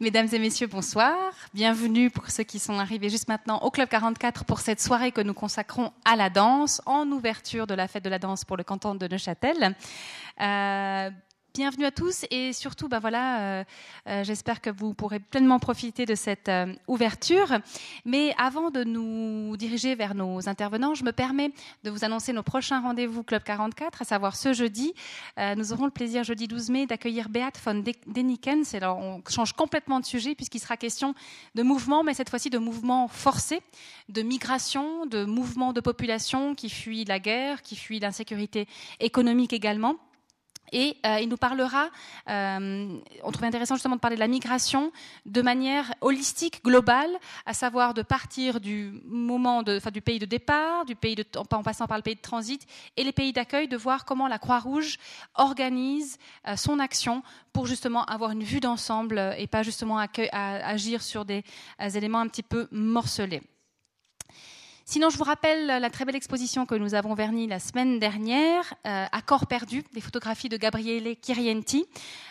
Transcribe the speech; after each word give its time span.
Mesdames 0.00 0.28
et 0.30 0.38
messieurs, 0.38 0.68
bonsoir. 0.68 1.16
Bienvenue 1.54 2.08
pour 2.08 2.30
ceux 2.30 2.44
qui 2.44 2.60
sont 2.60 2.78
arrivés 2.78 3.08
juste 3.08 3.26
maintenant 3.26 3.58
au 3.62 3.72
Club 3.72 3.88
44 3.88 4.44
pour 4.44 4.60
cette 4.60 4.80
soirée 4.80 5.10
que 5.10 5.20
nous 5.20 5.34
consacrons 5.34 5.92
à 6.04 6.14
la 6.14 6.30
danse 6.30 6.80
en 6.86 7.10
ouverture 7.10 7.66
de 7.66 7.74
la 7.74 7.88
fête 7.88 8.04
de 8.04 8.08
la 8.08 8.20
danse 8.20 8.44
pour 8.44 8.56
le 8.56 8.62
canton 8.62 8.94
de 8.94 9.08
Neuchâtel. 9.08 9.74
Euh, 10.40 11.10
bienvenue 11.58 11.86
à 11.86 11.90
tous 11.90 12.24
et 12.30 12.52
surtout, 12.52 12.86
ben 12.86 13.00
voilà, 13.00 13.40
euh, 13.40 13.64
euh, 14.06 14.22
j'espère 14.22 14.60
que 14.60 14.70
vous 14.70 14.94
pourrez 14.94 15.18
pleinement 15.18 15.58
profiter 15.58 16.06
de 16.06 16.14
cette 16.14 16.48
euh, 16.48 16.72
ouverture. 16.86 17.58
Mais 18.04 18.32
avant 18.38 18.70
de 18.70 18.84
nous 18.84 19.56
diriger 19.56 19.96
vers 19.96 20.14
nos 20.14 20.48
intervenants, 20.48 20.94
je 20.94 21.02
me 21.02 21.10
permets 21.10 21.50
de 21.82 21.90
vous 21.90 22.04
annoncer 22.04 22.32
nos 22.32 22.44
prochains 22.44 22.80
rendez-vous 22.80 23.24
Club 23.24 23.42
44, 23.42 24.02
à 24.02 24.04
savoir 24.04 24.36
ce 24.36 24.52
jeudi. 24.52 24.94
nous 25.56 25.72
aurons 25.72 25.86
le 25.86 25.90
plaisir 25.90 26.22
jeudi 26.22 26.46
12 26.46 26.70
mai 26.70 26.86
d'accueillir 26.86 27.28
Beat 27.28 27.58
von 27.64 27.82
Denikens. 28.06 28.74
Alors, 28.74 28.98
on 28.98 29.20
change 29.28 29.52
complètement 29.52 29.98
de 29.98 30.04
sujet 30.04 30.36
puisqu'il 30.36 30.60
sera 30.60 30.76
question 30.76 31.16
de 31.56 31.64
mouvement, 31.64 32.04
mais 32.04 32.14
cette 32.14 32.30
fois-ci 32.30 32.50
de 32.50 32.58
mouvement 32.58 33.08
forcé, 33.08 33.62
de 34.08 34.22
migration, 34.22 35.06
de 35.06 35.24
mouvement 35.24 35.72
de 35.72 35.80
population 35.80 36.54
qui 36.54 36.70
fuit 36.70 37.04
la 37.04 37.18
guerre, 37.18 37.62
qui 37.62 37.74
fuit 37.74 37.98
l'insécurité 37.98 38.68
économique 39.00 39.52
également. 39.52 39.96
Et 40.72 40.96
euh, 41.06 41.18
il 41.20 41.28
nous 41.28 41.36
parlera, 41.36 41.88
euh, 42.28 42.98
on 43.22 43.32
trouve 43.32 43.44
intéressant 43.44 43.74
justement 43.74 43.96
de 43.96 44.00
parler 44.00 44.16
de 44.16 44.20
la 44.20 44.28
migration 44.28 44.92
de 45.26 45.42
manière 45.42 45.92
holistique, 46.00 46.62
globale, 46.64 47.10
à 47.46 47.54
savoir 47.54 47.94
de 47.94 48.02
partir 48.02 48.60
du 48.60 49.00
moment 49.04 49.62
de, 49.62 49.76
enfin, 49.76 49.90
du 49.90 50.00
pays 50.00 50.18
de 50.18 50.26
départ, 50.26 50.84
du 50.84 50.94
pays 50.94 51.14
de, 51.14 51.24
en 51.36 51.62
passant 51.62 51.86
par 51.86 51.96
le 51.96 52.02
pays 52.02 52.16
de 52.16 52.20
transit 52.20 52.66
et 52.96 53.04
les 53.04 53.12
pays 53.12 53.32
d'accueil, 53.32 53.68
de 53.68 53.76
voir 53.76 54.04
comment 54.04 54.28
la 54.28 54.38
Croix-Rouge 54.38 54.98
organise 55.34 56.18
euh, 56.46 56.56
son 56.56 56.78
action 56.78 57.22
pour 57.52 57.66
justement 57.66 58.04
avoir 58.04 58.30
une 58.30 58.44
vue 58.44 58.60
d'ensemble 58.60 59.34
et 59.36 59.46
pas 59.46 59.62
justement 59.62 59.98
agir 59.98 61.02
sur 61.02 61.24
des 61.24 61.42
éléments 61.80 62.20
un 62.20 62.28
petit 62.28 62.42
peu 62.42 62.68
morcelés. 62.70 63.42
Sinon, 64.90 65.10
je 65.10 65.18
vous 65.18 65.24
rappelle 65.24 65.66
la 65.66 65.90
très 65.90 66.06
belle 66.06 66.16
exposition 66.16 66.64
que 66.64 66.74
nous 66.74 66.94
avons 66.94 67.12
vernie 67.12 67.46
la 67.46 67.58
semaine 67.58 67.98
dernière, 67.98 68.72
euh, 68.86 69.04
à 69.12 69.20
corps 69.20 69.46
perdu, 69.46 69.84
des 69.92 70.00
photographies 70.00 70.48
de 70.48 70.56
Gabriele 70.56 71.14
Chirienti, 71.20 71.84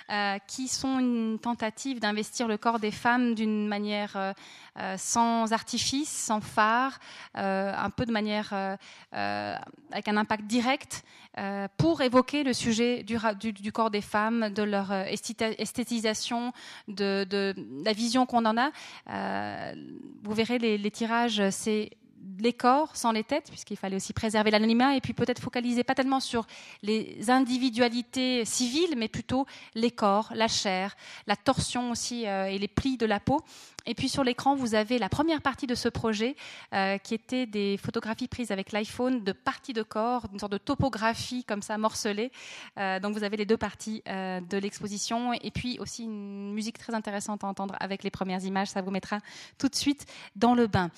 euh, 0.10 0.40
qui 0.48 0.68
sont 0.68 0.98
une 0.98 1.38
tentative 1.38 2.00
d'investir 2.00 2.48
le 2.48 2.58
corps 2.58 2.80
des 2.80 2.90
femmes 2.90 3.36
d'une 3.36 3.68
manière 3.68 4.16
euh, 4.16 4.98
sans 4.98 5.54
artifice, 5.54 6.10
sans 6.10 6.42
phare, 6.42 6.98
un 7.36 7.92
peu 7.92 8.08
de 8.08 8.12
manière 8.12 8.54
avec 9.12 10.08
un 10.08 10.18
impact 10.18 10.46
direct, 10.46 11.04
pour 11.78 12.02
évoquer 12.02 12.44
le 12.44 12.54
sujet 12.54 13.04
du, 13.04 13.72
corps 13.72 13.92
des 13.92 14.02
femmes, 14.02 14.50
de 14.50 14.64
leur 14.64 14.92
esthétisation, 14.92 16.54
de, 16.88 17.54
la 17.86 17.94
vision 17.94 18.26
qu'on 18.26 18.46
en 18.46 18.58
a. 18.58 18.72
vous 20.24 20.34
verrez 20.34 20.58
les 20.58 20.92
tirages, 20.92 21.52
c'est 21.52 21.92
les 22.40 22.54
corps 22.54 22.96
sans 22.96 23.12
les 23.12 23.24
têtes, 23.24 23.50
puisqu'il 23.50 23.78
fallait 23.78 23.96
aussi 23.96 24.14
préserver 24.14 24.52
l'anonymat, 24.52 24.96
et 24.96 25.02
puis 25.02 25.14
peut-être 25.14 25.42
focaliser 25.42 25.84
pas 25.84 25.96
tellement 25.96 26.20
sur 26.20 26.46
les 26.84 27.30
individualités 27.30 28.46
civiles, 28.46 28.96
mais 28.98 29.08
plutôt 29.08 29.46
les 29.76 29.92
corps, 29.92 30.30
la 30.34 30.48
chair, 30.48 30.96
la 31.26 31.36
torsion 31.36 31.92
aussi 31.92 32.28
euh, 32.28 32.46
et 32.46 32.58
les 32.58 32.68
plis 32.68 32.98
de 32.98 33.06
la 33.06 33.20
peau. 33.20 33.42
Et 33.86 33.96
puis 33.96 34.10
sur 34.10 34.24
l'écran, 34.24 34.56
vous 34.56 34.76
avez 34.76 35.00
la 35.00 35.08
première 35.08 35.42
partie 35.42 35.66
de 35.66 35.76
ce 35.76 35.88
projet, 35.88 36.36
euh, 36.74 36.98
qui 36.98 37.14
était 37.14 37.46
des 37.46 37.78
photographies 37.78 38.28
prises 38.28 38.52
avec 38.52 38.74
l'iPhone 38.74 39.24
de 39.24 39.32
parties 39.32 39.74
de 39.74 39.84
corps, 39.84 40.26
une 40.34 40.40
sorte 40.40 40.52
de 40.52 40.58
topographie 40.58 41.46
comme 41.46 41.62
ça 41.62 41.78
morcelée. 41.78 42.32
Euh, 42.78 43.00
donc 43.00 43.14
vous 43.14 43.24
avez 43.24 43.38
les 43.38 43.46
deux 43.46 43.58
parties 43.58 44.04
de 44.06 44.58
l'exposition, 44.58 45.34
et 45.34 45.52
puis 45.52 45.80
aussi 45.80 46.04
une 46.04 46.54
musique 46.54 46.78
très 46.78 46.94
intéressante 46.94 47.44
à 47.44 47.48
entendre 47.48 47.76
avec 47.80 48.04
les 48.04 48.12
premières 48.12 48.44
images. 48.44 48.68
Ça 48.68 48.82
vous 48.82 48.92
mettra 48.92 49.20
tout 49.58 49.70
de 49.70 49.76
suite 49.76 50.06
dans 50.36 50.54
le 50.54 50.68
bain 50.68 50.92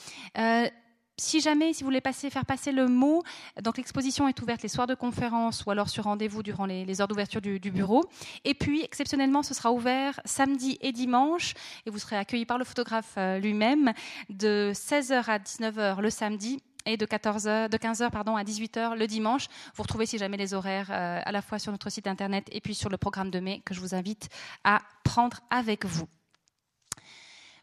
si 1.20 1.42
jamais, 1.42 1.74
si 1.74 1.84
vous 1.84 1.88
voulez 1.90 2.02
faire 2.30 2.46
passer 2.46 2.72
le 2.72 2.88
mot, 2.88 3.24
donc 3.62 3.78
l'exposition 3.78 4.28
est 4.28 4.42
ouverte 4.42 4.64
les 4.64 4.70
soirs 4.70 4.88
de 4.88 4.96
conférence 4.96 5.66
ou 5.66 5.72
alors 5.72 5.90
sur 5.90 6.06
rendez-vous 6.06 6.44
durant 6.44 6.66
les, 6.66 7.02
heures 7.02 7.08
d'ouverture 7.08 7.42
du, 7.42 7.60
bureau. 7.72 8.04
Et 8.46 8.54
puis, 8.54 8.84
exceptionnellement, 8.84 9.44
ce 9.44 9.54
sera 9.54 9.72
ouvert 9.72 10.20
samedi 10.26 10.78
et 10.82 10.92
dimanche 10.92 11.54
et 11.86 11.90
vous 11.90 12.00
serez 12.00 12.18
accueillis 12.18 12.46
par 12.46 12.58
le 12.58 12.66
photographe 12.66 13.14
euh, 13.18 13.40
lui-même 13.40 13.94
de 14.30 14.72
16h 14.74 15.26
à 15.28 15.38
19h 15.38 16.02
le 16.02 16.10
samedi 16.10 16.62
et 16.86 16.98
de, 16.98 17.06
14h, 17.06 17.70
de 17.70 17.78
15h 17.78 18.10
pardon, 18.10 18.36
à 18.36 18.44
18h 18.44 18.98
le 18.98 19.08
dimanche. 19.08 19.48
Vous 19.76 19.84
retrouvez 19.84 20.06
si 20.06 20.18
jamais 20.18 20.38
les 20.38 20.54
horaires 20.54 20.90
euh, 20.92 21.22
à 21.24 21.32
la 21.32 21.42
fois 21.42 21.60
sur 21.60 21.72
notre 21.72 21.90
site 21.90 22.08
internet 22.08 22.48
et 22.52 22.62
puis 22.62 22.76
sur 22.76 22.90
le 22.90 22.98
programme 22.98 23.30
de 23.30 23.40
mai 23.40 23.62
que 23.66 23.74
je 23.74 23.80
vous 23.80 23.94
invite 23.94 24.30
à 24.64 24.82
prendre 25.04 25.40
avec 25.50 25.86
vous. 25.86 26.08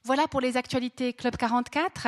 Voilà 0.07 0.29
pour 0.29 0.41
les 0.41 0.57
actualités 0.57 1.13
Club 1.15 1.37
44. 1.37 2.07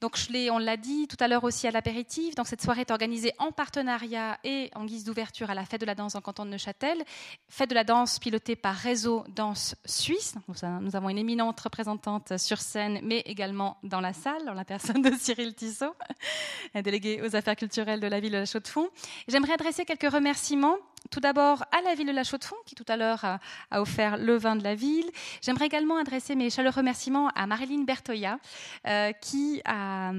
Donc, 0.00 0.16
on 0.52 0.58
l'a 0.58 0.76
dit 0.76 1.08
tout 1.08 1.16
à 1.18 1.26
l'heure 1.26 1.42
aussi 1.42 1.66
à 1.66 1.72
l'apéritif. 1.72 2.36
Donc, 2.36 2.46
cette 2.46 2.62
soirée 2.62 2.82
est 2.82 2.92
organisée 2.92 3.32
en 3.38 3.50
partenariat 3.50 4.38
et 4.44 4.70
en 4.76 4.84
guise 4.84 5.02
d'ouverture 5.02 5.50
à 5.50 5.54
la 5.54 5.64
Fête 5.64 5.80
de 5.80 5.86
la 5.86 5.96
danse 5.96 6.14
en 6.14 6.20
canton 6.20 6.44
de 6.44 6.50
Neuchâtel. 6.50 7.02
Fête 7.48 7.70
de 7.70 7.74
la 7.74 7.82
danse 7.82 8.20
pilotée 8.20 8.54
par 8.54 8.76
Réseau 8.76 9.24
Danse 9.34 9.74
Suisse. 9.84 10.36
nous 10.80 10.94
avons 10.94 11.08
une 11.08 11.18
éminente 11.18 11.58
représentante 11.58 12.38
sur 12.38 12.60
scène, 12.60 13.00
mais 13.02 13.18
également 13.26 13.78
dans 13.82 14.00
la 14.00 14.12
salle, 14.12 14.48
en 14.48 14.54
la 14.54 14.64
personne 14.64 15.02
de 15.02 15.10
Cyril 15.18 15.56
Tissot, 15.56 15.92
délégué 16.84 17.20
aux 17.20 17.34
affaires 17.34 17.56
culturelles 17.56 17.98
de 17.98 18.06
la 18.06 18.20
ville 18.20 18.30
de 18.30 18.38
la 18.38 18.46
Chaux-de-Fonds. 18.46 18.90
J'aimerais 19.26 19.54
adresser 19.54 19.84
quelques 19.84 20.12
remerciements 20.12 20.76
tout 21.10 21.20
d'abord 21.20 21.64
à 21.72 21.80
la 21.82 21.94
ville 21.94 22.06
de 22.06 22.12
La 22.12 22.24
Chaux-de-Fonds, 22.24 22.56
qui 22.66 22.74
tout 22.74 22.84
à 22.88 22.96
l'heure 22.96 23.24
a, 23.24 23.38
offert 23.80 24.16
le 24.16 24.36
vin 24.36 24.56
de 24.56 24.64
la 24.64 24.74
ville. 24.74 25.10
J'aimerais 25.42 25.66
également 25.66 25.96
adresser 25.96 26.34
mes 26.34 26.50
chaleureux 26.50 26.74
remerciements 26.78 27.28
à 27.34 27.46
Marilyn 27.46 27.84
Bertoya, 27.84 28.38
euh, 28.86 29.12
qui, 29.12 29.60
a, 29.64 30.08
a 30.08 30.12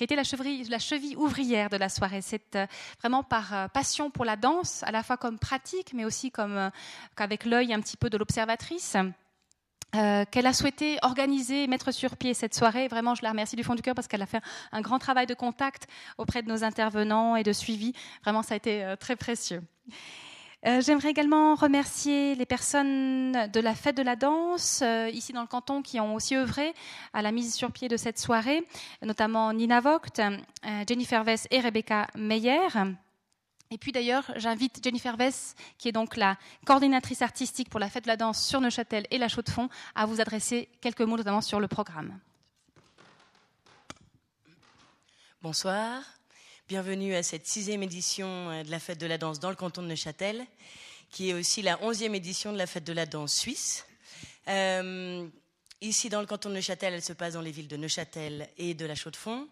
été 0.00 0.16
la 0.16 0.24
cheville, 0.24 1.16
ouvrière 1.16 1.68
de 1.68 1.76
la 1.76 1.88
soirée. 1.88 2.22
C'est 2.22 2.56
euh, 2.56 2.66
vraiment 3.00 3.22
par 3.22 3.54
euh, 3.54 3.68
passion 3.68 4.10
pour 4.10 4.24
la 4.24 4.36
danse, 4.36 4.82
à 4.84 4.92
la 4.92 5.02
fois 5.02 5.16
comme 5.16 5.38
pratique, 5.38 5.92
mais 5.94 6.04
aussi 6.04 6.30
comme 6.30 6.70
qu'avec 7.16 7.44
l'œil 7.44 7.72
un 7.72 7.80
petit 7.80 7.96
peu 7.96 8.08
de 8.10 8.16
l'observatrice. 8.16 8.96
qu'elle 9.92 10.46
a 10.46 10.52
souhaité 10.52 10.98
organiser, 11.02 11.66
mettre 11.66 11.90
sur 11.90 12.16
pied 12.16 12.32
cette 12.32 12.54
soirée. 12.54 12.86
Vraiment, 12.86 13.16
je 13.16 13.22
la 13.22 13.30
remercie 13.30 13.56
du 13.56 13.64
fond 13.64 13.74
du 13.74 13.82
cœur 13.82 13.96
parce 13.96 14.06
qu'elle 14.06 14.22
a 14.22 14.26
fait 14.26 14.42
un 14.70 14.80
grand 14.80 15.00
travail 15.00 15.26
de 15.26 15.34
contact 15.34 15.88
auprès 16.16 16.42
de 16.42 16.48
nos 16.48 16.62
intervenants 16.62 17.34
et 17.34 17.42
de 17.42 17.52
suivi. 17.52 17.92
Vraiment, 18.22 18.42
ça 18.42 18.54
a 18.54 18.56
été 18.56 18.94
très 19.00 19.16
précieux. 19.16 19.62
Euh, 20.66 20.82
j'aimerais 20.82 21.08
également 21.08 21.54
remercier 21.54 22.34
les 22.34 22.44
personnes 22.44 23.32
de 23.32 23.60
la 23.60 23.74
Fête 23.74 23.96
de 23.96 24.02
la 24.02 24.14
Danse, 24.14 24.82
euh, 24.82 25.08
ici 25.08 25.32
dans 25.32 25.40
le 25.40 25.46
canton, 25.46 25.80
qui 25.80 25.98
ont 26.00 26.14
aussi 26.14 26.36
œuvré 26.36 26.74
à 27.14 27.22
la 27.22 27.32
mise 27.32 27.54
sur 27.54 27.72
pied 27.72 27.88
de 27.88 27.96
cette 27.96 28.18
soirée, 28.18 28.62
notamment 29.00 29.54
Nina 29.54 29.80
Vogt, 29.80 30.18
euh, 30.18 30.36
Jennifer 30.86 31.24
Vess 31.24 31.48
et 31.50 31.60
Rebecca 31.60 32.08
Meyer. 32.14 32.68
Et 33.70 33.78
puis 33.78 33.92
d'ailleurs, 33.92 34.30
j'invite 34.36 34.84
Jennifer 34.84 35.16
Vess, 35.16 35.54
qui 35.78 35.88
est 35.88 35.92
donc 35.92 36.16
la 36.16 36.36
coordinatrice 36.66 37.22
artistique 37.22 37.70
pour 37.70 37.80
la 37.80 37.88
Fête 37.88 38.04
de 38.04 38.08
la 38.08 38.16
Danse 38.16 38.44
sur 38.44 38.60
Neuchâtel 38.60 39.06
et 39.10 39.16
la 39.16 39.28
Chaux-de-Fonds, 39.28 39.70
à 39.94 40.04
vous 40.04 40.20
adresser 40.20 40.68
quelques 40.82 41.02
mots 41.02 41.16
notamment 41.16 41.40
sur 41.40 41.58
le 41.58 41.68
programme. 41.68 42.18
Bonsoir. 45.40 46.02
Bienvenue 46.70 47.16
à 47.16 47.24
cette 47.24 47.48
sixième 47.48 47.82
édition 47.82 48.28
euh, 48.48 48.62
de 48.62 48.70
la 48.70 48.78
fête 48.78 49.00
de 49.00 49.06
la 49.08 49.18
danse 49.18 49.40
dans 49.40 49.50
le 49.50 49.56
canton 49.56 49.82
de 49.82 49.88
Neuchâtel, 49.88 50.46
qui 51.10 51.30
est 51.30 51.34
aussi 51.34 51.62
la 51.62 51.82
onzième 51.82 52.14
édition 52.14 52.52
de 52.52 52.58
la 52.58 52.68
fête 52.68 52.84
de 52.84 52.92
la 52.92 53.06
danse 53.06 53.34
suisse. 53.34 53.84
Euh, 54.46 55.26
ici, 55.80 56.08
dans 56.10 56.20
le 56.20 56.28
canton 56.28 56.48
de 56.48 56.54
Neuchâtel, 56.54 56.94
elle 56.94 57.02
se 57.02 57.12
passe 57.12 57.34
dans 57.34 57.40
les 57.40 57.50
villes 57.50 57.66
de 57.66 57.76
Neuchâtel 57.76 58.48
et 58.56 58.74
de 58.74 58.86
la 58.86 58.94
Chaux-de-Fonds. 58.94 59.48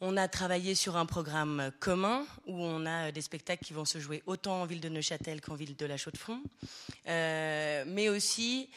On 0.00 0.16
a 0.16 0.28
travaillé 0.28 0.76
sur 0.76 0.96
un 0.96 1.06
programme 1.06 1.72
commun 1.80 2.24
où 2.46 2.62
on 2.62 2.86
a 2.86 3.10
des 3.10 3.20
spectacles 3.20 3.64
qui 3.64 3.72
vont 3.72 3.84
se 3.84 3.98
jouer 3.98 4.22
autant 4.26 4.62
en 4.62 4.64
ville 4.64 4.80
de 4.80 4.88
Neuchâtel 4.88 5.40
qu'en 5.40 5.56
ville 5.56 5.74
de 5.74 5.86
la 5.86 5.96
Chaux-de-Fonds, 5.96 6.44
euh, 7.08 7.82
mais 7.84 8.08
aussi 8.10 8.70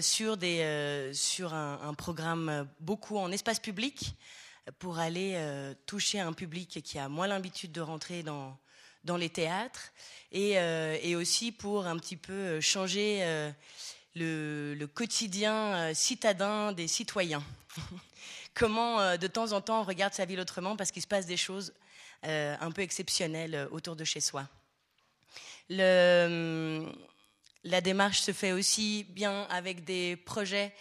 sur, 0.00 0.36
des, 0.36 1.10
sur 1.12 1.54
un, 1.54 1.94
programme 1.94 2.68
beaucoup 2.78 3.18
en 3.18 3.32
espace 3.32 3.58
public 3.58 4.14
pour 4.78 4.98
aller 4.98 5.32
euh, 5.34 5.74
toucher 5.86 6.20
un 6.20 6.32
public 6.32 6.82
qui 6.82 6.98
a 6.98 7.08
moins 7.08 7.26
l'habitude 7.26 7.72
de 7.72 7.80
rentrer 7.80 8.22
dans, 8.22 8.58
les 9.18 9.28
théâtres 9.28 9.92
et, 10.32 10.58
euh, 10.58 10.96
et, 11.02 11.14
aussi 11.16 11.52
pour 11.52 11.86
un 11.86 11.98
petit 11.98 12.16
peu 12.16 12.32
euh, 12.32 12.60
changer 12.60 13.22
le, 14.14 14.86
quotidien 14.94 15.92
citadin 15.94 16.72
des 16.72 16.88
citoyens. 16.88 17.44
Comment 18.54 19.16
de 19.16 19.26
temps 19.26 19.52
en 19.52 19.60
temps 19.60 19.80
on 19.80 19.84
regarde 19.84 20.14
sa 20.14 20.24
ville 20.24 20.38
autrement 20.38 20.76
parce 20.76 20.92
qu'il 20.92 21.02
se 21.02 21.08
passe 21.08 21.26
des 21.26 21.36
choses 21.36 21.74
un 22.22 22.70
peu 22.70 22.82
exceptionnelles 22.82 23.68
autour 23.72 23.96
de 23.96 24.04
chez 24.04 24.20
soi. 24.20 24.48
Le, 25.68 26.86
la 27.64 27.80
démarche 27.80 28.20
se 28.20 28.32
fait 28.32 28.52
aussi 28.52 29.04
bien 29.10 29.42
avec 29.50 29.84
des 29.84 30.16
projets 30.16 30.72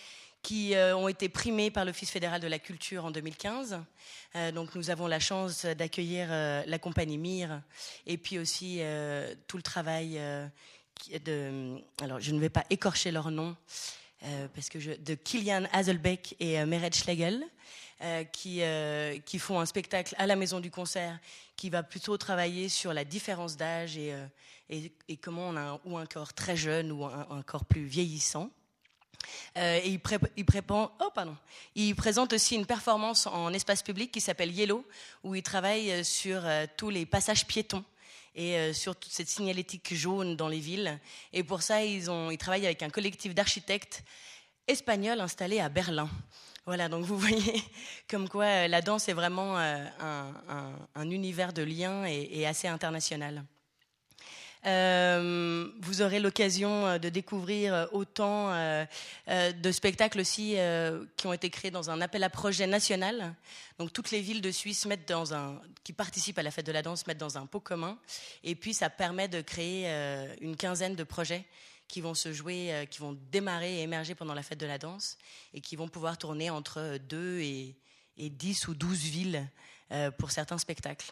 qui 0.43 0.75
euh, 0.75 0.95
ont 0.95 1.07
été 1.07 1.29
primés 1.29 1.71
par 1.71 1.85
l'Office 1.85 2.11
fédéral 2.11 2.41
de 2.41 2.47
la 2.47 2.59
culture 2.59 3.05
en 3.05 3.11
2015. 3.11 3.79
Euh, 4.35 4.51
donc 4.51 4.75
nous 4.75 4.89
avons 4.89 5.07
la 5.07 5.19
chance 5.19 5.65
d'accueillir 5.65 6.27
euh, 6.29 6.61
la 6.67 6.77
compagnie 6.77 7.17
Mire 7.17 7.61
et 8.05 8.17
puis 8.17 8.37
aussi 8.37 8.81
tout 9.47 9.57
le 9.57 9.63
travail 9.63 10.19
de... 11.25 11.77
Alors 12.01 12.19
je 12.19 12.31
ne 12.31 12.39
vais 12.39 12.49
pas 12.49 12.65
écorcher 12.69 13.11
leur 13.11 13.31
nom. 13.31 13.55
parce 14.53 14.69
que 14.69 14.97
de 14.97 15.15
Kilian 15.15 15.63
Hazelbeck 15.71 16.35
et 16.39 16.63
Meret 16.65 16.91
Schlegel. 16.91 17.43
qui, 18.33 18.61
qui 19.25 19.39
font 19.39 19.59
un 19.59 19.65
spectacle 19.65 20.13
à 20.17 20.27
la 20.27 20.35
Maison 20.35 20.59
du 20.59 20.69
Concert 20.69 21.17
qui 21.55 21.69
va 21.69 21.83
plutôt 21.83 22.17
travailler 22.17 22.67
sur 22.67 22.93
la 22.93 23.05
différence 23.05 23.55
d'âge 23.55 23.97
et, 23.97 24.13
et, 24.69 25.17
comment 25.17 25.49
on 25.49 25.57
a 25.57 25.79
ou 25.85 25.97
un 25.97 26.05
corps 26.05 26.33
très 26.33 26.57
jeune 26.57 26.91
ou 26.91 27.05
un, 27.05 27.43
corps 27.43 27.65
plus 27.65 27.85
vieillissant. 27.85 28.49
Euh, 29.57 29.79
oh, 30.99 31.21
il, 31.75 31.95
présente 31.95 32.33
aussi 32.33 32.55
une 32.55 32.65
performance 32.65 33.27
en 33.27 33.53
espace 33.53 33.83
public 33.83 34.11
qui 34.11 34.21
s'appelle 34.21 34.51
Yellow, 34.51 34.85
où 35.23 35.35
il 35.35 35.43
travaille 35.43 35.91
euh, 35.91 36.03
sur 36.03 36.41
euh, 36.45 36.65
tous 36.77 36.89
les 36.89 37.05
passages 37.05 37.45
piétons 37.45 37.83
et 38.35 38.73
sur 38.73 38.95
toute 38.95 39.11
cette 39.11 39.29
signalétique 39.29 39.93
jaune 39.93 40.35
dans 40.35 40.47
les 40.47 40.57
villes. 40.57 40.99
Et 41.33 41.43
pour 41.43 41.61
ça, 41.61 41.83
ils, 41.85 42.09
ont, 42.09 42.31
ils 42.31 42.37
travaillent 42.39 42.65
avec 42.65 42.81
un 42.81 42.89
collectif 42.89 43.35
d'architectes 43.35 44.03
espagnols 44.65 45.21
installés 45.21 45.59
à 45.59 45.69
Berlin. 45.69 46.09
Voilà, 46.65 46.89
donc 46.89 47.05
vous 47.05 47.17
voyez 47.19 47.63
comme 48.09 48.27
quoi 48.27 48.67
la 48.67 48.81
danse 48.81 49.07
est 49.07 49.13
vraiment 49.13 49.59
un, 49.59 51.11
univers 51.11 51.53
de 51.53 51.61
liens 51.61 52.05
et 52.05 52.47
assez 52.47 52.67
international. 52.67 53.43
Euh, 54.65 55.67
vous 55.81 56.01
aurez 56.01 56.19
l'occasion 56.19 56.85
euh, 56.85 56.97
de 56.97 57.09
découvrir 57.09 57.73
euh, 57.73 57.85
autant 57.91 58.53
de 59.27 59.71
spectacles 59.71 60.21
aussi 60.21 60.55
qui 61.17 61.27
ont 61.27 61.33
été 61.33 61.49
créés 61.49 61.71
dans 61.71 61.89
un 61.89 62.01
appel 62.01 62.23
à 62.23 62.29
projet 62.29 62.67
national. 62.67 63.35
Donc 63.77 63.91
toutes 63.91 64.11
les 64.11 64.21
villes 64.21 64.41
de 64.41 64.51
Suisse 64.51 64.85
mettent 64.85 65.07
dans 65.07 65.33
un, 65.33 65.61
qui 65.83 65.93
participent 65.93 66.37
à 66.37 66.43
la 66.43 66.51
fête 66.51 66.65
de 66.65 66.71
la 66.71 66.81
danse 66.81 67.05
mettent 67.07 67.17
dans 67.17 67.37
un 67.37 67.45
pot 67.45 67.59
commun. 67.59 67.97
Et 68.43 68.55
puis 68.55 68.73
ça 68.73 68.89
permet 68.89 69.27
de 69.27 69.41
créer 69.41 69.87
une 70.41 70.55
quinzaine 70.55 70.95
de 70.95 71.03
projets 71.03 71.45
qui 71.87 72.01
vont 72.01 72.13
se 72.13 72.31
jouer, 72.31 72.87
qui 72.89 72.99
vont 72.99 73.17
démarrer 73.31 73.79
et 73.79 73.81
émerger 73.81 74.15
pendant 74.15 74.33
la 74.33 74.43
fête 74.43 74.59
de 74.59 74.65
la 74.65 74.77
danse 74.77 75.17
et 75.53 75.61
qui 75.61 75.75
vont 75.75 75.87
pouvoir 75.87 76.17
tourner 76.17 76.49
entre 76.49 76.97
2 77.09 77.39
et, 77.39 77.75
et 78.17 78.29
10 78.29 78.67
ou 78.67 78.75
12 78.75 78.97
villes 79.03 79.49
pour 80.17 80.31
certains 80.31 80.57
spectacles. 80.57 81.11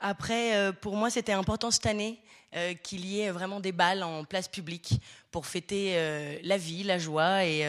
Après, 0.00 0.54
euh, 0.54 0.72
pour 0.72 0.96
moi, 0.96 1.10
c'était 1.10 1.32
important 1.32 1.70
cette 1.70 1.86
année 1.86 2.20
euh, 2.54 2.74
qu'il 2.74 3.04
y 3.04 3.20
ait 3.20 3.30
vraiment 3.30 3.60
des 3.60 3.72
balles 3.72 4.02
en 4.02 4.24
place 4.24 4.46
publique 4.46 5.00
pour 5.30 5.46
fêter 5.46 5.94
euh, 5.96 6.38
la 6.42 6.56
vie, 6.56 6.84
la 6.84 6.98
joie 6.98 7.44
et, 7.44 7.64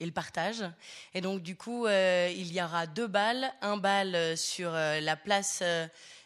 le 0.00 0.10
partage. 0.10 0.64
Et 1.14 1.20
donc, 1.20 1.42
du 1.42 1.54
coup, 1.54 1.86
il 1.86 2.52
y 2.52 2.62
aura 2.62 2.86
deux 2.86 3.06
balles. 3.06 3.52
Un 3.60 3.76
bal 3.76 4.36
sur 4.36 4.72
la 4.72 5.16
place 5.16 5.62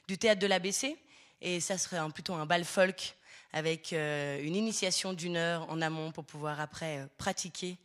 du 0.06 0.19
théâtre 0.19 0.40
de 0.40 0.46
l'ABC, 0.46 0.96
et 1.40 1.60
ça 1.60 1.76
serait 1.78 1.98
plutôt 2.10 2.34
un 2.34 2.46
bal 2.46 2.64
folk 2.64 3.16
avec 3.52 3.92
une 3.92 4.56
initiation 4.56 5.12
d'une 5.12 5.36
heure 5.36 5.69
en 5.69 5.82
amont 5.82 6.12
pour 6.12 6.24
pouvoir 6.24 6.60
après 6.60 7.06
pratiquer 7.19 7.76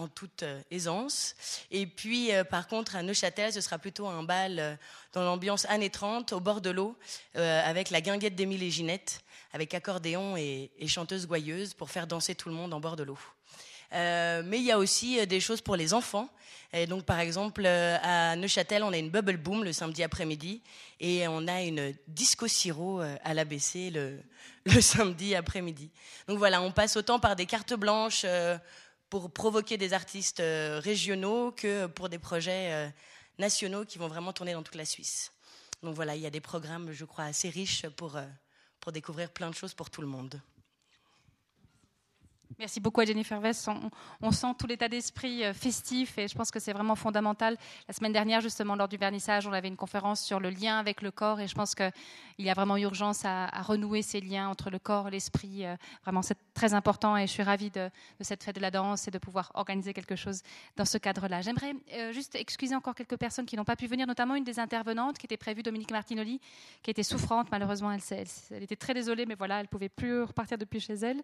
en 0.00 0.08
toute 0.08 0.42
euh, 0.42 0.60
aisance. 0.70 1.34
Et 1.70 1.86
puis, 1.86 2.32
euh, 2.32 2.44
par 2.44 2.66
contre, 2.66 2.96
à 2.96 3.02
Neuchâtel, 3.02 3.52
ce 3.52 3.60
sera 3.60 3.78
plutôt 3.78 4.06
un 4.06 4.22
bal 4.22 4.58
euh, 4.58 4.74
dans 5.12 5.22
l'ambiance 5.22 5.66
années 5.66 5.90
30, 5.90 6.32
au 6.32 6.40
bord 6.40 6.60
de 6.60 6.70
l'eau, 6.70 6.96
avec 7.34 7.90
la 7.90 8.00
guinguette 8.00 8.34
d'Émile 8.34 8.62
et 8.62 8.70
Ginette, 8.70 9.22
avec 9.52 9.74
accordéon 9.74 10.36
et, 10.36 10.70
chanteuse 10.86 11.26
gouailleuse 11.26 11.74
pour 11.74 11.90
faire 11.90 12.06
danser 12.06 12.34
tout 12.34 12.48
le 12.48 12.54
monde 12.54 12.72
en 12.72 12.80
bord 12.80 12.96
de 12.96 13.02
l'eau. 13.02 13.18
mais 13.92 14.58
il 14.58 14.62
y 14.62 14.70
a 14.70 14.78
aussi 14.78 15.26
des 15.26 15.40
choses 15.40 15.60
pour 15.60 15.74
les 15.74 15.92
enfants. 15.94 16.28
Et 16.72 16.86
donc, 16.86 17.04
par 17.04 17.18
exemple, 17.18 17.66
à 17.66 18.36
Neuchâtel, 18.36 18.84
on 18.84 18.92
a 18.92 18.96
une 18.96 19.10
bubble 19.10 19.36
boom 19.36 19.64
le 19.64 19.72
samedi 19.72 20.04
après-midi 20.04 20.62
et 21.00 21.26
on 21.26 21.48
a 21.48 21.62
une 21.62 21.92
disco 22.06 22.46
siro 22.46 23.00
à 23.00 23.34
l'ABC 23.34 23.90
le 24.64 24.80
samedi 24.80 25.34
après-midi. 25.34 25.90
Donc 26.28 26.38
voilà, 26.38 26.62
on 26.62 26.70
passe 26.70 26.96
autant 26.96 27.18
par 27.18 27.34
des 27.34 27.46
cartes 27.46 27.74
blanches 27.74 28.24
pour 29.10 29.30
provoquer 29.32 29.76
des 29.76 29.92
artistes 29.92 30.40
euh, 30.40 30.80
régionaux 30.82 31.50
que 31.50 31.86
pour 31.86 32.08
des 32.08 32.18
projets 32.18 32.72
euh, 32.72 32.88
nationaux 33.38 33.84
qui 33.84 33.98
vont 33.98 34.06
vraiment 34.06 34.32
tourner 34.32 34.52
dans 34.52 34.62
toute 34.62 34.76
la 34.76 34.84
Suisse. 34.84 35.32
Donc 35.82 35.94
voilà, 35.96 36.14
il 36.14 36.22
y 36.22 36.26
a 36.26 36.30
des 36.30 36.40
programmes, 36.40 36.92
je 36.92 37.04
crois, 37.04 37.24
assez 37.24 37.50
riches 37.50 37.86
pour, 37.96 38.16
euh, 38.16 38.24
pour 38.78 38.92
découvrir 38.92 39.30
plein 39.30 39.50
de 39.50 39.54
choses 39.54 39.74
pour 39.74 39.90
tout 39.90 40.00
le 40.00 40.06
monde. 40.06 40.40
Merci 42.58 42.80
beaucoup 42.80 43.00
à 43.00 43.04
Jennifer 43.04 43.40
Vess. 43.40 43.68
On, 44.20 44.30
sent 44.32 44.54
tout 44.58 44.66
l'état 44.66 44.88
d'esprit 44.88 45.44
euh, 45.44 45.52
festif 45.52 46.18
et 46.18 46.26
je 46.26 46.34
pense 46.34 46.50
que 46.50 46.58
c'est 46.58 46.72
vraiment 46.72 46.96
fondamental. 46.96 47.56
La 47.86 47.94
semaine 47.94 48.12
dernière, 48.12 48.40
justement, 48.40 48.74
lors 48.74 48.88
du 48.88 48.96
vernissage, 48.96 49.46
on 49.46 49.52
avait 49.52 49.68
une 49.68 49.76
conférence 49.76 50.20
sur 50.20 50.40
le 50.40 50.50
lien 50.50 50.78
avec 50.78 51.00
le 51.00 51.10
corps 51.10 51.40
et 51.40 51.46
je 51.46 51.54
pense 51.54 51.74
qu'il 51.74 51.92
y 52.38 52.50
a 52.50 52.54
vraiment 52.54 52.76
urgence 52.76 53.24
à, 53.24 53.46
renouer 53.62 54.02
ces 54.02 54.20
liens 54.20 54.48
entre 54.48 54.70
le 54.70 54.78
corps 54.78 55.08
et 55.08 55.10
l'esprit. 55.12 55.64
Euh, 55.64 55.76
vraiment, 56.02 56.22
c'est 56.22 56.36
très 56.52 56.74
important 56.74 57.16
et 57.16 57.26
je 57.26 57.32
suis 57.32 57.42
ravie 57.42 57.70
de, 57.70 57.88
cette 58.20 58.42
fête 58.42 58.56
de 58.56 58.60
la 58.60 58.70
danse 58.70 59.06
et 59.06 59.10
de 59.10 59.18
pouvoir 59.18 59.52
organiser 59.54 59.92
quelque 59.92 60.16
chose 60.16 60.42
dans 60.76 60.84
ce 60.84 60.98
cadre-là. 60.98 61.42
J'aimerais 61.42 61.74
euh, 61.94 62.12
juste 62.12 62.34
excuser 62.34 62.74
encore 62.74 62.94
quelques 62.94 63.16
personnes 63.16 63.46
qui 63.46 63.56
n'ont 63.56 63.64
pas 63.64 63.76
pu 63.76 63.86
venir, 63.86 64.06
notamment 64.06 64.34
une 64.34 64.44
des 64.44 64.58
intervenantes 64.58 65.18
qui 65.18 65.26
était 65.26 65.36
prévue, 65.36 65.62
Dominique 65.62 65.92
Martinoli, 65.92 66.40
qui 66.82 66.90
était 66.90 67.04
souffrante. 67.04 67.48
Malheureusement, 67.52 67.92
elle, 67.92 68.62
était 68.62 68.76
très 68.76 68.94
désolée, 68.94 69.24
mais 69.24 69.36
voilà, 69.36 69.60
elle 69.60 69.68
pouvait 69.68 69.88
plus 69.88 70.22
repartir 70.22 70.58
depuis 70.58 70.80
chez 70.80 70.94
elle. 70.94 71.22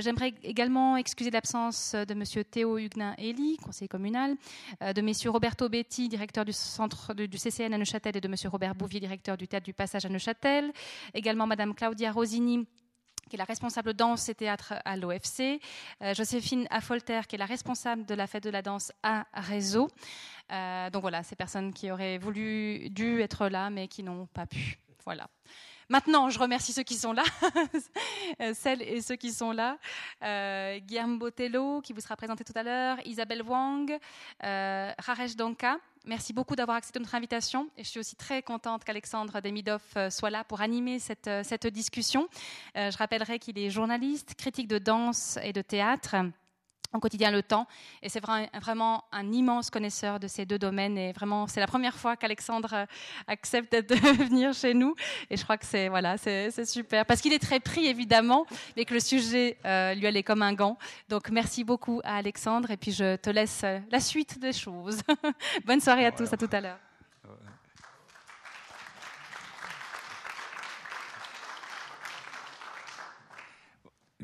J'aimerais 0.00 0.34
également 0.50 0.96
excuser 0.96 1.30
l'absence 1.30 1.94
de 1.94 2.12
M. 2.12 2.44
Théo 2.44 2.76
Huguenin-Elie, 2.76 3.56
conseiller 3.58 3.88
communal, 3.88 4.36
euh, 4.82 4.92
de 4.92 5.00
M. 5.00 5.12
Roberto 5.32 5.68
Betti, 5.68 6.08
directeur 6.08 6.44
du 6.44 6.52
centre 6.52 7.14
du 7.14 7.38
CCN 7.38 7.72
à 7.72 7.78
Neuchâtel, 7.78 8.16
et 8.16 8.20
de 8.20 8.28
M. 8.28 8.34
Robert 8.46 8.74
Bouvier, 8.74 9.00
directeur 9.00 9.36
du 9.36 9.46
théâtre 9.46 9.64
du 9.64 9.72
Passage 9.72 10.04
à 10.04 10.08
Neuchâtel. 10.08 10.72
Également 11.14 11.46
Mme 11.46 11.74
Claudia 11.74 12.10
Rosini, 12.10 12.66
qui 13.28 13.36
est 13.36 13.38
la 13.38 13.44
responsable 13.44 13.94
danse 13.94 14.28
et 14.28 14.34
théâtre 14.34 14.74
à 14.84 14.96
l'OFC, 14.96 15.60
euh, 16.02 16.14
Joséphine 16.14 16.66
Affolter, 16.70 17.20
qui 17.28 17.36
est 17.36 17.38
la 17.38 17.46
responsable 17.46 18.04
de 18.04 18.14
la 18.14 18.26
fête 18.26 18.42
de 18.42 18.50
la 18.50 18.62
danse 18.62 18.92
à 19.04 19.26
Réseau. 19.32 19.88
Euh, 20.50 20.90
donc 20.90 21.02
voilà, 21.02 21.22
ces 21.22 21.36
personnes 21.36 21.72
qui 21.72 21.92
auraient 21.92 22.18
voulu, 22.18 22.90
dû 22.90 23.20
être 23.20 23.48
là, 23.48 23.70
mais 23.70 23.86
qui 23.86 24.02
n'ont 24.02 24.26
pas 24.26 24.46
pu. 24.46 24.80
Voilà. 25.04 25.28
Maintenant, 25.90 26.30
je 26.30 26.38
remercie 26.38 26.72
ceux 26.72 26.84
qui 26.84 26.94
sont 26.94 27.12
là, 27.12 27.24
celles 28.54 28.80
et 28.80 29.02
ceux 29.02 29.16
qui 29.16 29.32
sont 29.32 29.50
là. 29.50 29.76
Euh, 30.22 30.78
Guillaume 30.78 31.18
Botello, 31.18 31.80
qui 31.80 31.92
vous 31.92 32.00
sera 32.00 32.14
présenté 32.14 32.44
tout 32.44 32.52
à 32.54 32.62
l'heure, 32.62 32.98
Isabelle 33.04 33.42
Wang, 33.42 33.98
euh, 34.44 34.92
Raresh 34.98 35.34
Donka. 35.34 35.78
Merci 36.06 36.32
beaucoup 36.32 36.54
d'avoir 36.54 36.76
accepté 36.76 37.00
notre 37.00 37.16
invitation. 37.16 37.68
Et 37.76 37.82
je 37.82 37.88
suis 37.88 37.98
aussi 37.98 38.14
très 38.14 38.40
contente 38.40 38.84
qu'Alexandre 38.84 39.40
Demidov 39.40 39.82
euh, 39.96 40.10
soit 40.10 40.30
là 40.30 40.44
pour 40.44 40.60
animer 40.60 40.98
euh, 41.26 41.42
cette 41.42 41.66
discussion. 41.66 42.28
je 42.76 42.96
rappellerai 42.96 43.40
qu'il 43.40 43.58
est 43.58 43.68
journaliste, 43.68 44.36
critique 44.36 44.68
de 44.68 44.78
danse 44.78 45.40
et 45.42 45.52
de 45.52 45.60
théâtre 45.60 46.14
en 46.92 47.00
quotidien 47.00 47.30
le 47.30 47.42
temps. 47.42 47.66
Et 48.02 48.08
c'est 48.08 48.20
vraiment 48.20 49.04
un 49.12 49.32
immense 49.32 49.70
connaisseur 49.70 50.20
de 50.20 50.28
ces 50.28 50.44
deux 50.44 50.58
domaines. 50.58 50.98
Et 50.98 51.12
vraiment, 51.12 51.46
c'est 51.46 51.60
la 51.60 51.66
première 51.66 51.96
fois 51.96 52.16
qu'Alexandre 52.16 52.72
euh, 52.72 52.86
accepte 53.26 53.72
de 53.74 53.94
venir 54.24 54.52
chez 54.52 54.74
nous. 54.74 54.94
Et 55.30 55.36
je 55.36 55.44
crois 55.44 55.56
que 55.56 55.66
c'est 55.66 55.88
voilà, 55.88 56.18
c'est 56.18 56.64
super. 56.64 57.06
Parce 57.06 57.20
qu'il 57.20 57.32
est 57.32 57.38
très 57.38 57.60
pris, 57.60 57.86
évidemment, 57.86 58.46
mais 58.76 58.84
que 58.84 58.94
le 58.94 59.00
sujet 59.00 59.58
euh, 59.64 59.94
lui 59.94 60.06
allait 60.06 60.22
comme 60.22 60.42
un 60.42 60.52
gant. 60.52 60.78
Donc, 61.08 61.30
merci 61.30 61.64
beaucoup 61.64 62.00
à 62.04 62.16
Alexandre. 62.16 62.70
Et 62.70 62.76
puis, 62.76 62.92
je 62.92 63.16
te 63.16 63.30
laisse 63.30 63.62
euh, 63.64 63.78
la 63.90 64.00
suite 64.00 64.38
des 64.38 64.52
choses. 64.52 65.00
Bonne 65.64 65.80
soirée 65.80 66.06
à 66.06 66.12
tous. 66.12 66.32
À 66.32 66.36
tout 66.36 66.48
à 66.52 66.60
l'heure. 66.60 66.89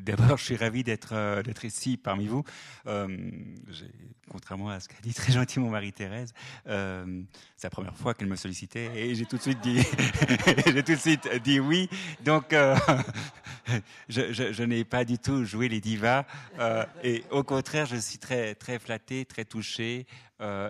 D'abord, 0.06 0.38
je 0.38 0.44
suis 0.44 0.56
ravi 0.56 0.84
d'être 0.84 1.14
euh, 1.14 1.42
ici 1.64 1.96
parmi 1.96 2.26
vous. 2.26 2.44
Euh, 2.86 3.08
contrairement 4.30 4.70
à 4.70 4.80
ce 4.80 4.88
qu'a 4.88 5.00
dit 5.02 5.14
très 5.14 5.32
gentiment 5.32 5.68
Marie-Thérèse, 5.68 6.32
euh, 6.66 7.22
c'est 7.56 7.66
la 7.66 7.70
première 7.70 7.96
fois 7.96 8.14
qu'elle 8.14 8.28
me 8.28 8.36
sollicitait 8.36 8.90
et 8.94 9.14
j'ai 9.14 9.26
tout 9.26 9.36
de 9.36 9.42
suite 9.42 9.60
dit 9.60 9.80
j'ai 10.66 10.82
tout 10.82 10.92
de 10.92 10.98
suite 10.98 11.28
dit 11.42 11.60
oui. 11.60 11.88
Donc, 12.24 12.52
euh, 12.52 12.76
je, 14.08 14.62
n'ai 14.64 14.84
pas 14.84 15.04
du 15.04 15.18
tout 15.18 15.44
joué 15.44 15.68
les 15.68 15.80
divas 15.80 16.24
euh, 16.58 16.84
et 17.02 17.24
au 17.30 17.42
contraire, 17.42 17.86
je 17.86 17.96
suis 17.96 18.18
très 18.18 18.54
très 18.54 18.78
flatté, 18.78 19.24
très 19.24 19.44
touché 19.44 20.06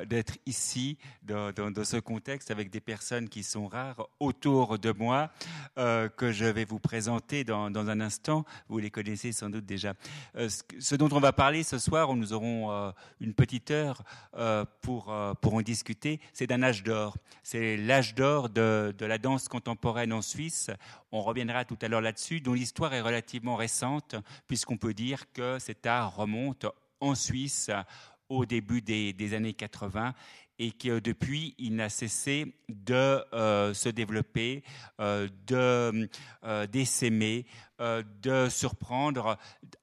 d'être 0.09 0.35
ici, 0.47 0.97
dans, 1.25 1.53
ce 1.83 1.97
contexte, 1.97 2.53
avec 2.53 2.71
des 2.71 2.79
personnes 2.79 3.29
qui 3.29 3.43
sont 3.43 3.67
rares 3.67 4.07
autour 4.21 4.79
de 4.79 4.93
moi, 4.93 5.33
que 5.75 6.31
je 6.31 6.45
vais 6.45 6.65
vous 6.65 6.79
présenter 6.79 7.43
dans, 7.43 7.67
un 7.75 8.01
instant. 8.01 8.45
Vous 8.69 8.79
les 8.79 8.93
connaissez 8.93 9.33
sans 9.33 9.51
doute 9.51 9.67
déjà. 9.67 9.95
Ce, 10.37 10.95
dont 10.95 11.09
on 11.11 11.19
va 11.19 11.33
parler 11.33 11.65
ce 11.65 11.79
soir, 11.79 12.15
nous 12.15 12.33
aurons 12.33 12.93
une 13.21 13.35
petite 13.35 13.46
heure 13.71 14.03
euh, 14.37 14.65
pour, 14.81 15.15
pour 15.41 15.55
en 15.55 15.63
discuter, 15.63 16.21
c'est 16.33 16.47
d'un 16.47 16.63
âge 16.63 16.83
d'or. 16.83 17.17
C'est 17.43 17.77
l'âge 17.77 18.15
d'or 18.15 18.49
de, 18.49 18.95
de 18.97 19.07
la 19.07 19.19
danse 19.19 19.49
contemporaine 19.49 20.13
en 20.13 20.23
Suisse. 20.23 20.71
On 21.13 21.23
reviendra 21.23 21.65
tout 21.65 21.79
à 21.83 21.89
l'heure 21.89 22.01
là-dessus, 22.01 22.41
dont 22.41 22.53
l'histoire 22.53 22.95
est 22.95 23.01
relativement 23.01 23.57
récente, 23.57 24.17
puisqu'on 24.47 24.77
peut 24.77 24.95
dire 24.95 25.33
que 25.33 25.59
cet 25.59 25.87
art 25.87 26.17
remonte 26.17 26.67
en 27.01 27.15
Suisse 27.15 27.71
au 28.29 28.45
début 28.45 28.83
des, 28.83 29.13
des 29.13 29.35
années 29.35 29.55
80 29.55 30.15
et 30.59 30.73
que 30.73 30.99
depuis, 30.99 31.55
il 31.59 31.77
n'a 31.77 31.89
cessé 31.89 32.55
de 32.69 33.23
euh, 33.35 33.75
se 33.75 33.89
développer, 33.89 34.63
euh, 35.01 35.29
de 35.47 36.09
euh, 36.45 36.67
d'essaimer, 36.67 37.47
de 37.79 38.49
surprendre 38.49 39.37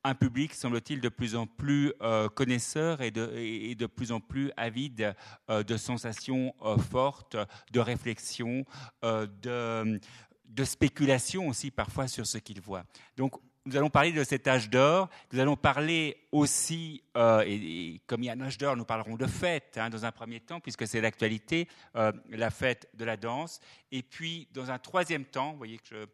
un 0.04 0.16
public, 0.16 0.56
semble-t-il, 0.56 1.00
de 1.00 1.10
plus 1.10 1.36
en 1.36 1.46
plus 1.46 1.94
connaisseur 2.34 3.02
et 3.02 3.12
de, 3.12 3.76
de, 3.76 3.86
plus 3.86 4.12
en 4.12 4.20
plus 4.20 4.52
avide 4.58 5.16
de 5.48 5.78
sensations 5.78 6.56
fortes, 6.90 7.38
de 7.72 7.80
réflexion, 7.80 8.66
de, 9.04 10.00
de 10.46 10.64
spéculation 10.64 11.50
aussi 11.50 11.70
parfois 11.70 12.08
sur 12.08 12.26
ce 12.26 12.40
qu'il 12.40 12.62
voit. 12.62 12.84
Donc 13.16 13.36
nous 13.66 13.78
allons 13.78 13.90
parler 13.90 14.12
de 14.12 14.24
cet 14.24 14.48
âge 14.48 14.70
d'or. 14.70 15.10
Nous 15.32 15.40
allons 15.40 15.56
parler 15.56 16.18
aussi, 16.32 17.04
euh, 17.16 17.44
et, 17.48 18.02
comme 18.08 18.24
il 18.24 18.26
y 18.26 18.30
a 18.30 18.34
un 18.34 18.42
âge 18.42 18.58
d'or, 18.58 18.76
nous 18.76 18.86
parlerons 18.86 19.16
de 19.16 19.26
fête 19.26 19.78
hein, 19.78 19.90
dans 19.90 20.06
un 20.06 20.12
premier 20.12 20.42
temps, 20.42 20.60
puisque 20.60 20.86
c'est 20.86 21.00
l'actualité, 21.00 21.68
euh, 21.96 22.12
la 22.30 22.50
fête 22.50 22.90
de 22.94 23.06
la 23.06 23.16
danse. 23.16 23.62
Et 23.92 24.04
puis, 24.04 24.48
dans 24.54 24.70
un 24.70 24.80
troisième 24.80 25.24
temps, 25.24 25.52
vous 25.52 25.58
voyez 25.58 25.78
que 25.78 25.88
je, 25.90 26.06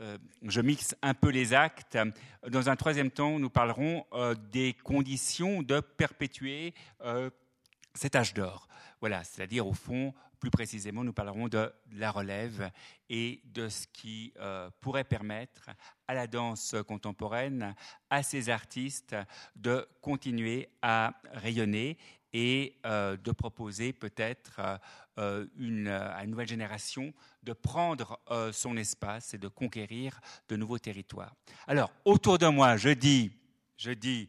euh, 0.00 0.18
je 0.42 0.60
mixe 0.60 0.96
un 1.02 1.14
peu 1.14 1.28
les 1.28 1.54
actes. 1.54 1.96
Dans 2.48 2.68
un 2.68 2.76
troisième 2.76 3.10
temps, 3.10 3.38
nous 3.38 3.50
parlerons 3.50 4.04
des 4.50 4.74
conditions 4.84 5.62
de 5.62 5.80
perpétuer 5.80 6.74
cet 7.94 8.16
âge 8.16 8.34
d'or. 8.34 8.68
Voilà, 9.00 9.22
c'est-à-dire 9.22 9.66
au 9.66 9.72
fond 9.72 10.14
plus 10.38 10.50
précisément, 10.50 11.04
nous 11.04 11.12
parlerons 11.12 11.48
de 11.48 11.72
la 11.92 12.10
relève 12.10 12.70
et 13.10 13.40
de 13.44 13.68
ce 13.68 13.86
qui 13.92 14.32
euh, 14.38 14.70
pourrait 14.80 15.04
permettre 15.04 15.70
à 16.06 16.14
la 16.14 16.26
danse 16.26 16.74
contemporaine, 16.86 17.74
à 18.10 18.22
ces 18.22 18.48
artistes, 18.48 19.16
de 19.56 19.86
continuer 20.00 20.68
à 20.82 21.12
rayonner 21.32 21.98
et 22.32 22.78
euh, 22.86 23.16
de 23.16 23.32
proposer 23.32 23.92
peut-être 23.92 24.60
euh, 25.18 25.46
une, 25.56 25.88
à 25.88 26.22
une 26.24 26.30
nouvelle 26.30 26.48
génération 26.48 27.12
de 27.42 27.52
prendre 27.52 28.20
son 28.52 28.76
espace 28.76 29.32
et 29.34 29.38
de 29.38 29.48
conquérir 29.48 30.20
de 30.48 30.56
nouveaux 30.56 30.78
territoires. 30.78 31.34
Alors, 31.66 31.90
autour 32.04 32.38
de 32.38 32.46
moi, 32.46 32.76
je 32.76 32.90
dis, 32.90 33.32
je 33.76 33.92
dis 33.92 34.28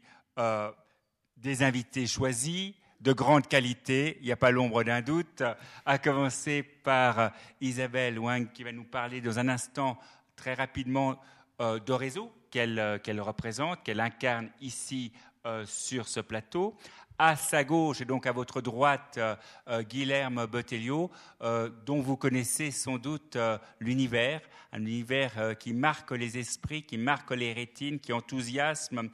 des 1.36 1.62
invités 1.62 2.06
choisis, 2.06 2.72
de 3.00 3.12
grande 3.12 3.46
qualité, 3.46 4.18
il 4.20 4.26
n'y 4.26 4.32
a 4.32 4.36
pas 4.36 4.50
l'ombre 4.50 4.84
d'un 4.84 5.00
doute, 5.00 5.42
à 5.86 5.98
commencer 5.98 6.62
par 6.62 7.32
Isabelle 7.60 8.18
Wang 8.18 8.52
qui 8.52 8.62
va 8.62 8.72
nous 8.72 8.84
parler 8.84 9.20
dans 9.20 9.38
un 9.38 9.48
instant 9.48 9.98
très 10.36 10.54
rapidement 10.54 11.18
euh, 11.60 11.78
de 11.78 11.92
réseau 11.92 12.32
euh, 12.56 12.98
qu'elle 12.98 13.20
représente, 13.20 13.82
qu'elle 13.82 14.00
incarne 14.00 14.50
ici 14.60 15.12
euh, 15.46 15.64
sur 15.66 16.08
ce 16.08 16.20
plateau. 16.20 16.76
À 17.22 17.36
sa 17.36 17.64
gauche 17.64 18.00
et 18.00 18.06
donc 18.06 18.26
à 18.26 18.32
votre 18.32 18.62
droite, 18.62 19.16
euh, 19.18 19.36
euh, 19.68 19.82
Guilherme 19.82 20.46
Botelho, 20.46 21.10
euh, 21.42 21.68
dont 21.84 22.00
vous 22.00 22.16
connaissez 22.16 22.70
sans 22.70 22.96
doute 22.96 23.36
l'univers, 23.78 24.40
un 24.72 24.80
univers 24.80 25.58
qui 25.58 25.74
marque 25.74 26.12
les 26.12 26.38
esprits, 26.38 26.82
qui 26.82 26.96
marque 26.96 27.32
les 27.32 27.52
rétines, 27.52 28.00
qui 28.00 28.14
enthousiasme, 28.14 29.10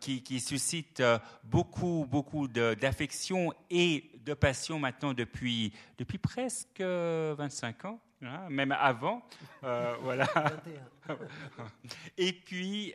qui, 0.00 0.40
suscite 0.40 1.02
beaucoup, 1.44 2.06
beaucoup 2.08 2.48
d'affection 2.48 3.52
et 3.68 4.10
de 4.24 4.32
passion 4.32 4.78
maintenant 4.78 5.12
depuis, 5.12 5.74
depuis 5.98 6.16
presque 6.16 6.80
25 6.80 7.84
ans. 7.84 8.00
Hein, 8.22 8.48
même 8.48 8.72
avant, 8.72 9.22
voilà. 9.60 10.26
Et 12.16 12.32
puis 12.32 12.94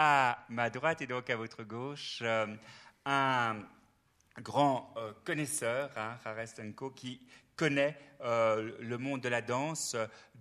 à 0.00 0.44
ma 0.48 0.70
droite 0.70 1.02
et 1.02 1.08
donc 1.08 1.28
à 1.28 1.34
votre 1.34 1.64
gauche, 1.64 2.22
un 3.04 3.56
grand 4.40 4.94
euh, 4.96 5.12
connaisseur, 5.24 5.90
hein, 5.96 6.16
qui 6.90 7.20
connaît 7.56 7.98
euh, 8.20 8.72
le 8.80 8.98
monde 8.98 9.20
de 9.20 9.28
la 9.28 9.42
danse 9.42 9.96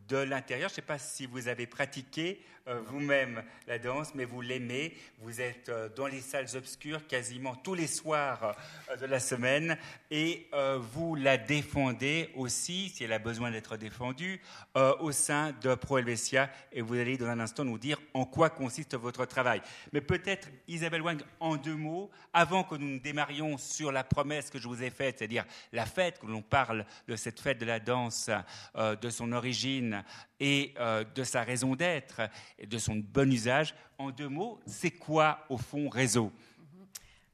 de 0.07 0.17
l'intérieur. 0.17 0.69
Je 0.69 0.74
ne 0.74 0.75
sais 0.77 0.81
pas 0.81 0.98
si 0.98 1.25
vous 1.25 1.48
avez 1.48 1.67
pratiqué 1.67 2.41
euh, 2.67 2.81
vous-même 2.86 3.43
la 3.67 3.77
danse, 3.77 4.15
mais 4.15 4.25
vous 4.25 4.41
l'aimez. 4.41 4.96
Vous 5.19 5.41
êtes 5.41 5.69
euh, 5.69 5.88
dans 5.96 6.07
les 6.07 6.22
salles 6.22 6.48
obscures 6.55 7.05
quasiment 7.07 7.55
tous 7.55 7.75
les 7.75 7.88
soirs 7.88 8.55
de 9.00 9.05
la 9.05 9.19
semaine 9.19 9.77
et 10.10 10.50
vous 10.79 11.15
la 11.15 11.38
défendez 11.38 12.29
aussi, 12.36 12.89
si 12.89 13.03
elle 13.03 13.13
a 13.13 13.19
besoin 13.19 13.51
d'être 13.51 13.77
défendue, 13.77 14.41
au 14.75 15.12
sein 15.12 15.53
de 15.62 15.75
Pro 15.75 15.98
Helvetia. 15.98 16.50
Et 16.72 16.81
vous 16.81 16.96
allez 16.96 17.17
dans 17.17 17.27
un 17.27 17.39
instant 17.39 17.63
nous 17.63 17.77
dire 17.77 18.00
en 18.13 18.25
quoi 18.25 18.50
consiste 18.50 18.96
votre 18.96 19.25
travail. 19.25 19.62
Mais 19.91 20.01
peut-être, 20.01 20.48
Isabelle 20.67 21.01
Wang, 21.01 21.22
en 21.39 21.57
deux 21.57 21.75
mots, 21.75 22.10
avant 22.34 22.63
que 22.63 22.75
nous 22.75 23.00
démarrions 23.00 23.57
sur 23.57 23.91
la 23.91 24.03
promesse 24.03 24.50
que 24.50 24.60
je 24.60 24.67
vous 24.67 24.84
ai 24.84 24.89
faite, 24.89 25.19
c'est-à-dire 25.19 25.46
la 25.74 25.86
fête, 25.86 26.19
que 26.19 26.27
l'on 26.27 26.41
parle 26.41 26.86
de 27.07 27.15
cette 27.15 27.39
fête 27.39 27.60
de 27.60 27.66
la 27.67 27.79
danse, 27.79 28.29
euh, 28.75 28.95
de 28.95 29.09
son 29.09 29.31
origine 29.31 30.03
et 30.39 30.74
euh, 30.79 31.03
de 31.15 31.24
sa 31.24 31.43
raison 31.43 31.75
d'être 31.75 32.21
et 32.57 32.65
de 32.65 32.77
son 32.77 32.95
bon 32.95 33.31
usage. 33.31 33.75
En 33.97 34.12
deux 34.12 34.29
mots, 34.29 34.59
c'est 34.65 34.91
quoi 34.91 35.45
au 35.50 35.57
fond 35.57 35.89
réseau? 35.89 36.31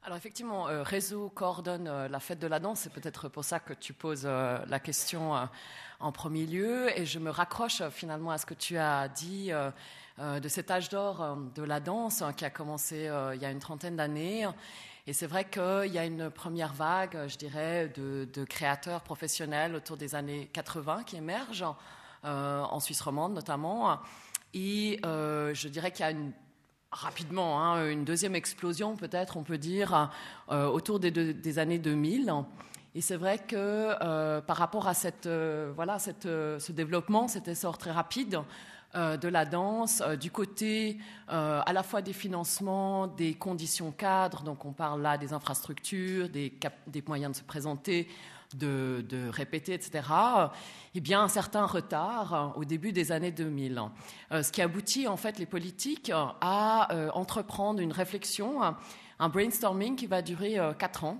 Alors 0.05 0.17
effectivement, 0.17 0.67
euh, 0.67 0.83
Réseau 0.83 1.29
coordonne 1.29 2.07
la 2.07 2.19
fête 2.19 2.39
de 2.39 2.47
la 2.47 2.59
danse, 2.59 2.81
c'est 2.81 2.91
peut-être 2.91 3.29
pour 3.29 3.45
ça 3.45 3.59
que 3.59 3.73
tu 3.73 3.93
poses 3.93 4.25
la 4.25 4.79
question 4.79 5.47
en 6.01 6.11
premier 6.11 6.45
lieu, 6.45 6.89
et 6.99 7.05
je 7.05 7.19
me 7.19 7.29
raccroche 7.29 7.81
finalement 7.89 8.31
à 8.31 8.37
ce 8.37 8.45
que 8.45 8.53
tu 8.53 8.77
as 8.77 9.07
dit 9.07 9.51
de 10.19 10.47
cet 10.49 10.71
âge 10.71 10.89
d'or 10.89 11.37
de 11.55 11.63
la 11.63 11.79
danse 11.79 12.21
hein, 12.21 12.33
qui 12.33 12.43
a 12.43 12.49
commencé 12.49 13.09
il 13.33 13.41
y 13.41 13.45
a 13.45 13.51
une 13.51 13.59
trentaine 13.59 13.95
d'années 13.95 14.45
et 15.05 15.11
c'est 15.11 15.27
vrai 15.27 15.43
qu'il 15.43 15.91
y 15.93 15.97
a 15.97 16.05
une 16.05 16.29
première 16.29 16.73
vague, 16.73 17.27
je 17.27 17.37
dirais, 17.37 17.91
de, 17.93 18.45
créateurs 18.45 19.01
professionnels 19.01 19.75
autour 19.75 19.97
des 19.97 20.15
années 20.15 20.49
80 20.53 21.03
qui 21.05 21.17
émergent, 21.17 21.65
euh, 22.23 22.61
en 22.61 22.79
Suisse 22.79 23.01
romande 23.01 23.33
notamment. 23.33 23.99
Et 24.53 25.01
euh, 25.05 25.53
je 25.53 25.67
dirais 25.67 25.91
qu'il 25.91 26.05
y 26.05 26.09
a 26.09 26.15
rapidement 26.91 27.61
hein, 27.61 27.89
une 27.89 28.05
deuxième 28.05 28.33
explosion, 28.35 28.95
peut-être, 28.95 29.35
on 29.35 29.43
peut 29.43 29.57
dire, 29.57 30.09
euh, 30.49 30.67
autour 30.67 31.01
des, 31.01 31.59
années 31.59 31.79
2000. 31.79 32.31
Et 32.95 33.01
c'est 33.01 33.17
vrai 33.17 33.39
que 33.39 34.39
par 34.41 34.55
rapport 34.55 34.87
à 34.87 34.93
cette, 34.93 35.27
voilà, 35.27 35.99
cette, 35.99 36.23
ce 36.23 36.71
développement, 36.71 37.27
cet 37.27 37.49
essor 37.49 37.77
très 37.77 37.91
rapide, 37.91 38.39
de 38.95 39.27
la 39.27 39.45
danse, 39.45 40.01
euh, 40.05 40.15
du 40.15 40.29
côté 40.29 40.99
euh, 41.31 41.61
à 41.65 41.73
la 41.73 41.81
fois 41.81 42.01
des 42.01 42.13
financements, 42.13 43.07
des 43.07 43.33
conditions 43.33 43.91
cadres, 43.91 44.43
donc 44.43 44.65
on 44.65 44.71
parle 44.71 45.01
là 45.01 45.17
des 45.17 45.33
infrastructures, 45.33 46.29
des, 46.29 46.53
moyens 47.07 47.31
de 47.31 47.37
se 47.37 47.43
présenter, 47.43 48.07
de, 48.53 49.03
répéter, 49.31 49.73
etc., 49.73 50.07
eh 50.93 50.99
bien 50.99 51.21
un 51.21 51.27
certain 51.27 51.65
retard 51.65 52.53
au 52.55 52.65
début 52.65 52.91
des 52.91 53.11
années 53.11 53.31
2000. 53.31 53.81
ce 54.31 54.51
qui 54.51 54.61
aboutit 54.61 55.07
en 55.07 55.17
fait 55.17 55.39
les 55.39 55.47
politiques 55.47 56.11
à 56.13 56.87
entreprendre 57.15 57.79
une 57.79 57.91
réflexion, 57.91 58.61
un 58.61 59.29
brainstorming 59.29 59.95
qui 59.95 60.05
va 60.05 60.21
durer 60.21 60.59
quatre 60.77 61.03
ans, 61.03 61.17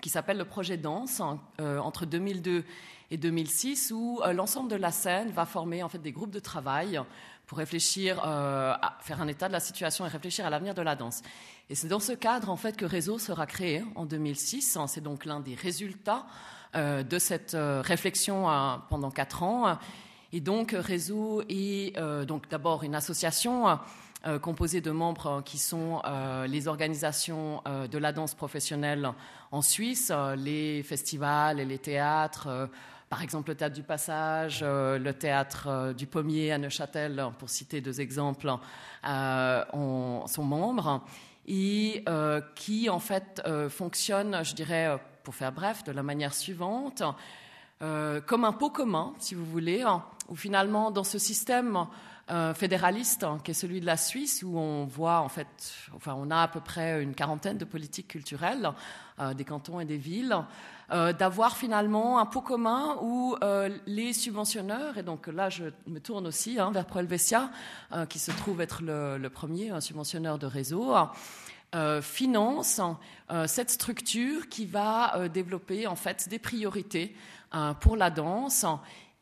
qui 0.00 0.08
s'appelle 0.08 0.38
le 0.38 0.46
projet 0.46 0.78
Danse, 0.78 1.20
entre 1.58 2.06
2002 2.06 2.64
et 3.14 3.16
2006, 3.16 3.92
où 3.94 4.20
euh, 4.24 4.32
l'ensemble 4.32 4.68
de 4.68 4.74
la 4.74 4.90
scène 4.90 5.30
va 5.30 5.46
former 5.46 5.84
en 5.84 5.88
fait 5.88 5.98
des 5.98 6.10
groupes 6.10 6.32
de 6.32 6.40
travail 6.40 7.00
pour 7.46 7.58
réfléchir, 7.58 8.20
euh, 8.26 8.74
faire 9.02 9.22
un 9.22 9.28
état 9.28 9.46
de 9.46 9.52
la 9.52 9.60
situation 9.60 10.04
et 10.04 10.08
réfléchir 10.08 10.44
à 10.44 10.50
l'avenir 10.50 10.74
de 10.74 10.82
la 10.82 10.96
danse. 10.96 11.22
Et 11.70 11.76
c'est 11.76 11.86
dans 11.86 12.00
ce 12.00 12.10
cadre 12.10 12.50
en 12.50 12.56
fait 12.56 12.76
que 12.76 12.84
Réseau 12.84 13.20
sera 13.20 13.46
créé 13.46 13.84
en 13.94 14.04
2006. 14.04 14.78
C'est 14.88 15.00
donc 15.00 15.26
l'un 15.26 15.38
des 15.38 15.54
résultats 15.54 16.26
euh, 16.74 17.04
de 17.04 17.18
cette 17.20 17.56
réflexion 17.56 18.48
pendant 18.90 19.12
quatre 19.12 19.44
ans. 19.44 19.78
Et 20.32 20.40
donc 20.40 20.74
Réseau 20.76 21.42
est 21.48 21.96
donc 22.26 22.48
d'abord 22.48 22.82
une 22.82 22.96
association 22.96 23.78
composée 24.42 24.80
de 24.80 24.90
membres 24.90 25.42
qui 25.44 25.58
sont 25.58 26.02
les 26.48 26.66
organisations 26.66 27.62
de 27.66 27.98
la 27.98 28.12
danse 28.12 28.34
professionnelle 28.34 29.12
en 29.52 29.62
Suisse, 29.62 30.10
les 30.36 30.82
festivals 30.82 31.60
et 31.60 31.64
les 31.64 31.78
théâtres 31.78 32.68
par 33.08 33.22
exemple 33.22 33.50
le 33.50 33.56
théâtre 33.56 33.74
du 33.74 33.82
Passage, 33.82 34.60
euh, 34.62 34.98
le 34.98 35.12
théâtre 35.12 35.68
euh, 35.68 35.92
du 35.92 36.06
Pommier 36.06 36.52
à 36.52 36.58
Neuchâtel, 36.58 37.28
pour 37.38 37.48
citer 37.50 37.80
deux 37.80 38.00
exemples, 38.00 38.52
euh, 39.06 39.64
sont 40.26 40.44
membres 40.44 41.04
et 41.46 42.02
qui 42.54 42.88
en 42.88 42.98
fait 42.98 43.42
fonctionnent, 43.68 44.42
je 44.42 44.54
dirais, 44.54 44.98
pour 45.22 45.34
faire 45.34 45.52
bref, 45.52 45.84
de 45.84 45.92
la 45.92 46.02
manière 46.02 46.32
suivante. 46.32 47.02
comme 47.80 48.44
un 48.44 48.52
pot 48.52 48.70
commun, 48.70 49.12
si 49.18 49.34
vous 49.34 49.44
voulez, 49.44 49.84
où 50.28 50.36
finalement, 50.36 50.90
dans 50.90 51.04
ce 51.04 51.18
système 51.18 51.86
fédéraliste 52.54 53.26
qui 53.44 53.50
est 53.50 53.54
celui 53.54 53.80
de 53.80 53.86
la 53.86 53.96
Suisse, 53.96 54.42
où 54.42 54.58
on 54.58 54.86
voit 54.86 55.20
en 55.20 55.28
fait, 55.28 55.46
enfin, 55.94 56.14
on 56.16 56.30
a 56.30 56.42
à 56.42 56.48
peu 56.48 56.60
près 56.60 57.02
une 57.02 57.14
quarantaine 57.14 57.58
de 57.58 57.64
politiques 57.64 58.08
culturelles, 58.08 58.70
des 59.36 59.44
cantons 59.44 59.78
et 59.80 59.84
des 59.84 59.98
villes, 59.98 60.34
euh, 60.90 61.14
d'avoir 61.14 61.56
finalement 61.56 62.18
un 62.18 62.26
pot 62.26 62.42
commun 62.42 62.98
où 63.00 63.36
euh, 63.42 63.70
les 63.86 64.12
subventionneurs, 64.12 64.98
et 64.98 65.02
donc 65.02 65.28
là 65.28 65.48
je 65.48 65.64
me 65.86 65.98
tourne 65.98 66.26
aussi 66.26 66.60
hein, 66.60 66.70
vers 66.72 66.84
Proelvesia, 66.84 67.50
euh, 67.92 68.04
qui 68.04 68.18
se 68.18 68.30
trouve 68.30 68.60
être 68.60 68.82
le, 68.82 69.28
premier 69.30 69.80
subventionneur 69.80 70.38
de 70.38 70.46
réseau, 70.46 70.94
finance 72.02 72.80
cette 73.46 73.70
structure 73.70 74.48
qui 74.48 74.64
va 74.64 75.28
développer 75.28 75.88
en 75.88 75.96
fait 75.96 76.28
des 76.28 76.38
priorités 76.38 77.16
pour 77.80 77.96
la 77.96 78.10
danse 78.10 78.64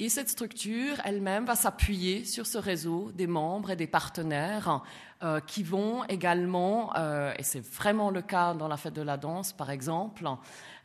et 0.03 0.09
cette 0.09 0.29
structure 0.29 0.97
elle-même 1.05 1.45
va 1.45 1.55
s'appuyer 1.55 2.25
sur 2.25 2.45
ce 2.45 2.59
réseau 2.59 3.13
des 3.15 3.29
membres 3.29 3.71
et 3.71 3.77
des 3.77 3.87
partenaires 3.87 4.83
euh, 5.23 5.39
qui 5.39 5.63
vont 5.63 6.03
également, 6.09 6.93
euh, 6.97 7.33
et 7.39 7.45
c'est 7.45 7.65
vraiment 7.65 8.11
le 8.11 8.21
cas 8.21 8.53
dans 8.55 8.67
la 8.67 8.77
fête 8.77 8.95
de 8.95 9.03
la 9.03 9.17
danse 9.17 9.53
par 9.53 9.71
exemple, 9.71 10.29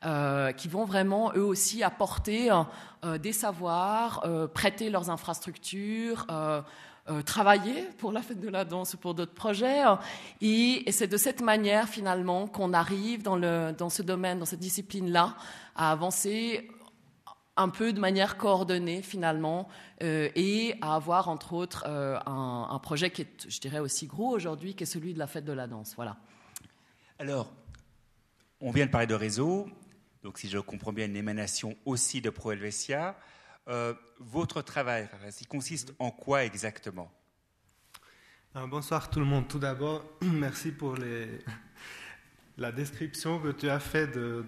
euh, 0.06 0.52
qui 0.52 0.68
vont 0.68 0.86
vraiment 0.86 1.32
eux 1.36 1.44
aussi 1.44 1.82
apporter 1.82 2.52
des 3.20 3.34
savoirs, 3.34 4.24
prêter 4.54 4.92
leurs 4.92 5.10
infrastructures. 5.10 6.28
travailler 7.26 7.88
pour 7.98 8.12
la 8.12 8.22
fête 8.22 8.42
de 8.42 8.50
la 8.50 8.66
danse 8.66 8.94
ou 8.94 8.98
pour 8.98 9.14
d'autres 9.16 9.34
projets. 9.34 9.82
Et, 10.42 10.84
c'est 10.92 11.08
de 11.08 11.18
cette 11.18 11.42
manière, 11.42 11.88
finalement, 11.88 12.48
qu'on 12.48 12.74
arrive 12.74 13.24
dans, 13.24 13.38
le, 13.38 13.72
dans 13.72 13.90
ce 13.90 14.04
domaine, 14.04 14.40
dans 14.40 14.46
cette 14.46 14.60
discipline-là, 14.60 15.38
à 15.76 15.92
avancer 15.92 16.70
un 17.58 17.70
peu 17.70 17.92
de 17.92 18.00
manière 18.00 18.38
coordonnée 18.38 19.02
finalement 19.02 19.68
euh, 20.04 20.30
et 20.36 20.76
à 20.82 20.96
avoir 20.96 21.28
entre 21.28 21.54
autres 21.54 21.86
euh, 21.88 22.18
un, 22.26 22.80
projet 22.80 23.10
qui 23.10 23.24
est, 23.24 23.50
je 23.50 23.60
dirais, 23.60 23.80
aussi 23.80 24.08
gros 24.08 24.30
aujourd'hui, 24.30 24.76
qui 24.76 24.84
est 24.84 24.88
celui 24.88 25.14
de 25.14 25.20
la 25.20 25.28
fête 25.28 25.46
de 25.46 25.54
la 25.54 25.68
danse. 25.68 25.94
Voilà. 25.96 26.18
Alors, 27.20 27.52
on 28.62 28.72
vient 28.72 28.86
de 28.86 28.92
parler 28.92 29.08
de 29.08 29.16
réseau, 29.16 29.68
donc 30.24 30.38
si 30.38 30.50
je 30.50 30.60
comprends 30.60 30.94
bien, 30.94 31.06
une 31.06 31.16
émanation 31.16 31.76
aussi 31.86 32.22
de 32.22 32.30
Pro 32.30 32.52
Helvetia. 32.52 33.16
Euh, 33.68 33.94
votre 34.20 34.62
travail, 34.62 35.10
il 35.42 35.48
consiste 35.48 35.94
en 36.00 36.12
quoi 36.12 36.46
exactement? 36.46 37.12
Bonsoir 38.70 39.10
tout 39.12 39.20
le 39.20 39.26
monde. 39.26 39.48
Tout 39.48 39.60
d'abord, 39.60 40.04
merci 40.22 40.72
pour 40.72 40.96
les, 40.96 41.28
la 42.58 42.72
description 42.72 43.40
que 43.40 43.50
tu 43.50 43.70
as 43.70 43.80
faite 43.80 44.16
de, 44.16 44.44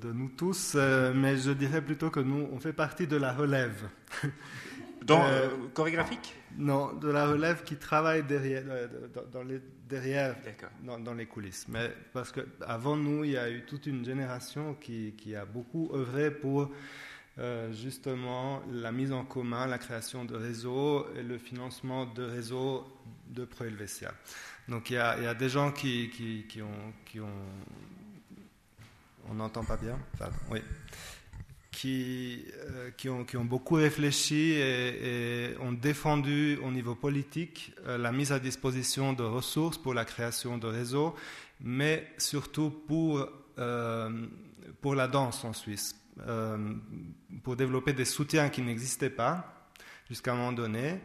de, 0.00 0.12
nous 0.12 0.30
tous, 0.30 0.72
euh, 0.74 1.12
mais 1.14 1.36
je 1.36 1.50
dirais 1.50 1.82
plutôt 1.82 2.10
que 2.10 2.20
nous, 2.20 2.48
on 2.50 2.58
fait 2.58 2.72
partie 2.72 3.06
de 3.06 3.16
la 3.16 3.32
relève. 3.32 3.88
Dans, 5.02 5.24
euh, 5.24 5.48
chorégraphique 5.74 6.36
Non, 6.56 6.92
de 6.92 7.10
la 7.10 7.26
relève 7.26 7.64
qui 7.64 7.74
travaille 7.74 8.22
derrière, 8.22 8.62
euh, 8.68 8.86
dans, 9.32 9.42
les, 9.42 9.60
derrière 9.88 10.36
dans, 10.84 11.14
les 11.14 11.26
coulisses. 11.26 11.66
Mais 11.68 11.90
parce 12.12 12.30
qu'avant 12.30 12.96
nous, 12.96 13.24
il 13.24 13.32
y 13.32 13.36
a 13.36 13.50
eu 13.50 13.64
toute 13.66 13.86
une 13.86 14.04
génération 14.04 14.74
qui, 14.74 15.14
qui 15.18 15.34
a 15.34 15.44
beaucoup 15.44 15.90
œuvré 15.92 16.30
pour 16.30 16.70
justement 17.72 18.62
la 18.70 18.92
mise 18.92 19.10
en 19.10 19.24
commun, 19.24 19.66
la 19.66 19.78
création 19.78 20.24
de 20.24 20.36
réseaux 20.36 21.08
et 21.16 21.22
le 21.24 21.36
financement 21.36 22.06
de 22.06 22.22
réseaux 22.22 22.84
de 23.32 23.44
Pro-Helvetia. 23.44 24.12
Donc 24.68 24.90
il 24.90 24.94
y, 24.94 24.98
a, 24.98 25.34
des 25.34 25.48
gens 25.48 25.72
qui, 25.72 26.10
ont, 26.62 27.26
On 29.28 29.34
n'entend 29.34 29.64
pas 29.64 29.76
bien 29.76 29.98
Oui. 30.50 30.60
Qui, 31.70 32.44
euh, 32.70 32.90
qui, 32.90 33.08
ont, 33.08 33.44
beaucoup 33.44 33.76
réfléchi 33.76 34.52
et, 34.52 35.56
ont 35.60 35.72
défendu 35.72 36.58
au 36.62 36.70
niveau 36.70 36.94
politique 36.94 37.72
euh, 37.86 37.96
la 37.96 38.12
mise 38.12 38.30
à 38.30 38.38
disposition 38.38 39.14
de 39.14 39.22
ressources 39.22 39.78
pour 39.78 39.94
la 39.94 40.04
création 40.04 40.58
de 40.58 40.66
réseaux, 40.66 41.16
mais 41.60 42.12
surtout 42.18 42.70
pour, 42.70 43.26
euh, 43.58 44.26
pour 44.82 44.94
la 44.94 45.08
danse 45.08 45.44
en 45.44 45.54
Suisse, 45.54 45.98
pour 47.42 47.56
développer 47.56 47.94
des 47.94 48.04
soutiens 48.04 48.50
qui 48.50 48.60
n'existaient 48.60 49.10
pas 49.10 49.70
jusqu'à 50.08 50.34
un 50.34 50.36
moment 50.36 50.52
donné 50.52 51.00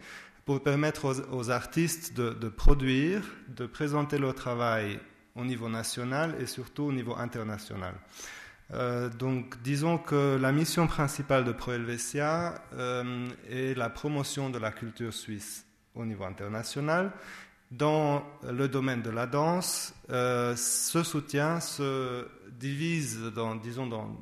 pour 0.48 0.64
permettre 0.64 1.14
aux, 1.34 1.50
artistes 1.50 2.16
de, 2.16 2.48
produire, 2.48 3.22
de 3.50 3.66
présenter 3.66 4.18
leur 4.18 4.34
travail 4.34 4.98
au 5.36 5.44
niveau 5.44 5.68
national 5.68 6.38
et 6.40 6.46
surtout 6.46 6.84
au 6.84 6.94
niveau 6.94 7.18
international. 7.18 7.96
Euh, 8.74 9.10
donc, 9.10 9.62
disons 9.62 9.98
que 9.98 10.38
la 10.40 10.54
mission 10.54 10.88
principale 10.88 11.44
de 11.44 11.52
Pro 11.52 11.74
Helvetia 11.74 12.62
euh, 12.74 13.28
est 13.50 13.78
la 13.78 13.90
promotion 13.90 14.50
de 14.50 14.58
la 14.58 14.72
culture 14.72 15.14
suisse 15.14 15.66
au 15.94 16.06
niveau 16.06 16.24
international. 16.24 17.12
Dans 17.70 18.24
le 18.50 18.70
domaine 18.70 19.02
de 19.02 19.10
la 19.10 19.28
danse, 19.28 19.94
euh, 20.12 20.56
ce 20.56 21.04
soutien 21.04 21.60
se 21.60 22.26
divise 22.58 23.20
dans, 23.36 23.56
disons, 23.56 23.88
dans 23.88 24.18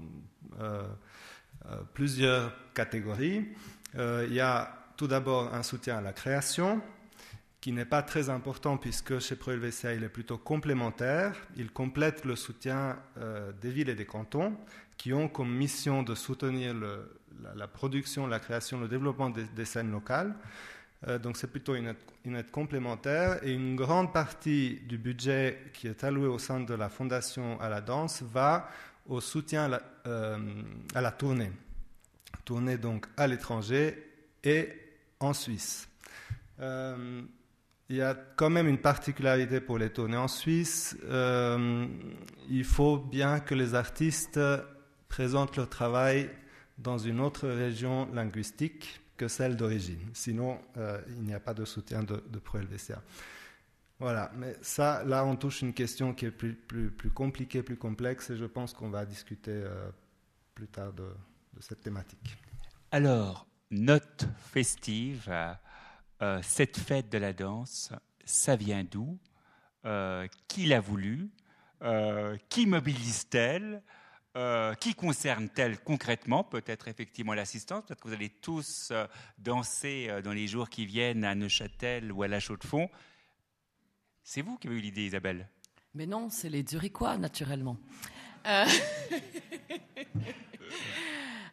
plusieurs 1.93 2.51
catégories. 2.73 3.45
il 3.93 4.33
y 4.33 4.39
a 4.39 4.84
tout 4.97 5.07
d'abord 5.07 5.53
un 5.53 5.63
soutien 5.63 5.97
à 5.97 6.01
la 6.01 6.13
création, 6.13 6.81
qui 7.65 7.71
n'est 7.71 7.83
pas 7.83 8.03
très 8.03 8.29
important 8.29 8.77
puisque 8.77 9.17
chez 9.17 9.35
ProLVCA 9.35 9.95
il 9.95 10.03
est 10.03 10.09
plutôt 10.09 10.37
complémentaire. 10.37 11.35
Il 11.57 11.71
complète 11.71 12.23
le 12.23 12.35
soutien 12.35 12.99
euh, 13.17 13.51
des 13.59 13.71
villes 13.71 13.89
et 13.89 13.95
des 13.95 14.05
cantons 14.05 14.55
qui 14.97 15.13
ont 15.13 15.27
comme 15.27 15.51
mission 15.51 16.03
de 16.03 16.13
soutenir 16.13 16.75
la, 17.55 17.67
production, 17.67 18.27
la 18.27 18.39
création, 18.39 18.79
le 18.79 18.87
développement 18.87 19.31
des, 19.31 19.65
scènes 19.65 19.91
locales. 19.91 20.35
Euh, 21.07 21.17
donc 21.17 21.37
c'est 21.37 21.51
plutôt 21.51 21.73
une 21.73 21.87
aide, 22.35 22.51
complémentaire 22.51 23.43
et 23.43 23.51
une 23.51 23.75
grande 23.75 24.13
partie 24.13 24.79
du 24.87 24.99
budget 24.99 25.71
qui 25.73 25.87
est 25.87 26.03
alloué 26.03 26.27
au 26.27 26.37
sein 26.37 26.59
de 26.59 26.73
la 26.75 26.89
Fondation 26.89 27.59
à 27.59 27.67
la 27.67 27.81
danse 27.81 28.21
va 28.21 28.69
au 29.07 29.21
soutien 29.21 29.65
à 29.65 29.67
la, 29.69 29.81
euh, 30.05 30.37
à 30.93 31.01
la 31.01 31.09
tournée. 31.11 31.51
Tournée 32.45 32.77
donc 32.77 33.07
à 33.17 33.25
l'étranger 33.25 34.03
et 34.43 34.84
en 35.25 35.33
Suisse. 35.33 35.89
Euh, 36.59 37.21
il 37.89 37.97
y 37.97 38.01
a 38.01 38.15
quand 38.35 38.49
même 38.49 38.67
une 38.67 38.79
particularité 38.79 39.61
pour 39.61 39.77
les 39.77 39.91
tournées 39.91 40.17
en 40.17 40.27
Suisse. 40.27 40.97
Euh, 41.03 41.87
il 42.49 42.63
faut 42.63 42.97
bien 42.97 43.39
que 43.39 43.53
les 43.53 43.75
artistes 43.75 44.39
présentent 45.07 45.55
leur 45.57 45.69
travail 45.69 46.29
dans 46.77 46.97
une 46.97 47.19
autre 47.19 47.47
région 47.47 48.11
linguistique 48.13 49.01
que 49.17 49.27
celle 49.27 49.55
d'origine. 49.55 50.09
Sinon, 50.13 50.59
euh, 50.77 50.99
il 51.09 51.23
n'y 51.23 51.33
a 51.33 51.39
pas 51.39 51.53
de 51.53 51.63
soutien 51.63 52.03
de, 52.03 52.23
de 52.27 52.39
ProLVCA. 52.39 53.01
Voilà, 53.99 54.31
mais 54.35 54.57
ça, 54.61 55.03
là, 55.05 55.23
on 55.25 55.37
touche 55.37 55.61
une 55.61 55.73
question 55.73 56.13
qui 56.13 56.25
est 56.25 56.31
plus, 56.31 56.91
compliquée, 57.13 57.63
plus 57.63 57.77
complexe, 57.77 58.29
et 58.29 58.35
je 58.35 58.43
pense 58.43 58.73
qu'on 58.73 58.89
va 58.89 59.05
discuter 59.05 59.63
plus 60.53 60.67
tard 60.67 60.91
de, 60.91 61.03
de 61.03 61.61
cette 61.61 61.81
thématique. 61.81 62.37
Alors, 62.91 63.47
note 63.71 64.25
festive, 64.51 65.31
euh, 66.21 66.39
cette 66.41 66.77
fête 66.77 67.09
de 67.09 67.17
la 67.17 67.33
danse, 67.33 67.91
ça 68.23 68.55
vient 68.55 68.83
d'où? 68.83 69.17
Euh, 69.85 70.27
Qui 70.47 70.65
l'a 70.65 70.79
voulu? 70.79 71.29
Euh, 71.81 72.37
Qui 72.49 72.65
mobilise-t-elle? 72.65 73.81
Qui 74.81 74.95
concerne-t-elle 74.95 75.79
concrètement? 75.79 76.43
Peut-être 76.43 76.89
effectivement 76.89 77.33
l'assistance, 77.33 77.85
peut-être 77.85 78.01
que 78.01 78.09
vous 78.09 78.13
allez 78.13 78.27
tous 78.29 78.91
danser 79.37 80.09
dans 80.25 80.33
les 80.33 80.45
jours 80.45 80.69
qui 80.69 80.85
viennent 80.85 81.23
à 81.23 81.35
Neuchâtel 81.35 82.11
ou 82.11 82.21
à 82.21 82.27
La 82.27 82.41
Chaux-de-Fonds. 82.41 82.89
C'est 84.23 84.41
vous 84.41 84.57
qui 84.57 84.67
avez 84.67 84.75
eu 84.75 84.81
l'idée, 84.81 85.05
Isabelle? 85.05 85.47
Mais 85.93 86.05
non, 86.05 86.29
c'est 86.29 86.49
les 86.49 86.63
Duriquois, 86.63 87.17
naturellement. 87.17 87.77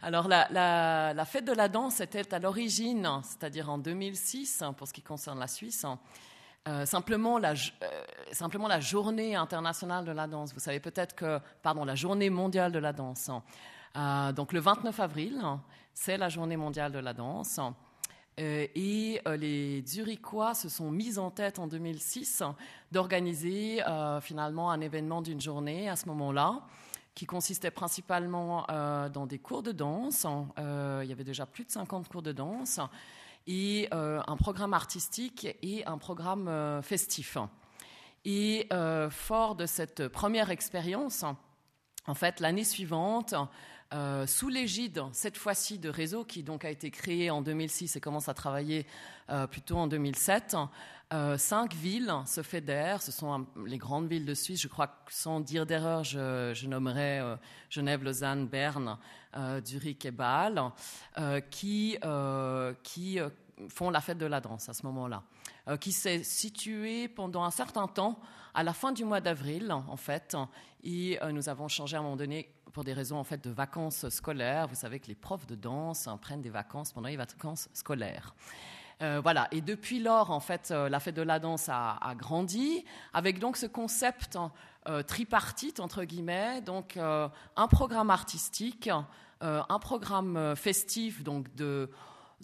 Alors 0.04 0.26
la, 0.26 1.24
fête 1.24 1.44
de 1.44 1.52
la 1.52 1.68
danse 1.68 2.00
était 2.00 2.34
à 2.34 2.40
l'origine, 2.40 3.08
c'est-à-dire 3.22 3.70
en 3.70 3.78
2006 3.78 4.64
pour 4.76 4.88
ce 4.88 4.92
qui 4.92 5.00
concerne 5.00 5.38
la 5.38 5.46
Suisse, 5.46 5.86
euh, 6.66 6.84
simplement, 6.86 7.38
la, 7.38 7.52
euh, 7.52 8.04
simplement 8.32 8.66
la 8.66 8.80
journée 8.80 9.36
internationale 9.36 10.04
de 10.04 10.10
la 10.10 10.26
danse. 10.26 10.52
Vous 10.54 10.60
savez 10.60 10.80
peut-être 10.80 11.14
que, 11.14 11.38
pardon, 11.62 11.84
la 11.84 11.94
journée 11.94 12.30
mondiale 12.30 12.72
de 12.72 12.80
la 12.80 12.92
danse. 12.92 13.30
Euh, 13.96 14.32
donc 14.32 14.52
le 14.52 14.58
29 14.58 14.98
avril, 14.98 15.40
c'est 15.94 16.16
la 16.16 16.28
journée 16.28 16.56
mondiale 16.56 16.90
de 16.90 16.98
la 16.98 17.12
danse. 17.12 17.60
et 18.36 19.20
les 19.24 19.84
Zurichois 19.86 20.54
se 20.54 20.68
sont 20.68 20.90
mis 20.90 21.16
en 21.16 21.30
tête 21.30 21.60
en 21.60 21.68
2006 21.68 22.42
d'organiser 22.90 23.80
finalement 24.20 24.72
un 24.72 24.80
événement 24.80 25.22
d'une 25.22 25.40
journée 25.40 25.88
à 25.88 25.94
ce 25.94 26.06
moment-là 26.08 26.62
qui 27.14 27.26
consistait 27.26 27.70
principalement 27.70 28.66
euh, 28.70 29.08
dans 29.08 29.26
des 29.26 29.38
cours 29.38 29.62
de 29.62 29.72
danse. 29.72 30.26
Euh, 30.58 31.00
il 31.04 31.08
y 31.08 31.12
avait 31.12 31.24
déjà 31.24 31.46
plus 31.46 31.64
de 31.64 31.70
50 31.70 32.08
cours 32.08 32.22
de 32.22 32.32
danse 32.32 32.80
et 33.46 33.88
euh, 33.92 34.22
un 34.26 34.36
programme 34.36 34.72
artistique 34.72 35.48
et 35.62 35.84
un 35.86 35.98
programme 35.98 36.80
festif. 36.82 37.36
Et 38.24 38.68
fort 39.10 39.56
de 39.56 39.66
cette 39.66 40.08
première 40.08 40.50
expérience, 40.50 41.24
en 42.06 42.14
fait, 42.14 42.40
l'année 42.40 42.64
suivante, 42.64 43.34
sous 44.26 44.48
l'égide, 44.48 45.02
cette 45.12 45.36
fois-ci, 45.36 45.78
de 45.78 45.88
Réseau, 45.88 46.24
qui 46.24 46.42
donc 46.42 46.64
a 46.64 46.70
été 46.70 46.90
créé 46.90 47.30
en 47.30 47.42
2006 47.42 47.96
et 47.96 48.00
commence 48.00 48.28
à 48.28 48.34
travailler 48.34 48.86
plutôt 49.50 49.76
en 49.76 49.86
2007, 49.86 50.56
euh, 51.12 51.36
cinq 51.36 51.74
villes 51.74 52.14
se 52.24 52.42
fédèrent, 52.42 53.02
ce 53.02 53.12
sont 53.12 53.46
les 53.66 53.76
grandes 53.76 54.08
villes 54.08 54.24
de 54.24 54.32
Suisse, 54.32 54.62
je 54.62 54.68
crois 54.68 54.86
que 54.86 55.12
sans 55.12 55.40
dire 55.40 55.66
d'erreur, 55.66 56.04
je, 56.04 56.66
nommerai 56.66 57.18
euh, 57.18 57.36
Genève, 57.68 58.02
Lausanne, 58.02 58.46
Berne, 58.46 58.96
euh, 59.36 59.60
Zurich 59.62 60.06
et 60.06 60.10
Bâle, 60.10 60.70
qui, 61.50 61.98
qui 62.82 63.18
font 63.68 63.90
la 63.90 64.00
fête 64.00 64.16
de 64.16 64.26
la 64.26 64.40
danse 64.40 64.70
à 64.70 64.72
ce 64.72 64.86
moment-là. 64.86 65.22
qui 65.80 65.92
s'est 65.92 66.22
situé 66.22 67.08
pendant 67.08 67.44
un 67.44 67.50
certain 67.50 67.88
temps 67.88 68.18
à 68.54 68.62
la 68.62 68.72
fin 68.72 68.92
du 68.92 69.04
mois 69.04 69.20
d'avril, 69.20 69.70
en 69.70 69.96
fait. 69.96 70.34
Et 70.82 71.18
nous 71.30 71.48
avons 71.50 71.68
changé 71.68 71.96
à 71.96 72.00
un 72.00 72.02
moment 72.02 72.16
donné 72.16 72.48
pour 72.72 72.84
des 72.84 72.92
raisons 72.92 73.18
en 73.18 73.24
fait 73.24 73.42
de 73.44 73.50
vacances 73.50 74.08
scolaires. 74.08 74.66
Vous 74.68 74.74
savez 74.74 75.00
que 75.00 75.08
les 75.08 75.14
profs 75.14 75.46
de 75.46 75.54
danse 75.54 76.08
hein, 76.08 76.16
prennent 76.16 76.42
des 76.42 76.50
vacances 76.50 76.92
pendant 76.92 77.08
les 77.08 77.16
vacances 77.16 77.68
scolaires. 77.72 78.34
Euh, 79.02 79.20
voilà. 79.22 79.48
Et 79.50 79.60
depuis 79.60 80.00
lors, 80.00 80.30
en 80.30 80.40
fait, 80.40 80.70
euh, 80.70 80.88
la 80.88 81.00
fête 81.00 81.16
de 81.16 81.22
la 81.22 81.38
danse 81.38 81.68
a, 81.68 81.98
grandi 82.16 82.84
avec 83.12 83.38
donc 83.38 83.56
ce 83.56 83.66
concept 83.66 84.38
euh, 84.88 85.02
tripartite 85.02 85.80
entre 85.80 86.04
guillemets, 86.04 86.60
donc 86.60 86.96
un 86.96 87.68
programme 87.68 88.10
artistique, 88.10 88.90
un 89.40 89.78
programme 89.78 90.54
festif, 90.56 91.22
donc 91.22 91.54
de 91.54 91.90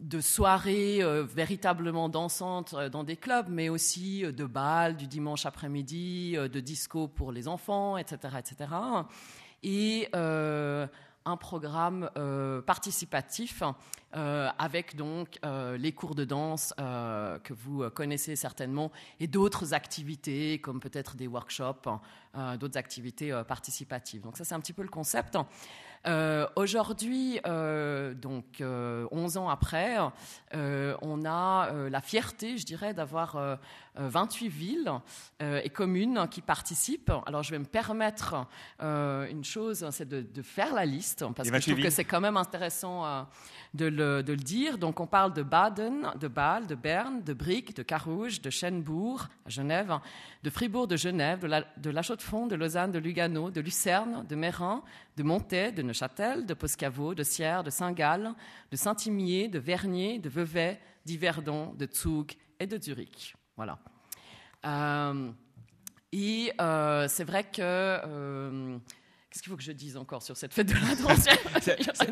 de 0.00 0.20
soirées 0.20 1.00
véritablement 1.24 2.08
dansantes 2.08 2.72
dans 2.92 3.02
des 3.02 3.16
clubs, 3.16 3.48
mais 3.48 3.68
aussi 3.68 4.22
de 4.22 4.44
balles 4.44 4.96
du 4.96 5.08
dimanche 5.08 5.44
après-midi, 5.44 6.36
de 6.36 6.60
disco 6.60 7.08
pour 7.08 7.32
les 7.32 7.48
enfants, 7.48 7.96
etc., 7.96 8.36
etc. 8.38 8.66
Et 9.62 10.08
un 11.28 11.36
programme 11.36 12.10
euh, 12.16 12.62
participatif 12.62 13.62
euh, 14.16 14.48
avec 14.58 14.96
donc 14.96 15.38
euh, 15.44 15.76
les 15.76 15.92
cours 15.92 16.14
de 16.14 16.24
danse 16.24 16.72
que 16.76 17.52
vous 17.52 17.88
connaissez 17.90 18.36
certainement 18.36 18.90
et 19.20 19.26
d'autres 19.26 19.74
activités 19.74 20.58
comme 20.58 20.80
peut-être 20.80 21.16
des 21.16 21.26
workshops, 21.26 21.88
d'autres 22.58 22.78
activités 22.78 23.32
participatives. 23.46 24.22
Donc 24.22 24.36
ça 24.36 24.44
c'est 24.44 24.54
un 24.54 24.60
petit 24.60 24.72
peu 24.72 24.82
le 24.82 24.88
concept. 24.88 25.36
Euh, 26.06 26.46
aujourd'hui, 26.56 27.40
euh, 27.46 28.14
donc 28.14 28.44
11 28.60 28.62
euh, 28.62 29.40
ans 29.40 29.48
après, 29.48 29.96
on 30.52 31.24
a 31.24 31.72
la 31.90 32.00
fierté, 32.00 32.56
je 32.56 32.64
dirais, 32.64 32.94
d'avoir 32.94 33.58
28 33.98 34.48
villes 34.48 34.92
et 35.40 35.68
communes 35.70 36.26
qui 36.30 36.40
participent. 36.40 37.12
Alors, 37.26 37.42
je 37.42 37.50
vais 37.50 37.58
me 37.58 37.64
permettre 37.64 38.46
une 38.80 39.44
chose, 39.44 39.86
c'est 39.90 40.08
de, 40.08 40.42
faire 40.42 40.74
la 40.74 40.84
liste, 40.84 41.24
parce 41.34 41.50
que 41.50 41.60
je 41.60 41.70
trouve 41.70 41.82
que 41.82 41.90
c'est 41.90 42.04
quand 42.04 42.20
même 42.20 42.36
intéressant 42.36 43.26
de 43.74 43.86
le, 43.86 44.36
dire. 44.36 44.78
Donc, 44.78 45.00
on 45.00 45.06
parle 45.06 45.32
de 45.32 45.42
Baden, 45.42 46.12
de 46.18 46.28
Bâle, 46.28 46.66
de 46.66 46.74
Berne, 46.74 47.22
de 47.22 47.32
Brique, 47.32 47.76
de 47.76 47.82
Carouge, 47.82 48.40
de 48.40 48.50
Chênebourg, 48.50 49.28
à 49.46 49.50
Genève, 49.50 49.98
de 50.42 50.50
Fribourg, 50.50 50.86
de 50.86 50.96
Genève, 50.96 51.40
de 51.40 51.46
La, 51.46 51.64
de 51.76 51.90
la 51.90 52.02
Chaux-de-Fonds, 52.02 52.46
de 52.46 52.54
Lausanne, 52.54 52.92
de 52.92 52.98
Lugano, 52.98 53.50
de 53.50 53.60
Lucerne, 53.60 54.24
de 54.28 54.36
Mérin, 54.36 54.82
de 55.16 55.22
Montaix, 55.22 55.72
de 55.72 55.82
Neuchâtel, 55.82 56.46
de 56.46 56.54
Poscavo, 56.54 57.14
de 57.14 57.22
Sierre, 57.22 57.64
de 57.64 57.70
Saint-Gall, 57.70 58.34
de 58.70 58.76
Saint-Imier, 58.76 59.48
de 59.48 59.58
Vernier, 59.58 60.18
de 60.18 60.28
Vevey, 60.28 60.80
d'Yverdon, 61.04 61.74
de 61.74 61.88
Zug 61.92 62.32
et 62.60 62.66
de 62.66 62.80
Zurich. 62.80 63.37
Voilà. 63.58 63.78
Euh, 64.64 65.30
et 66.12 66.52
euh, 66.60 67.06
c'est 67.08 67.24
vrai 67.24 67.44
que 67.44 67.60
euh, 67.60 68.78
Qu'est-ce 69.30 69.42
qu'il 69.42 69.50
faut 69.50 69.58
que 69.58 69.62
je 69.62 69.72
dise 69.72 69.98
encore 69.98 70.22
sur 70.22 70.38
cette 70.38 70.54
fête 70.54 70.68
de 70.68 70.74
danse 70.74 71.26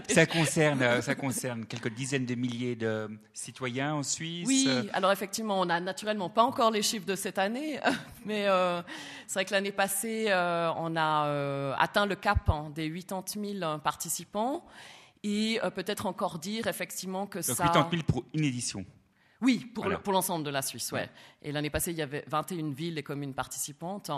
ça, 0.08 0.26
concerne, 0.26 1.00
ça 1.00 1.14
concerne 1.14 1.64
quelques 1.64 1.88
dizaines 1.88 2.26
de 2.26 2.34
milliers 2.34 2.76
de 2.76 3.08
citoyens 3.32 3.94
en 3.94 4.02
Suisse. 4.02 4.46
Oui, 4.46 4.68
alors 4.92 5.10
effectivement, 5.12 5.58
on 5.58 5.64
n'a 5.64 5.80
naturellement 5.80 6.28
pas 6.28 6.42
encore 6.42 6.70
les 6.70 6.82
chiffres 6.82 7.06
de 7.06 7.14
cette 7.14 7.38
année, 7.38 7.80
mais 8.26 8.46
euh, 8.46 8.82
c'est 9.26 9.34
vrai 9.34 9.44
que 9.46 9.52
l'année 9.52 9.72
passée, 9.72 10.26
euh, 10.28 10.70
on 10.76 10.94
a 10.94 11.74
atteint 11.78 12.04
le 12.04 12.16
cap 12.16 12.50
hein, 12.50 12.70
des 12.74 12.92
80 12.92 13.58
000 13.60 13.78
participants. 13.78 14.66
Et 15.22 15.58
peut-être 15.74 16.06
encore 16.06 16.38
dire 16.38 16.66
effectivement 16.68 17.26
que 17.26 17.38
Donc 17.38 17.56
ça. 17.56 17.64
80 17.64 17.88
000 17.90 18.02
pour 18.06 18.24
une 18.34 18.44
édition. 18.44 18.84
Oui, 19.42 19.70
pour, 19.74 19.86
pour 20.02 20.12
l'ensemble 20.12 20.44
de 20.44 20.50
la 20.50 20.62
Suisse, 20.62 20.92
ouais. 20.92 21.10
Et 21.42 21.52
l'année 21.52 21.70
passée, 21.70 21.90
il 21.90 21.98
y 21.98 22.02
avait 22.02 22.24
21 22.26 22.70
villes 22.70 22.98
et 22.98 23.02
communes 23.02 23.34
participantes. 23.34 24.10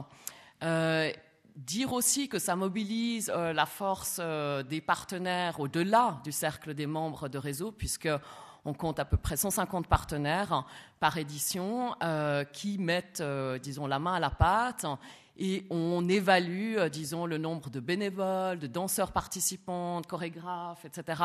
Euh, 0.62 1.12
dire 1.56 1.92
aussi 1.92 2.28
que 2.28 2.38
ça 2.38 2.54
mobilise 2.54 3.32
euh, 3.34 3.52
la 3.52 3.66
force 3.66 4.18
euh, 4.20 4.62
des 4.62 4.80
partenaires 4.80 5.58
au-delà 5.58 6.20
du 6.22 6.30
cercle 6.30 6.74
des 6.74 6.86
membres 6.86 7.28
de 7.28 7.38
réseau, 7.38 7.72
puisque 7.72 8.08
on 8.64 8.74
compte 8.74 8.98
à 8.98 9.04
peu 9.04 9.16
près 9.16 9.36
150 9.36 9.86
partenaires 9.86 10.64
par 11.00 11.16
édition 11.16 11.94
qui 12.52 12.76
mettent, 12.76 13.22
disons, 13.62 13.86
la 13.86 13.98
main 13.98 14.14
à 14.14 14.20
la 14.20 14.30
pâte 14.30 14.84
et 15.38 15.64
on 15.70 16.08
évalue, 16.08 16.76
euh, 16.76 16.88
disons, 16.88 17.24
le 17.24 17.38
nombre 17.38 17.70
de 17.70 17.78
bénévoles, 17.78 18.58
de 18.58 18.66
danseurs 18.66 19.12
participants, 19.12 20.00
de 20.00 20.06
chorégraphes, 20.06 20.84
etc., 20.84 21.22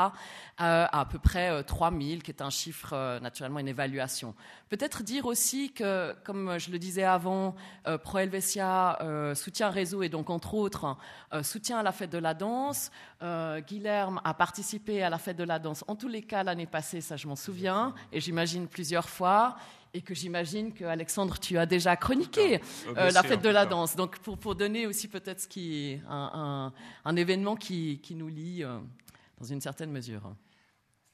euh, 0.62 0.86
à 0.92 1.06
peu 1.06 1.18
près 1.18 1.64
3000, 1.64 2.18
euh, 2.18 2.22
qui 2.22 2.32
est 2.32 2.42
un 2.42 2.52
chiffre, 2.52 3.20
naturellement, 3.20 3.60
une 3.60 3.68
évaluation. 3.68 4.36
Peut-être 4.70 5.04
dire 5.04 5.26
aussi 5.26 5.74
que, 5.74 6.16
comme 6.24 6.60
je 6.60 6.72
le 6.72 6.80
disais 6.80 7.04
avant, 7.04 7.56
Pro 8.04 8.20
Helvetia 8.20 9.00
soutient 9.36 9.70
réseau 9.70 10.04
et 10.04 10.10
donc, 10.10 10.30
entre 10.30 10.54
autres, 10.54 10.98
soutient 11.42 11.82
la 11.84 11.92
fête 11.92 12.10
de 12.10 12.18
la 12.18 12.34
danse. 12.34 12.92
Guilherme 13.68 14.20
a 14.24 14.34
participé 14.34 15.04
à 15.04 15.10
la 15.10 15.18
fête 15.18 15.38
de 15.38 15.44
la 15.44 15.60
danse, 15.60 15.84
en 15.88 15.96
tous 15.96 16.08
les 16.08 16.24
cas, 16.24 16.44
l'année 16.44 16.66
passée, 16.66 17.02
ça 17.02 17.18
je 17.18 17.28
m'en 17.28 17.36
souviens, 17.36 17.94
et 18.12 18.20
j'imagine 18.20 18.68
plusieurs 18.68 19.10
fois 19.10 19.58
et 19.94 20.02
que 20.02 20.14
j'imagine 20.14 20.74
que 20.74 20.86
Alexandre, 20.86 21.40
tu 21.40 21.58
as 21.58 21.66
déjà 21.66 21.96
chroniqué 21.96 22.60
euh, 22.88 23.12
la 23.12 23.24
fête 23.24 23.42
de 23.42 23.50
la 23.50 23.66
danse. 23.66 23.96
Donc 23.96 24.20
pour, 24.20 24.38
pour 24.38 24.56
donner 24.56 24.88
aussi 24.88 25.08
peut-être 25.08 25.42
ce 25.42 25.48
qui 25.48 25.92
est 25.92 26.02
un, 26.10 26.74
un, 27.06 27.16
événement 27.16 27.56
qui, 27.56 28.00
qui, 28.02 28.16
nous 28.16 28.28
lie 28.28 28.64
euh, 28.64 28.80
dans 29.40 29.46
une 29.46 29.62
certaine 29.62 29.92
mesure. 29.92 30.34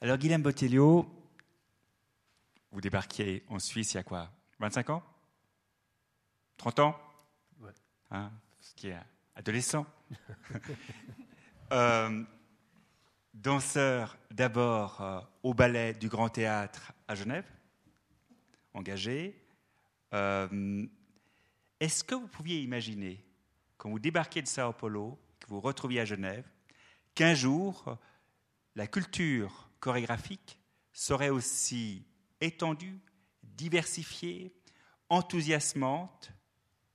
Alors 0.01 0.17
Guillaume 0.17 0.41
Botelho, 0.41 1.05
vous 2.71 2.81
débarquiez 2.81 3.43
en 3.49 3.59
Suisse 3.59 3.93
il 3.93 3.97
y 3.97 3.99
a 3.99 4.03
quoi 4.03 4.31
25 4.59 4.89
ans? 4.91 5.03
30 6.57 6.79
ans? 6.79 6.99
Ouais. 7.61 7.71
hein, 8.11 8.31
Ce 8.61 8.73
qui 8.75 8.87
est 8.87 8.97
adolescent. 9.35 9.85
euh, 11.73 12.23
danseur 13.33 14.17
d'abord 14.31 15.01
euh, 15.01 15.19
au 15.43 15.53
ballet 15.53 15.93
du 15.93 16.07
Grand 16.07 16.29
Théâtre 16.29 16.93
à 17.07 17.15
Genève 17.15 17.45
engagé. 18.73 19.35
Euh, 20.13 20.85
est-ce 21.79 22.03
que 22.03 22.15
vous 22.15 22.27
pouviez 22.27 22.61
imaginer, 22.61 23.23
quand 23.77 23.89
vous 23.89 23.99
débarquiez 23.99 24.41
de 24.41 24.47
Sao 24.47 24.73
Paulo, 24.73 25.17
que 25.39 25.47
vous 25.47 25.61
retrouviez 25.61 26.01
à 26.01 26.05
Genève, 26.05 26.45
qu'un 27.15 27.33
jour, 27.33 27.97
la 28.75 28.87
culture 28.87 29.69
chorégraphique 29.79 30.59
serait 30.91 31.29
aussi 31.29 32.03
étendue, 32.41 32.99
diversifiée, 33.43 34.53
enthousiasmante, 35.09 36.31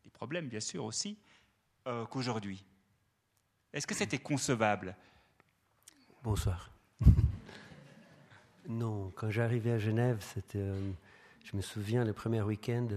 des 0.03 0.11
problèmes 0.11 0.49
bien 0.49 0.61
sûr 0.61 0.85
aussi, 0.85 1.19
euh, 1.87 2.05
qu'aujourd'hui? 2.07 2.65
Est-ce 3.73 3.87
que 3.87 3.95
c'était 3.95 4.19
concevable? 4.19 4.97
Bonsoir. 6.23 6.71
non, 8.69 9.11
quand 9.17 9.31
j'arrivais 9.31 9.73
à 9.73 9.79
Genève, 9.79 10.25
c'était... 10.35 10.59
Euh, 10.59 10.93
je 11.45 11.57
me 11.57 11.63
souviens, 11.63 12.05
le 12.05 12.13
premier 12.13 12.43
week-end, 12.43 12.89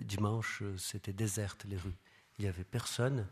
dimanche, 0.00 0.62
c'était 0.76 1.12
déserte 1.12 1.64
les 1.64 1.76
rues. 1.76 1.96
Il 2.38 2.42
n'y 2.42 2.48
avait 2.48 2.64
personne. 2.64 3.26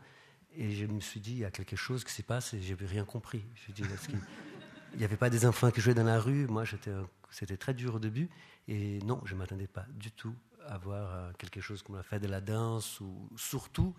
Et 0.55 0.71
je 0.71 0.85
me 0.85 0.99
suis 0.99 1.19
dit, 1.19 1.31
il 1.31 1.39
y 1.39 1.45
a 1.45 1.51
quelque 1.51 1.75
chose 1.75 2.03
qui 2.03 2.11
s'est 2.11 2.23
passé. 2.23 2.61
Je 2.61 2.69
n'avais 2.69 2.85
rien 2.85 3.05
compris. 3.05 3.43
Je 3.55 3.71
dis, 3.71 3.83
il 4.93 4.99
n'y 4.99 5.05
avait 5.05 5.17
pas 5.17 5.29
des 5.29 5.45
enfants 5.45 5.71
qui 5.71 5.81
jouaient 5.81 5.93
dans 5.93 6.03
la 6.03 6.19
rue. 6.19 6.47
Moi, 6.47 6.63
c'était 7.31 7.57
très 7.57 7.73
dur 7.73 7.95
au 7.95 7.99
début. 7.99 8.29
Et 8.67 8.99
non, 8.99 9.21
je 9.25 9.33
ne 9.33 9.39
m'attendais 9.39 9.67
pas 9.67 9.85
du 9.89 10.11
tout 10.11 10.35
à 10.67 10.77
voir 10.77 11.13
euh, 11.13 11.31
quelque 11.37 11.59
chose 11.59 11.83
comme 11.83 11.97
la 11.97 12.03
fête 12.03 12.21
de 12.21 12.27
la 12.27 12.39
danse 12.39 13.01
ou 13.01 13.29
surtout 13.35 13.93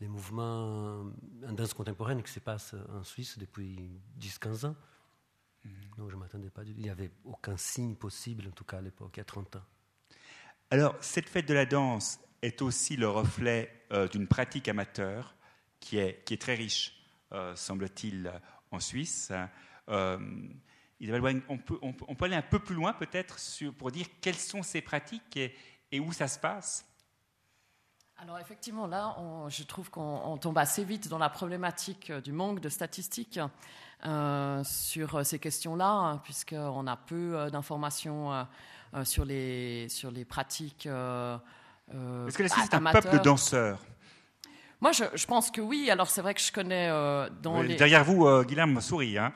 les 0.00 0.06
mouvements 0.06 1.04
en 1.44 1.52
danse 1.52 1.74
contemporaine 1.74 2.22
qui 2.22 2.30
se 2.30 2.38
passent 2.38 2.76
en 2.92 3.02
Suisse 3.02 3.36
depuis 3.38 4.00
10-15 4.20 4.66
ans. 4.66 4.76
Non, 5.98 6.08
je 6.08 6.16
ne 6.16 6.20
m'attendais 6.20 6.50
pas. 6.50 6.62
Il 6.64 6.76
n'y 6.76 6.90
avait 6.90 7.10
aucun 7.24 7.56
signe 7.56 7.94
possible, 7.94 8.46
en 8.48 8.50
tout 8.50 8.64
cas 8.64 8.78
à 8.78 8.80
l'époque, 8.80 9.12
il 9.14 9.18
y 9.18 9.20
a 9.20 9.24
30 9.24 9.56
ans. 9.56 9.64
Alors, 10.70 10.96
cette 11.00 11.28
fête 11.28 11.46
de 11.46 11.54
la 11.54 11.66
danse 11.66 12.18
est 12.42 12.62
aussi 12.62 12.96
le 12.96 13.08
reflet 13.08 13.84
euh, 13.92 14.08
d'une 14.08 14.26
pratique 14.26 14.68
amateur 14.68 15.36
qui 15.80 15.98
est, 15.98 16.24
qui 16.24 16.34
est 16.34 16.40
très 16.40 16.54
riche, 16.54 17.00
euh, 17.32 17.54
semble-t-il, 17.54 18.32
en 18.70 18.80
Suisse. 18.80 19.32
Euh, 19.88 20.18
on 21.48 21.58
peut, 21.58 22.24
aller 22.24 22.34
un 22.34 22.42
peu 22.42 22.58
plus 22.58 22.74
loin 22.74 22.92
peut-être 22.92 23.38
pour 23.72 23.90
dire 23.90 24.06
quelles 24.20 24.34
sont 24.34 24.62
ces 24.62 24.80
pratiques 24.80 25.38
et 25.92 26.00
où 26.00 26.12
ça 26.12 26.28
se 26.28 26.38
passe? 26.38 26.86
Alors 28.24 28.38
effectivement, 28.38 28.86
là, 28.86 29.14
je 29.48 29.62
trouve 29.64 29.90
qu'on 29.90 30.38
tombe 30.40 30.56
assez 30.56 30.82
vite 30.82 31.08
dans 31.08 31.18
la 31.18 31.28
problématique 31.28 32.10
du 32.10 32.32
manque 32.32 32.60
de 32.60 32.70
statistiques. 32.70 33.38
Euh, 34.06 34.62
sur 34.64 35.24
ces 35.24 35.38
questions-là, 35.38 35.88
hein, 35.88 36.20
puisqu'on 36.22 36.86
a 36.86 36.96
peu 36.96 37.38
euh, 37.38 37.48
d'informations 37.48 38.34
euh, 38.34 39.04
sur, 39.04 39.24
les, 39.24 39.88
sur 39.88 40.10
les 40.10 40.26
pratiques. 40.26 40.84
Est-ce 40.84 42.36
que 42.36 42.42
la 42.42 42.48
Suisse 42.50 42.66
est 42.70 42.74
un 42.74 42.82
peuple 42.82 43.18
danseur? 43.20 43.78
Moi, 44.82 44.92
je, 44.92 45.26
pense 45.26 45.50
que 45.50 45.62
oui. 45.62 45.90
Alors, 45.90 46.10
c'est 46.10 46.20
vrai 46.20 46.34
que 46.34 46.40
je 46.42 46.52
connais 46.52 46.90
dans 47.42 47.62
les... 47.62 47.76
Derrière 47.76 48.04
vous, 48.04 48.44
Guillaume 48.44 48.78
sourit. 48.82 49.16
Hein 49.16 49.32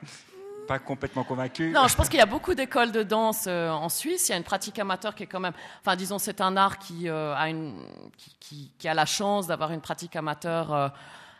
pas 0.68 0.78
complètement 0.78 1.24
convaincu. 1.24 1.70
Non, 1.70 1.88
je 1.88 1.96
pense 1.96 2.08
qu'il 2.08 2.18
y 2.18 2.22
a 2.22 2.26
beaucoup 2.26 2.54
d'écoles 2.54 2.92
de 2.92 3.02
danse 3.02 3.46
euh, 3.48 3.70
en 3.70 3.88
Suisse. 3.88 4.28
Il 4.28 4.32
y 4.32 4.34
a 4.34 4.36
une 4.36 4.44
pratique 4.44 4.78
amateur 4.78 5.14
qui 5.14 5.24
est 5.24 5.26
quand 5.26 5.40
même. 5.40 5.54
Enfin, 5.80 5.96
disons, 5.96 6.18
c'est 6.18 6.40
un 6.40 6.56
art 6.56 6.78
qui, 6.78 7.08
euh, 7.08 7.34
a, 7.34 7.48
une, 7.48 7.74
qui, 8.38 8.70
a 8.86 8.94
la 8.94 9.06
chance 9.06 9.46
d'avoir 9.46 9.72
une 9.72 9.80
pratique 9.80 10.14
amateur. 10.14 10.72
Euh, 10.72 10.88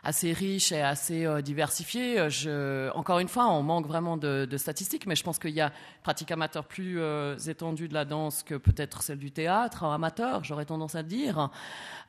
assez 0.01 0.31
riche 0.31 0.71
et 0.71 0.81
assez 0.81 1.27
diversifiée. 1.43 2.29
Je, 2.29 2.89
encore 2.91 3.19
une 3.19 3.27
fois, 3.27 3.49
on 3.49 3.61
manque 3.63 3.85
vraiment 3.85 4.15
de 4.15 4.55
statistiques, 4.55 5.05
mais 5.05 5.13
je 5.17 5.25
pense 5.25 5.39
qu'il 5.39 5.51
y 5.51 5.59
a 5.59 5.65
une 5.65 6.03
pratique 6.03 6.31
amateur 6.31 6.63
plus 6.63 7.01
étendue 7.49 7.89
de 7.89 7.93
la 7.93 8.05
danse 8.05 8.43
que 8.43 8.55
peut-être 8.55 9.01
celle 9.01 9.19
du 9.19 9.31
théâtre 9.31 9.83
amateur, 9.83 10.45
j'aurais 10.45 10.63
tendance 10.63 10.95
à 10.95 11.03
dire. 11.03 11.49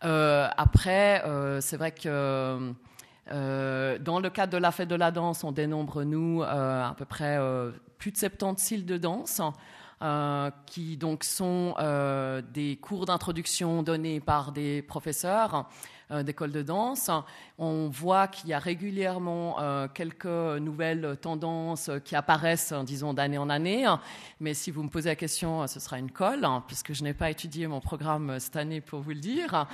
après, 0.02 1.24
c'est 1.60 1.76
vrai 1.76 1.90
que 1.90 2.72
euh, 3.32 3.98
dans 3.98 4.20
le 4.20 4.30
cadre 4.30 4.52
de 4.52 4.58
la 4.58 4.72
fête 4.72 4.88
de 4.88 4.94
la 4.94 5.10
danse, 5.10 5.44
on 5.44 5.52
dénombre, 5.52 6.04
nous, 6.04 6.42
euh, 6.42 6.84
à 6.84 6.94
peu 6.94 7.04
près 7.04 7.36
euh, 7.38 7.70
plus 7.98 8.12
de 8.12 8.16
70 8.16 8.62
styles 8.62 8.86
de 8.86 8.96
danse. 8.96 9.40
qui 10.66 10.96
donc 10.96 11.24
sont 11.24 11.74
des 12.54 12.76
cours 12.76 13.06
d'introduction 13.06 13.82
donnés 13.82 14.20
par 14.20 14.52
des 14.52 14.82
professeurs 14.82 15.68
d'écoles 16.10 16.52
de 16.52 16.62
danse. 16.62 17.10
On 17.58 17.88
voit 17.88 18.28
qu'il 18.28 18.48
y 18.48 18.52
a 18.52 18.58
régulièrement 18.58 19.60
euh, 19.60 19.88
quelques 19.88 20.24
nouvelles 20.24 21.16
tendances 21.20 21.90
qui 22.04 22.16
apparaissent, 22.16 22.72
disons, 22.84 23.14
d'année 23.14 23.38
en 23.38 23.48
année. 23.48 23.86
Mais 24.40 24.54
si 24.54 24.70
vous 24.70 24.82
me 24.82 24.88
posez 24.88 25.08
la 25.08 25.16
question, 25.16 25.66
ce 25.66 25.78
sera 25.78 25.98
une 25.98 26.10
colle, 26.10 26.44
hein, 26.44 26.64
puisque 26.66 26.92
je 26.92 27.04
n'ai 27.04 27.14
pas 27.14 27.30
étudié 27.30 27.66
mon 27.66 27.80
programme 27.80 28.40
cette 28.40 28.56
année 28.56 28.80
pour 28.80 29.00
vous 29.00 29.10
le 29.10 29.20
dire. 29.20 29.66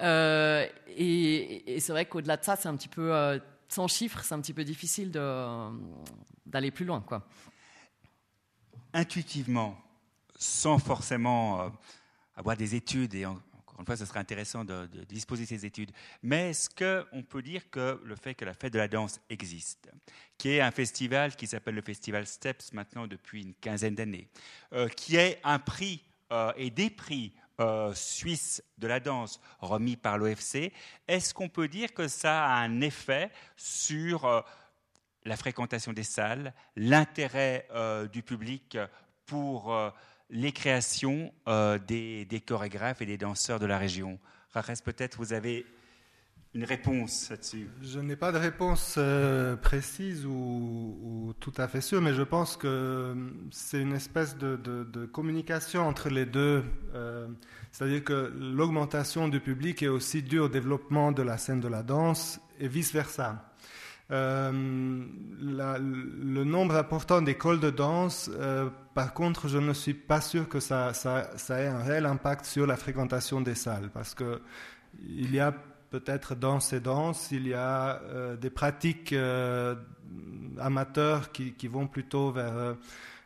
Euh, 0.00 0.66
et, 0.96 1.78
c'est 1.80 1.92
vrai 1.92 2.06
qu'au-delà 2.06 2.36
de 2.36 2.44
ça, 2.44 2.56
c'est 2.56 2.68
un 2.68 2.76
petit 2.76 2.88
peu, 2.88 3.40
sans 3.68 3.88
chiffres, 3.88 4.20
c'est 4.22 4.34
un 4.34 4.40
petit 4.40 4.54
peu 4.54 4.64
difficile 4.64 5.10
d'aller 6.46 6.70
plus 6.70 6.84
loin. 6.84 7.00
Quoi. 7.00 7.26
Intuitivement, 8.92 9.76
sans 10.36 10.78
forcément 10.78 11.70
avoir 12.36 12.56
des 12.56 12.74
études 12.74 13.14
et 13.14 13.26
une 13.80 13.86
fois, 13.86 13.96
ce 13.96 14.04
serait 14.04 14.20
intéressant 14.20 14.64
de, 14.64 14.86
disposer 15.08 15.46
ces 15.46 15.64
études. 15.64 15.90
Mais 16.22 16.50
est-ce 16.50 16.68
qu'on 16.68 17.22
peut 17.22 17.40
dire 17.40 17.68
que 17.70 18.00
le 18.04 18.14
fait 18.14 18.34
que 18.34 18.44
la 18.44 18.52
fête 18.52 18.74
de 18.74 18.78
la 18.78 18.88
danse 18.88 19.20
existe, 19.30 19.90
qui 20.36 20.50
est 20.50 20.60
un 20.60 20.70
festival 20.70 21.34
qui 21.34 21.46
s'appelle 21.46 21.74
le 21.74 21.82
Festival 21.82 22.26
Steps 22.26 22.74
maintenant 22.74 23.06
depuis 23.06 23.42
une 23.42 23.54
quinzaine 23.54 23.94
d'années, 23.94 24.28
euh, 24.74 24.88
qui 24.88 25.16
est 25.16 25.40
un 25.44 25.58
prix 25.58 26.04
euh, 26.30 26.52
et 26.56 26.68
des 26.68 26.90
prix 26.90 27.32
euh, 27.58 27.94
suisses 27.94 28.62
de 28.76 28.86
la 28.86 29.00
danse 29.00 29.40
remis 29.60 29.96
par 29.96 30.18
l'OFC, 30.18 30.72
est-ce 31.08 31.32
qu'on 31.32 31.48
peut 31.48 31.68
dire 31.68 31.94
que 31.94 32.06
ça 32.06 32.44
a 32.44 32.56
un 32.58 32.82
effet 32.82 33.30
sur 33.56 34.44
la 35.24 35.36
fréquentation 35.38 35.94
des 35.94 36.02
salles, 36.02 36.52
l'intérêt 36.76 37.66
du 38.12 38.22
public 38.22 38.78
pour 39.24 39.74
les 40.30 40.52
créations 40.52 41.32
euh, 41.48 41.78
des, 41.78 42.42
chorégraphes 42.46 43.02
et 43.02 43.06
des 43.06 43.18
danseurs 43.18 43.58
de 43.58 43.66
la 43.66 43.78
région. 43.78 44.18
Rares, 44.52 44.82
peut-être 44.84 45.18
vous 45.18 45.32
avez 45.32 45.66
une 46.52 46.64
réponse 46.64 47.30
là-dessus 47.30 47.68
Je 47.80 48.00
n'ai 48.00 48.16
pas 48.16 48.32
de 48.32 48.38
réponse 48.38 48.96
euh, 48.98 49.54
précise 49.56 50.26
ou, 50.26 51.32
tout 51.38 51.52
à 51.56 51.68
fait 51.68 51.80
sûre, 51.80 52.00
mais 52.00 52.12
je 52.12 52.22
pense 52.22 52.56
que 52.56 53.14
c'est 53.52 53.80
une 53.80 53.92
espèce 53.92 54.36
de, 54.36 55.06
communication 55.12 55.86
entre 55.86 56.08
les 56.08 56.26
deux. 56.26 56.64
Euh, 56.94 57.28
c'est-à-dire 57.70 58.02
que 58.02 58.32
l'augmentation 58.36 59.28
du 59.28 59.40
public 59.40 59.82
est 59.82 59.88
aussi 59.88 60.22
due 60.22 60.40
au 60.40 60.48
développement 60.48 61.12
de 61.12 61.22
la 61.22 61.38
scène 61.38 61.60
de 61.60 61.68
la 61.68 61.82
danse 61.82 62.40
et 62.58 62.66
vice-versa. 62.66 63.49
Euh, 64.10 64.50
le 65.40 66.44
nombre 66.44 66.74
important 66.74 67.22
d'écoles 67.22 67.60
de 67.60 67.70
danse, 67.70 68.30
euh, 68.34 68.68
par 68.94 69.14
contre, 69.14 69.48
je 69.48 69.58
ne 69.58 69.72
suis 69.72 69.94
pas 69.94 70.20
sûr 70.20 70.48
que 70.48 70.58
ça, 70.58 70.92
ait 71.50 71.66
un 71.66 71.82
réel 71.82 72.06
impact 72.06 72.44
sur 72.44 72.66
la 72.66 72.76
fréquentation 72.76 73.40
des 73.40 73.54
salles, 73.54 73.90
parce 73.92 74.14
que 74.14 74.40
il 75.04 75.32
y 75.32 75.38
a 75.38 75.54
peut-être 75.90 76.34
danse 76.34 76.72
et 76.72 76.80
danse, 76.80 77.30
il 77.30 77.46
y 77.46 77.54
a 77.54 78.00
euh, 78.02 78.36
des 78.36 78.50
pratiques 78.50 79.14
amateurs 80.58 81.30
qui, 81.30 81.68
vont 81.68 81.86
plutôt 81.86 82.32
vers 82.32 82.76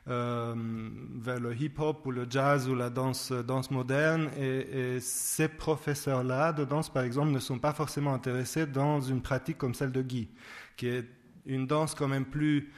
le 0.07 1.55
hip-hop 1.59 2.05
ou 2.05 2.11
le 2.11 2.27
jazz 2.29 2.69
ou 2.69 2.75
la 2.75 2.91
danse, 2.91 3.33
moderne. 3.71 4.29
Et 4.39 5.01
ces 5.01 5.49
professeurs-là 5.49 6.53
de 6.53 6.67
danse, 6.67 6.91
par 6.91 7.05
exemple, 7.05 7.31
ne 7.31 7.39
sont 7.39 7.59
pas 7.59 7.73
forcément 7.73 8.13
intéressés 8.13 8.67
dans 8.67 9.01
une 9.01 9.23
pratique 9.23 9.57
comme 9.57 9.73
celle 9.73 9.93
de 9.93 10.03
Guy 10.03 10.29
qui 10.77 10.89
est 10.89 11.05
une 11.47 11.67
danse 11.67 11.95
quand 11.95 12.09
même 12.09 12.25
plus 12.25 12.73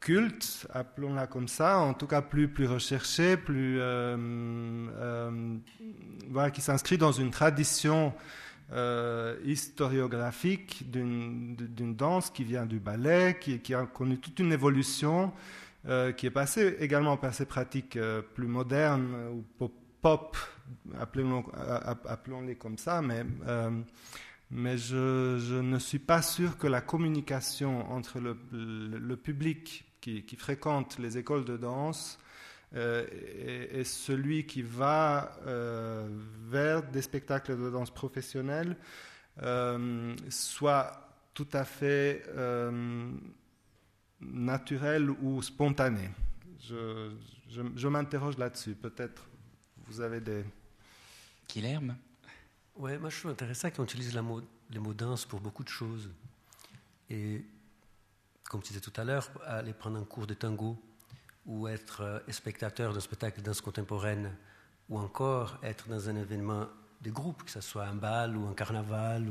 culte, 0.00 0.66
appelons-la 0.72 1.26
comme 1.26 1.48
ça, 1.48 1.78
en 1.78 1.94
tout 1.94 2.06
cas 2.06 2.22
plus, 2.22 2.48
plus 2.48 2.66
recherchée, 2.66 3.36
plus, 3.36 3.78
euh, 3.80 4.16
euh, 4.18 5.56
voilà, 6.30 6.50
qui 6.50 6.60
s'inscrit 6.60 6.98
dans 6.98 7.12
une 7.12 7.30
tradition 7.30 8.14
euh, 8.72 9.36
historiographique 9.44 10.90
d'une 10.90 11.94
danse 11.96 12.30
qui 12.30 12.44
vient 12.44 12.66
du 12.66 12.80
ballet, 12.80 13.38
qui, 13.40 13.74
a 13.74 13.86
connu 13.86 14.18
toute 14.18 14.38
une 14.38 14.52
évolution, 14.52 15.32
qui 16.16 16.26
est 16.26 16.30
passée 16.30 16.76
également 16.80 17.16
par 17.16 17.32
ces 17.32 17.46
pratiques 17.46 17.98
plus 18.34 18.46
modernes 18.46 19.14
ou 19.32 19.44
pop, 19.58 19.72
pop 20.02 20.36
appelons-les 21.00 22.56
comme 22.56 22.76
ça, 22.76 23.00
mais 23.00 23.24
mais 24.50 24.78
je, 24.78 25.60
ne 25.60 25.78
suis 25.78 25.98
pas 25.98 26.22
sûr 26.22 26.56
que 26.56 26.66
la 26.66 26.80
communication 26.80 27.90
entre 27.90 28.18
le, 28.20 29.16
public 29.16 29.84
qui, 30.00 30.24
fréquente 30.36 30.98
les 30.98 31.18
écoles 31.18 31.44
de 31.44 31.56
danse 31.56 32.18
euh, 32.74 33.06
et, 33.72 33.84
celui 33.84 34.46
qui 34.46 34.62
va 34.62 35.38
euh, 35.46 36.08
vers 36.46 36.82
des 36.82 37.02
spectacles 37.02 37.58
de 37.58 37.70
danse 37.70 37.90
professionnels 37.90 38.76
euh, 39.42 40.14
soit 40.30 41.08
tout 41.34 41.48
à 41.52 41.64
fait 41.64 42.24
naturel 44.20 45.10
ou 45.10 45.42
spontané. 45.42 46.10
Je, 46.60 47.12
je 47.48 47.88
m'interroge 47.88 48.36
là-dessus. 48.36 48.74
Peut-être 48.74 49.28
vous 49.86 50.00
avez 50.00 50.20
des... 50.20 50.44
Guilherme? 51.48 51.96
Oui, 52.78 52.96
moi 52.98 53.10
je 53.10 53.18
trouve 53.18 53.32
intéressant 53.32 53.70
qu'on 53.70 53.84
utilise 53.84 54.14
le 54.14 54.22
mot 54.22 54.94
danse 54.94 55.24
pour 55.24 55.40
beaucoup 55.40 55.64
de 55.64 55.68
choses. 55.68 56.10
Et 57.10 57.44
comme 58.48 58.62
tu 58.62 58.68
disais 58.68 58.80
tout 58.80 58.92
à 58.96 59.04
l'heure, 59.04 59.30
aller 59.44 59.72
prendre 59.72 59.98
un 59.98 60.04
cours 60.04 60.26
de 60.26 60.34
tango 60.34 60.76
ou 61.44 61.66
être 61.66 62.02
euh, 62.02 62.20
spectateur 62.30 62.92
d'un 62.92 63.00
spectacle 63.00 63.40
de 63.40 63.44
danse 63.44 63.60
contemporaine 63.60 64.34
ou 64.88 64.98
encore 64.98 65.58
être 65.62 65.88
dans 65.88 66.08
un 66.08 66.16
événement 66.16 66.66
de 67.02 67.10
groupe, 67.10 67.42
que 67.44 67.50
ce 67.50 67.60
soit 67.60 67.84
un 67.86 67.94
bal 67.94 68.36
ou 68.36 68.46
un 68.46 68.54
carnaval. 68.54 69.28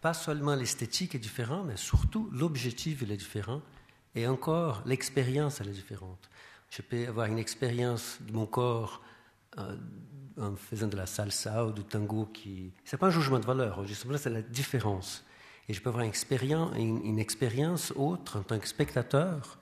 Pas 0.00 0.14
seulement 0.14 0.54
l'esthétique 0.54 1.14
est 1.14 1.18
différente, 1.18 1.66
mais 1.66 1.76
surtout 1.76 2.30
l'objectif 2.32 3.02
est 3.02 3.16
différent 3.16 3.60
et 4.14 4.26
encore 4.26 4.82
l'expérience 4.86 5.60
est 5.60 5.64
différente. 5.68 6.30
Je 6.70 6.82
peux 6.82 7.06
avoir 7.06 7.26
une 7.26 7.38
expérience 7.38 8.18
de 8.22 8.32
mon 8.32 8.46
corps 8.46 9.02
euh, 9.58 9.76
en 10.40 10.56
faisant 10.56 10.88
de 10.88 10.96
la 10.96 11.06
salsa 11.06 11.66
ou 11.66 11.72
du 11.72 11.84
tango 11.84 12.26
qui. 12.26 12.72
C'est 12.84 12.96
pas 12.96 13.06
un 13.06 13.10
jugement 13.10 13.38
de 13.38 13.46
valeur, 13.46 13.86
justement, 13.86 14.16
c'est 14.18 14.30
la 14.30 14.42
différence. 14.42 15.24
Et 15.68 15.74
je 15.74 15.80
peux 15.80 15.88
avoir 15.88 16.04
une 16.04 16.10
expérience, 16.10 16.76
une, 16.76 17.18
expérience 17.18 17.92
autre 17.96 18.38
en 18.38 18.42
tant 18.42 18.58
que 18.58 18.68
spectateur, 18.68 19.58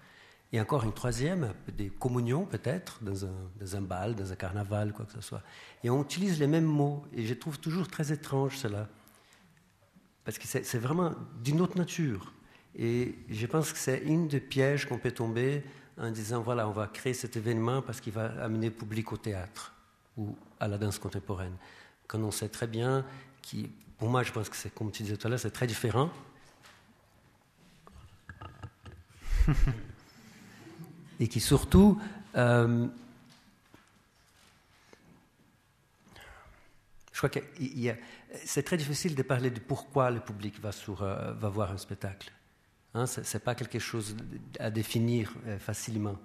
et 0.53 0.61
encore 0.61 0.85
une 0.85 0.93
troisième, 0.93 1.55
des 1.77 1.89
communions 1.89 2.45
peut-être, 2.45 2.99
dans 3.03 3.25
un, 3.25 3.51
dans 3.61 3.77
un 3.77 3.81
bal, 3.81 4.15
dans 4.15 4.31
un 4.33 4.37
carnaval, 4.37 4.93
quoi 4.93 5.07
que 5.07 5.13
ce 5.13 5.21
soit. 5.21 5.43
Et 5.83 5.91
on 5.91 6.03
utilise 6.03 6.39
les 6.41 6.47
mêmes 6.47 6.65
mots, 6.65 7.05
et 7.15 7.25
je 7.25 7.35
trouve 7.35 7.59
toujours 7.59 7.89
très 7.89 8.13
étrange 8.13 8.59
cela. 8.59 8.89
Parce 10.25 10.39
que 10.39 10.47
c'est 10.47 10.79
vraiment 10.79 11.13
d'une 11.43 11.61
autre 11.61 11.77
nature. 11.77 12.33
Et 12.77 13.17
je 13.29 13.47
pense 13.47 13.73
que 13.73 13.79
c'est 13.79 13.99
une 13.99 14.29
des 14.29 14.41
pièges 14.41 14.87
qu'on 14.87 14.99
peut 14.99 15.11
tomber 15.11 15.63
en 15.99 16.11
disant 16.11 16.43
voilà, 16.43 16.69
on 16.69 16.73
va 16.73 16.87
créer 16.87 17.13
cet 17.13 17.37
événement 17.37 17.83
parce 17.83 18.01
qu'il 18.01 18.13
va 18.13 18.27
amener 18.43 18.69
le 18.69 18.75
public 18.75 19.13
au 19.13 19.17
théâtre 19.17 19.72
ou 20.17 20.37
à 20.61 20.69
la 20.69 20.79
danse 20.79 20.99
contemporaine. 20.99 21.57
Quand 22.07 22.21
on 22.21 22.31
sait 22.31 22.49
très 22.49 22.67
bien, 22.67 23.05
qui, 23.41 23.71
pour 23.99 24.09
moi, 24.09 24.23
je 24.23 24.33
pense 24.33 24.49
que 24.49 24.57
c'est, 24.57 24.75
comme 24.75 24.91
tu 24.91 25.03
disais 25.03 25.17
tout 25.17 25.27
à 25.27 25.31
l'heure, 25.31 25.41
c'est 25.41 25.51
très 25.51 25.67
différent. 25.67 26.11
Et 31.21 31.29
qui 31.29 31.41
surtout. 31.41 32.01
Euh, 32.37 32.87
je 37.13 37.19
crois 37.19 37.29
que 37.29 37.41
c'est 38.45 38.63
très 38.63 38.77
difficile 38.77 39.15
de 39.15 39.23
parler 39.23 39.51
de 39.51 39.61
pourquoi 39.61 40.11
le 40.11 40.21
public 40.21 40.59
va, 40.61 40.71
euh, 41.03 41.35
voir 41.35 41.71
un 41.71 41.79
spectacle. 41.79 42.33
Hein, 42.95 43.07
ce 43.07 43.21
n'est 43.21 43.41
pas 43.41 43.55
quelque 43.55 43.79
chose 43.79 44.17
à 44.59 44.71
définir 44.71 45.33
euh, 45.47 45.59
facilement. 45.59 46.17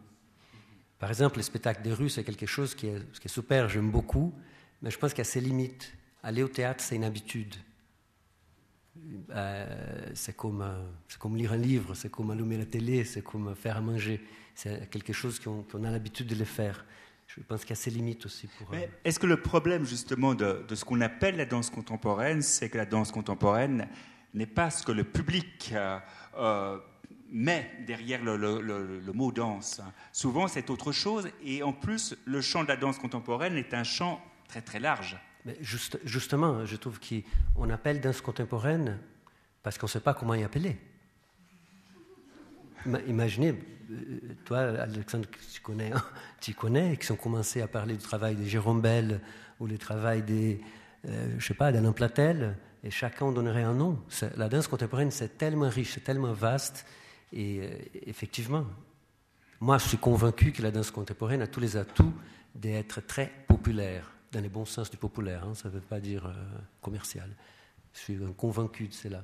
Par 1.00 1.10
exemple, 1.10 1.38
le 1.38 1.44
spectacle 1.44 1.82
des 1.82 1.94
rues, 1.94 2.10
c'est 2.10 2.24
quelque 2.24 2.46
chose 2.46 2.74
qui 2.74 2.88
est, 2.88 3.12
qui 3.20 3.28
est 3.28 3.32
super, 3.32 3.70
j'aime 3.70 3.92
beaucoup, 3.92 4.34
mais 4.82 4.92
je 4.92 4.98
pense 4.98 5.12
qu'il 5.12 5.20
y 5.20 5.22
a 5.22 5.26
ses 5.26 5.42
limites. 5.42 5.94
Aller 6.24 6.44
au 6.44 6.48
théâtre, 6.48 6.84
c'est 6.84 6.96
une 6.96 7.04
habitude. 7.04 7.56
c'est 10.14 10.36
comme, 10.36 10.66
comme 11.20 11.36
lire 11.38 11.54
un 11.54 11.58
livre, 11.58 11.94
c'est 11.94 12.10
comme 12.10 12.32
allumer 12.32 12.58
la 12.58 12.66
télé, 12.66 13.04
c'est 13.04 13.24
comme 13.24 13.56
faire 13.56 13.78
à 13.78 13.82
manger. 13.82 14.22
C'est 14.56 14.90
quelque 14.90 15.14
chose 15.14 15.40
qu'on 15.40 15.84
a 15.84 15.92
l'habitude 15.92 16.28
de 16.28 16.36
le 16.36 16.46
faire. 16.46 16.84
Je 17.28 17.42
pense 17.42 17.62
qu'il 17.62 17.72
y 17.72 17.74
a 17.74 17.76
ses 17.76 17.92
limites 17.92 18.26
aussi 18.26 18.48
pour. 18.48 18.74
Est-ce 19.04 19.20
que 19.20 19.28
le 19.28 19.42
problème 19.42 19.86
justement 19.86 20.34
de, 20.34 20.66
ce 20.74 20.86
qu'on 20.86 21.02
appelle 21.02 21.36
la 21.36 21.46
danse 21.46 21.70
contemporaine, 21.70 22.42
c'est 22.42 22.70
que 22.70 22.78
la 22.78 22.86
danse 22.86 23.12
contemporaine 23.12 23.88
n'est 24.34 24.48
pas 24.48 24.70
ce 24.70 24.84
que 24.84 24.92
le 24.92 25.04
public 25.04 25.74
met 27.30 27.70
derrière 27.86 28.24
le, 28.24 29.12
mot 29.14 29.32
danse. 29.32 29.82
Souvent, 30.12 30.48
c'est 30.48 30.70
autre 30.70 30.92
chose. 30.92 31.30
Et 31.44 31.64
en 31.64 31.74
plus, 31.74 32.16
le 32.26 32.42
champ 32.42 32.64
de 32.64 32.68
la 32.68 32.78
danse 32.78 32.98
contemporaine 33.00 33.58
est 33.58 33.74
un 33.74 33.84
champ 33.84 34.22
très 34.48 34.62
très 34.62 34.80
large. 34.80 35.18
Mais 35.46 35.58
justement, 36.04 36.66
je 36.66 36.76
trouve 36.76 37.00
qu'on 37.00 37.70
appelle 37.70 38.02
danse 38.02 38.22
contemporaine 38.22 39.00
parce 39.64 39.78
qu'on 39.78 39.88
ne 39.88 39.92
sait 39.92 40.00
pas 40.00 40.14
comment 40.14 40.34
y 40.34 40.44
appeler. 40.44 40.78
Imaginez, 43.08 43.54
euh, 43.92 44.20
toi, 44.46 44.60
Alexandre, 44.60 45.28
tu 45.54 45.62
connais, 45.62 45.92
hein, 45.92 46.04
tu 46.42 46.54
connais, 46.54 46.98
qui 46.98 47.12
ont 47.12 47.16
commencé 47.16 47.62
à 47.62 47.68
parler 47.68 47.96
du 47.96 48.04
travail 48.04 48.36
de 48.36 48.44
Jérôme 48.44 48.82
Bell 48.82 49.20
ou 49.60 49.68
le 49.68 49.78
travail 49.78 50.22
des, 50.24 50.62
euh, 51.08 51.36
je 51.38 51.46
sais 51.46 51.54
pas, 51.54 51.72
d'Alain 51.72 51.92
Platel, 51.92 52.56
et 52.84 52.92
chacun 52.92 53.32
donnerait 53.32 53.64
un 53.64 53.74
nom. 53.74 54.00
La 54.36 54.50
danse 54.50 54.68
contemporaine, 54.68 55.12
c'est 55.12 55.38
tellement 55.38 55.70
riche, 55.70 55.94
c'est 55.94 56.04
tellement 56.04 56.34
vaste, 56.34 56.86
et 57.34 57.60
euh, 57.62 57.70
effectivement, 58.06 58.66
moi, 59.60 59.78
je 59.78 59.88
suis 59.88 59.98
convaincu 59.98 60.52
que 60.52 60.62
la 60.62 60.72
danse 60.72 60.92
contemporaine 60.92 61.42
a 61.42 61.48
tous 61.48 61.60
les 61.60 61.78
atouts 61.78 62.14
d'être 62.54 63.02
très 63.02 63.32
populaire, 63.48 64.12
dans 64.32 64.42
le 64.42 64.50
bon 64.50 64.66
sens 64.66 64.90
du 64.90 64.98
populaire, 64.98 65.44
hein, 65.44 65.54
ça 65.54 65.70
ne 65.70 65.74
veut 65.74 65.82
pas 65.82 66.00
dire 66.00 66.26
euh, 66.28 66.34
commercial. 66.82 67.30
Je 67.94 68.00
suis 68.00 68.18
convaincu 68.38 68.88
de 68.88 68.94
cela. 68.94 69.24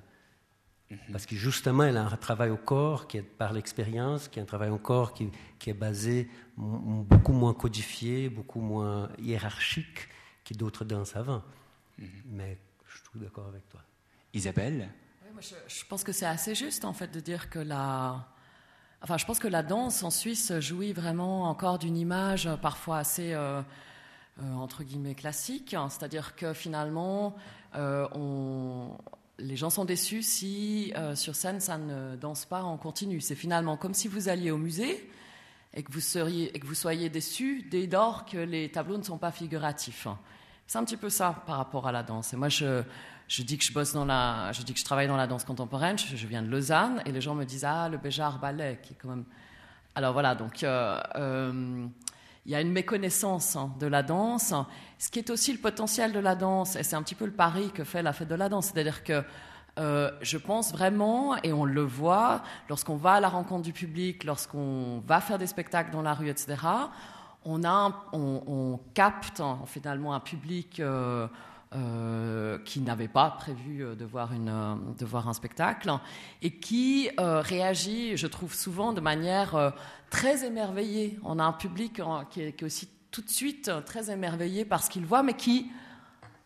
Mhm. 0.90 0.98
Parce 1.12 1.26
que 1.26 1.36
justement, 1.36 1.84
elle 1.84 1.98
a 1.98 2.06
un 2.06 2.18
travail 2.18 2.50
au 2.50 2.58
corps 2.58 3.08
qui 3.08 3.18
est 3.18 3.24
par 3.24 3.54
l'expérience, 3.54 4.28
qui 4.28 4.40
est 4.40 4.42
un 4.42 4.46
travail 4.46 4.70
au 4.70 4.78
corps 4.78 5.14
qui, 5.14 5.30
est 5.66 5.74
basé 5.74 6.30
beaucoup 6.58 7.34
moins 7.34 7.54
codifié, 7.54 8.30
beaucoup 8.30 8.60
moins 8.60 9.10
hiérarchique 9.20 10.10
que 10.44 10.54
d'autres 10.54 10.84
danses 10.84 11.16
avant. 11.16 11.44
Mhm. 12.00 12.08
Mais 12.32 12.58
je 12.88 12.98
suis 12.98 13.20
d'accord 13.20 13.48
avec 13.48 13.68
toi. 13.70 13.82
Isabelle? 14.34 14.90
Je, 15.42 15.86
pense 15.86 16.04
que 16.04 16.12
c'est 16.12 16.26
assez 16.26 16.56
juste 16.56 16.86
en 16.86 16.94
fait 16.94 17.08
de 17.08 17.20
dire 17.20 17.50
que 17.50 17.60
la, 17.60 18.28
enfin, 19.02 19.18
je 19.18 19.26
pense 19.26 19.40
que 19.40 19.48
la 19.48 19.64
danse 19.64 20.04
en 20.04 20.10
Suisse 20.10 20.54
jouit 20.60 20.94
vraiment 20.94 21.44
encore 21.44 21.80
d'une 21.80 21.98
image 21.98 22.50
parfois 22.62 23.00
assez 23.00 23.34
euh, 23.34 23.62
euh, 24.42 24.54
entre 24.56 24.84
guillemets 24.84 25.16
classique, 25.16 25.76
c'est-à-dire 25.90 26.36
que 26.36 26.54
finalement, 26.54 27.36
euh, 27.76 28.08
les 29.40 29.56
gens 29.56 29.70
sont 29.70 29.86
déçus 29.86 30.24
si 30.24 30.94
sur 31.16 31.36
scène 31.36 31.60
ça 31.60 31.78
ne 31.78 32.16
danse 32.16 32.46
pas 32.46 32.64
en 32.64 32.78
continu. 32.78 33.20
C'est 33.22 33.36
finalement 33.36 33.78
comme 33.78 33.94
si 33.94 34.08
vous 34.08 34.30
alliez 34.30 34.52
au 34.52 34.58
musée 34.58 35.10
et 35.74 35.84
que 35.84 35.92
vous 35.92 36.00
seriez 36.00 36.56
et 36.56 36.60
que 36.60 36.68
vous 36.68 36.76
soyez 36.76 37.10
déçus 37.10 37.64
dès 37.70 37.88
lors 37.88 38.26
que 38.26 38.38
les 38.38 38.72
tableaux 38.72 38.98
ne 38.98 39.04
sont 39.04 39.18
pas 39.18 39.32
figuratifs. 39.32 40.08
C'est 40.68 40.78
un 40.78 40.86
petit 40.86 40.98
peu 40.98 41.10
ça 41.10 41.44
par 41.46 41.58
rapport 41.58 41.88
à 41.88 41.92
la 41.92 42.04
danse. 42.04 42.34
Et 42.34 42.38
moi, 42.38 42.48
je, 42.50 42.84
je 43.28 43.44
dis 43.44 43.58
que 43.58 43.64
je 43.64 43.74
bosse 43.74 43.94
dans 43.94 44.06
la, 44.06 44.52
je 44.52 44.62
dis 44.64 44.74
que 44.74 44.80
je 44.80 44.86
travaille 44.86 45.08
dans 45.08 45.18
la 45.18 45.28
danse 45.28 45.44
contemporaine. 45.44 45.98
Je, 45.98 46.28
viens 46.28 46.42
de 46.42 46.50
Lausanne 46.50 47.02
et 47.06 47.12
les 47.12 47.22
gens 47.22 47.36
me 47.36 47.46
disent 47.46 47.66
ah 47.66 47.90
le 47.90 47.98
Béjar 47.98 48.40
ballet 48.40 48.80
qui 48.84 48.94
est 48.94 48.98
quand 49.02 49.10
même. 49.10 49.26
Alors 49.96 50.14
voilà 50.14 50.36
donc. 50.36 50.64
Euh, 50.64 51.00
euh, 51.16 51.88
il 52.46 52.52
y 52.52 52.56
a 52.56 52.62
une 52.62 52.74
méconnaissance 52.74 53.56
hein, 53.56 53.74
de 53.80 53.88
la 53.88 54.04
danse, 54.04 54.54
ce 55.00 55.10
qui 55.10 55.20
est 55.20 55.30
aussi 55.30 55.54
le 55.54 55.60
potentiel 55.60 56.12
de 56.12 56.20
la 56.20 56.36
danse, 56.36 56.76
et 56.76 56.84
c'est 56.84 56.98
un 56.98 57.02
petit 57.02 57.16
peu 57.16 57.26
le 57.26 57.32
pari 57.32 57.72
que 57.72 57.86
fait 57.86 58.02
la 58.02 58.12
fête 58.12 58.28
de 58.28 58.36
la 58.36 58.50
danse. 58.50 58.66
C'est-à-dire 58.66 59.06
que 59.06 59.24
euh, 59.80 60.12
je 60.22 60.38
pense 60.38 60.74
vraiment, 60.74 61.38
et 61.42 61.54
on 61.54 61.64
le 61.64 61.84
voit, 61.84 62.44
lorsqu'on 62.68 62.98
va 62.98 63.14
à 63.14 63.20
la 63.22 63.30
rencontre 63.30 63.64
du 63.64 63.72
public, 63.72 64.26
lorsqu'on 64.26 65.02
va 65.08 65.22
faire 65.22 65.38
des 65.38 65.48
spectacles 65.48 65.92
dans 65.92 66.02
la 66.02 66.14
rue, 66.14 66.30
etc., 66.30 66.58
on, 67.46 67.64
a, 67.64 68.06
on, 68.14 68.80
capte 68.94 69.40
hein, 69.40 69.60
finalement 69.66 70.14
un 70.14 70.20
public 70.20 70.82
euh, 71.76 72.60
qui 72.66 72.82
n'avait 72.82 73.08
pas 73.08 73.32
prévu 73.32 73.84
euh, 73.84 73.96
de 73.96 74.06
voir, 74.06 74.32
une, 74.32 74.50
euh, 74.50 74.76
de 75.00 75.06
voir 75.06 75.28
un 75.28 75.34
spectacle 75.34 75.92
et 76.44 76.52
qui 76.52 77.10
réagit, 77.18 78.16
je 78.16 78.28
trouve 78.28 78.54
souvent 78.54 78.94
de 78.94 79.02
manière 79.02 79.74
très 80.12 80.46
émerveillée. 80.46 81.18
On 81.24 81.40
a 81.40 81.44
un 81.44 81.54
public 81.54 82.00
qui 82.30 82.42
est, 82.42 82.62
aussi 82.64 82.90
tout 83.10 83.22
de 83.22 83.30
suite 83.30 83.72
très 83.86 84.12
émerveillé 84.12 84.66
par 84.66 84.84
ce 84.84 84.90
qu'il 84.90 85.06
voit, 85.06 85.24
mais 85.24 85.34
qui 85.34 85.72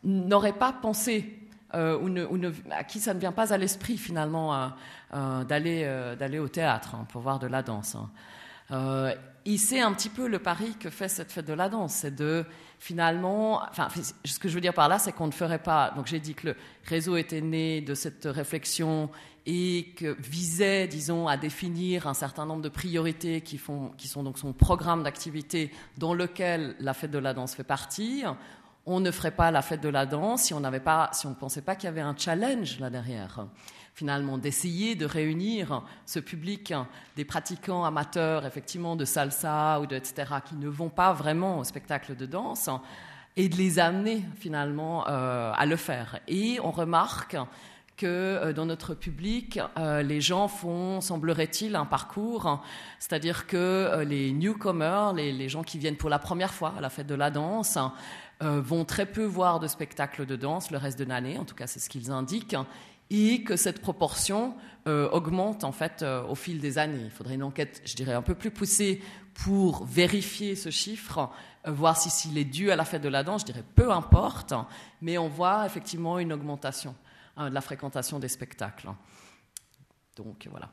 n'aurait 0.03 0.53
pas 0.53 0.71
pensé 0.71 1.39
ou, 1.73 2.09
à 2.71 2.83
qui 2.85 2.99
ça 2.99 3.13
ne 3.13 3.19
vient 3.19 3.33
pas 3.33 3.53
à 3.53 3.57
l'esprit 3.57 3.97
finalement 3.97 4.71
d'aller 5.11 6.15
d'aller 6.17 6.39
au 6.39 6.47
théâtre 6.47 6.95
hein, 6.95 7.05
pour 7.11 7.21
voir 7.21 7.39
de 7.39 7.47
la 7.47 7.63
danse. 7.63 7.95
Hein. 7.95 8.09
Et 8.69 9.57
c'est 9.57 9.79
un 9.79 9.93
petit 9.93 10.09
peu 10.09 10.27
le 10.27 10.39
pari 10.39 10.75
que 10.77 10.89
fait 10.89 11.07
cette 11.07 11.31
fête 11.31 11.45
de 11.45 11.53
la 11.53 11.69
danse, 11.69 11.93
c'est 11.93 12.13
de 12.13 12.45
finalement, 12.79 13.63
enfin, 13.69 13.87
ce 14.25 14.39
que 14.39 14.49
je 14.49 14.53
veux 14.53 14.61
dire 14.61 14.73
par 14.73 14.89
là, 14.89 14.99
c'est 14.99 15.13
qu'on 15.13 15.27
ne 15.27 15.31
ferait 15.31 15.63
pas. 15.63 15.91
Donc 15.95 16.07
j'ai 16.07 16.19
dit 16.19 16.33
que 16.33 16.47
le 16.47 16.55
réseau 16.83 17.15
était 17.15 17.41
né 17.41 17.81
de 17.81 17.95
cette 17.95 18.25
réflexion 18.25 19.09
et 19.45 19.93
que 19.95 20.17
visait, 20.19 20.87
disons, 20.87 21.27
à 21.27 21.37
définir 21.37 22.07
un 22.07 22.13
certain 22.13 22.45
nombre 22.45 22.61
de 22.61 22.69
priorités 22.69 23.39
qui, 23.39 23.57
font, 23.57 23.93
qui 23.97 24.09
sont 24.09 24.21
donc 24.21 24.37
son 24.37 24.51
programme 24.51 25.03
d'activité 25.03 25.71
dans 25.97 26.13
lequel 26.13 26.75
la 26.81 26.93
fête 26.93 27.11
de 27.11 27.17
la 27.17 27.33
danse 27.33 27.55
fait 27.55 27.63
partie. 27.63 28.25
On 28.85 28.99
ne 28.99 29.11
ferait 29.11 29.31
pas 29.31 29.49
la 29.51 29.61
fête 29.61 29.81
de 29.81 29.89
la 29.89 30.05
danse 30.05 30.43
si 30.43 30.53
on 30.53 30.59
n'avait 30.59 30.81
pas, 30.81 31.09
si 31.13 31.25
on 31.25 31.29
ne 31.29 31.35
pensait 31.35 31.61
pas 31.61 31.75
qu'il 31.75 31.85
y 31.85 31.87
avait 31.87 32.01
un 32.01 32.15
challenge 32.17 32.79
là 32.79 32.89
derrière 32.89 33.47
finalement, 33.97 34.37
d'essayer 34.37 34.93
de 34.93 35.07
réunir 35.07 35.81
ce 36.05 36.19
public 36.19 36.71
des 37.15 37.25
pratiquants 37.25 37.83
amateurs, 37.83 38.45
effectivement, 38.45 38.95
de 38.95 39.05
salsa 39.05 39.79
ou 39.79 39.87
de 39.87 39.95
etc., 39.95 40.35
qui 40.45 40.55
ne 40.55 40.67
vont 40.67 40.89
pas 40.89 41.13
vraiment 41.13 41.57
au 41.57 41.63
spectacle 41.63 42.15
de 42.15 42.27
danse, 42.27 42.69
et 43.37 43.49
de 43.49 43.55
les 43.55 43.79
amener 43.79 44.23
finalement 44.39 45.07
euh, 45.07 45.51
à 45.55 45.65
le 45.65 45.75
faire. 45.75 46.19
Et 46.27 46.59
on 46.63 46.69
remarque 46.69 47.37
que 47.95 48.05
euh, 48.05 48.53
dans 48.53 48.67
notre 48.67 48.93
public, 48.93 49.59
euh, 49.79 50.03
les 50.03 50.21
gens 50.21 50.47
font, 50.47 51.01
semblerait-il, 51.01 51.75
un 51.75 51.85
parcours, 51.85 52.61
c'est-à-dire 52.99 53.47
que 53.47 54.03
les 54.07 54.31
newcomers, 54.31 55.13
les, 55.13 55.49
gens 55.49 55.63
qui 55.63 55.79
viennent 55.79 55.97
pour 55.97 56.11
la 56.11 56.19
première 56.19 56.53
fois 56.53 56.75
à 56.77 56.81
la 56.81 56.91
fête 56.91 57.07
de 57.07 57.15
la 57.15 57.31
danse, 57.31 57.79
vont 58.39 58.85
très 58.85 59.07
peu 59.07 59.23
voir 59.23 59.59
de 59.59 59.65
spectacles 59.65 60.27
de 60.27 60.35
danse 60.35 60.69
le 60.69 60.77
reste 60.77 60.99
de 60.99 61.05
l'année, 61.05 61.39
en 61.39 61.43
tout 61.43 61.55
cas 61.55 61.65
c'est 61.65 61.79
ce 61.79 61.89
qu'ils 61.89 62.11
indiquent, 62.11 62.55
et 63.09 63.43
que 63.43 63.55
cette 63.55 63.81
proportion 63.81 64.55
euh, 64.87 65.09
augmente 65.09 65.63
en 65.63 65.71
fait 65.71 66.01
euh, 66.01 66.23
au 66.23 66.35
fil 66.35 66.59
des 66.59 66.77
années. 66.77 67.01
Il 67.03 67.11
faudrait 67.11 67.35
une 67.35 67.43
enquête, 67.43 67.81
je 67.83 67.95
dirais, 67.95 68.13
un 68.13 68.21
peu 68.21 68.35
plus 68.35 68.51
poussée 68.51 69.01
pour 69.33 69.85
vérifier 69.85 70.55
ce 70.55 70.69
chiffre, 70.69 71.29
euh, 71.67 71.71
voir 71.71 71.97
si 71.97 72.09
s'il 72.09 72.37
est 72.37 72.45
dû 72.45 72.71
à 72.71 72.75
la 72.75 72.85
fête 72.85 73.01
de 73.01 73.09
la 73.09 73.23
danse. 73.23 73.41
Je 73.41 73.47
dirais 73.47 73.65
peu 73.75 73.91
importe, 73.91 74.53
mais 75.01 75.17
on 75.17 75.27
voit 75.27 75.65
effectivement 75.65 76.19
une 76.19 76.31
augmentation 76.31 76.95
hein, 77.35 77.49
de 77.49 77.53
la 77.53 77.61
fréquentation 77.61 78.19
des 78.19 78.29
spectacles. 78.29 78.89
Donc 80.15 80.47
voilà. 80.49 80.69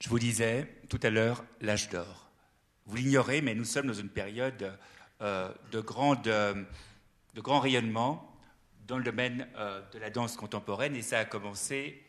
Je 0.00 0.10
vous 0.10 0.18
disais 0.18 0.80
tout 0.90 1.00
à 1.02 1.08
l'heure 1.10 1.42
l'âge 1.62 1.88
d'or. 1.88 2.28
Vous 2.86 2.96
l'ignorez, 2.96 3.40
mais 3.40 3.54
nous 3.54 3.64
sommes 3.64 3.86
dans 3.86 3.94
une 3.94 4.10
période 4.10 4.76
de, 5.20 5.80
grande, 5.80 6.22
de 6.24 7.40
grand 7.40 7.60
rayonnement 7.60 8.33
dans 8.86 8.98
le 8.98 9.04
domaine 9.04 9.48
euh, 9.56 9.80
de 9.92 9.98
la 9.98 10.10
danse 10.10 10.36
contemporaine 10.36 10.94
et 10.96 11.02
ça 11.02 11.18
a 11.18 11.24
commencé, 11.24 12.02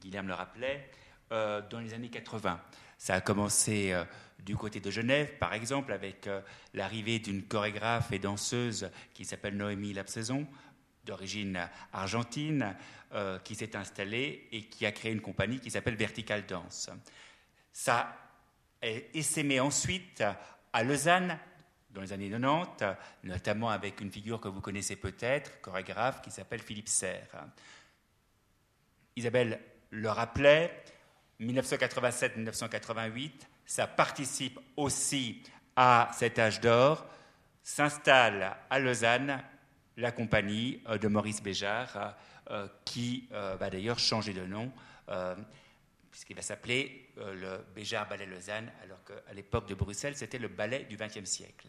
Guilherme 0.00 0.28
le 0.28 0.34
rappelait, 0.34 0.88
euh, 1.32 1.62
dans 1.70 1.80
les 1.80 1.94
années 1.94 2.10
80. 2.10 2.60
Ça 2.98 3.14
a 3.14 3.20
commencé 3.20 3.92
euh, 3.92 4.04
du 4.38 4.56
côté 4.56 4.80
de 4.80 4.90
Genève, 4.90 5.38
par 5.38 5.54
exemple, 5.54 5.92
avec 5.92 6.28
l'arrivée 6.74 7.20
d'une 7.20 7.44
chorégraphe 7.44 8.10
et 8.10 8.18
danseuse 8.18 8.90
qui 9.14 9.24
s'appelle 9.24 9.56
Noémie 9.56 9.92
Lapsaison, 9.92 10.46
d'origine 11.04 11.68
argentine, 11.92 12.74
qui 13.44 13.54
s'est 13.54 13.76
installée 13.76 14.48
et 14.50 14.62
qui 14.64 14.84
a 14.84 14.90
créé 14.90 15.12
une 15.12 15.20
compagnie 15.20 15.60
qui 15.60 15.70
s'appelle 15.70 15.94
Vertical 15.94 16.44
Dance. 16.44 16.90
Ça 17.72 18.16
est 18.80 19.14
essaimé 19.14 19.60
ensuite 19.60 20.24
à 20.72 20.82
Lausanne 20.82 21.38
dans 21.92 22.00
les 22.00 22.12
années 22.12 22.30
90, 22.30 22.84
notamment 23.24 23.70
avec 23.70 24.00
une 24.00 24.10
figure 24.10 24.40
que 24.40 24.48
vous 24.48 24.60
connaissez 24.60 24.96
peut-être, 24.96 25.60
chorégraphe, 25.60 26.22
qui 26.22 26.30
s'appelle 26.30 26.60
Philippe 26.60 26.88
Serre. 26.88 27.46
Isabelle 29.16 29.60
le 29.90 30.08
rappelait, 30.08 30.84
1987-1988, 31.40 33.32
ça 33.66 33.86
participe 33.86 34.58
aussi 34.76 35.42
à 35.76 36.10
cet 36.14 36.38
âge 36.38 36.60
d'or. 36.60 37.06
S'installe 37.62 38.56
à 38.68 38.78
Lausanne 38.78 39.42
la 39.96 40.12
compagnie 40.12 40.80
euh, 40.88 40.98
de 40.98 41.08
Maurice 41.08 41.42
Béjart, 41.42 42.16
euh, 42.50 42.66
qui 42.84 43.28
euh, 43.32 43.56
va 43.58 43.70
d'ailleurs 43.70 43.98
changer 43.98 44.32
de 44.32 44.44
nom 44.44 44.70
puisqu'il 46.12 46.36
va 46.36 46.42
s'appeler 46.42 47.08
euh, 47.18 47.34
le 47.34 47.64
Béjar 47.74 48.06
Ballet 48.06 48.26
Lausanne, 48.26 48.70
alors 48.84 49.02
qu'à 49.02 49.32
l'époque 49.32 49.66
de 49.66 49.74
Bruxelles, 49.74 50.14
c'était 50.14 50.38
le 50.38 50.48
ballet 50.48 50.84
du 50.84 50.96
XXe 50.96 51.24
siècle. 51.24 51.68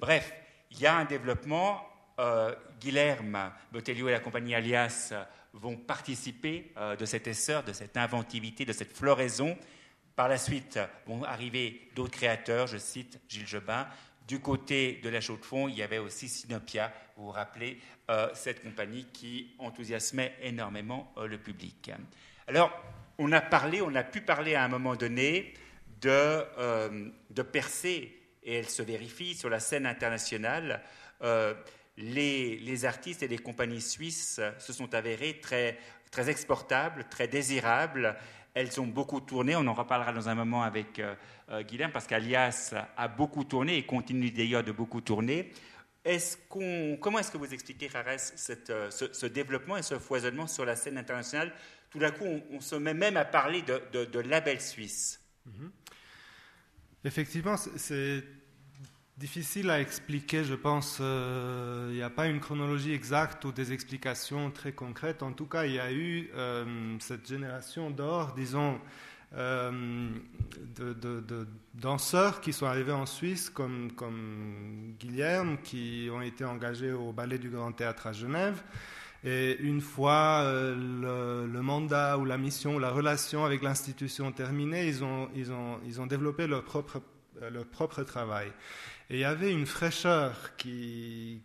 Bref, 0.00 0.34
il 0.72 0.80
y 0.80 0.86
a 0.86 0.96
un 0.96 1.04
développement 1.04 1.88
euh, 2.18 2.54
Guilherme 2.80 3.52
Botelho 3.72 4.08
et 4.08 4.12
la 4.12 4.20
compagnie 4.20 4.54
Alias 4.56 5.14
vont 5.52 5.76
participer 5.76 6.72
euh, 6.76 6.96
de 6.96 7.04
cet 7.06 7.28
essor, 7.28 7.62
de 7.62 7.72
cette 7.72 7.96
inventivité, 7.96 8.64
de 8.64 8.72
cette 8.72 8.94
floraison. 8.94 9.56
Par 10.16 10.28
la 10.28 10.38
suite 10.38 10.80
vont 11.06 11.22
arriver 11.22 11.88
d'autres 11.94 12.18
créateurs, 12.18 12.66
je 12.66 12.78
cite 12.78 13.20
Gilles 13.28 13.46
Jobin. 13.46 13.86
Du 14.26 14.40
côté 14.40 15.00
de 15.04 15.08
la 15.08 15.20
chaux 15.20 15.36
de 15.36 15.44
fond, 15.44 15.68
il 15.68 15.76
y 15.76 15.82
avait 15.82 15.98
aussi 15.98 16.28
Sinopia, 16.28 16.92
vous 17.16 17.26
vous 17.26 17.30
rappelez, 17.30 17.78
cette 18.34 18.62
compagnie 18.62 19.06
qui 19.06 19.54
enthousiasmait 19.58 20.36
énormément 20.42 21.14
le 21.16 21.38
public. 21.38 21.90
Alors, 22.46 22.70
on 23.18 23.32
a 23.32 23.40
parlé, 23.40 23.82
on 23.82 23.94
a 23.94 24.04
pu 24.04 24.20
parler 24.20 24.54
à 24.54 24.64
un 24.64 24.68
moment 24.68 24.96
donné 24.96 25.52
de, 26.00 26.44
de 27.30 27.42
percer, 27.42 28.16
et 28.42 28.54
elle 28.54 28.68
se 28.68 28.82
vérifie 28.82 29.34
sur 29.34 29.50
la 29.50 29.60
scène 29.60 29.86
internationale 29.86 30.82
les, 31.98 32.84
artistes 32.84 33.22
et 33.22 33.28
les 33.28 33.38
compagnies 33.38 33.80
suisses 33.80 34.40
se 34.58 34.72
sont 34.72 34.94
avérés 34.94 35.38
très, 35.40 35.78
très 36.10 36.30
exportables, 36.30 37.06
très 37.10 37.28
désirables. 37.28 38.16
Elles 38.54 38.80
ont 38.80 38.86
beaucoup 38.86 39.20
tourné, 39.20 39.56
on 39.56 39.66
en 39.66 39.74
reparlera 39.74 40.12
dans 40.12 40.28
un 40.28 40.34
moment 40.34 40.62
avec 40.62 40.98
euh, 40.98 41.14
euh, 41.50 41.62
parce 41.92 42.06
qu'Alias 42.06 42.74
a 42.96 43.08
beaucoup 43.08 43.44
tourné 43.44 43.76
et 43.76 43.86
continue 43.86 44.30
d'ailleurs 44.30 44.64
de 44.64 44.72
beaucoup 44.72 45.00
tourner. 45.00 45.52
Comment 46.48 47.18
est-ce 47.18 47.30
que 47.30 47.38
vous 47.38 47.52
expliquez, 47.52 47.88
Rares, 47.88 48.06
euh, 48.70 48.90
ce, 48.90 49.26
développement 49.26 49.76
et 49.76 49.82
ce 49.82 49.98
foisonnement 49.98 50.46
sur 50.46 50.64
la 50.64 50.76
scène 50.76 50.98
internationale? 50.98 51.52
Tout 51.90 51.98
d'un 51.98 52.10
coup, 52.10 52.26
on, 52.50 52.60
se 52.60 52.76
met 52.76 52.94
même 52.94 53.16
à 53.16 53.24
parler 53.24 53.62
de, 53.62 54.18
label 54.20 54.60
suisse. 54.60 55.20
Mm-hmm. 55.48 55.70
Effectivement, 57.04 57.56
c'est 57.56 58.24
difficile 59.18 59.70
à 59.70 59.80
expliquer, 59.80 60.44
je 60.44 60.54
pense. 60.54 60.98
Euh, 61.00 61.88
il 61.90 61.96
n'y 61.96 62.02
a 62.02 62.10
pas 62.10 62.26
une 62.26 62.40
chronologie 62.40 62.92
exacte 62.92 63.44
ou 63.44 63.52
des 63.52 63.72
explications 63.72 64.50
très 64.50 64.72
concrètes. 64.72 65.22
En 65.22 65.32
tout 65.32 65.46
cas, 65.46 65.66
il 65.66 65.74
y 65.74 65.80
a 65.80 65.92
eu 65.92 66.30
euh, 66.34 66.96
cette 67.00 67.26
génération 67.26 67.90
d'or, 67.90 68.34
disons, 68.34 68.80
euh, 69.36 70.10
de, 70.76 71.46
danseurs 71.74 72.40
qui 72.40 72.52
sont 72.52 72.66
arrivés 72.66 72.92
en 72.92 73.06
Suisse, 73.06 73.50
comme, 73.50 73.92
comme 73.92 74.94
Guilherme, 74.98 75.58
qui 75.62 76.08
ont 76.12 76.22
été 76.22 76.44
engagés 76.44 76.92
au 76.92 77.12
Ballet 77.12 77.38
du 77.38 77.50
Grand 77.50 77.72
Théâtre 77.72 78.06
à 78.06 78.12
Genève. 78.12 78.62
Et 79.24 79.56
une 79.60 79.80
fois 79.80 80.44
le, 80.44 81.60
mandat 81.60 82.18
ou 82.18 82.24
la 82.24 82.38
mission 82.38 82.76
ou 82.76 82.78
la 82.78 82.90
relation 82.90 83.44
avec 83.44 83.62
l'institution 83.62 84.30
terminée, 84.32 84.86
ils 84.86 85.02
ont, 85.02 85.28
ils 85.34 85.52
ont, 85.52 85.80
ils 85.84 86.00
ont 86.00 86.06
développé 86.06 86.46
leur 86.46 86.62
propre, 86.62 87.02
leur 87.50 87.66
propre 87.66 88.04
travail. 88.04 88.52
Et 89.10 89.14
il 89.14 89.20
y 89.20 89.24
avait 89.24 89.52
une 89.52 89.66
fraîcheur 89.66 90.56
qui, 90.56 91.40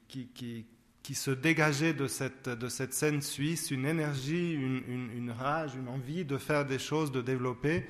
se 1.14 1.32
dégageait 1.32 1.94
de 1.94 2.08
cette, 2.08 2.48
de 2.48 2.70
cette 2.70 2.94
scène 2.94 3.22
suisse, 3.22 3.72
une 3.72 3.86
énergie, 3.86 4.54
une, 4.54 5.10
une, 5.14 5.32
rage, 5.32 5.76
une 5.76 5.90
envie 5.90 6.24
de 6.24 6.38
faire 6.38 6.66
des 6.66 6.80
choses, 6.80 7.12
de 7.12 7.22
développer, 7.22 7.86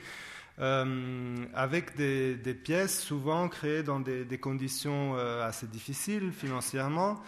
euh, 0.59 1.35
avec 1.53 1.95
des, 1.95 2.35
des, 2.35 2.53
pièces 2.53 3.01
souvent 3.01 3.49
créées 3.49 3.83
dans 3.83 3.99
des, 3.99 4.25
des 4.25 4.37
conditions 4.37 5.15
euh, 5.15 5.47
assez 5.47 5.67
difficiles 5.67 6.31
financièrement. 6.31 7.21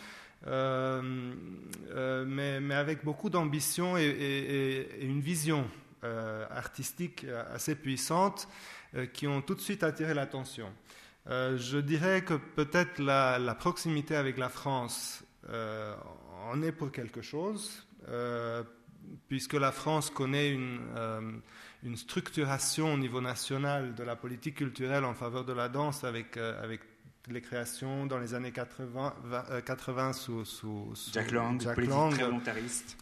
Euh, 0.47 1.01
mais, 2.27 2.59
mais, 2.59 2.75
avec 2.75 3.03
beaucoup 3.03 3.31
d'ambition 3.31 3.97
et, 3.97 4.88
une 5.01 5.21
vision 5.21 5.67
artistique 6.51 7.25
assez 7.51 7.73
puissante 7.73 8.47
qui 9.11 9.25
ont 9.25 9.41
tout 9.41 9.55
de 9.55 9.59
suite 9.61 9.81
attiré 9.81 10.13
l'attention. 10.13 10.71
Je 11.27 11.79
dirais 11.79 12.21
que 12.21 12.36
peut-être 12.36 12.99
la, 12.99 13.55
proximité 13.55 14.15
avec 14.15 14.38
la 14.38 14.49
France 14.49 15.24
euh, 15.49 15.95
en 16.49 16.61
est 16.61 16.71
pour 16.71 16.91
quelque 16.91 17.21
chose, 17.21 17.85
euh, 18.07 18.63
puisque 19.27 19.53
la 19.53 19.71
France 19.71 20.09
connaît 20.09 20.51
une, 20.51 20.79
une, 21.83 21.97
structuration 21.97 22.93
au 22.93 22.97
niveau 22.97 23.21
national 23.21 23.95
de 23.95 24.03
la 24.03 24.15
politique 24.15 24.55
culturelle 24.55 25.05
en 25.05 25.13
faveur 25.13 25.45
de 25.45 25.53
la 25.53 25.69
danse 25.69 26.03
avec, 26.03 26.37
avec 26.37 26.81
les 27.31 27.41
créations 27.41 28.05
dans 28.05 28.19
les 28.19 28.33
années 28.33 28.51
80, 28.51 29.13
80 29.65 30.13
sous, 30.13 30.45
sous, 30.45 30.93
Jack 31.11 31.31
Lang, 31.31 31.59
Jack 31.59 31.77
Lang. 31.77 32.13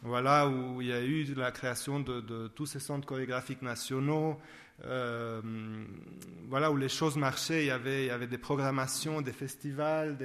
Voilà, 0.02 0.48
où 0.48 0.82
il 0.82 0.88
y 0.88 0.94
a 0.94 1.02
eu 1.02 1.26
la 1.36 1.52
création 1.52 2.00
de, 2.00 2.22
de 2.22 2.48
tous 2.48 2.66
ces 2.66 2.80
centres 2.80 3.06
chorégraphiques 3.06 3.62
nationaux, 3.62 4.40
euh, 4.86 5.42
voilà, 6.50 6.72
où 6.72 6.78
les 6.78 6.90
choses 6.90 7.16
marchaient, 7.16 7.64
il 7.64 7.68
y 7.68 7.72
avait, 7.72 8.28
des 8.28 8.38
programmations, 8.38 9.22
des 9.22 9.32
festivals, 9.32 10.18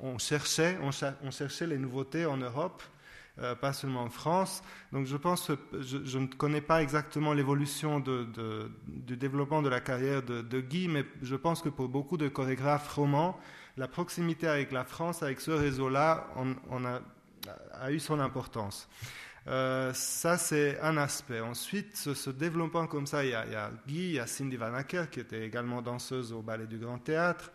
on, 0.00 0.18
cherchait, 0.18 0.78
on, 0.82 1.30
cherchait 1.30 1.66
les 1.66 1.78
nouveautés 1.78 2.26
en 2.26 2.36
Europe, 2.36 2.82
euh, 3.40 3.54
pas 3.54 3.72
seulement 3.72 4.02
en 4.02 4.10
France. 4.10 4.62
Donc 4.92 5.06
je 5.06 5.16
pense 5.16 5.48
que 5.48 5.80
je, 5.80 6.18
ne 6.18 6.26
connais 6.26 6.60
pas 6.60 6.82
exactement 6.82 7.32
l'évolution 7.32 8.00
du 8.00 9.16
développement 9.16 9.62
de 9.62 9.68
la 9.68 9.80
carrière 9.80 10.22
de, 10.22 10.60
Guy, 10.60 10.88
mais 10.88 11.04
je 11.22 11.36
pense 11.36 11.62
que 11.62 11.68
pour 11.68 11.88
beaucoup 11.88 12.16
de 12.16 12.28
chorégraphes 12.28 12.94
romans, 12.94 13.38
la 13.76 13.88
proximité 13.88 14.46
avec 14.46 14.70
la 14.70 14.84
France, 14.84 15.22
avec 15.22 15.40
ce 15.40 15.50
réseau-là, 15.50 16.28
a, 17.72 17.90
eu 17.90 17.98
son 17.98 18.20
importance. 18.20 18.88
Euh, 19.46 19.92
ça, 19.92 20.38
c'est 20.38 20.80
un 20.80 20.96
aspect. 20.96 21.40
Ensuite, 21.40 21.96
ce, 21.96 22.30
développement 22.30 22.86
comme 22.86 23.06
ça, 23.06 23.24
il 23.24 23.30
y, 23.30 23.34
a, 23.34 23.70
Guy, 23.86 23.96
il 23.96 24.12
y 24.12 24.18
a 24.18 24.26
Cindy 24.26 24.56
Van 24.56 24.72
Acker, 24.72 25.10
qui 25.10 25.20
était 25.20 25.44
également 25.44 25.82
danseuse 25.82 26.32
au 26.32 26.40
Ballet 26.40 26.66
du 26.66 26.78
Grand 26.78 26.98
Théâtre. 26.98 27.52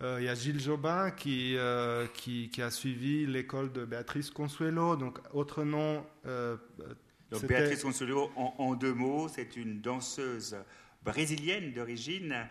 Euh, 0.00 0.18
il 0.20 0.24
y 0.24 0.28
a 0.28 0.34
Gilles 0.34 0.60
Jobin, 0.60 1.10
qui, 1.10 1.56
euh, 1.56 2.06
qui, 2.14 2.50
a 2.62 2.70
suivi 2.70 3.26
l'école 3.26 3.72
de 3.72 3.84
Béatrice 3.84 4.30
Consuelo. 4.30 4.96
Donc, 4.96 5.18
autre 5.32 5.64
nom. 5.64 6.06
donc, 6.24 7.46
Béatrice 7.46 7.82
Consuelo, 7.82 8.30
en, 8.36 8.74
deux 8.74 8.94
mots, 8.94 9.28
c'est 9.28 9.56
une 9.56 9.80
danseuse 9.80 10.56
brésilienne 11.02 11.72
d'origine 11.72 12.48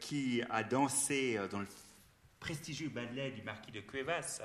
qui 0.00 0.42
a 0.48 0.62
dansé 0.62 1.40
dans 1.50 1.60
le 1.60 1.66
prestigieux 2.38 2.90
ballet 2.90 3.32
du 3.32 3.42
marquis 3.42 3.72
de 3.72 3.80
Cuevas 3.80 4.40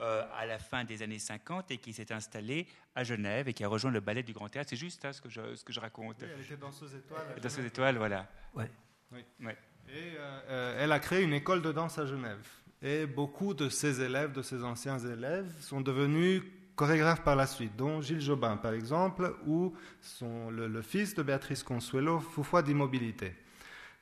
euh, 0.00 0.24
à 0.34 0.46
la 0.46 0.58
fin 0.58 0.84
des 0.84 1.02
années 1.02 1.18
50 1.18 1.70
et 1.70 1.76
qui 1.76 1.92
s'est 1.92 2.10
installée 2.10 2.66
à 2.94 3.04
Genève 3.04 3.48
et 3.48 3.52
qui 3.52 3.64
a 3.64 3.68
rejoint 3.68 3.90
le 3.90 4.00
ballet 4.00 4.22
du 4.22 4.32
Grand 4.32 4.48
Théâtre. 4.48 4.70
C'est 4.70 4.76
juste 4.76 5.04
hein, 5.04 5.12
ce, 5.12 5.20
que 5.20 5.28
je, 5.28 5.54
ce 5.54 5.62
que 5.62 5.74
je 5.74 5.80
raconte. 5.80 6.16
Oui, 6.22 6.28
elle 6.34 6.40
était 6.40 6.56
danseuse 6.56 6.94
étoile. 6.94 7.40
Danseuse 7.42 7.66
étoile, 7.66 7.98
voilà. 7.98 8.26
Ouais. 8.54 8.70
Oui. 9.12 9.24
Ouais. 9.42 9.58
Et 9.88 10.16
euh, 10.16 10.40
euh, 10.48 10.76
elle 10.78 10.92
a 10.92 11.00
créé 11.00 11.22
une 11.22 11.34
école 11.34 11.60
de 11.60 11.70
danse 11.72 11.98
à 11.98 12.06
Genève. 12.06 12.46
Et 12.80 13.04
beaucoup 13.04 13.52
de 13.52 13.68
ses 13.68 14.00
élèves, 14.00 14.32
de 14.32 14.40
ses 14.40 14.64
anciens 14.64 14.98
élèves, 14.98 15.52
sont 15.60 15.82
devenus 15.82 16.42
chorégraphes 16.76 17.22
par 17.22 17.36
la 17.36 17.46
suite, 17.46 17.76
dont 17.76 18.00
Gilles 18.00 18.22
Jobin, 18.22 18.56
par 18.56 18.72
exemple, 18.72 19.36
ou 19.46 19.74
son, 20.00 20.50
le, 20.50 20.80
fils 20.80 21.14
de 21.14 21.22
Béatrice 21.22 21.62
Consuelo, 21.62 22.20
Foufoua 22.20 22.62
d'immobilité 22.62 23.34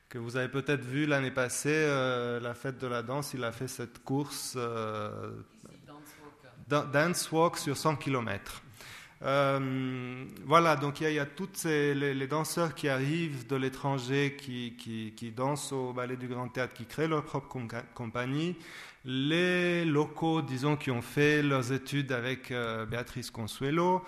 que 0.07 0.17
vous 0.17 0.37
avez 0.37 0.47
peut-être 0.47 0.83
vu 0.83 1.05
l'année 1.05 1.29
passée, 1.29 1.85
la 2.41 2.55
fête 2.55 2.79
de 2.79 2.87
la 2.87 3.03
danse, 3.03 3.35
il 3.35 3.43
a 3.43 3.51
fait 3.51 3.67
cette 3.67 4.03
course 4.03 4.57
dance 6.69 7.31
walk 7.31 7.57
sur 7.57 7.75
100 7.75 7.95
km. 7.97 8.61
Euh, 9.21 10.25
voilà, 10.45 10.75
donc 10.77 11.01
il 11.01 11.11
y, 11.11 11.19
a, 11.19 11.25
toutes 11.25 11.63
les, 11.65 12.27
danseurs 12.27 12.73
qui 12.73 12.87
arrivent 12.87 13.47
de 13.47 13.55
l'étranger, 13.57 14.37
qui, 14.37 14.75
qui, 14.77 15.31
dansent 15.31 15.73
au 15.73 15.91
Ballet 15.91 16.15
du 16.15 16.27
Grand 16.27 16.47
Théâtre, 16.47 16.73
qui 16.73 16.85
créent 16.85 17.07
leur 17.07 17.23
propre 17.23 17.57
compagnie. 17.93 18.55
Les 19.05 19.83
locaux, 19.85 20.41
disons, 20.41 20.77
qui 20.77 20.91
ont 20.91 21.01
fait 21.01 21.41
leurs 21.41 21.71
études 21.71 22.11
avec 22.11 22.51
euh, 22.51 22.85
Béatrice 22.85 23.31
Consuelo. 23.31 24.03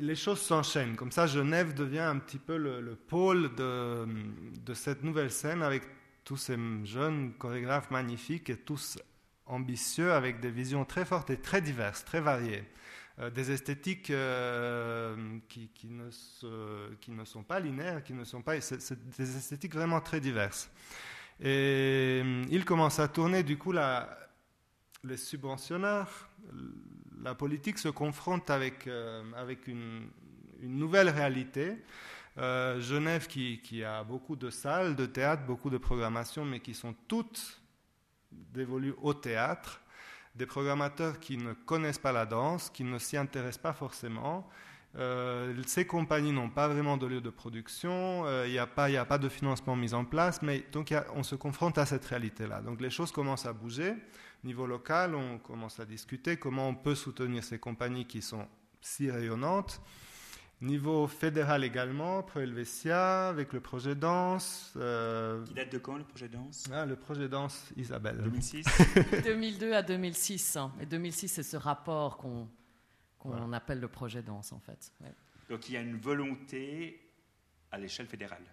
les 0.00 0.14
choses 0.14 0.40
s'enchaînent. 0.40 0.96
Comme 0.96 1.12
ça, 1.12 1.26
Genève 1.26 1.74
devient 1.74 2.00
un 2.00 2.18
petit 2.18 2.38
peu 2.38 2.56
le, 2.56 2.96
pôle 3.08 3.54
de, 3.54 4.74
cette 4.74 5.02
nouvelle 5.02 5.30
scène 5.30 5.62
avec 5.62 5.82
tous 6.24 6.36
ces 6.36 6.58
jeunes 6.84 7.32
chorégraphes 7.38 7.90
magnifiques 7.90 8.50
et 8.50 8.56
tous 8.56 8.98
ambitieux 9.46 10.12
avec 10.12 10.40
des 10.40 10.50
visions 10.50 10.84
très 10.84 11.04
fortes 11.04 11.30
et 11.30 11.36
très 11.36 11.60
diverses, 11.60 12.04
très 12.04 12.20
variées. 12.20 12.64
Euh, 13.20 13.30
des 13.30 13.52
esthétiques 13.52 14.10
euh, 14.10 15.38
qui, 15.48 15.70
ne 15.88 17.24
sont 17.24 17.44
pas 17.44 17.60
linéaires, 17.60 18.02
qui 18.02 18.12
ne 18.12 18.24
sont 18.24 18.42
pas, 18.42 18.60
c'est, 18.60 19.16
des 19.16 19.36
esthétiques 19.36 19.74
vraiment 19.74 20.00
très 20.00 20.20
diverses. 20.20 20.68
Et 21.40 22.22
euh, 22.24 22.44
il 22.50 22.64
commence 22.64 22.98
à 22.98 23.06
tourner, 23.06 23.44
du 23.44 23.56
coup, 23.56 23.72
les 23.72 25.16
subventionneurs, 25.16 26.28
la 27.22 27.36
politique 27.36 27.78
se 27.78 27.88
confronte 27.88 28.50
avec, 28.50 28.86
une, 28.86 30.08
nouvelle 30.62 31.08
réalité. 31.08 31.76
Genève 32.36 33.28
qui, 33.28 33.60
qui, 33.62 33.84
a 33.84 34.02
beaucoup 34.02 34.34
de 34.34 34.50
salles, 34.50 34.96
de 34.96 35.06
théâtre, 35.06 35.44
beaucoup 35.46 35.70
de 35.70 35.78
programmations, 35.78 36.44
mais 36.44 36.58
qui 36.58 36.74
sont 36.74 36.96
toutes 37.06 37.62
dévolus 38.52 38.94
au 39.02 39.14
théâtre, 39.14 39.80
des 40.34 40.46
programmateurs 40.46 41.20
qui 41.20 41.36
ne 41.36 41.52
connaissent 41.52 41.98
pas 41.98 42.12
la 42.12 42.26
danse, 42.26 42.70
qui 42.70 42.84
ne 42.84 42.98
s'y 42.98 43.16
intéressent 43.16 43.62
pas 43.62 43.72
forcément. 43.72 44.48
Euh, 44.96 45.60
ces 45.66 45.86
compagnies 45.86 46.32
n'ont 46.32 46.50
pas 46.50 46.68
vraiment 46.68 46.96
de 46.96 47.06
lieu 47.06 47.20
de 47.20 47.30
production, 47.30 48.24
il 48.26 48.28
euh, 48.28 48.48
n'y 48.48 48.58
a, 48.58 48.66
pas 48.66 49.18
de 49.18 49.28
financement 49.28 49.74
mis 49.74 49.92
en 49.92 50.04
place, 50.04 50.40
mais 50.40 50.64
donc 50.70 50.94
on 51.14 51.24
se 51.24 51.34
confronte 51.34 51.78
à 51.78 51.86
cette 51.86 52.04
réalité-là. 52.04 52.60
Donc 52.60 52.80
les 52.80 52.90
choses 52.90 53.10
commencent 53.10 53.46
à 53.46 53.52
bouger. 53.52 53.94
Niveau 54.44 54.66
local, 54.66 55.14
on 55.14 55.38
commence 55.38 55.80
à 55.80 55.84
discuter 55.84 56.36
comment 56.36 56.68
on 56.68 56.74
peut 56.74 56.94
soutenir 56.94 57.42
ces 57.42 57.58
compagnies 57.58 58.06
qui 58.06 58.22
sont 58.22 58.46
si 58.80 59.10
rayonnantes. 59.10 59.80
Niveau 60.64 61.06
fédéral 61.06 61.62
également, 61.62 62.22
Pro 62.22 62.40
Helvetia, 62.40 63.28
avec 63.28 63.52
le 63.52 63.60
projet 63.60 63.94
Danse. 63.94 64.72
Euh, 64.76 65.44
qui 65.44 65.52
date 65.52 65.70
de 65.70 65.76
quand 65.76 65.98
le 65.98 66.04
projet 66.04 66.26
Danse? 66.26 66.64
Ah, 66.72 66.86
Le 66.86 66.96
projet 66.96 67.28
Danse, 67.28 67.70
Isabelle. 67.76 68.16
2006 68.22 68.64
2002 69.24 69.72
à 69.74 69.82
2006. 69.82 70.56
Hein. 70.56 70.72
Et 70.80 70.86
2006, 70.86 71.28
c'est 71.28 71.42
ce 71.42 71.58
rapport 71.58 72.16
qu'on 72.16 73.52
appelle 73.52 73.78
le 73.78 73.88
projet 73.88 74.22
Danse, 74.22 74.54
en 74.54 74.58
fait. 74.58 74.90
Donc 75.50 75.68
il 75.68 75.74
y 75.74 75.76
a 75.76 75.82
une 75.82 75.98
volonté 75.98 77.12
à 77.70 77.76
l'échelle 77.76 78.06
fédérale 78.06 78.46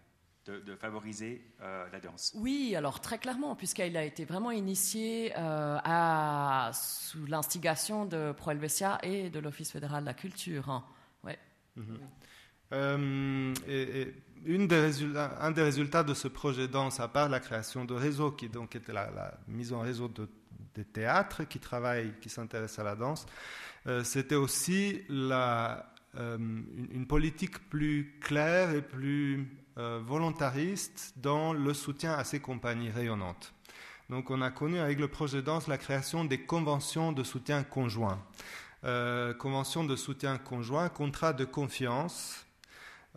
de, 0.48 0.76
favoriser 0.76 1.42
euh, 1.62 1.88
la 1.94 2.02
danse. 2.02 2.34
Oui, 2.36 2.76
alors 2.76 3.00
très 3.00 3.20
clairement, 3.20 3.56
puisqu'il 3.56 3.96
a 3.96 4.04
été 4.04 4.26
vraiment 4.26 4.52
initié 4.52 5.32
euh, 5.38 5.78
à, 5.82 6.72
sous 6.74 7.26
l'instigation 7.26 8.06
de 8.06 8.34
Pro 8.34 8.52
Helvetia 8.52 9.00
et 9.02 9.30
de 9.30 9.40
l'Office 9.40 9.72
fédéral 9.72 10.02
de 10.02 10.08
la 10.08 10.14
culture. 10.14 10.70
Hein. 10.70 10.84
Mhm. 11.76 12.00
Euh, 12.74 13.54
une 14.46 14.68
des 14.68 15.04
un 15.40 15.52
des 15.52 15.62
résultats 15.62 16.04
de 16.04 16.14
ce 16.14 16.28
projet 16.28 16.68
danse, 16.68 17.00
à 17.00 17.08
part 17.08 17.30
la 17.30 17.40
création 17.40 17.86
de 17.86 17.94
réseaux, 17.94 18.32
qui 18.32 18.50
donc 18.50 18.76
était 18.76 18.94
la, 18.94 19.38
mise 19.48 19.74
en 19.74 19.82
réseau 19.82 20.08
de, 20.08 20.30
des 20.74 20.86
théâtres 20.86 21.44
qui 21.44 21.60
travaillent, 21.60 22.14
qui 22.22 22.30
s'intéressent 22.30 22.80
à 22.80 22.84
la 22.84 22.96
danse, 22.96 23.26
c'était 24.04 24.36
aussi 24.36 25.02
la, 25.10 25.94
une, 26.16 26.88
une, 26.92 27.06
politique 27.08 27.70
plus 27.70 28.18
claire 28.22 28.74
et 28.74 28.82
plus 28.82 29.48
euh, 29.78 30.02
volontariste 30.04 31.14
dans 31.16 31.54
le 31.54 31.74
soutien 31.74 32.14
à 32.14 32.26
ces 32.26 32.42
compagnies 32.42 32.90
rayonnantes. 32.90 33.54
Donc 34.10 34.30
on 34.30 34.42
a 34.42 34.52
connu 34.52 34.80
avec 34.80 35.00
le 35.00 35.08
projet 35.08 35.42
Danse 35.42 35.70
la 35.70 35.78
création 35.78 36.26
des 36.26 36.42
conventions 36.42 37.14
de 37.14 37.24
soutien 37.24 37.64
conjoint. 37.64 38.22
Euh, 38.84 39.34
convention 39.34 39.84
de 39.84 39.96
soutien 39.96 40.38
conjoint, 40.38 40.90
contrat 40.90 41.34
de 41.34 41.46
confiance, 41.46 42.46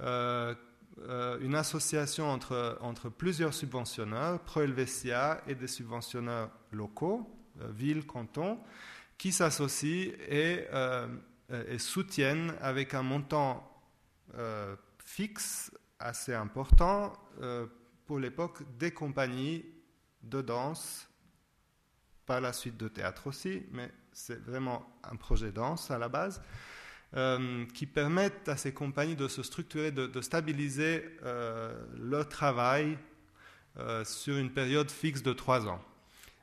euh, 0.00 0.54
une 1.40 1.54
association 1.54 2.30
entre, 2.30 3.08
plusieurs 3.08 3.54
subventionneurs, 3.54 4.40
Pro-Helvetia 4.40 5.42
et 5.46 5.54
des 5.54 5.66
subventionneurs 5.66 6.50
locaux, 6.70 7.28
ville, 7.70 8.06
canton, 8.06 8.60
qui 9.18 9.32
s'associent 9.32 10.12
et, 10.28 10.66
soutiennent 11.78 12.54
avec 12.60 12.94
un 12.94 13.02
montant 13.02 13.68
fixe 15.04 15.70
assez 15.98 16.34
important 16.34 17.12
euh, 17.40 17.66
pour 18.06 18.18
l'époque 18.18 18.62
des 18.78 18.92
compagnies 18.92 19.64
de 20.22 20.42
danse, 20.42 21.08
par 22.26 22.40
la 22.40 22.52
suite 22.52 22.76
de 22.76 22.88
théâtre 22.88 23.26
aussi, 23.26 23.64
mais 23.70 23.90
c'est 24.14 24.42
vraiment 24.44 24.88
un 25.02 25.16
projet 25.16 25.52
danse 25.52 25.90
à 25.90 25.98
la 25.98 26.08
base, 26.08 26.40
euh, 27.16 27.66
qui 27.74 27.86
permettent 27.86 28.48
à 28.48 28.56
ces 28.56 28.72
compagnies 28.72 29.16
de 29.16 29.28
se 29.28 29.42
structurer, 29.42 29.90
de, 29.92 30.20
stabiliser 30.20 31.04
euh, 31.24 31.84
leur 31.98 32.28
travail 32.28 32.98
sur 34.04 34.36
une 34.36 34.52
période 34.52 34.88
fixe 34.88 35.24
de 35.24 35.32
trois 35.32 35.66
ans. 35.66 35.80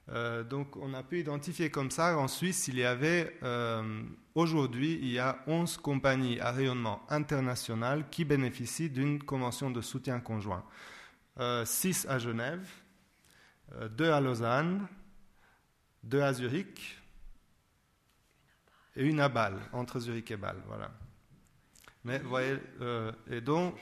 Euh, 0.09 0.43
donc 0.43 0.75
on 0.77 0.93
a 0.93 1.03
pu 1.03 1.19
identifier 1.19 1.69
comme 1.69 1.91
ça 1.91 2.17
en 2.17 2.27
Suisse, 2.27 2.67
il 2.67 2.77
y 2.77 2.83
avait 2.83 3.37
euh, 3.43 4.03
aujourd'hui, 4.35 4.99
il 5.01 5.09
y 5.09 5.19
a 5.19 5.39
11 5.47 5.77
compagnies 5.77 6.39
à 6.39 6.51
rayonnement 6.51 7.01
international 7.09 8.05
qui 8.09 8.25
bénéficient 8.25 8.89
d'une 8.89 9.23
convention 9.23 9.71
de 9.71 9.81
soutien 9.81 10.19
conjoint. 10.19 10.63
6 11.63 12.05
euh, 12.09 12.13
à 12.13 12.19
Genève, 12.19 12.67
2 13.89 14.11
à 14.11 14.19
Lausanne, 14.19 14.87
2 16.03 16.21
à 16.21 16.33
Zurich 16.33 17.00
et 18.95 19.05
une 19.05 19.19
à 19.19 19.29
Bâle, 19.29 19.59
entre 19.73 19.99
Zurich 19.99 20.31
et 20.31 20.37
Bâle. 20.37 20.61
Voilà. 20.67 20.91
Mais 22.03 22.19
voyez, 22.19 22.57
et 23.29 23.41
donc 23.41 23.75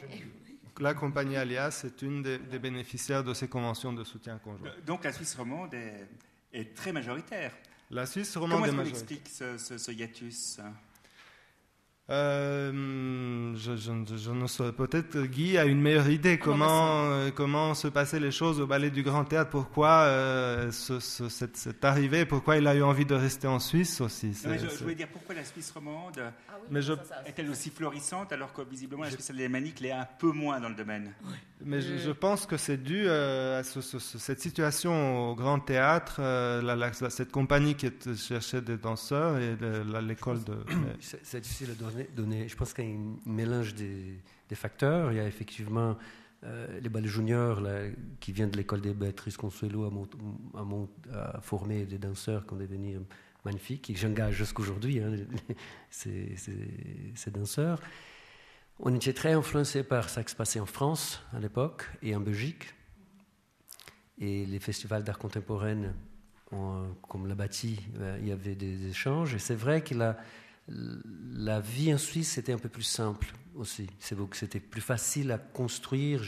la 0.80 0.94
compagnie 0.94 1.38
Alias 1.38 1.84
est 1.86 2.02
une 2.02 2.22
des, 2.22 2.38
bénéficiaires 2.60 3.24
de 3.24 3.34
ces 3.34 3.48
conventions 3.48 3.94
de 3.94 4.04
soutien 4.04 4.38
conjoint. 4.38 4.72
Donc 4.86 5.04
la 5.04 5.14
Suisse 5.14 5.36
romande 5.36 5.74
est, 5.74 6.76
très 6.76 6.92
majoritaire. 6.92 7.54
La 7.92 8.06
Suisse 8.06 8.36
romande 8.38 8.62
Comment 8.66 8.82
est-ce 8.84 8.90
qu'on 8.90 8.98
explique 8.98 9.28
ce, 9.30 9.58
ce 9.58 9.92
hiatus 9.92 10.60
euh, 12.10 13.54
je, 13.56 13.76
je, 13.76 14.32
ne 14.32 14.48
saurais. 14.48 14.72
Peut-être 14.72 15.22
Guy 15.26 15.60
a 15.60 15.66
une 15.66 15.80
meilleure 15.80 16.10
idée 16.10 16.40
comment, 16.40 17.04
euh, 17.04 17.30
comment 17.30 17.76
se 17.76 17.88
passaient 17.88 18.20
les 18.20 18.32
choses 18.32 18.60
au 18.60 18.66
Ballet 18.66 18.90
du 18.90 19.04
Grand 19.04 19.26
Théâtre? 19.26 19.52
Pourquoi 19.52 19.90
euh, 20.06 20.72
ce, 20.72 21.00
cette, 21.00 21.86
arrivée? 21.86 22.26
Pourquoi 22.26 22.58
il 22.58 22.66
a 22.66 22.74
eu 22.74 22.82
envie 22.82 23.06
de 23.06 23.14
rester 23.14 23.48
en 23.48 23.60
Suisse 23.60 24.02
aussi? 24.02 24.34
Je, 24.34 24.82
voulais 24.82 24.96
dire 24.96 25.08
pourquoi 25.08 25.36
la 25.36 25.44
Suisse 25.44 25.70
romande 25.72 26.20
ah 26.20 26.54
mais 26.72 26.82
est-elle 27.26 27.50
aussi 27.50 27.70
florissante 27.70 28.34
alors 28.34 28.54
que 28.54 28.62
visiblement 28.64 29.04
la 29.04 29.12
Suisse 29.12 29.30
alémanique 29.30 29.80
l'est 29.80 29.92
un 29.92 30.08
peu 30.18 30.32
moins 30.32 30.60
dans 30.60 30.70
le 30.70 30.76
domaine? 30.76 31.14
Mais 31.64 31.82
je, 31.82 32.12
pense 32.12 32.48
que 32.48 32.58
c'est 32.58 32.82
dû 32.82 33.08
à 33.08 33.62
cette 33.64 34.42
situation 34.42 35.30
au 35.30 35.36
Grand 35.36 35.60
Théâtre, 35.60 36.22
cette 37.10 37.32
compagnie 37.32 37.76
qui 37.76 37.92
cherchait 38.18 38.62
des 38.62 38.78
danseurs 38.78 39.38
et 39.38 39.56
l'école 40.02 40.44
de. 40.44 40.58
C'est 41.00 41.42
difficile 41.42 41.78
de 41.78 41.99
Je 42.16 42.56
pense 42.56 42.74
qu'il 42.74 42.86
y 42.86 42.88
a 42.88 42.92
un 42.92 43.16
mélange 43.26 43.76
des, 43.76 44.22
facteurs. 44.54 45.12
Il 45.12 45.18
y 45.18 45.20
a 45.20 45.28
effectivement 45.28 45.98
euh, 46.44 46.80
les 46.80 46.90
ballets 46.90 47.08
juniors 47.08 47.62
qui 48.20 48.32
viennent 48.32 48.52
de 48.52 48.58
l'école 48.58 48.82
des 48.82 48.94
Béatrice 48.94 49.38
Consuelo 49.38 49.92
à, 50.56 51.42
former 51.42 51.86
des 51.86 51.98
danseurs 51.98 52.46
qui 52.46 52.54
ont 52.54 52.58
devenir 52.58 53.02
magnifiques 53.46 53.90
et 53.90 53.96
j'engage 53.96 54.36
jusqu'aujourd'hui 54.36 55.00
hein, 55.00 55.14
ces, 55.90 56.36
danseurs. 57.32 57.80
On 58.80 58.94
était 58.96 59.14
très 59.14 59.34
influencé 59.34 59.84
par 59.84 60.10
ce 60.10 60.22
qui 60.22 60.32
se 60.32 60.36
passait 60.36 60.60
en 60.60 60.66
France 60.66 61.22
à 61.34 61.40
l'époque 61.40 61.86
et 62.02 62.16
en 62.16 62.22
Belgique. 62.22 62.74
Et 64.18 64.46
les 64.46 64.60
festivals 64.60 65.04
d'art 65.04 65.18
contemporain, 65.18 65.94
comme 66.50 67.28
la 67.28 67.36
bâti, 67.36 67.80
euh, 68.00 68.18
il 68.22 68.28
y 68.28 68.32
avait 68.32 68.56
des 68.56 68.88
échanges. 68.88 69.34
Et 69.34 69.40
c'est 69.40 69.56
vrai 69.56 69.82
qu'il 69.82 70.02
a 70.02 70.18
la 70.70 71.60
vie 71.60 71.94
en 71.94 71.98
Suisse 71.98 72.38
était 72.38 72.54
un 72.54 72.58
peu 72.58 72.70
plus 72.70 72.84
simple 72.84 73.34
aussi. 73.56 73.88
C'était 74.00 74.60
plus 74.60 74.82
facile 74.82 75.32
à 75.32 75.38
construire. 75.38 76.24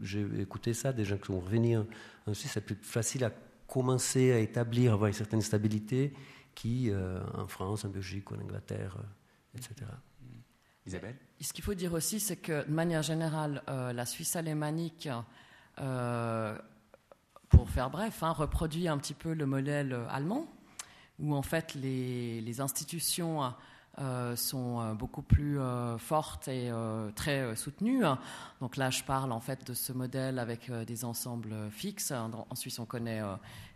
J'ai 0.00 0.26
écouté 0.38 0.74
ça, 0.74 0.92
des 0.92 1.04
gens 1.04 1.16
qui 1.18 1.26
sont 1.26 1.40
revenus 1.40 1.78
en 2.26 2.34
Suisse, 2.34 2.52
c'est 2.52 2.60
plus 2.60 2.78
facile 2.82 3.24
à 3.24 3.32
commencer 3.66 4.32
à 4.32 4.38
établir, 4.38 4.92
avoir 4.92 5.08
une 5.08 5.14
certaine 5.14 5.42
stabilité 5.42 6.12
qui 6.54 6.90
euh, 6.90 7.20
en 7.34 7.46
France, 7.46 7.84
en 7.84 7.88
Belgique, 7.88 8.32
en 8.32 8.36
Angleterre, 8.36 8.96
euh, 8.98 9.58
etc. 9.58 9.90
Isabelle? 10.86 11.16
Ce 11.40 11.52
qu'il 11.52 11.62
faut 11.62 11.74
dire 11.74 11.92
aussi, 11.92 12.18
c'est 12.18 12.36
que 12.36 12.66
de 12.66 12.72
manière 12.72 13.02
générale, 13.02 13.62
euh, 13.68 13.92
la 13.92 14.06
Suisse 14.06 14.36
alémanique, 14.36 15.08
pour 17.48 17.70
faire 17.70 17.88
bref, 17.90 18.22
hein, 18.22 18.32
reproduit 18.32 18.88
un 18.88 18.98
petit 18.98 19.14
peu 19.14 19.32
le 19.32 19.46
modèle 19.46 19.96
allemand, 20.10 20.48
où 21.18 21.34
en 21.34 21.42
fait 21.42 21.74
les, 21.74 22.40
les 22.40 22.60
institutions 22.60 23.44
euh, 23.44 23.48
sont 24.36 24.80
euh, 24.80 24.94
beaucoup 24.94 25.22
plus 25.22 25.58
euh, 25.58 25.98
fortes 25.98 26.48
et 26.48 26.70
très 27.14 27.56
soutenues. 27.56 28.04
Donc 28.60 28.76
là, 28.76 28.90
je 28.90 29.02
parle 29.02 29.32
en 29.32 29.40
fait 29.40 29.66
de 29.66 29.74
ce 29.74 29.92
modèle 29.92 30.38
avec 30.38 30.70
des 30.70 31.04
ensembles 31.04 31.54
fixes. 31.70 32.12
En 32.12 32.54
Suisse, 32.54 32.78
on 32.78 32.84
connaît 32.84 33.20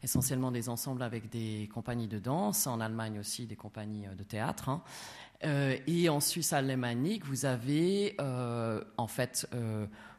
essentiellement 0.03 0.51
des 0.51 0.69
ensembles 0.69 1.03
avec 1.03 1.29
des 1.31 1.69
compagnies 1.73 2.09
de 2.09 2.19
danse. 2.19 2.67
En 2.67 2.81
Allemagne 2.81 3.19
aussi, 3.19 3.47
des 3.47 3.57
compagnies 3.57 4.07
de 4.17 4.25
théâtre. 4.25 4.69
Hein. 4.69 4.83
et 5.43 6.09
en 6.09 6.21
Suisse 6.21 6.53
alémanique, 6.53 7.25
vous 7.25 7.45
avez 7.45 8.17
en 8.19 9.07
fait 9.07 9.49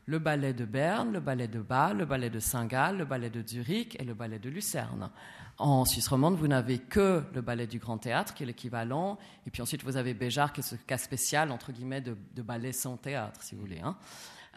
le 0.05 0.19
ballet 0.19 0.53
de 0.53 0.65
Berne, 0.65 1.13
le 1.13 1.19
ballet 1.19 1.47
de 1.47 1.59
Bâle, 1.59 1.97
le 1.97 2.05
ballet 2.05 2.29
de 2.29 2.39
Saint-Gall, 2.39 2.97
le 2.97 3.05
ballet 3.05 3.29
de 3.29 3.45
Zurich 3.47 3.95
et 3.99 4.03
le 4.03 4.13
ballet 4.13 4.39
de 4.39 4.49
Lucerne. 4.49 5.09
En 5.59 5.85
Suisse 5.85 6.07
romande, 6.07 6.35
vous 6.35 6.47
n'avez 6.47 6.79
que 6.79 7.23
le 7.33 7.41
ballet 7.41 7.67
du 7.67 7.79
Grand 7.79 7.97
Théâtre, 7.97 8.33
qui 8.33 8.43
est 8.43 8.45
l'équivalent, 8.45 9.17
et 9.45 9.51
puis 9.51 9.61
ensuite 9.61 9.83
vous 9.83 9.97
avez 9.97 10.13
Béjar, 10.13 10.51
qui 10.51 10.61
est 10.61 10.63
ce 10.63 10.75
cas 10.75 10.97
spécial, 10.97 11.51
entre 11.51 11.71
guillemets, 11.71 12.01
de, 12.01 12.41
ballet 12.41 12.71
sans 12.71 12.97
théâtre, 12.97 13.41
si 13.43 13.55
vous 13.55 13.61
voulez. 13.61 13.79
Hein. 13.79 13.95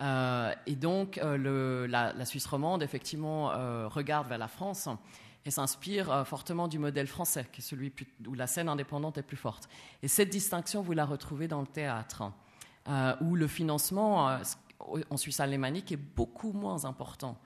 Euh, 0.00 0.54
et 0.66 0.74
donc, 0.74 1.18
euh, 1.18 1.86
la, 1.86 2.24
Suisse 2.24 2.46
romande, 2.46 2.82
effectivement, 2.82 3.52
euh, 3.52 3.88
regarde 3.88 4.26
vers 4.26 4.38
la 4.38 4.48
France 4.48 4.88
et 5.44 5.50
s'inspire 5.50 6.26
fortement 6.26 6.66
du 6.66 6.80
modèle 6.80 7.06
français, 7.06 7.46
qui 7.52 7.60
est 7.60 7.64
celui 7.64 7.92
où 8.26 8.34
la 8.34 8.48
scène 8.48 8.68
indépendante 8.68 9.16
est 9.18 9.22
plus 9.22 9.36
forte. 9.36 9.68
Et 10.02 10.08
cette 10.08 10.30
distinction, 10.30 10.82
vous 10.82 10.92
la 10.92 11.04
retrouvez 11.04 11.46
dans 11.46 11.60
le 11.60 11.68
théâtre, 11.68 12.32
où 13.20 13.36
le 13.36 13.46
financement 13.46 14.40
en 14.78 15.16
Suisse 15.16 15.40
alémanique 15.40 15.92
est 15.92 15.96
beaucoup 15.96 16.52
moins 16.52 16.84
important 16.84 17.38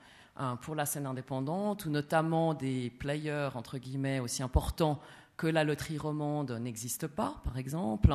pour 0.61 0.75
la 0.75 0.85
scène 0.85 1.05
indépendante, 1.05 1.85
ou 1.85 1.89
notamment 1.89 2.53
des 2.53 2.89
players, 2.89 3.49
entre 3.53 3.77
guillemets, 3.77 4.19
aussi 4.19 4.41
importants 4.41 4.99
que 5.41 5.47
la 5.47 5.63
loterie 5.63 5.97
romande 5.97 6.51
n'existe 6.51 7.07
pas, 7.07 7.41
par 7.43 7.57
exemple, 7.57 8.13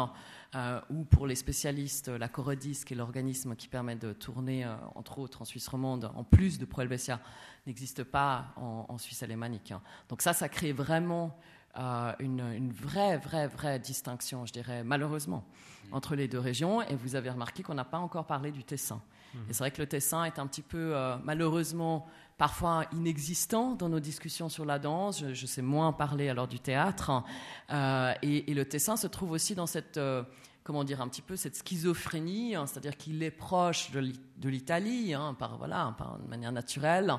euh, 0.54 0.80
ou 0.90 1.02
pour 1.02 1.26
les 1.26 1.34
spécialistes, 1.34 2.06
la 2.06 2.28
Corodis, 2.28 2.84
qui 2.86 2.94
est 2.94 2.96
l'organisme 2.96 3.56
qui 3.56 3.66
permet 3.66 3.96
de 3.96 4.12
tourner, 4.12 4.64
euh, 4.64 4.76
entre 4.94 5.18
autres, 5.18 5.42
en 5.42 5.44
Suisse 5.44 5.66
romande, 5.66 6.08
en 6.14 6.22
plus 6.22 6.60
de 6.60 6.64
Pro 6.64 6.82
Helvetia, 6.82 7.18
n'existe 7.66 8.04
pas 8.04 8.54
en, 8.54 8.96
Suisse 8.98 9.24
alémanique. 9.24 9.74
Donc 10.08 10.22
ça, 10.22 10.34
ça 10.34 10.48
crée 10.48 10.72
vraiment 10.72 11.36
euh, 11.76 12.12
une, 12.20 12.70
vraie, 12.70 13.18
vraie, 13.18 13.48
vraie 13.48 13.80
distinction, 13.80 14.46
je 14.46 14.52
dirais, 14.52 14.84
malheureusement, 14.84 15.44
entre 15.92 16.14
les 16.14 16.28
deux 16.28 16.38
régions. 16.38 16.82
Et 16.82 16.94
vous 16.94 17.16
avez 17.16 17.30
remarqué 17.30 17.62
qu'on 17.62 17.74
n'a 17.74 17.84
pas 17.84 17.98
encore 17.98 18.26
parlé 18.26 18.50
du 18.50 18.64
Tessin. 18.64 19.00
Mmh. 19.34 19.38
Et 19.50 19.52
c'est 19.52 19.58
vrai 19.58 19.70
que 19.70 19.80
le 19.80 19.86
Tessin 19.86 20.24
est 20.24 20.38
un 20.38 20.46
petit 20.46 20.62
peu, 20.62 20.94
malheureusement, 21.24 22.06
parfois 22.38 22.84
inexistant 22.92 23.74
dans 23.74 23.88
nos 23.88 24.00
discussions 24.00 24.48
sur 24.48 24.64
la 24.64 24.78
danse. 24.78 25.24
Je, 25.32 25.46
sais 25.46 25.62
moins 25.62 25.92
parler 25.92 26.28
alors 26.28 26.48
du 26.48 26.60
théâtre. 26.60 27.22
Euh, 27.70 28.12
et, 28.22 28.52
le 28.52 28.64
Tessin 28.64 28.96
se 28.96 29.06
trouve 29.06 29.32
aussi 29.32 29.54
dans 29.54 29.66
cette, 29.66 29.96
euh, 29.96 30.22
comment 30.62 30.84
dire, 30.84 31.00
un 31.00 31.08
petit 31.08 31.22
peu 31.22 31.36
cette 31.36 31.56
schizophrénie, 31.56 32.54
hein, 32.54 32.66
c'est-à-dire 32.66 32.96
qu'il 32.96 33.22
est 33.22 33.30
proche 33.30 33.90
de 33.90 34.48
l'Italie, 34.48 35.14
hein, 35.14 35.34
par 35.38 35.56
voilà, 35.58 35.94
par 35.98 36.18
une 36.20 36.28
manière 36.28 36.52
naturelle. 36.52 37.14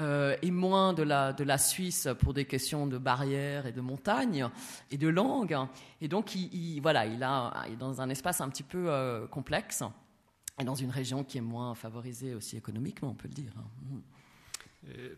Euh, 0.00 0.36
et 0.40 0.50
moins 0.50 0.92
de 0.94 1.02
la, 1.02 1.32
de 1.32 1.44
la 1.44 1.58
Suisse 1.58 2.08
pour 2.20 2.32
des 2.32 2.46
questions 2.46 2.86
de 2.86 2.96
barrières 2.96 3.66
et 3.66 3.72
de 3.72 3.80
montagnes 3.80 4.48
et 4.90 4.96
de 4.96 5.08
langue. 5.08 5.56
Et 6.00 6.08
donc, 6.08 6.34
il, 6.34 6.80
voilà, 6.80 7.06
il, 7.06 7.22
a, 7.22 7.64
il 7.66 7.74
est 7.74 7.76
dans 7.76 8.00
un 8.00 8.08
espace 8.08 8.40
un 8.40 8.48
petit 8.48 8.62
peu 8.62 9.26
complexe 9.30 9.82
et 10.58 10.64
dans 10.64 10.74
une 10.74 10.90
région 10.90 11.24
qui 11.24 11.38
est 11.38 11.42
moins 11.42 11.74
favorisée 11.74 12.34
aussi 12.34 12.56
économiquement, 12.56 13.10
on 13.10 13.14
peut 13.14 13.28
le 13.28 13.34
dire. 13.34 13.52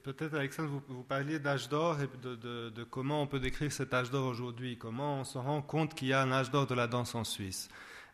Peut-être, 0.03 0.35
Alexandre, 0.35 0.83
vous, 0.89 1.03
parliez 1.05 1.39
d'âge 1.39 1.69
d'or 1.69 1.99
et 2.01 2.09
de, 2.23 2.85
comment 2.85 3.23
on 3.23 3.27
peut 3.27 3.39
décrire 3.39 3.71
cet 3.71 3.95
âge 3.95 4.11
d'or 4.11 4.27
aujourd'hui, 4.27 4.77
comment 4.77 5.21
on 5.21 5.25
se 5.25 5.39
rend 5.39 5.63
compte 5.63 5.95
qu'il 5.95 6.09
y 6.09 6.13
a 6.13 6.21
un 6.21 6.33
âge 6.33 6.51
d'or 6.51 6.67
de 6.67 6.75
la 6.75 6.89
danse 6.89 7.15
en 7.15 7.25
Suisse? 7.25 7.69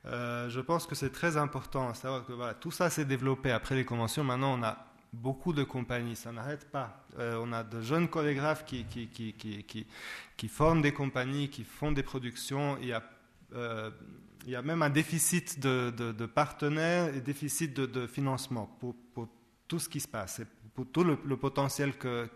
Euh, 0.07 0.49
je 0.49 0.61
pense 0.61 0.87
que 0.87 0.95
c'est 0.95 1.11
très 1.11 1.37
important 1.37 1.89
à 1.89 1.95
savoir 1.95 2.25
que 2.25 2.33
voilà, 2.33 2.55
tout 2.55 2.71
ça 2.71 2.89
s'est 2.91 3.05
développé 3.05 3.51
après 3.51 3.75
les 3.75 3.85
conventions. 3.85 4.25
Maintenant, 4.25 4.59
on 4.59 4.63
a 4.63 4.88
beaucoup 5.13 5.53
de 5.53 5.65
compagnies, 5.65 6.17
ça 6.17 6.33
n'arrête 6.33 6.71
pas. 6.71 7.05
Euh, 7.19 7.43
on 7.43 7.53
a 7.53 7.63
de 7.63 7.81
jeunes 7.81 8.09
chorégraphes 8.09 8.65
qui, 8.65 8.87
forment 10.49 10.83
des 10.83 10.93
compagnies, 10.93 11.49
qui 11.49 11.65
font 11.65 11.93
des 11.93 12.03
productions. 12.03 12.79
Il 12.81 12.89
y 12.89 12.93
a, 12.93 13.03
euh, 13.55 13.91
même 14.47 14.83
un 14.83 14.91
déficit 14.91 15.61
de, 15.61 15.91
de, 15.91 16.27
partenaires 16.27 17.15
et 17.15 17.21
déficit 17.21 17.75
de, 17.75 18.07
financement 18.07 18.67
pour, 18.81 18.95
tout 19.67 19.79
ce 19.79 19.89
qui 19.89 20.01
se 20.01 20.09
passe 20.09 20.41
pour 20.75 20.87
tout 20.87 21.03
le, 21.03 21.37
potentiel 21.37 21.93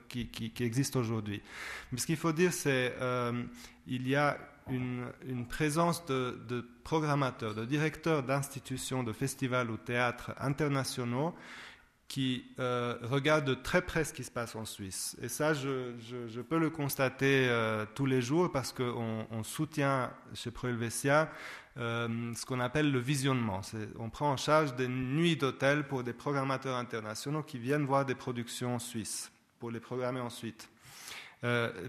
qui, 0.08 0.52
existe 0.58 0.96
aujourd'hui. 0.96 1.40
Mais 1.92 1.98
ce 1.98 2.06
qu'il 2.06 2.16
faut 2.16 2.32
dire, 2.32 2.52
c'est 2.52 2.92
qu'il 2.96 3.02
euh, 3.02 3.44
y 3.86 4.16
a 4.16 4.36
une, 4.68 5.46
présence 5.48 6.04
de, 6.06 6.66
programmateurs, 6.82 7.54
de 7.54 7.64
directeurs 7.64 8.24
d'institutions, 8.24 9.04
de 9.04 9.12
festivals 9.12 9.70
ou 9.70 9.76
théâtres 9.76 10.32
internationaux 10.40 11.36
qui 12.12 12.44
euh, 12.58 12.98
regardent 13.00 13.46
de 13.46 13.54
très 13.54 13.80
près 13.80 14.04
ce 14.04 14.12
qui 14.12 14.22
se 14.22 14.30
passe 14.30 14.54
en 14.54 14.66
Suisse. 14.66 15.16
Et 15.22 15.28
ça, 15.28 15.54
je, 15.54 16.42
peux 16.42 16.58
le 16.58 16.68
constater 16.68 17.48
euh, 17.48 17.86
tous 17.94 18.04
les 18.04 18.20
jours 18.20 18.52
parce 18.52 18.70
qu'on 18.70 19.26
on 19.30 19.42
soutient 19.42 20.10
chez 20.34 20.50
Proelvesia 20.50 21.30
euh, 21.78 22.34
ce 22.34 22.44
qu'on 22.44 22.60
appelle 22.60 22.92
le 22.92 22.98
visionnement. 22.98 23.62
On 23.98 24.10
prend 24.10 24.30
en 24.30 24.36
charge 24.36 24.76
des 24.76 24.88
nuits 24.88 25.36
d'hôtel 25.36 25.84
pour 25.84 26.04
des 26.04 26.12
programmateurs 26.12 26.76
internationaux 26.76 27.42
qui 27.42 27.56
viennent 27.56 27.86
voir 27.86 28.04
des 28.04 28.14
productions 28.14 28.78
suisses 28.78 29.32
pour 29.58 29.70
les 29.70 29.80
programmer 29.80 30.20
ensuite. 30.20 30.68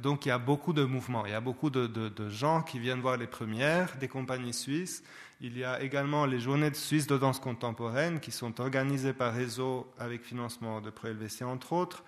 Donc 0.02 0.26
il 0.26 0.30
y 0.30 0.32
a 0.32 0.40
beaucoup 0.40 0.74
de 0.74 0.84
mouvements, 0.84 1.26
il 1.26 1.32
y 1.32 1.36
a 1.36 1.42
beaucoup 1.42 1.70
de, 1.70 2.30
gens 2.30 2.62
qui 2.64 2.80
viennent 2.80 3.02
voir 3.02 3.18
les 3.18 3.28
premières 3.28 3.98
des 3.98 4.08
compagnies 4.08 4.54
suisses. 4.54 5.04
Il 5.46 5.58
y 5.58 5.66
a 5.66 5.82
également 5.82 6.26
les 6.26 6.40
journées 6.40 6.72
de 6.72 6.76
Suisse 6.76 7.06
de 7.06 7.18
danse 7.18 7.42
contemporaine 7.42 8.22
qui 8.22 8.32
sont 8.32 8.62
organisées 8.62 9.12
par 9.12 9.34
réseau 9.34 9.92
avec 10.00 10.24
financement 10.24 10.80
de 10.80 10.90
Pré-LVC 10.90 11.44
entre 11.44 11.74
autres. 11.74 12.06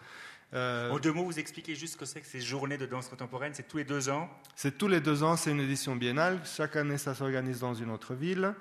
Euh, 0.53 0.89
en 0.89 0.99
deux 0.99 1.11
mots, 1.11 1.25
vous 1.25 1.37
expliquez 1.37 1.75
juste 1.75 1.95
ce 1.95 1.97
que 1.97 2.05
c'est 2.05 2.21
que 2.21 2.27
ces 2.27 2.39
journées 2.39 2.77
de 2.77 2.85
danse 2.85 3.09
contemporaine 3.09 3.51
C'est 3.53 3.67
tous 3.67 3.75
les 3.75 3.83
deux 3.83 4.07
ans 4.07 4.29
C'est 4.55 4.77
tous 4.77 4.87
les 4.87 5.01
deux 5.01 5.21
ans, 5.21 5.35
c'est 5.35 5.51
une 5.51 5.59
édition 5.59 5.97
biennale. 5.97 6.39
Chaque 6.45 6.77
année, 6.77 6.97
ça 6.97 7.13
s'organise 7.13 7.59
dans 7.59 7.73
une 7.73 7.91
autre 7.91 8.13
ville. 8.13 8.55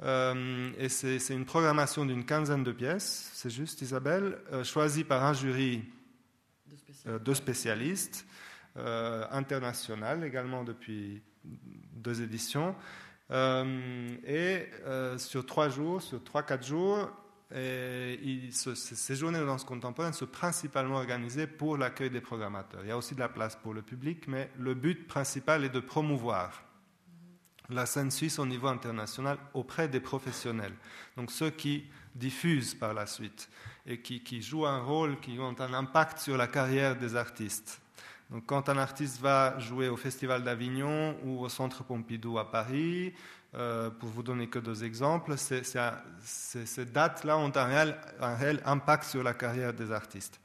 Euh, 0.00 0.70
et 0.78 0.88
c'est 0.88 1.18
une 1.30 1.44
programmation 1.44 2.06
d'une 2.06 2.24
quinzaine 2.24 2.62
de 2.62 2.70
pièces, 2.70 3.32
c'est 3.34 3.50
juste 3.50 3.82
Isabelle, 3.82 4.38
euh, 4.52 4.62
choisie 4.62 5.02
par 5.02 5.24
un 5.24 5.32
jury 5.32 5.82
de 7.04 7.34
spécialistes, 7.34 8.26
international 8.76 10.22
également 10.22 10.62
depuis 10.62 11.20
deux 11.44 12.22
éditions. 12.22 12.76
Et 13.30 14.66
sur 15.18 15.46
trois 15.46 15.68
jours, 15.68 16.02
sur 16.02 16.22
trois, 16.24 16.42
quatre 16.42 16.66
jours, 16.66 17.08
ces 17.50 19.16
journées 19.16 19.40
de 19.40 19.44
danse 19.44 19.64
contemporaine 19.64 20.12
sont 20.12 20.26
principalement 20.26 20.96
organisées 20.96 21.46
pour 21.46 21.76
l'accueil 21.76 22.10
des 22.10 22.20
programmateurs. 22.20 22.80
Il 22.84 22.88
y 22.88 22.92
a 22.92 22.96
aussi 22.96 23.14
de 23.14 23.20
la 23.20 23.28
place 23.28 23.56
pour 23.56 23.74
le 23.74 23.82
public, 23.82 24.28
mais 24.28 24.50
le 24.58 24.74
but 24.74 25.06
principal 25.06 25.64
est 25.64 25.70
de 25.70 25.80
promouvoir 25.80 26.64
la 27.68 27.86
scène 27.86 28.10
suisse 28.10 28.40
au 28.40 28.46
niveau 28.46 28.66
international 28.66 29.38
auprès 29.54 29.88
des 29.88 30.00
professionnels. 30.00 30.74
Donc 31.16 31.30
ceux 31.30 31.50
qui 31.50 31.84
diffusent 32.16 32.74
par 32.74 32.94
la 32.94 33.06
suite 33.06 33.48
et 33.86 34.00
qui 34.00 34.42
jouent 34.42 34.66
un 34.66 34.82
rôle, 34.82 35.20
qui 35.20 35.38
ont 35.38 35.54
un 35.60 35.74
impact 35.74 36.18
sur 36.18 36.36
la 36.36 36.48
carrière 36.48 36.96
des 36.96 37.14
artistes. 37.14 37.80
Donc 38.30 38.46
quand 38.46 38.68
un 38.68 38.78
artiste 38.78 39.20
va 39.20 39.58
jouer 39.58 39.88
au 39.88 39.96
Festival 39.96 40.44
d'Avignon 40.44 41.16
ou 41.24 41.40
au 41.40 41.48
Centre 41.48 41.82
Pompidou 41.82 42.38
à 42.38 42.50
Paris, 42.50 43.12
euh, 43.54 43.90
pour 43.90 44.08
vous 44.08 44.22
donner 44.22 44.46
que 44.46 44.60
deux 44.60 44.84
exemples, 44.84 45.34
ces 45.36 46.84
dates-là 46.84 47.36
ont 47.36 47.52
un 47.56 47.64
réel, 47.64 48.62
impact 48.64 49.04
sur 49.04 49.24
la 49.24 49.34
carrière 49.34 49.74
des 49.74 49.90
artistes. 49.90 50.40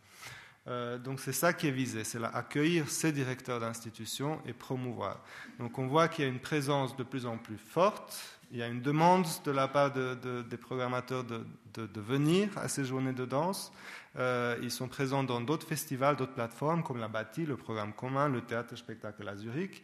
Euh, 0.67 0.97
donc 0.97 1.19
c'est 1.19 1.31
ça 1.31 1.53
qui 1.53 1.67
est 1.67 1.71
visé, 1.71 2.03
c'est 2.03 2.23
accueillir 2.23 2.89
ces 2.89 3.11
directeurs 3.11 3.59
d'institutions 3.59 4.41
et 4.47 4.53
promouvoir. 4.53 5.19
Donc 5.59 5.77
on 5.77 5.85
voit 5.85 6.07
qu'il 6.07 6.25
y 6.25 6.27
a 6.27 6.31
une 6.31 6.39
présence 6.39 6.95
de 6.95 7.03
plus 7.03 7.27
en 7.27 7.37
plus 7.37 7.59
forte, 7.59 8.35
il 8.51 8.57
y 8.57 8.63
a 8.63 8.67
une 8.67 8.81
demande 8.81 9.27
de 9.43 9.51
la 9.51 9.67
part 9.67 9.91
des 9.91 10.57
programmateurs 10.57 11.23
de, 11.23 11.99
venir 11.99 12.49
à 12.57 12.67
ces 12.67 12.85
journées 12.85 13.13
de 13.13 13.25
danse. 13.25 13.71
Euh, 14.17 14.57
ils 14.61 14.71
sont 14.71 14.87
présents 14.87 15.23
dans 15.23 15.41
d'autres 15.41 15.67
festivals, 15.67 16.15
d'autres 16.15 16.33
plateformes 16.33 16.83
comme 16.83 16.99
la 16.99 17.07
Bâtie, 17.07 17.45
le 17.45 17.57
programme 17.57 17.93
commun, 17.93 18.29
le 18.29 18.41
théâtre 18.41 18.75
spectacle 18.75 19.27
à 19.27 19.35
Zurich. 19.35 19.83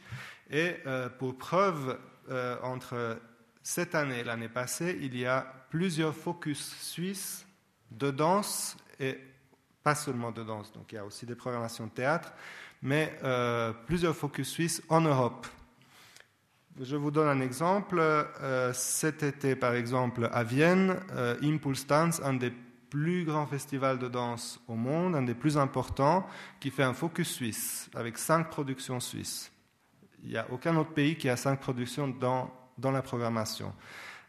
Et 0.50 0.76
pour 1.18 1.38
preuve, 1.38 1.98
euh, 2.30 2.56
entre 2.62 3.20
cette 3.64 3.96
année 3.96 4.20
et 4.20 4.24
l'année 4.24 4.50
passée, 4.50 4.98
il 5.02 5.18
y 5.18 5.26
a 5.26 5.42
plusieurs 5.70 6.16
focus 6.16 6.76
suisses 6.80 7.46
de 7.90 8.12
danse 8.12 8.78
et 9.00 9.18
pas 9.84 9.96
seulement 9.96 10.32
de 10.32 10.44
danse, 10.44 10.72
donc 10.72 10.92
il 10.92 10.96
y 10.96 10.98
a 10.98 11.06
aussi 11.06 11.26
des 11.26 11.36
programmations 11.36 11.88
de 11.88 11.92
théâtre, 11.92 12.32
mais 12.82 13.18
euh, 13.24 13.74
plusieurs 13.88 14.16
focus 14.16 14.50
suisses 14.50 14.84
en 14.88 15.02
Europe. 15.02 15.48
Je 16.80 16.96
vous 16.96 17.12
donne 17.12 17.28
un 17.28 17.42
exemple. 17.42 17.98
Euh, 18.00 18.72
cet 18.74 19.24
été, 19.24 19.56
par 19.56 19.74
exemple, 19.74 20.30
à 20.32 20.44
Vienne, 20.44 21.00
Impulse 21.44 21.86
Dance, 21.86 22.22
un 22.24 22.36
des 22.36 22.54
plus 22.92 23.24
grands 23.24 23.48
festivals 23.48 23.98
de 23.98 24.10
danse 24.10 24.60
au 24.68 24.76
monde, 24.76 25.16
un 25.16 25.24
des 25.24 25.34
plus 25.34 25.58
importants, 25.58 26.28
qui 26.60 26.70
fait 26.70 26.84
un 26.84 26.94
focus 26.94 27.32
suisse 27.32 27.90
avec 27.96 28.18
cinq 28.18 28.50
productions 28.50 29.00
suisses. 29.00 29.52
Il 30.24 30.30
n'y 30.30 30.38
a 30.38 30.46
aucun 30.52 30.76
autre 30.76 30.92
pays 30.92 31.16
qui 31.16 31.30
a 31.30 31.38
cinq 31.38 31.60
productions 31.62 32.10
dans, 32.10 32.54
dans 32.78 32.92
la 32.92 33.02
programmation. 33.02 33.74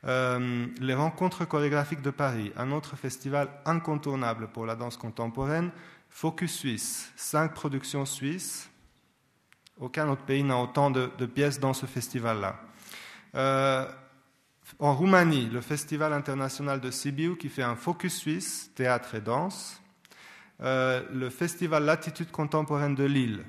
Euh, 0.04 0.66
les 0.80 0.94
rencontres 0.94 1.44
chorégraphiques 1.44 2.02
de 2.02 2.10
Paris, 2.10 2.52
un 2.56 2.70
autre 2.70 2.96
festival 2.96 3.48
incontournable 3.66 4.48
pour 4.48 4.64
la 4.64 4.76
danse 4.76 4.96
contemporaine, 4.96 5.70
Focus 6.08 6.56
Suisse, 6.56 7.12
cinq 7.16 7.54
productions 7.54 8.06
suisses. 8.06 8.70
Aucun 9.80 10.08
autre 10.08 10.22
pays 10.22 10.44
n'a 10.44 10.58
autant 10.58 10.90
de, 10.90 11.26
pièces 11.26 11.58
dans 11.58 11.72
ce 11.72 11.86
festival-là. 11.86 12.60
Euh, 13.34 13.88
en 14.78 14.94
Roumanie, 14.94 15.48
le 15.52 15.60
Festival 15.60 16.12
international 16.12 16.80
de 16.80 16.90
Sibiu 16.90 17.36
qui 17.36 17.48
fait 17.48 17.62
un 17.62 17.76
focus 17.76 18.16
suisse, 18.16 18.70
théâtre 18.74 19.14
et 19.14 19.20
danse. 19.20 19.80
Euh, 20.60 21.02
le 21.12 21.30
Festival 21.30 21.84
Latitude 21.84 22.30
contemporaine 22.30 22.94
de 22.94 23.04
Lille, 23.04 23.44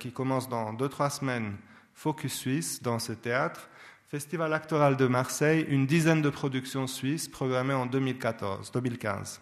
qui 0.00 0.10
commence 0.10 0.48
dans 0.48 0.72
deux, 0.72 0.88
trois 0.88 1.10
semaines, 1.10 1.56
Focus 1.96 2.34
Suisse 2.34 2.82
dans 2.82 2.98
ce 2.98 3.12
théâtre. 3.12 3.68
Festival 4.08 4.52
actoral 4.52 4.96
de 4.96 5.06
Marseille, 5.06 5.64
une 5.68 5.86
dizaine 5.86 6.22
de 6.22 6.30
productions 6.30 6.86
suisses 6.86 7.26
programmées 7.26 7.74
en 7.74 7.86
2014, 7.86 8.70
2015. 8.70 9.40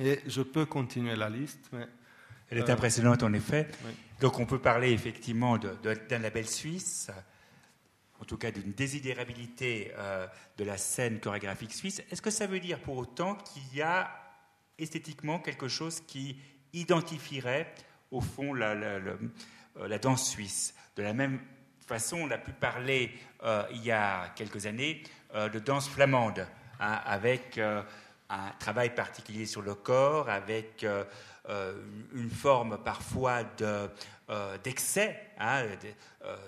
Et 0.00 0.20
je 0.26 0.42
peux 0.42 0.66
continuer 0.66 1.16
la 1.16 1.28
liste. 1.28 1.68
Mais, 1.72 1.88
Elle 2.50 2.58
est 2.58 2.70
impressionnante 2.70 3.22
en 3.22 3.32
effet. 3.32 3.68
Donc 4.20 4.38
on 4.38 4.46
peut 4.46 4.60
parler 4.60 4.92
effectivement 4.92 5.58
d'un 5.58 6.18
label 6.18 6.46
suisse, 6.46 7.10
en 8.22 8.24
tout 8.24 8.36
cas 8.36 8.52
d'une 8.52 8.70
désidérabilité 8.70 9.92
euh, 9.98 10.28
de 10.56 10.62
la 10.62 10.78
scène 10.78 11.18
chorégraphique 11.18 11.72
suisse. 11.72 12.00
Est-ce 12.08 12.22
que 12.22 12.30
ça 12.30 12.46
veut 12.46 12.60
dire 12.60 12.78
pour 12.78 12.96
autant 12.96 13.34
qu'il 13.34 13.74
y 13.74 13.82
a 13.82 14.12
esthétiquement 14.78 15.40
quelque 15.40 15.66
chose 15.66 16.00
qui 16.06 16.36
identifierait 16.72 17.74
au 18.12 18.20
fond 18.20 18.54
la, 18.54 18.76
la 18.76 19.98
danse 19.98 20.30
suisse? 20.30 20.72
De 20.94 21.02
la 21.02 21.14
même 21.14 21.40
façon, 21.80 22.18
on 22.18 22.30
a 22.30 22.38
pu 22.38 22.52
parler 22.52 23.10
il 23.72 23.82
y 23.82 23.90
a 23.90 24.28
quelques 24.36 24.66
années 24.66 25.02
de 25.34 25.58
danse 25.58 25.88
flamande, 25.88 26.46
hein, 26.78 27.00
avec 27.04 27.58
un 27.58 28.50
travail 28.58 28.94
particulier 28.94 29.46
sur 29.46 29.62
le 29.62 29.74
corps, 29.74 30.30
avec 30.30 30.86
une 31.48 32.30
forme 32.30 32.78
parfois 32.84 33.42
d'excès 34.62 35.30
hein, 35.38 35.64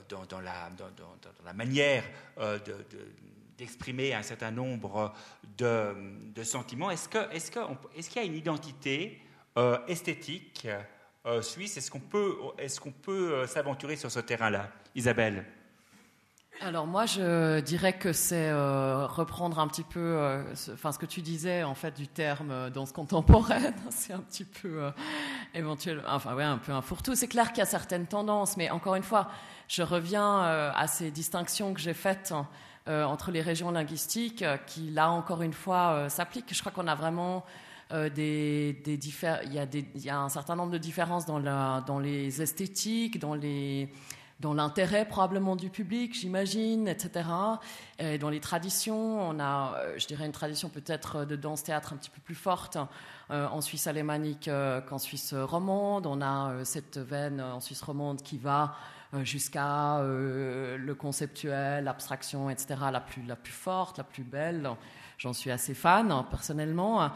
dans, 0.09 0.41
la, 0.41 0.71
dans, 0.77 0.91
la, 1.45 1.53
manière 1.53 2.05
de 2.39 2.77
d'exprimer 3.57 4.15
un 4.15 4.23
certain 4.23 4.51
nombre 4.51 5.13
de, 5.59 6.43
sentiments. 6.43 6.91
Est-ce 6.91 7.09
qu'il 7.09 7.21
est 7.33 7.55
est 7.97 8.17
y 8.17 8.19
a 8.19 8.23
une 8.25 8.35
identité 8.35 9.21
euh, 9.57 9.79
esthétique 9.87 10.67
euh, 11.27 11.43
suisse? 11.43 11.77
Est-ce 11.77 11.91
qu'on 11.91 12.01
peut, 12.01 12.37
est 12.59 12.79
qu'on 12.79 12.93
peut 12.93 13.33
euh, 13.33 13.47
s'aventurer 13.47 13.97
sur 13.97 14.11
ce 14.11 14.21
terrain-là 14.21 14.71
Isabelle? 14.95 15.45
Alors 16.61 16.87
moi, 16.87 17.05
je 17.05 17.61
dirais 17.61 17.93
que 17.93 18.13
c'est 18.13 18.53
reprendre 18.53 19.59
un 19.59 19.69
petit 19.69 19.83
peu, 19.83 20.43
enfin 20.73 20.93
ce 20.93 20.99
que 20.99 21.07
tu 21.07 21.21
disais 21.21 21.63
en 21.63 21.75
fait 21.75 21.95
du 21.97 22.09
terme 22.09 22.71
danse 22.71 22.93
contemporaine. 22.93 23.75
c'est 23.91 24.13
un 24.13 24.21
petit 24.21 24.45
peu 24.45 24.91
éventuellement, 25.55 26.05
enfin 26.09 26.35
ouais, 26.35 26.45
un 26.45 26.59
peu 26.59 26.73
un 26.73 26.81
fourre-tout. 26.81 27.15
C'est 27.17 27.29
clair 27.29 27.49
qu'il 27.49 27.59
y 27.59 27.63
a 27.63 27.67
certaines 27.67 28.07
tendances, 28.07 28.57
mais 28.57 28.71
encore 28.71 28.95
une 28.95 29.03
fois, 29.03 29.29
je 29.69 29.83
reviens 29.83 30.41
à 30.43 30.87
ces 30.87 31.11
distinctions 31.11 31.75
que 31.75 31.81
j'ai 31.81 31.95
faites 31.95 32.33
euh, 32.87 33.05
entre 33.05 33.31
les 33.31 33.41
régions 33.41 33.71
linguistiques 33.71 34.43
euh, 34.43 34.59
qui, 34.59 34.91
là 34.91 35.11
encore 35.11 35.41
une 35.41 35.55
fois, 35.55 35.93
euh, 35.93 36.09
s'appliquent. 36.11 36.53
Je 36.53 36.61
crois 36.61 36.71
qu'on 36.71 36.87
a 36.87 36.95
vraiment 36.95 37.43
des, 37.91 38.73
des 38.85 38.99
il, 39.45 39.53
y 39.53 39.59
a 39.59 39.67
des, 39.67 39.87
il 39.95 40.05
y 40.05 40.11
a 40.11 40.19
un 40.19 40.29
certain 40.29 40.57
nombre 40.57 40.73
de 40.73 40.79
différences 40.79 41.27
dans, 41.27 41.39
la, 41.39 41.83
dans 41.87 41.99
les 42.01 42.43
esthétiques, 42.43 43.21
dans 43.21 43.35
les 43.35 43.89
dans 44.41 44.55
l'intérêt 44.55 45.07
probablement 45.07 45.57
du 45.57 45.71
public, 45.71 46.15
j'imagine, 46.15 46.89
etc. 46.89 47.29
Et 47.99 48.19
dans 48.19 48.31
les 48.31 48.41
traditions, 48.41 49.21
on 49.21 49.39
a, 49.41 49.81
je 49.97 50.07
dirais, 50.07 50.27
une 50.27 50.33
tradition 50.33 50.69
peut-être 50.69 51.25
de 51.25 51.37
danse-théâtre 51.37 51.93
un 51.93 51.97
petit 51.97 52.11
peu 52.11 52.21
plus 52.21 52.35
forte 52.35 52.77
en 53.31 53.61
Suisse 53.61 53.87
alémanique 53.87 54.51
qu'en 54.89 54.99
Suisse 54.99 55.35
romande. 55.35 56.07
On 56.07 56.21
a 56.21 56.65
cette 56.65 56.99
veine 56.99 57.41
en 57.41 57.61
Suisse 57.61 57.81
romande 57.81 58.23
qui 58.23 58.37
va 58.37 58.75
euh, 59.15 59.25
jusqu'à 59.25 59.99
euh, 59.99 60.77
le 60.77 60.95
conceptuel, 60.95 61.85
l'abstraction, 61.85 62.51
etc., 62.51 62.75
la 62.91 63.01
plus, 63.01 63.23
la 63.23 63.37
plus 63.37 63.53
forte, 63.53 63.99
la 63.99 64.05
plus 64.05 64.25
belle. 64.25 64.69
J'en 65.19 65.33
suis 65.33 65.51
assez 65.51 65.75
fan, 65.75 66.25
personnellement. 66.31 67.11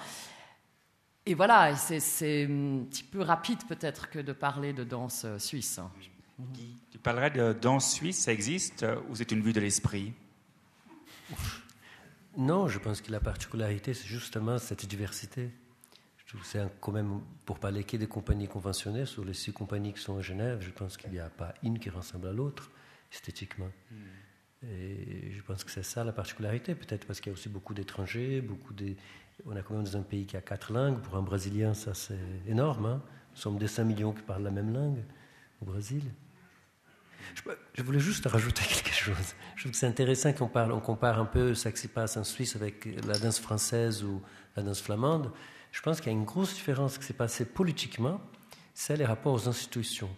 Et 1.26 1.34
voilà, 1.34 1.74
c'est 1.76 2.44
un 2.44 2.84
petit 2.88 3.02
peu 3.02 3.20
rapide 3.22 3.66
peut-être 3.66 4.10
que 4.10 4.18
de 4.18 4.32
parler 4.32 4.72
de 4.72 4.84
danse 4.84 5.24
euh, 5.24 5.38
suisse. 6.54 6.76
tu 6.90 6.98
parlerais 6.98 7.30
de 7.30 7.52
danse 7.52 7.92
suisse, 7.92 8.18
ça 8.18 8.32
existe 8.32 8.86
ou 9.08 9.16
c'est 9.16 9.30
une 9.32 9.42
vue 9.42 9.52
de 9.52 9.60
l'esprit? 9.60 10.12
Non, 12.36 12.68
je 12.68 12.78
pense 12.78 13.00
que 13.00 13.10
la 13.10 13.20
particularité, 13.20 13.94
c'est 13.94 14.06
justement 14.06 14.58
cette 14.58 14.86
diversité 14.86 15.50
c'est 16.42 16.60
quand 16.80 16.92
même, 16.92 17.20
pour 17.44 17.58
parler 17.58 17.84
que 17.84 17.96
des 17.96 18.06
compagnies 18.06 18.48
conventionnelles, 18.48 19.06
sur 19.06 19.24
les 19.24 19.34
six 19.34 19.52
compagnies 19.52 19.92
qui 19.92 20.00
sont 20.00 20.18
à 20.18 20.20
Genève, 20.20 20.60
je 20.60 20.70
pense 20.70 20.96
qu'il 20.96 21.10
n'y 21.10 21.18
a 21.18 21.30
pas 21.30 21.54
une 21.62 21.78
qui 21.78 21.90
ressemble 21.90 22.28
à 22.28 22.32
l'autre, 22.32 22.70
esthétiquement. 23.12 23.70
Hmm. 23.90 24.66
Et 24.66 25.32
je 25.32 25.42
pense 25.42 25.64
que 25.64 25.70
c'est 25.70 25.84
ça 25.84 26.04
la 26.04 26.12
particularité, 26.12 26.74
peut-être 26.74 27.06
parce 27.06 27.20
qu'il 27.20 27.30
y 27.30 27.32
a 27.32 27.38
aussi 27.38 27.48
beaucoup 27.48 27.74
d'étrangers, 27.74 28.40
beaucoup 28.40 28.74
de... 28.74 28.94
on 29.46 29.56
a 29.56 29.62
quand 29.62 29.74
même 29.74 29.84
dans 29.84 29.96
un 29.96 30.02
pays 30.02 30.26
qui 30.26 30.36
a 30.36 30.40
quatre 30.40 30.72
langues. 30.72 31.00
Pour 31.00 31.16
un 31.16 31.22
Brésilien, 31.22 31.74
ça 31.74 31.94
c'est 31.94 32.18
énorme. 32.46 32.86
Hein. 32.86 33.02
Nous 33.30 33.40
sommes 33.40 33.58
des 33.58 33.68
5 33.68 33.84
millions 33.84 34.12
qui 34.12 34.22
parlent 34.22 34.42
la 34.42 34.50
même 34.50 34.72
langue 34.72 35.02
au 35.62 35.64
Brésil. 35.64 36.02
Je, 37.74 37.82
voulais 37.82 38.00
juste 38.00 38.26
rajouter 38.26 38.62
quelque 38.68 38.94
chose. 38.94 39.34
Je 39.56 39.62
trouve 39.62 39.72
que 39.72 39.78
c'est 39.78 39.86
intéressant 39.86 40.32
qu'on 40.32 40.48
parle, 40.48 40.72
on 40.72 40.80
compare 40.80 41.18
un 41.18 41.24
peu 41.24 41.54
ce 41.54 41.68
qui 41.68 41.80
se 41.80 41.88
passe 41.88 42.16
en 42.16 42.24
Suisse 42.24 42.56
avec 42.56 42.88
la 43.06 43.18
danse 43.18 43.38
française 43.38 44.04
ou 44.04 44.20
la 44.56 44.62
danse 44.62 44.80
flamande 44.80 45.30
je 45.72 45.82
pense 45.82 46.00
qu'il 46.00 46.12
y 46.12 46.14
a 46.14 46.18
une 46.18 46.24
grosse 46.24 46.54
différence 46.54 46.98
qui 46.98 47.04
s'est 47.04 47.14
passée 47.14 47.44
politiquement, 47.44 48.20
c'est 48.74 48.96
les 48.96 49.04
rapports 49.04 49.34
aux 49.34 49.48
institutions. 49.48 50.10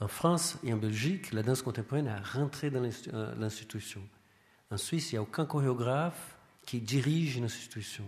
En 0.00 0.08
France 0.08 0.58
et 0.62 0.72
en 0.72 0.76
Belgique, 0.76 1.32
la 1.32 1.42
danse 1.42 1.62
contemporaine 1.62 2.08
a 2.08 2.20
rentré 2.20 2.70
dans 2.70 2.82
euh, 2.82 3.34
l'institution. 3.36 4.02
En 4.70 4.76
Suisse, 4.76 5.12
il 5.12 5.14
n'y 5.14 5.18
a 5.18 5.22
aucun 5.22 5.46
chorégraphe 5.46 6.36
qui 6.66 6.80
dirige 6.80 7.36
une 7.36 7.44
institution. 7.44 8.04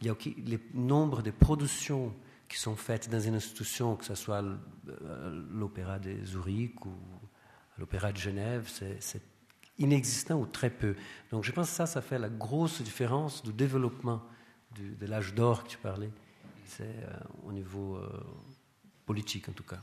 Il 0.00 0.06
y 0.06 0.10
a 0.10 0.14
le 0.24 0.60
nombre 0.74 1.22
de 1.22 1.30
productions 1.30 2.14
qui 2.48 2.58
sont 2.58 2.76
faites 2.76 3.10
dans 3.10 3.20
une 3.20 3.34
institution, 3.34 3.96
que 3.96 4.04
ce 4.04 4.14
soit 4.14 4.42
euh, 4.42 5.44
l'opéra 5.50 5.98
de 5.98 6.24
Zurich 6.24 6.84
ou 6.86 6.92
l'opéra 7.78 8.12
de 8.12 8.18
Genève, 8.18 8.68
c'est 9.00 9.22
inexistant 9.78 10.40
ou 10.40 10.46
très 10.46 10.70
peu. 10.70 10.96
Donc 11.30 11.44
je 11.44 11.52
pense 11.52 11.70
que 11.70 11.76
ça, 11.76 11.86
ça 11.86 12.02
fait 12.02 12.18
la 12.18 12.28
grosse 12.28 12.82
différence 12.82 13.42
du 13.42 13.52
développement 13.52 14.22
de 14.78 15.06
l'âge 15.06 15.34
d'or 15.34 15.64
que 15.64 15.68
tu 15.68 15.78
parlais. 15.78 16.10
C'est 16.68 16.84
euh, 16.84 17.12
au 17.44 17.52
niveau 17.52 17.96
euh, 17.96 18.08
politique 19.06 19.48
en 19.48 19.52
tout 19.52 19.64
cas. 19.64 19.78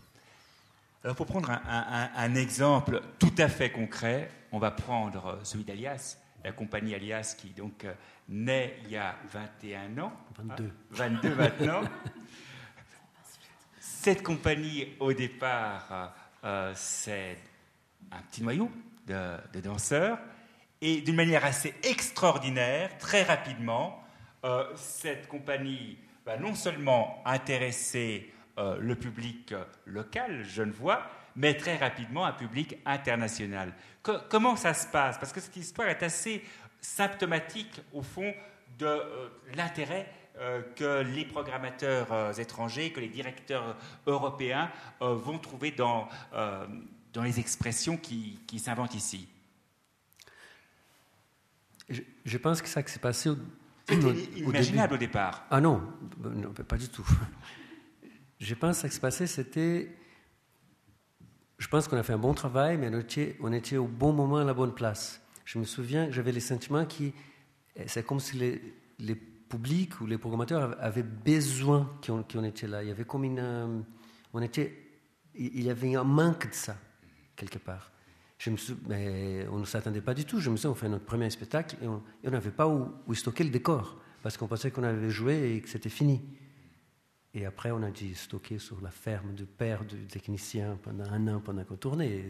Alors 1.04 1.16
pour 1.16 1.26
prendre 1.26 1.50
un, 1.52 2.36
exemple 2.36 3.02
tout 3.20 3.34
à 3.38 3.48
fait 3.48 3.72
concret, 3.72 4.32
on 4.52 4.60
va 4.60 4.72
prendre 4.72 5.40
celui 5.44 5.64
d'Alias, 5.64 6.18
la 6.44 6.52
compagnie 6.52 6.96
Alias 6.96 7.36
qui 7.38 7.50
donc 7.50 7.86
euh, 7.86 7.94
naît 8.30 8.80
il 8.86 8.92
y 8.92 8.98
a 8.98 9.16
21 9.32 9.98
ans. 10.00 10.14
22. 10.38 10.72
22 10.92 11.36
maintenant. 11.36 11.82
Cette 13.80 14.24
compagnie, 14.24 14.96
au 15.00 15.14
départ, 15.14 16.14
c'est 16.76 17.38
un 18.12 18.22
petit 18.30 18.44
noyau 18.44 18.70
de, 19.08 19.60
danseurs. 19.62 20.18
Et 20.82 21.02
d'une 21.02 21.16
manière 21.16 21.46
assez 21.46 21.74
extraordinaire, 21.84 22.98
très 22.98 23.24
rapidement, 23.24 24.04
euh, 24.44 24.66
cette 24.76 25.28
compagnie 25.28 25.98
va 26.26 26.38
non 26.38 26.54
seulement 26.54 27.22
intéresser 27.26 28.32
euh, 28.58 28.78
le 28.80 28.96
public 28.96 29.52
euh, 29.52 29.64
local, 29.86 30.44
genevois, 30.44 31.02
mais 31.36 31.56
très 31.56 31.78
rapidement 31.78 32.26
un 32.26 32.32
public 32.32 32.78
international. 32.86 33.74
comment 34.02 34.56
ça 34.56 34.74
se 34.74 34.88
passe? 34.88 35.18
Parce 35.18 35.34
que 35.34 35.42
cette 35.42 35.56
histoire 35.58 35.90
est 35.90 36.04
assez 36.04 36.44
symptomatique, 36.80 37.82
au 37.92 38.02
fond, 38.02 38.34
de 38.78 39.02
l'intérêt 39.56 40.10
que 40.76 41.02
les 41.02 41.26
programmateurs 41.26 42.38
étrangers, 42.40 42.92
que 42.92 43.00
les 43.00 43.08
directeurs 43.08 43.78
européens 44.06 44.70
vont 45.00 45.40
trouver 45.40 45.72
dans, 45.72 46.08
dans 47.16 47.24
les 47.24 47.40
expressions 47.40 47.98
qui, 47.98 48.40
qui 48.46 48.60
s'inventent 48.60 48.94
ici. 48.94 49.28
Je, 51.90 52.02
je, 52.26 52.38
pense 52.38 52.62
que 52.62 52.68
ça 52.68 52.84
qui 52.84 52.92
s'est 52.92 53.00
passé 53.00 53.32
c'était 53.88 54.24
inimaginable 54.38 54.96
au, 54.96 54.98
départ. 54.98 55.46
Ah 55.50 55.62
non, 55.62 55.82
non, 56.24 56.52
pas 56.52 56.78
du 56.78 56.90
tout. 56.90 57.08
Je 58.40 58.54
pense 58.54 58.78
que 58.78 58.82
ce 58.82 58.88
qui 58.88 58.96
s'est 58.96 59.02
passé, 59.02 59.28
c'était. 59.28 59.96
Je 61.58 61.68
pense 61.70 61.88
qu'on 61.88 61.96
a 61.96 62.04
fait 62.04 62.14
un 62.14 62.18
bon 62.18 62.34
travail, 62.34 62.78
mais 62.78 62.90
on 62.94 63.00
était, 63.00 63.38
on 63.40 63.54
était, 63.54 63.78
au 63.78 63.88
bon 63.88 64.12
moment, 64.12 64.38
à 64.38 64.44
la 64.44 64.54
bonne 64.54 64.74
place. 64.74 65.22
Je 65.46 65.58
me 65.58 65.64
souviens, 65.64 66.12
j'avais 66.12 66.34
les 66.34 66.42
sentiments 66.42 66.86
qui. 66.86 67.14
C'est 67.86 68.06
comme 68.06 68.20
si 68.20 68.36
les, 68.38 68.62
les, 69.00 69.16
publics 69.16 70.02
ou 70.02 70.08
les 70.08 70.18
programmateurs 70.18 70.76
avaient 70.80 71.04
besoin 71.04 71.90
qu'on 72.06 72.44
était 72.44 72.68
là. 72.68 72.84
Il 72.84 72.90
y 72.90 72.92
avait 72.92 73.06
comme 73.06 73.24
une. 73.24 73.86
On 74.34 74.42
était, 74.42 74.76
il 75.36 75.64
y 75.64 75.70
avait 75.70 75.96
un 75.96 76.04
manque 76.04 76.50
de 76.50 76.56
ça, 76.56 76.76
quelque 77.36 77.60
part. 77.60 77.92
Je 78.38 78.50
me 78.50 78.58
mais 78.88 79.48
on 79.50 79.60
ne 79.60 79.66
s'attendait 79.66 80.02
pas 80.02 80.14
du 80.14 80.26
tout. 80.26 80.40
Je 80.40 80.50
me 80.50 80.58
souviens, 80.58 80.72
on 80.72 80.76
fait 80.76 80.90
notre 80.90 81.06
premier 81.06 81.30
spectacle 81.30 81.78
et 81.82 81.88
on 81.88 82.02
n'avait 82.24 82.52
pas 82.52 82.68
où, 82.68 83.14
stocker 83.14 83.44
le 83.44 83.50
décor 83.50 83.98
parce 84.22 84.38
qu'on 84.38 84.48
pensait 84.48 84.72
qu'on 84.72 84.84
avait 84.84 85.12
joué 85.12 85.56
et 85.56 85.62
que 85.62 85.70
c'était 85.70 85.90
fini. 85.90 86.22
Et 87.34 87.46
après, 87.46 87.72
on 87.72 87.84
a 87.84 87.92
dû 87.92 88.16
stocker 88.16 88.60
sur 88.60 88.82
la 88.82 88.92
ferme 88.92 89.36
de 89.36 89.46
père 89.46 89.84
du 89.86 90.08
technicien 90.08 90.78
pendant 90.82 91.06
un 91.12 91.28
an 91.28 91.42
pendant 91.42 91.64
qu'on 91.64 91.76
tournait. 91.76 92.10
Et 92.10 92.30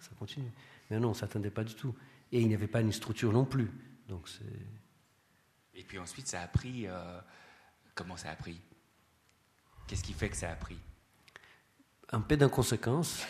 ça 0.00 0.10
continue. 0.18 0.50
Mais 0.88 0.98
non, 0.98 1.08
on 1.08 1.10
ne 1.10 1.16
s'attendait 1.16 1.50
pas 1.50 1.64
du 1.64 1.74
tout. 1.74 1.94
Et 2.32 2.40
il 2.40 2.48
n'y 2.48 2.54
avait 2.54 2.68
pas 2.68 2.80
une 2.80 2.92
structure 2.92 3.32
non 3.32 3.44
plus. 3.44 3.70
Donc 4.08 4.28
et 5.76 5.82
puis 5.82 5.98
ensuite, 5.98 6.26
ça 6.26 6.40
a 6.40 6.48
pris. 6.48 6.86
Euh, 6.86 7.20
comment 7.94 8.16
ça 8.16 8.30
a 8.30 8.36
pris? 8.36 8.60
Qu'est-ce 9.86 10.02
qui 10.02 10.14
fait 10.14 10.30
que 10.30 10.36
ça 10.36 10.50
a 10.50 10.56
pris? 10.56 10.78
Un 12.10 12.20
peu 12.20 12.36
d'inconséquence 12.36 13.24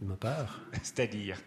de 0.00 0.06
ma 0.06 0.16
part. 0.16 0.60
C'est-à-dire 0.82 1.38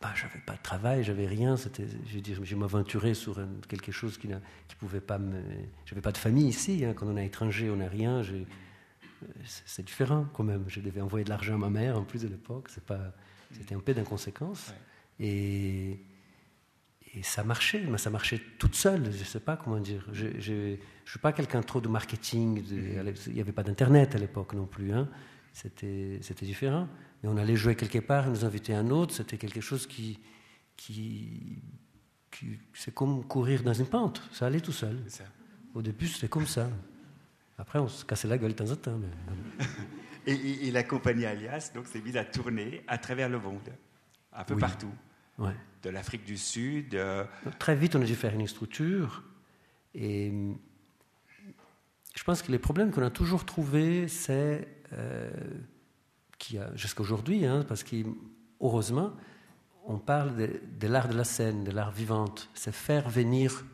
bah, 0.00 0.12
J'avais 0.14 0.40
pas 0.44 0.54
de 0.54 0.62
travail, 0.62 1.04
j'avais 1.04 1.26
rien. 1.26 1.56
C'était, 1.56 1.86
je 2.06 2.14
veux 2.14 2.20
dire, 2.20 2.38
je 2.42 2.56
m'aventurais 2.56 3.14
sur 3.14 3.40
quelque 3.68 3.92
chose 3.92 4.18
qui, 4.18 4.28
ne 4.28 4.38
pouvait 4.78 5.00
pas 5.00 5.18
me. 5.18 5.42
J'avais 5.86 6.00
pas 6.00 6.12
de 6.12 6.18
famille 6.18 6.48
ici. 6.48 6.84
Hein. 6.84 6.94
Quand 6.94 7.06
on 7.06 7.16
est 7.16 7.26
étranger, 7.26 7.70
on 7.70 7.76
n'a 7.76 7.88
rien. 7.88 8.22
C'est 9.44 9.84
différent 9.84 10.26
quand 10.32 10.44
même. 10.44 10.64
Je 10.68 10.80
devais 10.80 11.00
envoyer 11.00 11.24
de 11.24 11.30
l'argent 11.30 11.54
à 11.54 11.58
ma 11.58 11.70
mère 11.70 11.98
en 11.98 12.04
plus 12.04 12.22
de 12.22 12.28
l'époque. 12.28 12.68
C'est 12.70 12.84
pas. 12.84 13.12
C'était 13.52 13.74
un 13.74 13.80
peu 13.80 13.94
d'inconséquence. 13.94 14.72
Et, 15.18 15.98
et 17.14 17.22
ça 17.22 17.42
marchait, 17.42 17.80
mais 17.80 17.98
ça 17.98 18.08
marchait 18.08 18.40
toute 18.58 18.74
seule. 18.76 19.12
Je 19.12 19.18
ne 19.18 19.24
sais 19.24 19.40
pas 19.40 19.56
comment 19.56 19.80
dire. 19.80 20.06
Je 20.12 20.26
ne 20.26 20.76
suis 21.04 21.18
pas 21.20 21.32
quelqu'un 21.32 21.62
trop 21.62 21.80
de 21.80 21.88
marketing. 21.88 22.62
il 22.70 23.34
n'y 23.34 23.40
avait 23.40 23.52
pas 23.52 23.64
d'internet 23.64 24.14
à 24.14 24.18
l'époque 24.18 24.54
non 24.54 24.66
plus. 24.66 24.92
Hein. 24.92 25.08
C'était 25.52 26.20
différent. 26.42 26.88
Mais 27.22 27.28
on 27.28 27.36
allait 27.36 27.56
jouer 27.56 27.74
quelque 27.76 27.98
part, 27.98 28.26
ils 28.26 28.32
nous 28.32 28.44
invitaient 28.44 28.74
un 28.74 28.90
autre, 28.90 29.14
c'était 29.14 29.36
quelque 29.36 29.60
chose 29.60 29.86
qui, 29.86 30.18
qui, 30.76 31.62
c'est 32.72 32.94
comme 32.94 33.24
courir 33.24 33.62
dans 33.62 33.74
une 33.74 33.86
pente, 33.86 34.22
ça 34.32 34.46
allait 34.46 34.60
tout 34.60 34.72
seul. 34.72 34.98
Au 35.74 35.82
début, 35.82 36.06
c'était 36.06 36.28
comme 36.28 36.46
ça. 36.46 36.68
Après, 37.58 37.78
on 37.78 37.88
se 37.88 38.04
cassait 38.04 38.28
la 38.28 38.38
gueule 38.38 38.52
de 38.52 38.56
temps 38.56 38.70
en 38.70 38.76
temps. 38.76 39.00
et, 40.26 40.70
la 40.70 40.82
compagnie 40.82 41.26
Alias 41.26 41.72
donc 41.74 41.86
s'est 41.86 42.00
mise 42.00 42.16
à 42.16 42.24
tourner 42.24 42.82
à 42.88 42.96
travers 42.98 43.28
le 43.28 43.38
monde, 43.38 43.68
un 44.32 44.44
peu 44.44 44.56
partout. 44.56 44.92
Ouais. 45.38 45.54
De 45.82 45.90
l'Afrique 45.90 46.24
du 46.24 46.36
Sud. 46.36 46.94
Euh, 46.94 47.24
très 47.58 47.76
vite, 47.76 47.96
on 47.96 48.02
a 48.02 48.04
dû 48.04 48.14
faire 48.14 48.34
une 48.34 48.46
structure. 48.46 49.22
Et 49.94 50.32
je 52.16 52.24
pense 52.24 52.42
que 52.42 52.52
les 52.52 52.58
problèmes 52.58 52.90
qu'on 52.90 53.02
a 53.02 53.10
toujours 53.10 53.44
trouvés, 53.44 54.08
c'est 54.08 54.68
euh, 54.92 55.30
jusqu'à 56.74 57.02
aujourd'hui, 57.02 57.46
hein, 57.46 57.64
parce 57.66 57.84
qu'heureusement, 57.84 59.12
on 59.86 59.98
parle 59.98 60.36
de, 60.36 60.86
l'art 60.86 61.08
de 61.08 61.16
la 61.16 61.24
scène, 61.24 61.64
de 61.64 61.70
l'art 61.70 61.90
vivante. 61.90 62.48
C'est 62.54 62.72
faire 62.72 63.08
venir 63.08 63.64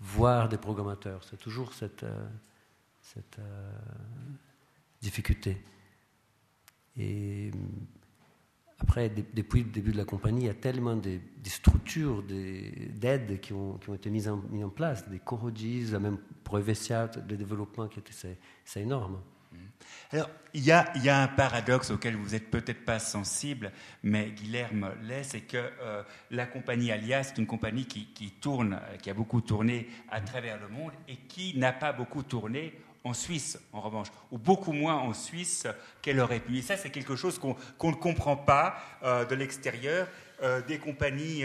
voir 0.00 0.48
des 0.48 0.58
programmateurs. 0.58 1.22
C'est 1.24 1.38
toujours 1.38 1.72
cette, 1.72 2.02
euh, 2.02 2.26
euh, 3.38 3.72
difficulté. 5.00 5.62
Et 6.96 7.50
après, 8.78 9.08
depuis 9.08 9.62
le 9.62 9.70
début 9.70 9.92
de 9.92 9.96
la 9.96 10.04
compagnie, 10.04 10.42
il 10.42 10.46
y 10.46 10.50
a 10.50 10.54
tellement 10.54 10.96
de, 10.96 11.20
structures 11.44 12.22
d'aides 12.24 13.40
qui 13.40 13.52
ont, 13.52 13.78
qui 13.78 13.92
été 13.92 14.10
mises 14.10 14.28
en, 14.28 14.42
en 14.62 14.68
place, 14.68 15.08
des 15.08 15.20
corrodis, 15.20 15.92
même 15.92 16.18
pour 16.42 16.58
Evesia, 16.58 17.08
le 17.28 17.36
développement, 17.36 17.88
c'est 18.10 18.80
énorme. 18.80 19.20
Alors, 20.12 20.28
il 20.52 20.62
y, 20.62 20.72
a, 20.72 20.92
il 20.94 21.02
y, 21.02 21.08
a, 21.08 21.22
un 21.22 21.28
paradoxe 21.28 21.90
auquel 21.90 22.16
vous 22.16 22.30
n'êtes 22.30 22.50
peut-être 22.50 22.84
pas 22.84 22.98
sensible, 22.98 23.72
mais 24.02 24.30
Guilherme 24.30 24.90
l'est, 25.04 25.22
c'est 25.22 25.40
que 25.40 25.56
euh, 25.56 26.02
la 26.30 26.44
compagnie 26.44 26.92
Alias 26.92 27.32
est 27.32 27.38
une 27.38 27.46
compagnie 27.46 27.86
qui, 27.86 28.12
qui, 28.12 28.30
tourne, 28.30 28.78
qui 29.00 29.08
a 29.08 29.14
beaucoup 29.14 29.40
tourné 29.40 29.88
à 30.10 30.20
travers 30.20 30.60
le 30.60 30.68
monde 30.68 30.92
et 31.08 31.16
qui 31.16 31.56
n'a 31.56 31.72
pas 31.72 31.94
beaucoup 31.94 32.22
tourné 32.22 32.74
en 33.04 33.14
Suisse, 33.14 33.58
en 33.72 33.80
revanche, 33.80 34.08
ou 34.30 34.36
beaucoup 34.36 34.72
moins 34.72 34.96
en 34.96 35.14
Suisse 35.14 35.66
qu'elle 36.02 36.20
aurait 36.20 36.40
pu. 36.40 36.58
Et 36.58 36.62
ça, 36.62 36.76
c'est 36.76 36.90
quelque 36.90 37.16
chose 37.16 37.38
qu'on 37.38 37.56
ne 37.90 37.96
comprend 37.96 38.36
pas 38.36 38.76
euh, 39.02 39.24
de 39.24 39.34
l'extérieur. 39.34 40.06
Euh, 40.42 40.60
des 40.60 40.78
compagnies 40.78 41.44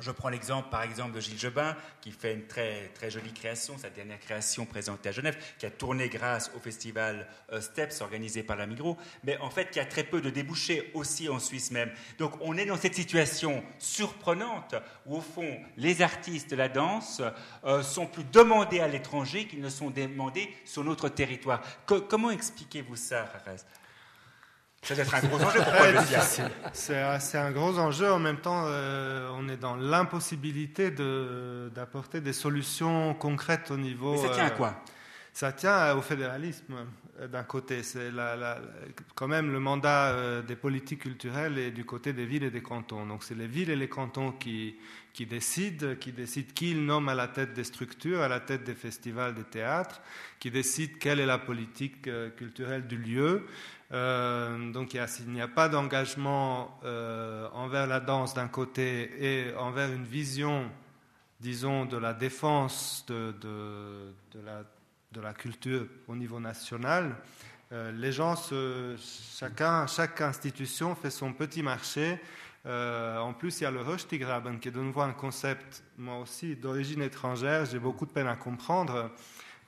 je 0.00 0.10
prends 0.10 0.28
l'exemple, 0.28 0.68
par 0.70 0.82
exemple, 0.82 1.12
de 1.12 1.20
Gilles 1.20 1.38
Jobin, 1.38 1.76
qui 2.00 2.12
fait 2.12 2.34
une 2.34 2.46
très, 2.46 2.88
très 2.94 3.10
jolie 3.10 3.32
création, 3.32 3.76
sa 3.78 3.90
dernière 3.90 4.20
création 4.20 4.64
présentée 4.64 5.08
à 5.08 5.12
Genève, 5.12 5.36
qui 5.58 5.66
a 5.66 5.70
tourné 5.70 6.08
grâce 6.08 6.50
au 6.56 6.60
festival 6.60 7.26
euh, 7.52 7.60
Steps 7.60 8.00
organisé 8.00 8.42
par 8.42 8.56
la 8.56 8.66
Migros, 8.66 8.96
mais 9.24 9.36
en 9.38 9.50
fait 9.50 9.70
qui 9.70 9.80
a 9.80 9.84
très 9.84 10.04
peu 10.04 10.20
de 10.20 10.30
débouchés 10.30 10.90
aussi 10.94 11.28
en 11.28 11.38
Suisse 11.38 11.70
même. 11.70 11.90
Donc 12.18 12.32
on 12.40 12.56
est 12.56 12.66
dans 12.66 12.76
cette 12.76 12.94
situation 12.94 13.62
surprenante 13.78 14.74
où, 15.06 15.16
au 15.16 15.20
fond, 15.20 15.58
les 15.76 16.02
artistes 16.02 16.50
de 16.50 16.56
la 16.56 16.68
danse 16.68 17.20
euh, 17.64 17.82
sont 17.82 18.06
plus 18.06 18.24
demandés 18.24 18.80
à 18.80 18.88
l'étranger 18.88 19.46
qu'ils 19.46 19.60
ne 19.60 19.68
sont 19.68 19.90
demandés 19.90 20.54
sur 20.64 20.84
notre 20.84 21.08
territoire. 21.08 21.62
comment 21.86 22.30
expliquez-vous 22.30 22.96
ça, 22.96 23.24
Rarez 23.24 23.62
c'est 24.82 25.14
un 25.14 25.20
gros 25.28 25.42
enjeu 25.42 25.60
pour 25.60 25.72
C'est 26.72 27.38
un 27.38 27.50
gros 27.50 27.78
enjeu. 27.78 28.10
En 28.10 28.18
même 28.18 28.38
temps, 28.38 28.64
euh, 28.66 29.28
on 29.34 29.48
est 29.48 29.56
dans 29.56 29.76
l'impossibilité 29.76 30.90
d'apporter 30.90 32.20
des 32.20 32.32
solutions 32.32 33.14
concrètes 33.14 33.70
au 33.70 33.76
niveau. 33.76 34.12
Mais 34.12 34.28
ça 34.28 34.34
tient 34.34 34.46
à 34.46 34.50
quoi? 34.50 34.68
euh, 34.68 34.90
Ça 35.32 35.52
tient 35.52 35.94
au 35.94 36.00
fédéralisme, 36.02 36.74
euh, 37.20 37.28
d'un 37.28 37.42
côté. 37.42 37.82
C'est 37.82 38.10
quand 39.14 39.28
même 39.28 39.52
le 39.52 39.60
mandat 39.60 40.42
des 40.42 40.56
politiques 40.56 41.02
culturelles 41.02 41.58
et 41.58 41.70
du 41.70 41.84
côté 41.84 42.12
des 42.12 42.24
villes 42.24 42.44
et 42.44 42.50
des 42.50 42.62
cantons. 42.62 43.04
Donc, 43.04 43.24
c'est 43.24 43.36
les 43.36 43.46
villes 43.48 43.70
et 43.70 43.76
les 43.76 43.88
cantons 43.88 44.32
qui, 44.32 44.76
qui 45.12 45.26
décident, 45.26 45.96
qui 45.96 46.12
décident 46.12 46.48
qui 46.54 46.70
ils 46.70 46.84
nomment 46.84 47.10
à 47.10 47.14
la 47.14 47.28
tête 47.28 47.52
des 47.52 47.64
structures, 47.64 48.22
à 48.22 48.28
la 48.28 48.40
tête 48.40 48.64
des 48.64 48.74
festivals, 48.74 49.34
des 49.34 49.44
théâtres, 49.44 50.00
qui 50.38 50.50
décident 50.50 50.94
quelle 50.98 51.20
est 51.20 51.26
la 51.26 51.38
politique 51.38 52.08
culturelle 52.36 52.86
du 52.86 52.96
lieu. 52.96 53.46
Euh, 53.90 54.70
donc 54.70 54.92
il 54.92 55.00
n'y 55.28 55.40
a, 55.40 55.48
pas 55.48 55.68
d'engagement 55.68 56.78
euh, 56.84 57.48
envers 57.54 57.86
la 57.86 58.00
danse 58.00 58.34
d'un 58.34 58.48
côté 58.48 59.10
et 59.18 59.54
envers 59.56 59.90
une 59.90 60.04
vision, 60.04 60.70
disons, 61.40 61.86
de 61.86 61.96
la 61.96 62.12
défense 62.12 63.06
de, 63.08 63.34
la, 64.44 65.32
culture 65.32 65.86
au 66.06 66.16
niveau 66.16 66.38
national. 66.38 67.16
Euh, 67.72 67.90
les 67.92 68.12
gens, 68.12 68.34
chacun, 69.38 69.86
chaque 69.86 70.20
institution 70.20 70.94
fait 70.94 71.10
son 71.10 71.32
petit 71.32 71.62
marché. 71.62 72.20
en 72.66 73.32
plus, 73.32 73.60
il 73.60 73.64
y 73.64 73.66
a 73.66 73.70
le 73.70 73.80
Röstigraben 73.80 74.58
qui 74.58 74.68
est 74.68 74.72
de 74.72 74.80
nouveau 74.80 75.00
un 75.00 75.12
concept, 75.12 75.82
moi 75.96 76.18
aussi, 76.18 76.56
d'origine 76.56 77.00
étrangère. 77.00 77.64
J'ai 77.64 77.78
beaucoup 77.78 78.04
de 78.04 78.12
peine 78.12 78.26
à 78.26 78.36
comprendre. 78.36 79.10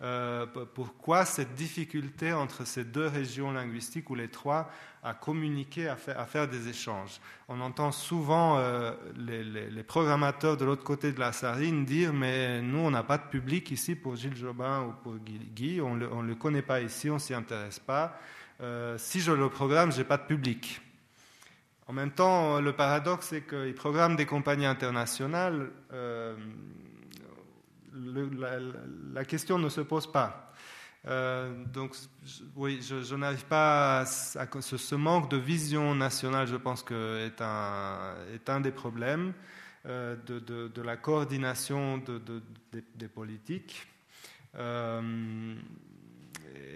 Euh, 0.03 0.47
pourquoi 0.75 1.27
cette 1.27 1.55
difficulté 1.55 2.33
entre 2.33 2.67
ces 2.67 2.85
deux 2.85 3.07
régions 3.07 3.53
linguistiques 3.53 4.09
ou 4.09 4.15
les 4.15 4.29
trois 4.29 4.71
à 5.03 5.13
communiquer, 5.13 5.89
à 5.89 5.97
faire, 5.97 6.49
des 6.49 6.69
échanges? 6.69 7.21
On 7.49 7.61
entend 7.61 7.93
souvent 7.93 8.57
euh, 8.57 8.93
les, 9.19 9.83
programmateurs 9.83 10.57
de 10.57 10.65
l'autre 10.65 10.85
côté 10.85 11.13
de 11.13 11.21
la 11.21 11.33
Sarine 11.33 11.85
dire 11.85 12.15
mais 12.15 12.63
nous 12.63 12.79
on 12.79 12.91
n'a 12.91 13.03
pas 13.03 13.19
de 13.19 13.25
public 13.25 13.71
ici 13.71 13.95
pour 13.95 14.17
Gilles 14.17 14.37
Jobin 14.37 14.85
ou 14.85 14.93
pour 15.03 15.17
Guy, 15.19 15.83
on 15.83 15.97
ne 15.97 16.07
le, 16.07 16.35
connaît 16.35 16.63
pas 16.63 16.81
ici, 16.81 17.11
on 17.11 17.19
s'y 17.19 17.35
intéresse 17.35 17.79
pas. 17.79 18.19
Euh, 18.63 18.97
si 18.97 19.21
je 19.21 19.33
le 19.33 19.51
programme, 19.51 19.93
j'ai 19.93 20.05
pas 20.05 20.17
de 20.17 20.25
public. 20.25 20.81
En 21.89 21.93
même 21.93 22.13
temps, 22.13 22.61
le 22.61 22.73
paradoxe, 22.73 23.27
c'est 23.31 23.47
qu'ils 23.47 23.75
programment 23.75 24.17
des 24.17 24.27
compagnies 24.27 24.67
internationales 24.67 25.71
la, 29.13 29.25
question 29.25 29.59
ne 29.59 29.69
se 29.69 29.81
pose 29.81 30.11
pas. 30.11 30.53
Euh, 31.07 31.65
donc, 31.73 31.97
oui, 32.57 32.81
je, 32.83 33.15
n'arrive 33.15 33.47
pas 33.47 34.01
à, 34.01 34.07
ce, 34.07 34.95
manque 34.95 35.31
de 35.31 35.37
vision 35.37 35.95
nationale, 35.95 36.47
je 36.47 36.57
pense 36.57 36.83
que 36.83 37.27
est 37.27 37.41
un, 37.41 38.15
est 38.35 38.51
un 38.51 38.61
des 38.61 38.71
problèmes 38.71 39.33
euh, 39.87 40.17
de, 40.27 40.83
la 40.83 40.97
coordination 40.97 42.03
des, 42.95 43.09
politiques. 43.09 43.87
Euh, 44.57 45.55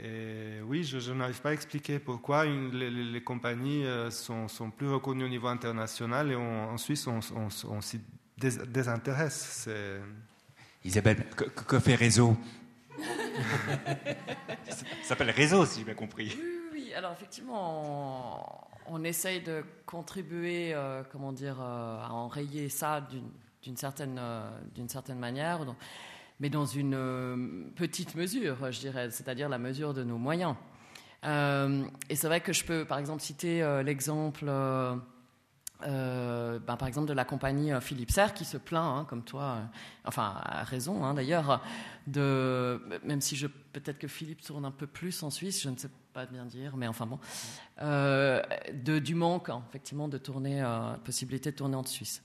et 0.03 0.63
oui, 0.63 0.85
je, 0.85 1.13
n'arrive 1.13 1.43
pas 1.43 1.51
à 1.51 1.53
expliquer 1.53 1.99
pourquoi 1.99 2.47
les, 2.47 3.23
compagnies 3.23 3.85
sont, 4.11 4.71
plus 4.71 4.89
reconnues 4.89 5.25
au 5.25 5.29
niveau 5.29 5.49
international 5.49 6.33
et 6.33 6.37
en 6.37 6.79
Suisse, 6.79 7.07
on, 7.07 7.21
on 7.35 7.81
s'y 7.83 8.01
désintéresse. 8.39 9.65
C'est 9.65 10.01
Isabelle, 10.85 11.25
que, 11.35 11.79
fait 11.79 11.95
Réseau 11.95 12.37
Ça 14.69 14.77
s'appelle 15.03 15.31
Réseau, 15.31 15.65
si 15.65 15.79
j'ai 15.79 15.85
bien 15.87 15.95
compris. 15.95 16.37
Oui, 16.39 16.47
oui, 16.73 16.95
alors 16.95 17.13
effectivement, 17.13 18.69
on, 18.87 19.03
essaye 19.03 19.41
de 19.41 19.65
contribuer, 19.87 20.75
euh, 20.75 21.03
comment 21.11 21.33
dire, 21.33 21.57
euh, 21.61 22.03
à 22.03 22.11
enrayer 22.13 22.69
ça 22.69 23.01
d'une 23.63 23.77
certaine, 23.77 24.19
euh, 24.21 24.51
d'une 24.75 24.91
certaine 24.91 25.19
manière, 25.19 25.61
mais 26.39 26.51
dans 26.51 26.67
une 26.67 27.73
petite 27.77 28.15
mesure, 28.15 28.71
je 28.71 28.81
dirais, 28.81 29.11
c'est-à-dire 29.11 29.49
la 29.49 29.59
mesure 29.59 29.95
de 29.95 30.05
nos 30.05 30.19
moyens. 30.19 30.55
et 31.25 32.17
c'est 32.17 32.27
vrai 32.27 32.43
que 32.43 32.53
je 32.53 32.63
peux, 32.65 32.85
par 32.85 32.99
exemple, 32.99 33.23
citer 33.23 33.63
l'exemple 33.83 34.51
euh, 35.87 36.59
ben, 36.59 36.77
par 36.77 36.89
exemple 36.89 37.09
de 37.09 37.13
la 37.13 37.25
compagnie 37.25 37.73
euh, 37.73 37.81
Philippe 37.81 38.11
Serre 38.11 38.33
qui 38.33 38.45
se 38.45 38.57
plaint, 38.57 39.01
hein, 39.01 39.07
comme 39.09 39.23
toi, 39.23 39.43
euh, 39.43 39.65
enfin 40.07 40.35
à 40.43 40.65
raison 40.65 41.05
hein, 41.05 41.15
d'ailleurs, 41.15 41.63
même 42.07 43.21
si 43.21 43.37
peut-être 43.73 43.99
que 43.99 44.09
Philippe 44.09 44.43
tourne 44.43 44.65
un 44.65 44.71
peu 44.71 44.87
plus 44.87 45.23
en 45.23 45.31
Suisse, 45.31 45.63
je 45.63 45.69
ne 45.69 45.77
sais 45.77 45.91
pas 46.13 46.27
bien 46.27 46.47
dire, 46.47 46.77
mais 46.77 46.87
enfin 46.87 47.07
bon, 47.07 47.19
du 49.01 49.15
manque 49.15 49.51
hein, 49.51 49.63
effectivement 49.69 50.09
de 50.09 50.17
tourner, 50.19 50.65
possibilité 51.05 51.51
de 51.51 51.57
tourner 51.57 51.77
en 51.77 51.85
Suisse. 51.85 52.23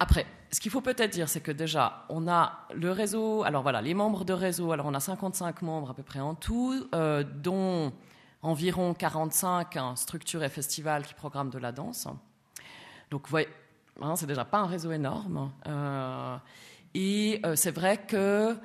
Après, 0.00 0.26
ce 0.52 0.60
qu'il 0.60 0.70
faut 0.70 0.80
peut-être 0.80 1.10
dire, 1.10 1.28
c'est 1.28 1.40
que 1.40 1.50
déjà, 1.50 2.04
on 2.08 2.28
a 2.28 2.66
le 2.72 2.92
réseau, 2.92 3.42
alors 3.42 3.62
voilà, 3.62 3.82
les 3.82 3.94
membres 3.94 4.24
de 4.24 4.32
réseau, 4.32 4.72
alors 4.72 4.86
on 4.86 4.94
a 4.94 5.00
55 5.00 5.62
membres 5.62 5.90
à 5.90 5.94
peu 5.94 6.04
près 6.04 6.20
en 6.20 6.34
tout, 6.34 6.88
dont 6.92 7.92
environ 8.42 8.94
45 8.94 9.76
structures 9.96 10.44
et 10.44 10.48
festivals 10.48 11.04
qui 11.04 11.14
programment 11.14 11.50
de 11.50 11.58
la 11.58 11.72
danse. 11.72 12.06
Donc, 13.10 13.22
vous 13.26 13.30
voyez, 13.30 13.48
hein, 14.00 14.16
c'est 14.16 14.26
déjà 14.26 14.44
pas 14.44 14.58
un 14.58 14.66
réseau 14.66 14.92
énorme. 14.92 15.52
Euh, 15.66 16.36
et 16.94 17.40
euh, 17.44 17.56
c'est 17.56 17.70
vrai 17.70 17.98
que, 17.98 18.56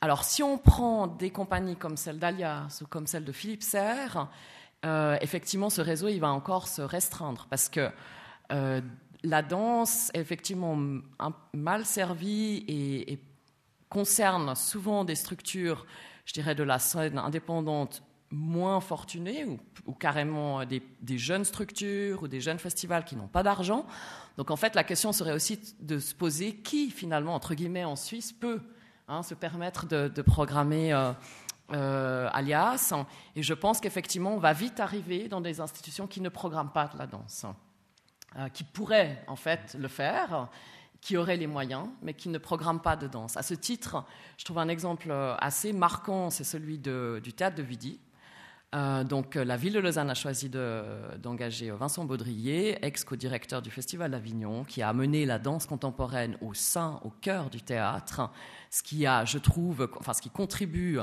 alors, 0.00 0.24
si 0.24 0.42
on 0.42 0.58
prend 0.58 1.06
des 1.06 1.30
compagnies 1.30 1.76
comme 1.76 1.96
celle 1.96 2.18
d'Alias 2.18 2.80
ou 2.82 2.86
comme 2.86 3.06
celle 3.06 3.24
de 3.24 3.32
Philippe 3.32 3.62
Serre, 3.62 4.28
euh, 4.84 5.16
effectivement, 5.20 5.70
ce 5.70 5.80
réseau, 5.80 6.08
il 6.08 6.20
va 6.20 6.30
encore 6.30 6.68
se 6.68 6.82
restreindre 6.82 7.46
parce 7.50 7.68
que 7.68 7.90
la 9.22 9.42
danse 9.42 10.10
est 10.12 10.18
effectivement 10.18 10.76
mal 11.52 11.84
servie 11.84 12.64
et, 12.66 13.20
concerne 13.88 14.54
souvent 14.54 15.04
des 15.04 15.16
structures, 15.16 15.84
je 16.24 16.32
dirais, 16.32 16.54
de 16.54 16.62
la 16.62 16.78
scène 16.78 17.18
indépendante 17.18 18.02
moins 18.30 18.80
fortunés 18.80 19.44
ou, 19.86 19.92
carrément 19.92 20.64
des, 20.64 21.18
jeunes 21.18 21.44
structures 21.44 22.22
ou 22.22 22.28
des 22.28 22.40
jeunes 22.40 22.58
festivals 22.58 23.04
qui 23.04 23.16
n'ont 23.16 23.26
pas 23.26 23.42
d'argent. 23.42 23.86
Donc 24.36 24.50
en 24.50 24.56
fait, 24.56 24.74
la 24.74 24.84
question 24.84 25.12
serait 25.12 25.32
aussi 25.32 25.58
de 25.80 25.98
se 25.98 26.14
poser 26.14 26.54
qui 26.54 26.90
finalement, 26.90 27.34
entre 27.34 27.54
guillemets, 27.54 27.84
en 27.84 27.96
Suisse 27.96 28.32
peut 28.32 28.60
hein, 29.08 29.22
se 29.22 29.34
permettre 29.34 29.86
de, 29.86 30.22
programmer 30.22 30.92
euh, 30.92 31.12
euh, 31.72 32.28
alias. 32.32 32.94
Et 33.34 33.42
je 33.42 33.54
pense 33.54 33.80
qu'effectivement, 33.80 34.34
on 34.34 34.38
va 34.38 34.52
vite 34.52 34.78
arriver 34.78 35.28
dans 35.28 35.40
des 35.40 35.60
institutions 35.60 36.06
qui 36.06 36.20
ne 36.20 36.28
programment 36.28 36.72
pas 36.72 36.86
de 36.86 36.98
la 36.98 37.06
danse, 37.06 37.46
euh, 38.38 38.48
qui 38.48 38.62
pourraient 38.62 39.24
en 39.26 39.36
fait 39.36 39.76
le 39.78 39.88
faire 39.88 40.48
qui 41.00 41.16
auraient 41.16 41.38
les 41.38 41.46
moyens, 41.46 41.88
mais 42.02 42.12
qui 42.12 42.28
ne 42.28 42.36
programment 42.36 42.78
pas 42.78 42.94
de 42.94 43.06
danse. 43.06 43.34
À 43.38 43.42
ce 43.42 43.54
titre, 43.54 44.04
je 44.36 44.44
trouve 44.44 44.58
un 44.58 44.68
exemple 44.68 45.10
assez 45.38 45.72
marquant, 45.72 46.28
c'est 46.28 46.44
celui 46.44 46.76
du 46.76 47.32
théâtre 47.32 47.56
de 47.56 47.62
Vidi, 47.62 47.98
euh, 48.72 49.02
donc, 49.02 49.34
euh, 49.34 49.44
la 49.44 49.56
ville 49.56 49.72
de 49.72 49.80
Lausanne 49.80 50.10
a 50.10 50.14
choisi 50.14 50.48
d'engager 50.48 51.72
Vincent 51.72 52.04
Baudrier, 52.04 52.78
ex-co-directeur 52.84 53.62
du 53.62 53.70
Festival 53.70 54.12
d'Avignon, 54.12 54.62
qui 54.62 54.80
a 54.80 54.88
amené 54.88 55.26
la 55.26 55.40
danse 55.40 55.66
contemporaine 55.66 56.36
au 56.40 56.54
sein, 56.54 57.00
au 57.04 57.10
cœur 57.10 57.50
du 57.50 57.62
théâtre, 57.62 58.30
ce 58.70 58.84
qui 58.84 59.06
a, 59.06 59.24
je 59.24 59.38
trouve, 59.38 59.88
enfin, 59.98 60.12
ce 60.12 60.22
qui 60.22 60.30
contribue 60.30 61.00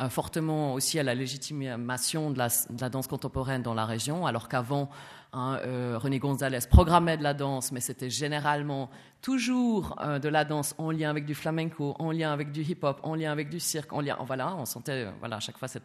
euh, 0.00 0.08
fortement 0.08 0.74
aussi 0.74 1.00
à 1.00 1.02
la 1.02 1.16
légitimation 1.16 2.30
de 2.30 2.38
la, 2.38 2.88
danse 2.88 3.08
contemporaine 3.08 3.62
dans 3.62 3.74
la 3.74 3.84
région, 3.84 4.24
alors 4.24 4.48
qu'avant, 4.48 4.88
hein, 5.32 5.58
René 5.96 6.20
Gonzalez 6.20 6.68
programmait 6.70 7.16
de 7.16 7.24
la 7.24 7.34
danse, 7.34 7.72
mais 7.72 7.80
c'était 7.80 8.10
généralement 8.10 8.90
toujours 9.22 9.96
de 10.22 10.28
la 10.28 10.44
danse 10.44 10.76
en 10.78 10.92
lien 10.92 11.10
avec 11.10 11.26
du 11.26 11.34
flamenco, 11.34 11.96
en 11.98 12.12
lien 12.12 12.32
avec 12.32 12.52
du 12.52 12.62
hip-hop, 12.62 13.00
en 13.02 13.16
lien 13.16 13.32
avec 13.32 13.50
du 13.50 13.58
cirque, 13.58 13.92
en 13.92 14.00
lien, 14.00 14.16
voilà, 14.24 14.54
on 14.54 14.64
sentait, 14.64 15.08
voilà, 15.18 15.36
à 15.36 15.40
chaque 15.40 15.58
fois 15.58 15.66
cette 15.66 15.84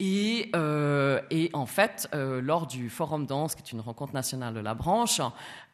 Euh, 0.00 1.20
et, 1.30 1.50
en 1.52 1.66
fait, 1.66 2.08
euh, 2.14 2.40
lors 2.40 2.66
du 2.66 2.88
Forum 2.88 3.26
Danse, 3.26 3.54
qui 3.54 3.62
est 3.62 3.72
une 3.72 3.80
rencontre 3.80 4.14
nationale 4.14 4.54
de 4.54 4.60
la 4.60 4.74
branche, 4.74 5.20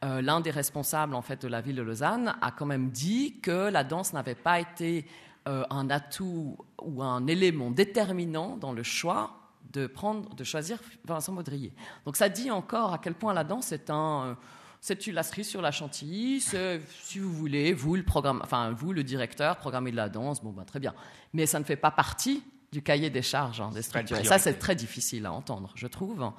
euh, 0.03 0.21
l'un 0.21 0.41
des 0.41 0.51
responsables 0.51 1.15
en 1.15 1.21
fait 1.21 1.41
de 1.41 1.47
la 1.47 1.61
ville 1.61 1.75
de 1.75 1.81
Lausanne 1.81 2.35
a 2.41 2.51
quand 2.51 2.65
même 2.65 2.89
dit 2.89 3.39
que 3.41 3.69
la 3.69 3.83
danse 3.83 4.13
n'avait 4.13 4.35
pas 4.35 4.59
été 4.59 5.05
un 5.45 5.89
atout 5.89 6.57
ou 6.81 7.01
un 7.01 7.25
élément 7.25 7.71
déterminant 7.71 8.57
dans 8.57 8.73
le 8.73 8.83
choix 8.83 9.31
de 9.71 9.87
prendre, 9.87 10.35
de 10.35 10.43
choisir 10.43 10.77
Vincent 11.05 11.31
Baudrier. 11.31 11.71
Donc 12.03 12.17
ça 12.17 12.27
dit 12.27 12.51
encore 12.51 12.91
à 12.91 12.97
quel 12.97 13.13
point 13.13 13.33
la 13.33 13.45
danse 13.45 13.71
est 13.71 13.89
un 13.89 14.37
c'est 14.81 15.07
une 15.07 15.23
cerise 15.23 15.47
sur 15.47 15.61
la 15.61 15.71
chantilly. 15.71 16.41
Si 16.41 17.19
vous 17.19 17.31
voulez, 17.31 17.71
vous 17.71 17.95
le 17.95 18.03
programme, 18.03 18.41
enfin 18.43 18.71
vous 18.71 18.91
le 18.91 19.05
directeur, 19.05 19.55
programmer 19.55 19.91
de 19.91 19.95
la 19.95 20.09
danse, 20.09 20.43
bon 20.43 20.51
ben 20.51 20.65
très 20.65 20.81
bien. 20.81 20.93
Mais 21.31 21.45
ça 21.45 21.59
ne 21.59 21.63
fait 21.63 21.77
pas 21.77 21.91
partie 21.91 22.43
du 22.71 22.81
cahier 22.81 23.09
des 23.09 23.21
charges 23.21 23.61
hein, 23.61 23.71
des 23.73 23.81
structures. 23.81 24.17
Et 24.17 24.23
ça, 24.23 24.39
c'est 24.39 24.55
très 24.55 24.75
difficile 24.75 25.25
à 25.25 25.31
entendre, 25.31 25.71
je 25.75 25.87
trouve, 25.87 26.31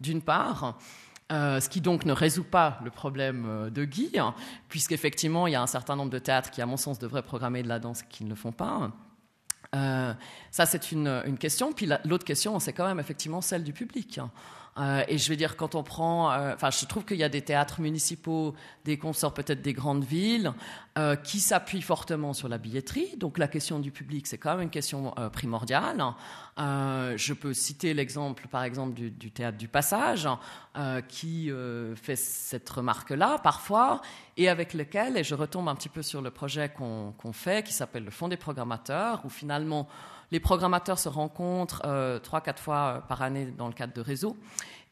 d'une 0.00 0.22
part. 0.22 0.78
Euh, 1.30 1.60
ce 1.60 1.68
qui 1.70 1.80
donc 1.80 2.04
ne 2.04 2.12
résout 2.12 2.44
pas 2.44 2.78
le 2.84 2.90
problème 2.90 3.46
euh, 3.48 3.70
de 3.70 3.86
Guy, 3.86 4.18
hein, 4.18 4.34
puisqu'effectivement, 4.68 5.46
il 5.46 5.52
y 5.52 5.56
a 5.56 5.62
un 5.62 5.66
certain 5.66 5.96
nombre 5.96 6.10
de 6.10 6.18
théâtres 6.18 6.50
qui, 6.50 6.60
à 6.60 6.66
mon 6.66 6.76
sens, 6.76 6.98
devraient 6.98 7.22
programmer 7.22 7.62
de 7.62 7.68
la 7.68 7.78
danse 7.78 8.02
qui 8.02 8.24
ne 8.24 8.28
le 8.28 8.34
font 8.34 8.52
pas. 8.52 8.90
Euh, 9.74 10.12
ça, 10.50 10.66
c'est 10.66 10.92
une, 10.92 11.22
une, 11.24 11.38
question. 11.38 11.72
Puis 11.72 11.88
l'autre 12.04 12.24
question, 12.24 12.58
c'est 12.58 12.74
quand 12.74 12.86
même 12.86 13.00
effectivement 13.00 13.40
celle 13.40 13.64
du 13.64 13.72
public. 13.72 14.20
Euh, 14.78 15.04
et 15.06 15.18
je 15.18 15.28
veux 15.28 15.36
dire, 15.36 15.56
quand 15.56 15.74
on 15.74 15.82
prend, 15.82 16.32
euh, 16.32 16.54
enfin, 16.54 16.70
je 16.70 16.86
trouve 16.86 17.04
qu'il 17.04 17.18
y 17.18 17.24
a 17.24 17.28
des 17.28 17.42
théâtres 17.42 17.80
municipaux, 17.80 18.54
des 18.84 18.96
consorts 18.96 19.34
peut-être 19.34 19.60
des 19.60 19.74
grandes 19.74 20.04
villes, 20.04 20.52
euh, 20.98 21.14
qui 21.14 21.40
s'appuient 21.40 21.82
fortement 21.82 22.32
sur 22.32 22.48
la 22.48 22.56
billetterie. 22.56 23.16
Donc 23.18 23.36
la 23.36 23.48
question 23.48 23.80
du 23.80 23.90
public, 23.90 24.26
c'est 24.26 24.38
quand 24.38 24.52
même 24.52 24.62
une 24.62 24.70
question 24.70 25.14
primordiale. 25.32 26.02
je 26.56 27.32
peux 27.34 27.52
citer 27.52 27.92
l'exemple, 27.92 28.48
par 28.48 28.64
exemple, 28.64 28.94
du, 28.94 29.30
théâtre 29.30 29.58
du 29.58 29.68
Passage, 29.68 30.28
qui 31.08 31.50
fait 31.94 32.16
cette 32.16 32.68
remarque-là 32.68 33.38
parfois, 33.42 34.00
et 34.36 34.48
avec 34.48 34.74
lequel, 34.74 35.16
et 35.16 35.24
je 35.24 35.34
retombe 35.34 35.68
un 35.68 35.74
petit 35.74 35.88
peu 35.88 36.02
sur 36.02 36.22
le 36.22 36.30
projet 36.30 36.70
qu'on 36.70 37.32
fait, 37.32 37.64
qui 37.64 37.72
s'appelle 37.72 38.04
le 38.04 38.10
Fonds 38.10 38.28
des 38.28 38.36
programmateurs, 38.36 39.22
où 39.24 39.28
finalement 39.28 39.88
les 40.32 40.40
programmateurs 40.40 40.98
se 40.98 41.10
rencontrent 41.10 41.82
euh, 41.84 42.18
trois, 42.18 42.40
quatre 42.40 42.60
fois 42.60 42.76
euh, 42.96 43.00
par 43.00 43.20
année 43.22 43.46
dans 43.46 43.68
le 43.68 43.74
cadre 43.74 43.92
de 43.92 44.00
réseaux, 44.00 44.36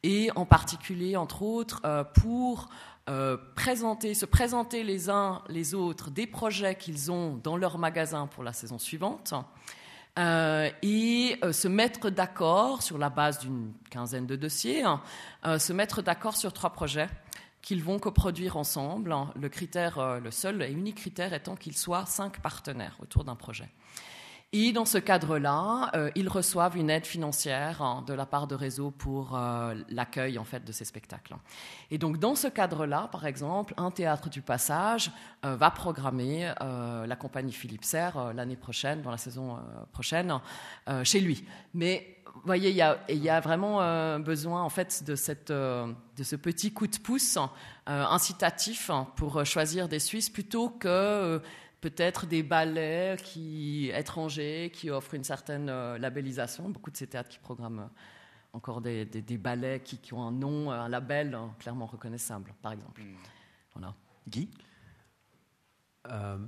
et 0.03 0.30
en 0.36 0.45
particulier, 0.45 1.16
entre 1.16 1.43
autres, 1.43 1.80
euh, 1.84 2.05
pour 2.05 2.68
se 3.09 4.24
présenter 4.24 4.84
les 4.84 5.11
uns 5.11 5.43
les 5.49 5.74
autres 5.74 6.11
des 6.11 6.28
projets 6.28 6.76
qu'ils 6.76 7.11
ont 7.11 7.41
dans 7.43 7.57
leur 7.57 7.76
magasin 7.76 8.28
pour 8.28 8.45
la 8.45 8.53
saison 8.53 8.78
suivante. 8.78 9.34
et 10.16 11.41
se 11.51 11.66
mettre 11.66 12.11
d'accord 12.11 12.82
sur 12.82 12.99
la 12.99 13.11
base 13.11 13.41
d'une 13.41 13.72
quinzaine 13.91 14.26
de 14.26 14.36
dossiers, 14.36 14.84
hein, 14.84 15.01
se 15.59 15.72
mettre 15.72 16.03
d'accord 16.03 16.36
sur 16.36 16.53
trois 16.53 16.70
projets 16.70 17.09
qu'ils 17.62 17.82
vont 17.82 17.99
coproduire 17.99 18.57
ensemble. 18.57 19.12
Le 19.34 19.49
critère, 19.49 20.20
le 20.20 20.30
seul 20.30 20.62
et 20.62 20.70
unique 20.70 20.99
critère 20.99 21.32
étant 21.32 21.57
qu'ils 21.57 21.76
soient 21.76 22.07
cinq 22.07 22.41
partenaires 22.41 22.97
autour 23.01 23.24
d'un 23.24 23.34
projet. 23.34 23.70
Et 24.53 24.72
dans 24.72 24.84
ce 24.84 24.98
cadre-là, 24.98 25.92
euh, 25.94 26.11
ils 26.16 26.28
reçoivent 26.28 26.76
une 26.76 26.90
aide 26.90 27.07
financière 27.07 27.82
hein, 27.82 28.03
de 28.09 28.12
la 28.12 28.26
part 28.26 28.48
de 28.48 28.57
Réseau 28.57 28.90
pour 28.90 29.36
euh, 29.36 29.76
l'accueil 29.90 30.38
en 30.40 30.44
fait 30.44 30.64
de 30.64 30.72
ces 30.72 30.84
spectacles. 30.84 31.36
Et 31.92 31.98
donc 31.98 32.18
dans 32.18 32.34
ce 32.34 32.48
cadre-là, 32.48 33.09
par 33.12 33.26
exemple, 33.26 33.74
un 33.76 33.92
théâtre 33.92 34.28
du 34.28 34.42
passage 34.42 35.12
euh, 35.44 35.55
va 35.55 35.70
programmer 35.70 36.53
la 36.61 37.16
compagnie 37.16 37.53
Philippe 37.53 37.84
Serre 37.84 38.32
l'année 38.34 38.57
prochaine, 38.57 39.03
dans 39.03 39.11
la 39.12 39.18
saison 39.18 39.59
prochaine, 39.92 40.40
chez 41.05 41.20
lui. 41.20 41.44
Mais 41.74 42.16
vous 42.34 42.42
voyez, 42.44 42.70
il 42.70 43.22
y 43.22 43.28
a, 43.28 43.40
vraiment 43.40 44.18
besoin 44.18 44.62
en 44.62 44.68
fait 44.68 45.05
de 45.05 45.14
ce 45.14 46.36
petit 46.36 46.72
coup 46.72 46.86
de 46.86 46.98
pouce 46.98 47.38
incitatif 47.86 48.90
hein, 48.90 49.09
pour 49.16 49.44
choisir 49.44 49.88
des 49.88 49.98
Suisses 49.98 50.30
plutôt 50.30 50.70
que 50.70 51.40
peut-être 51.80 52.26
des 52.26 52.42
ballets 52.42 53.16
qui, 53.22 53.90
étrangers 53.94 54.70
qui 54.72 54.90
offrent 54.90 55.14
une 55.14 55.24
certaine 55.24 55.68
euh, 55.68 55.98
labellisation. 55.98 56.68
Beaucoup 56.68 56.90
de 56.90 56.96
ces 56.96 57.06
théâtres 57.06 57.30
qui 57.30 57.38
programment 57.38 57.80
euh, 57.80 58.52
encore 58.52 58.80
des, 58.80 59.04
ballets 59.38 59.80
qui, 59.80 60.12
ont 60.12 60.22
un 60.22 60.32
nom, 60.32 60.70
un 60.70 60.88
label 60.88 61.34
hein, 61.34 61.54
clairement 61.58 61.86
reconnaissable, 61.86 62.52
par 62.62 62.72
exemple. 62.72 63.00
Hmm. 63.00 63.14
Voilà. 63.74 63.94
Guy? 64.28 64.50
Euh, 66.08 66.38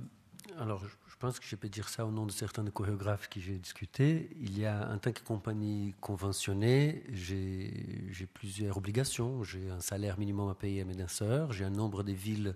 Alors, 0.59 0.83
je 0.85 0.95
pense 1.23 1.39
que 1.39 1.45
je 1.45 1.55
peux 1.55 1.69
dire 1.69 1.87
ça 1.87 2.05
au 2.05 2.11
nom 2.11 2.25
de 2.25 2.33
certains 2.33 2.65
chorégraphes 2.65 3.29
qui 3.29 3.39
j'ai 3.39 3.57
discuté. 3.57 4.29
Il 4.41 4.59
y 4.59 4.65
a, 4.65 4.89
en 4.91 4.97
tant 4.97 5.13
que 5.13 5.21
compagnie 5.21 5.95
conventionnée, 6.01 7.01
j'ai 7.13 8.27
plusieurs 8.33 8.75
obligations. 8.75 9.41
J'ai 9.41 9.69
un 9.69 9.79
salaire 9.79 10.19
minimum 10.19 10.49
à 10.49 10.53
payer 10.53 10.81
à 10.81 10.83
mes 10.83 10.95
danseurs, 10.95 11.53
j'ai 11.53 11.63
un 11.63 11.69
nombre 11.69 12.03
de 12.03 12.11
villes 12.11 12.53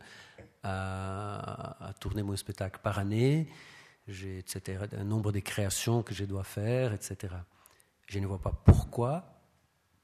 à, 0.63 1.93
tourner 2.01 2.23
mon 2.23 2.35
spectacle 2.35 2.81
par 2.83 2.99
année, 2.99 3.47
j'ai 4.09 4.43
un 4.97 5.05
nombre 5.05 5.31
de 5.31 5.39
créations 5.39 6.03
que 6.03 6.13
je 6.13 6.25
dois 6.25 6.43
faire, 6.43 6.91
etc. 6.91 7.35
Je 8.07 8.19
ne 8.19 8.27
vois 8.27 8.41
pas 8.41 8.51
pourquoi 8.65 9.39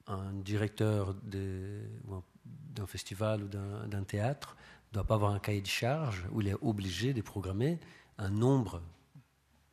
un 0.06 0.32
directeur 0.32 1.14
d'un 1.22 2.86
festival 2.86 3.42
ou 3.42 3.48
d'un 3.48 4.04
théâtre 4.04 4.56
ne 4.90 4.94
doit 4.94 5.04
pas 5.04 5.16
avoir 5.16 5.32
un 5.32 5.38
cahier 5.38 5.60
de 5.60 5.66
charge 5.66 6.24
où 6.32 6.40
il 6.40 6.48
est 6.48 6.56
obligé 6.62 7.12
de 7.12 7.20
programmer 7.20 7.78
un 8.18 8.30
nombre. 8.30 8.82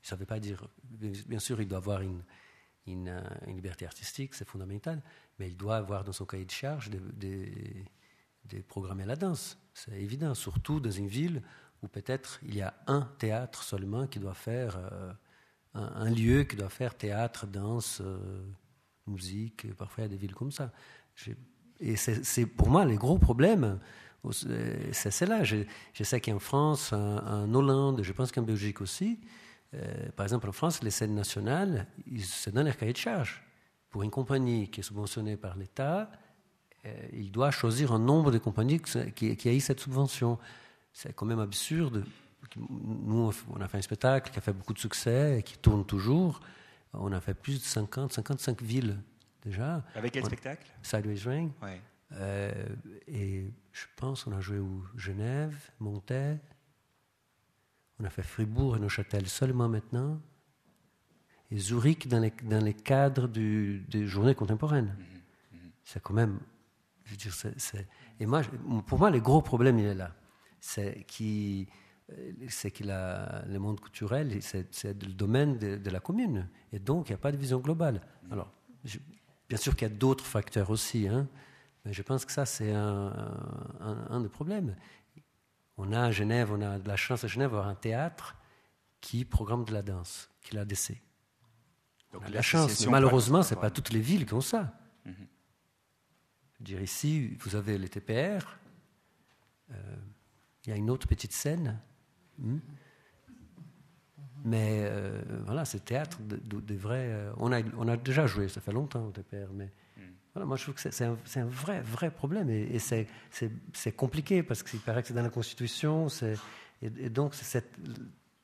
Ça 0.02 0.16
ne 0.16 0.20
veut 0.20 0.26
pas 0.26 0.40
dire, 0.40 0.68
bien 0.84 1.40
sûr, 1.40 1.62
il 1.62 1.68
doit 1.68 1.78
avoir 1.78 2.02
une, 2.02 2.24
une, 2.88 3.22
liberté 3.48 3.86
artistique, 3.86 4.34
c'est 4.34 4.48
fondamental, 4.48 5.02
mais 5.40 5.48
il 5.48 5.58
doit 5.58 5.78
avoir 5.78 6.04
dans 6.04 6.14
son 6.14 6.26
cahier 6.26 6.46
de 6.46 6.52
charge 6.52 6.90
des 6.90 7.86
de 8.46 8.62
programmer 8.62 9.06
la 9.06 9.16
danse. 9.16 9.58
C'est 9.74 9.92
évident, 9.92 10.34
surtout 10.34 10.80
dans 10.80 10.92
une 10.92 11.08
ville 11.08 11.42
où 11.82 11.88
peut-être 11.88 12.40
il 12.44 12.56
y 12.56 12.62
a 12.62 12.74
un 12.88 13.02
théâtre 13.18 13.64
seulement 13.64 14.08
qui 14.08 14.20
doit 14.20 14.34
faire, 14.34 14.78
euh, 14.78 15.14
un, 15.74 16.10
lieu 16.10 16.44
qui 16.44 16.56
doit 16.56 16.70
faire 16.70 16.96
théâtre, 16.96 17.48
danse, 17.48 18.02
euh, 18.02 18.44
musique. 19.08 19.74
Parfois, 19.76 20.04
il 20.04 20.06
y 20.06 20.10
a 20.10 20.10
des 20.10 20.18
villes 20.18 20.36
comme 20.36 20.52
ça. 20.52 20.72
Et 21.80 21.96
c'est 21.96 22.46
pour 22.46 22.70
moi 22.70 22.86
les 22.86 22.98
gros 22.98 23.18
problèmes. 23.18 23.80
C'est 24.32 25.26
là. 25.26 25.44
Je, 25.44 25.58
je, 25.94 26.04
sais 26.04 26.22
qu'en 26.22 26.40
France, 26.40 26.94
en, 26.94 27.54
Hollande, 27.54 28.04
je 28.04 28.12
pense 28.14 28.32
qu'en 28.32 28.44
Belgique 28.44 28.82
aussi, 28.82 29.20
euh, 29.74 30.10
par 30.16 30.26
exemple 30.26 30.50
en 30.50 30.52
France, 30.52 30.84
les 30.84 30.92
scènes 30.92 31.16
nationales, 31.16 31.88
ils 32.06 32.24
se 32.24 32.50
donnent 32.50 32.66
leur 32.66 32.78
cahier 32.78 32.94
de 32.94 32.98
charge. 32.98 33.44
Pour 33.90 34.04
une 34.04 34.12
compagnie 34.12 34.70
qui 34.70 34.82
est 34.82 34.84
subventionnée 34.84 35.38
par 35.38 35.58
l'État, 35.58 36.12
euh, 36.86 36.94
il 37.14 37.32
doit 37.32 37.52
choisir 37.52 37.92
un 37.92 38.00
nombre 38.00 38.32
de 38.32 38.38
compagnies 38.38 38.80
qui, 38.80 39.36
qui, 39.36 39.50
eu 39.50 39.60
cette 39.60 39.80
subvention. 39.80 40.38
C'est 40.94 41.14
quand 41.14 41.26
même 41.26 41.40
absurde. 41.40 42.06
Nous, 42.58 43.32
on 43.50 43.62
a 43.62 43.68
fait 43.68 43.78
un 43.78 43.82
spectacle 43.82 44.32
qui 44.32 44.38
a 44.38 44.42
fait 44.42 44.54
beaucoup 44.54 44.74
de 44.74 44.80
succès 44.80 45.40
et 45.40 45.44
qui 45.44 45.58
tourne 45.58 45.86
toujours. 45.86 46.42
On 46.94 47.12
a 47.12 47.22
fait 47.22 47.34
plus 47.34 47.60
de 47.60 47.64
50, 47.64 48.14
55 48.14 48.62
villes 48.62 48.98
déjà. 49.44 49.84
Avec 49.96 50.12
quel 50.12 50.26
spectacle? 50.26 50.68
Sideways 50.82 51.22
Ring. 51.26 51.52
Euh, 52.14 52.52
et 53.08 53.52
je 53.72 53.86
pense 53.96 54.24
qu'on 54.24 54.34
a 54.34 54.42
joué 54.42 54.60
où 54.60 54.86
Genève, 54.96 55.56
Montaigne. 55.80 56.40
On 58.00 58.04
a 58.06 58.10
fait 58.10 58.24
Fribourg 58.24 58.76
et 58.76 58.80
Neuchâtel 58.80 59.28
seulement 59.28 59.70
maintenant. 59.70 60.20
et 61.52 61.58
Zurich 61.58 62.08
dans 62.08 62.20
les, 62.20 62.34
dans 62.44 62.64
les 62.64 62.74
cadres 62.74 63.28
du, 63.28 63.86
des 63.90 64.08
journées 64.08 64.36
contemporaines. 64.36 64.96
Mm-hmm. 64.98 65.56
Mm-hmm. 65.56 65.72
C'est 65.84 66.02
quand 66.02 66.14
même. 66.14 66.40
Je 67.06 67.12
veux 67.12 67.18
dire, 67.18 67.34
et 68.20 68.26
moi, 68.26 68.42
pour 68.88 69.00
moi, 69.00 69.10
le 69.10 69.20
gros 69.20 69.42
problème, 69.42 69.80
il 69.80 69.86
est 69.86 69.96
là. 69.96 70.16
C'est 70.60 71.04
qui 71.08 71.68
c'est 72.50 72.72
que 72.72 72.84
le 72.84 73.58
monde 73.60 73.80
culturel, 73.80 74.38
c'est 74.42 75.04
le 75.04 75.14
domaine 75.14 75.58
de, 75.58 75.90
la 75.90 76.00
commune. 76.00 76.48
Et 76.74 76.80
donc, 76.80 77.10
il 77.10 77.12
n'y 77.12 77.16
a 77.16 77.20
pas 77.20 77.32
de 77.32 77.38
vision 77.38 77.60
globale. 77.60 78.02
Alors, 78.32 78.52
bien 79.48 79.58
sûr 79.58 79.76
qu'il 79.76 79.88
y 79.88 79.92
a 79.92 79.94
d'autres 79.94 80.26
facteurs 80.26 80.70
aussi, 80.70 81.08
hein, 81.08 81.28
mais 81.86 81.94
je 81.94 82.02
pense 82.02 82.26
que 82.26 82.32
ça, 82.32 82.46
c'est 82.46 82.72
un, 82.72 83.14
un, 83.80 84.22
des 84.22 84.30
problèmes. 84.30 84.76
On 85.78 85.92
a 85.94 86.04
à 86.04 86.12
Genève, 86.12 86.52
on 86.52 86.62
a 86.62 86.80
de 86.80 86.88
la 86.88 86.96
chance 86.96 87.24
à 87.24 87.28
Genève 87.28 87.50
d'avoir 87.50 87.68
un 87.68 87.76
théâtre 87.76 88.38
qui 89.00 89.26
programme 89.26 89.66
de 89.66 89.74
la 89.74 89.82
danse, 89.82 90.30
qui 90.42 90.56
l'a 90.56 90.66
DC. 90.66 91.02
Donc, 92.14 92.30
la 92.30 92.42
chance, 92.42 92.86
mais 92.86 92.92
malheureusement, 92.92 93.42
ce 93.42 93.56
n'est 93.56 93.62
pas 93.62 93.72
toutes 93.72 93.92
les 93.92 94.02
villes 94.02 94.26
qui 94.26 94.34
ont 94.34 94.42
ça. 94.42 94.78
Mhm. 95.06 95.14
Je 96.54 96.60
veux 96.60 96.66
dire, 96.66 96.82
ici, 96.82 97.36
vous 97.40 97.56
avez 97.56 97.78
les 97.78 97.90
TPR, 97.90 98.60
euh, 99.72 99.96
il 100.66 100.70
y 100.70 100.74
a 100.74 100.76
une 100.76 100.90
autre 100.90 101.08
petite 101.08 101.32
scène, 101.32 101.80
Hmm? 102.42 102.58
Mais 104.44 104.82
euh, 104.86 105.22
voilà, 105.46 105.66
c'est 105.66 105.86
théâtre 105.86 106.18
de, 106.22 106.76
vrai. 106.76 107.10
Euh, 107.10 107.32
on, 107.38 107.52
a, 107.52 107.62
on 107.78 107.88
a 107.88 107.96
déjà 107.96 108.26
joué, 108.26 108.48
ça 108.48 108.60
fait 108.60 108.72
longtemps 108.72 109.06
au 109.06 109.12
TPR, 109.12 109.54
mais. 109.54 109.72
Voilà, 110.34 110.46
moi 110.46 110.56
je 110.56 110.64
trouve 110.64 110.76
que 110.76 110.82
c'est 110.82 111.04
un, 111.04 111.46
vrai, 111.46 111.82
vrai 111.82 112.10
problème 112.10 112.50
et, 112.50 112.80
c'est 112.80 113.92
compliqué 113.96 114.44
parce 114.44 114.64
qu'il 114.64 114.80
paraît 114.80 115.02
que 115.02 115.10
c'est 115.10 115.14
dans 115.14 115.22
la 115.22 115.30
Constitution. 115.30 116.08
Et, 116.82 116.88
et, 117.06 117.10
donc, 117.10 117.36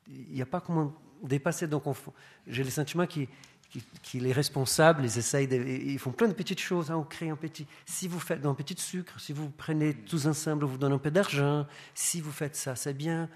il 0.07 0.33
n'y 0.33 0.41
a 0.41 0.45
pas 0.45 0.61
comment 0.61 0.93
dépasser. 1.23 1.67
Donc, 1.67 1.83
j'ai 2.45 2.63
le 2.63 2.69
sentiment 2.69 3.05
qu'il 3.07 3.27
qui, 4.01 4.19
les 4.19 4.31
responsables, 4.31 5.03
ils 5.03 5.17
essayent, 5.17 5.47
ils 5.47 5.99
font 5.99 6.11
plein 6.11 6.27
de 6.27 6.33
petites 6.33 6.59
choses. 6.59 6.91
Hein, 6.91 6.97
on 6.97 7.03
crée 7.03 7.29
un 7.29 7.35
petit. 7.35 7.67
Si 7.85 8.07
vous 8.07 8.19
faites 8.19 8.45
un 8.45 8.53
petit 8.53 8.75
sucre, 8.77 9.19
si 9.19 9.33
vous 9.33 9.49
prenez 9.49 9.93
tous 9.93 10.27
ensemble, 10.27 10.65
on 10.65 10.67
vous 10.67 10.77
donne 10.77 10.93
un 10.93 10.97
peu 10.97 11.11
d'argent. 11.11 11.65
Si 11.93 12.21
vous 12.21 12.31
faites 12.31 12.55
ça, 12.55 12.75
c'est 12.75 12.93
bien. 12.93 13.29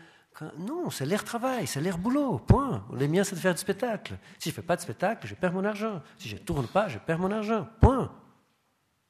Non, 0.58 0.89
c'est 0.89 1.06
l'air 1.06 1.26
travail, 1.26 1.68
c'est 1.68 1.82
l'air 1.82 1.97
boulot, 1.97 2.39
point. 2.39 2.86
Les 2.95 3.08
miens, 3.08 3.24
c'est 3.24 3.36
de 3.36 3.41
faire 3.41 3.54
du 3.54 3.60
spectacle. 3.60 4.18
Si 4.39 4.49
je 4.49 4.54
ne 4.54 4.56
fais 4.56 4.62
pas 4.62 4.78
de 4.78 4.82
spectacle, 4.82 5.28
je 5.28 5.36
perds 5.36 5.52
mon 5.52 5.66
argent. 5.66 6.02
Si 6.18 6.30
je 6.30 6.36
ne 6.36 6.39
tourne 6.39 6.68
pas, 6.68 6.88
je 6.88 6.97
perds 6.99 7.20
mon 7.20 7.32
argent, 7.32 7.68
point. 7.82 8.12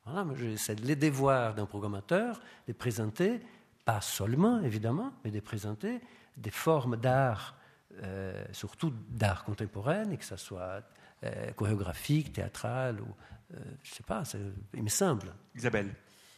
Voilà, 0.05 0.25
j'essaie 0.35 0.75
de 0.75 0.85
les 0.85 0.95
devoirs 0.95 1.53
d'un 1.53 1.65
programmateur, 1.65 2.39
de 2.67 2.73
présenter, 2.73 3.39
pas 3.85 4.01
seulement 4.01 4.61
évidemment, 4.61 5.13
mais 5.23 5.31
de 5.31 5.39
présenter 5.39 6.01
des 6.37 6.51
formes 6.51 6.97
d'art, 6.97 7.55
euh, 8.03 8.43
surtout 8.51 8.91
d'art 9.09 9.43
contemporain, 9.43 10.09
et 10.09 10.17
que 10.17 10.25
ce 10.25 10.37
soit 10.37 10.81
euh, 11.23 11.51
chorégraphique, 11.51 12.33
théâtral, 12.33 12.99
ou 12.99 13.07
euh, 13.53 13.57
je 13.83 13.91
ne 13.91 13.95
sais 13.95 14.03
pas, 14.03 14.23
il 14.73 14.83
me 14.83 14.89
semble. 14.89 15.33
Isabelle. 15.55 15.93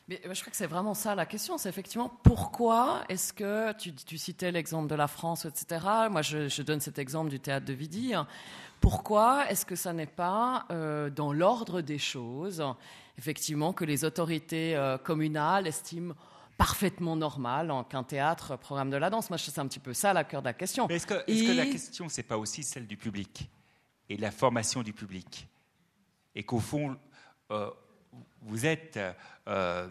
Mais 0.09 0.19
je 0.21 0.41
crois 0.41 0.51
que 0.51 0.57
c'est 0.57 0.67
vraiment 0.67 0.93
ça 0.93 1.15
la 1.15 1.25
question. 1.25 1.57
C'est 1.57 1.69
effectivement 1.69 2.09
pourquoi 2.23 3.03
est-ce 3.07 3.31
que 3.31 3.71
tu, 3.73 4.17
citais 4.17 4.51
l'exemple 4.51 4.89
de 4.89 4.95
la 4.95 5.07
France, 5.07 5.45
etc. 5.45 5.85
Moi, 6.11 6.21
je, 6.21 6.61
donne 6.61 6.81
cet 6.81 6.99
exemple 6.99 7.29
du 7.29 7.39
théâtre 7.39 7.65
de 7.65 7.71
Vidi. 7.71 8.13
Pourquoi 8.81 9.49
est-ce 9.49 9.65
que 9.65 9.77
ça 9.77 9.93
n'est 9.93 10.05
pas 10.05 10.65
euh, 10.71 11.09
dans 11.09 11.31
l'ordre 11.31 11.79
des 11.79 11.99
choses, 11.99 12.61
effectivement, 13.17 13.73
que 13.73 13.85
les 13.85 14.05
autorités 14.05 14.75
euh, 14.75 14.97
communales 14.97 15.67
estiment 15.67 16.15
parfaitement 16.57 17.15
normal 17.15 17.73
qu'un 17.89 18.03
théâtre 18.03 18.57
programme 18.57 18.89
de 18.89 18.97
la 18.97 19.09
danse 19.09 19.29
Moi, 19.29 19.37
c'est 19.37 19.59
un 19.59 19.67
petit 19.67 19.79
peu 19.79 19.93
ça 19.93 20.13
la 20.13 20.23
cœur 20.23 20.41
de 20.41 20.47
la 20.47 20.53
question. 20.53 20.87
Est-ce 20.87 21.07
que, 21.07 21.57
la 21.57 21.65
question, 21.65 22.09
c'est 22.09 22.23
pas 22.23 22.37
aussi 22.37 22.63
celle 22.63 22.87
du 22.87 22.97
public 22.97 23.49
et 24.09 24.17
la 24.17 24.31
formation 24.31 24.83
du 24.83 24.93
public? 24.93 25.47
Et 26.35 26.43
qu'au 26.43 26.59
fond, 26.59 26.97
euh, 27.51 27.69
vous 28.41 28.65
êtes 28.65 28.99
euh, 29.47 29.87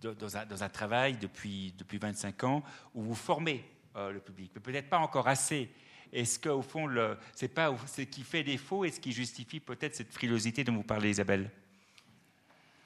dans, 0.00 0.62
un, 0.62 0.68
travail 0.68 1.16
depuis, 1.16 1.74
depuis 1.78 1.98
25 1.98 2.44
ans 2.44 2.62
où 2.94 3.02
vous 3.02 3.14
formez 3.14 3.64
euh, 3.96 4.10
le 4.10 4.20
public, 4.20 4.52
mais 4.54 4.60
peut-être 4.60 4.88
pas 4.88 4.98
encore 4.98 5.28
assez. 5.28 5.70
Est-ce 6.12 6.38
qu'au 6.38 6.62
fond, 6.62 6.88
c'est 7.34 7.48
pas 7.48 7.74
ce 7.86 8.02
qui 8.02 8.22
fait 8.22 8.42
défaut 8.42 8.84
et 8.84 8.90
ce 8.90 9.00
qui 9.00 9.12
justifie 9.12 9.60
peut-être 9.60 9.96
cette 9.96 10.12
frilosité 10.12 10.62
dont 10.62 10.74
vous 10.74 10.82
parlez, 10.82 11.08
Isabelle? 11.08 11.50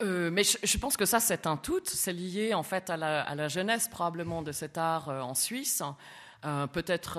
Euh, 0.03 0.31
mais 0.31 0.43
je, 0.45 0.79
pense 0.79 0.97
que 0.97 1.07
ça, 1.07 1.21
c'est 1.21 1.47
un 1.47 1.57
tout. 1.57 1.81
C'est 1.85 2.13
lié 2.13 2.55
en 2.55 2.63
fait 2.63 2.91
à 2.91 2.97
la, 2.97 3.49
jeunesse 3.49 3.89
probablement 3.89 4.43
de 4.43 4.53
cet 4.53 4.77
art 4.79 5.09
en 5.09 5.35
Suisse. 5.35 5.83
peut-être, 6.43 7.19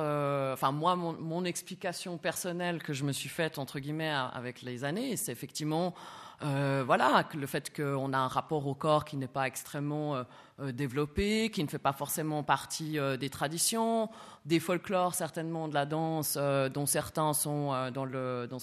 enfin 0.53 0.71
moi, 0.71 0.95
mon, 0.95 1.13
mon, 1.13 1.43
explication 1.43 2.17
personnelle 2.17 2.83
que 2.83 2.93
je 2.93 3.03
me 3.03 3.11
suis 3.11 3.29
faite 3.29 3.57
entre 3.57 3.79
guillemets 3.79 4.13
avec 4.33 4.61
les 4.61 4.83
années, 4.83 5.17
c'est 5.17 5.31
effectivement 5.31 5.95
euh, 6.43 6.83
voilà, 6.85 7.27
le 7.33 7.47
fait 7.47 7.75
qu'on 7.75 8.13
a 8.13 8.17
un 8.17 8.27
rapport 8.27 8.67
au 8.67 8.75
corps 8.75 9.05
qui 9.05 9.17
n'est 9.17 9.27
pas 9.27 9.47
extrêmement 9.47 10.15
euh, 10.15 10.23
euh, 10.59 10.71
développé, 10.71 11.49
qui 11.49 11.63
ne 11.63 11.67
fait 11.67 11.79
pas 11.79 11.93
forcément 11.93 12.43
partie 12.43 12.97
des 13.19 13.29
traditions, 13.29 14.09
des 14.45 14.59
folklores 14.59 15.15
certainement 15.15 15.67
de 15.67 15.73
la 15.73 15.85
danse, 15.85 16.37
dont 16.37 16.85
certains 16.85 17.33
sont 17.33 17.91
dans, 17.91 18.59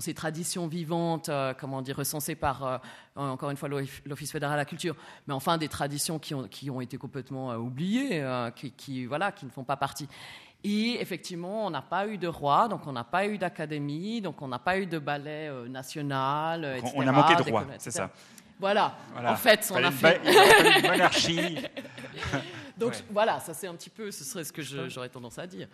ces 0.00 0.14
traditions 0.14 0.66
vivantes, 0.66 1.30
comment 1.58 1.82
dire, 1.82 1.96
recensées 1.96 2.34
par, 2.34 2.80
encore 3.16 3.50
une 3.50 3.56
fois, 3.56 3.68
l'Office 3.68 4.32
fédéral 4.32 4.56
de 4.56 4.60
la 4.60 4.64
culture, 4.64 4.96
mais 5.26 5.34
enfin 5.34 5.58
des 5.58 5.68
traditions 5.68 6.18
qui 6.18 6.34
ont, 6.34 6.80
été 6.80 6.96
complètement 6.96 7.54
oubliées, 7.54 8.24
qui, 8.76 9.06
voilà, 9.06 9.30
qui 9.32 9.46
ne 9.46 9.50
font 9.50 9.64
pas 9.64 9.76
partie. 9.76 10.08
Et 10.64 11.00
effectivement, 11.00 11.66
on 11.66 11.70
n'a 11.70 11.82
pas 11.82 12.06
eu 12.06 12.16
de 12.16 12.26
roi, 12.26 12.68
donc 12.68 12.86
on 12.86 12.92
n'a 12.92 13.04
pas 13.04 13.26
eu 13.26 13.36
d'académie, 13.36 14.22
donc 14.22 14.40
on 14.40 14.48
n'a 14.48 14.58
pas 14.58 14.78
eu 14.78 14.86
de 14.86 14.98
ballet 14.98 15.48
euh, 15.48 15.68
national, 15.68 16.64
etc. 16.78 16.92
On 16.96 17.06
a 17.06 17.12
manqué 17.12 17.36
de 17.36 17.50
roi, 17.50 17.66
c'est 17.78 17.90
ça. 17.90 18.10
Voilà. 18.58 18.96
en 19.26 19.36
fait, 19.36 19.70
on 19.74 19.82
a 19.82 19.90
fait 19.90 20.20
une 20.24 20.90
monarchie. 20.90 21.58
donc 22.78 22.94
voilà, 23.10 23.40
ça 23.40 23.52
c'est 23.52 23.66
un 23.66 23.74
petit 23.74 23.90
peu, 23.90 24.10
ce 24.10 24.24
serait 24.24 24.44
ce 24.44 24.52
que 24.52 24.62
j'aurais 24.62 25.10
tendance 25.10 25.38
à 25.38 25.46
dire. 25.46 25.68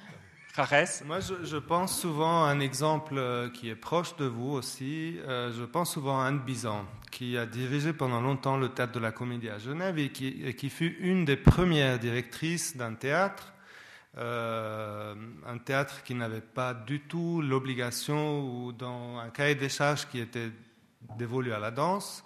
Moi, 1.06 1.20
je, 1.20 1.56
pense 1.56 1.98
souvent 1.98 2.44
à 2.44 2.48
un 2.50 2.60
exemple 2.60 3.14
euh, 3.16 3.48
qui 3.48 3.70
est 3.70 3.76
proche 3.76 4.16
de 4.16 4.26
vous 4.26 4.50
aussi. 4.50 5.18
Euh, 5.26 5.52
je 5.56 5.64
pense 5.64 5.92
souvent 5.92 6.20
à 6.20 6.26
Anne 6.26 6.40
Bizan, 6.40 6.84
qui 7.10 7.38
a 7.38 7.46
dirigé 7.46 7.92
pendant 7.92 8.20
longtemps 8.20 8.58
le 8.58 8.68
théâtre 8.68 8.92
de 8.92 8.98
la 8.98 9.12
Comédie 9.12 9.48
à 9.48 9.58
Genève 9.58 9.98
et 9.98 10.10
qui, 10.10 10.42
et 10.44 10.54
qui 10.54 10.68
fut 10.68 10.96
une 11.00 11.24
des 11.24 11.36
premières 11.36 11.98
directrices 11.98 12.76
d'un 12.76 12.94
théâtre 12.94 13.54
euh, 14.18 15.14
un 15.46 15.58
théâtre 15.58 16.02
qui 16.02 16.14
n'avait 16.14 16.40
pas 16.40 16.74
du 16.74 17.00
tout 17.00 17.42
l'obligation 17.42 18.40
ou 18.40 18.72
dans 18.72 19.18
un 19.18 19.30
cahier 19.30 19.54
des 19.54 19.68
charges 19.68 20.08
qui 20.08 20.18
était 20.18 20.50
dévolu 21.16 21.52
à 21.52 21.58
la 21.58 21.70
danse, 21.70 22.24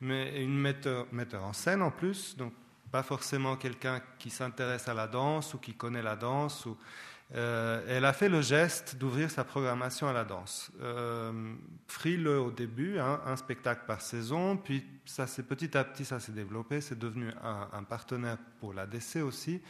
mais 0.00 0.42
une 0.42 0.58
metteur, 0.58 1.06
en 1.42 1.52
scène 1.52 1.82
en 1.82 1.90
plus, 1.90 2.36
donc 2.36 2.52
pas 2.92 3.02
forcément 3.02 3.56
quelqu'un 3.56 4.00
qui 4.18 4.30
s'intéresse 4.30 4.88
à 4.88 4.94
la 4.94 5.08
danse 5.08 5.54
ou 5.54 5.58
qui 5.58 5.74
connaît 5.74 6.02
la 6.02 6.14
danse. 6.14 6.66
Ou, 6.66 6.76
euh, 7.34 7.82
elle 7.88 8.04
a 8.04 8.12
fait 8.12 8.28
le 8.28 8.40
geste 8.40 8.96
d'ouvrir 8.96 9.30
sa 9.30 9.42
programmation 9.42 10.06
à 10.06 10.12
la 10.12 10.24
danse. 10.24 10.70
Euh, 10.80 11.32
au 12.38 12.50
début, 12.50 12.98
hein, 12.98 13.20
un 13.26 13.36
spectacle 13.36 13.82
par 13.86 14.00
saison, 14.00 14.56
puis 14.56 14.84
ça 15.04 15.26
petit 15.26 15.76
à 15.76 15.82
petit 15.82 16.04
ça 16.04 16.20
s'est 16.20 16.32
développé, 16.32 16.80
c'est 16.80 16.98
devenu 16.98 17.30
un, 17.42 17.68
un, 17.72 17.82
partenaire 17.82 18.36
pour 18.60 18.72
la 18.72 18.86
DC 18.86 19.16
aussi. 19.16 19.60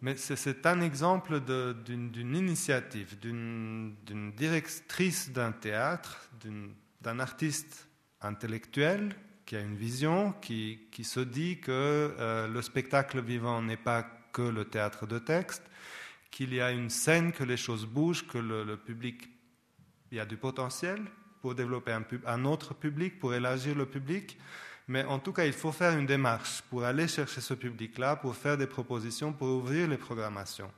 Mais 0.00 0.16
c'est 0.16 0.64
un 0.66 0.80
exemple 0.80 1.40
d'une 1.40 2.34
initiative, 2.34 3.18
d'une 3.18 4.32
directrice 4.36 5.30
d'un 5.32 5.52
théâtre, 5.52 6.30
d'un 7.00 7.18
artiste 7.18 7.88
intellectuel 8.20 9.14
qui 9.48 9.56
a 9.56 9.60
une 9.60 9.76
vision, 9.76 10.34
qui, 10.42 10.78
se 11.02 11.20
dit 11.20 11.58
que 11.58 11.70
euh, 11.72 12.46
le 12.48 12.60
spectacle 12.60 13.22
vivant 13.22 13.62
n'est 13.62 13.78
pas 13.78 14.02
que 14.30 14.42
le 14.42 14.66
théâtre 14.66 15.06
de 15.06 15.18
texte, 15.18 15.62
qu'il 16.30 16.52
y 16.52 16.60
a 16.60 16.70
une 16.70 16.90
scène, 16.90 17.32
que 17.32 17.44
les 17.44 17.56
choses 17.56 17.86
bougent, 17.86 18.26
que 18.26 18.36
le, 18.36 18.76
public, 18.76 19.28
il 20.12 20.18
y 20.18 20.20
a 20.20 20.26
du 20.26 20.36
potentiel 20.36 21.02
pour 21.40 21.54
développer 21.54 21.96
un 22.26 22.44
autre 22.44 22.74
public, 22.74 23.18
pour 23.18 23.32
élargir 23.32 23.74
le 23.74 23.86
public. 23.86 24.36
Mais 24.88 25.04
en 25.04 25.18
tout 25.18 25.32
cas, 25.32 25.44
il 25.44 25.52
faut 25.52 25.70
faire 25.70 25.96
une 25.98 26.06
démarche 26.06 26.62
pour 26.70 26.84
aller 26.84 27.06
chercher 27.06 27.42
ce 27.42 27.52
public-là, 27.52 28.16
pour 28.16 28.34
faire 28.34 28.56
des 28.56 28.66
propositions, 28.66 29.34
pour 29.34 29.48
ouvrir 29.48 29.86
les 29.86 29.98
programmations. 29.98 30.70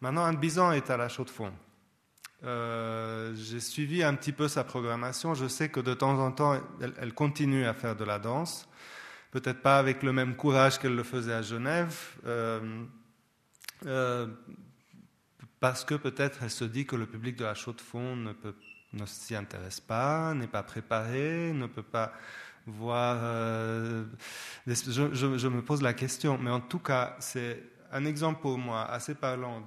Maintenant, 0.00 0.24
Anne 0.24 0.36
Bison 0.36 0.72
est 0.72 0.90
à 0.90 0.96
la 0.96 1.08
chaux 1.08 1.24
de 1.24 1.30
fond. 1.30 1.52
Euh, 2.42 3.32
j'ai 3.36 3.60
suivi 3.60 4.02
un 4.02 4.14
petit 4.14 4.32
peu 4.32 4.48
sa 4.48 4.64
programmation. 4.64 5.34
Je 5.34 5.46
sais 5.46 5.68
que 5.68 5.80
de 5.80 5.94
temps 5.94 6.18
en 6.18 6.32
temps, 6.32 6.60
elle, 6.80 7.14
continue 7.14 7.64
à 7.64 7.74
faire 7.74 7.94
de 7.94 8.04
la 8.04 8.18
danse. 8.18 8.68
Peut-être 9.30 9.62
pas 9.62 9.78
avec 9.78 10.02
le 10.02 10.12
même 10.12 10.34
courage 10.34 10.78
qu'elle 10.78 10.96
le 10.96 11.04
faisait 11.04 11.32
à 11.32 11.42
Genève. 11.42 11.96
Euh, 12.26 12.84
euh, 13.86 14.26
parce 15.60 15.84
que 15.84 15.94
peut-être 15.94 16.40
elle 16.42 16.50
se 16.50 16.64
dit 16.64 16.86
que 16.86 16.96
le 16.96 17.06
public 17.06 17.36
de 17.36 17.44
la 17.44 17.54
chaux 17.54 17.72
de 17.72 17.80
fond 17.80 18.16
ne, 18.16 18.32
ne 18.92 19.06
s'y 19.06 19.34
intéresse 19.34 19.80
pas, 19.80 20.34
n'est 20.34 20.46
pas 20.46 20.62
préparé, 20.62 21.52
ne 21.54 21.66
peut 21.66 21.82
pas 21.82 22.12
Euh, 22.68 24.04
je, 24.66 25.48
me 25.48 25.62
pose 25.62 25.82
la 25.82 25.94
question, 25.94 26.38
mais 26.38 26.50
en 26.50 26.60
tout 26.60 26.78
cas, 26.78 27.16
c'est 27.20 27.62
un 27.92 28.04
exemple 28.04 28.40
pour 28.40 28.58
moi 28.58 28.84
assez 28.84 29.14
parlant 29.14 29.66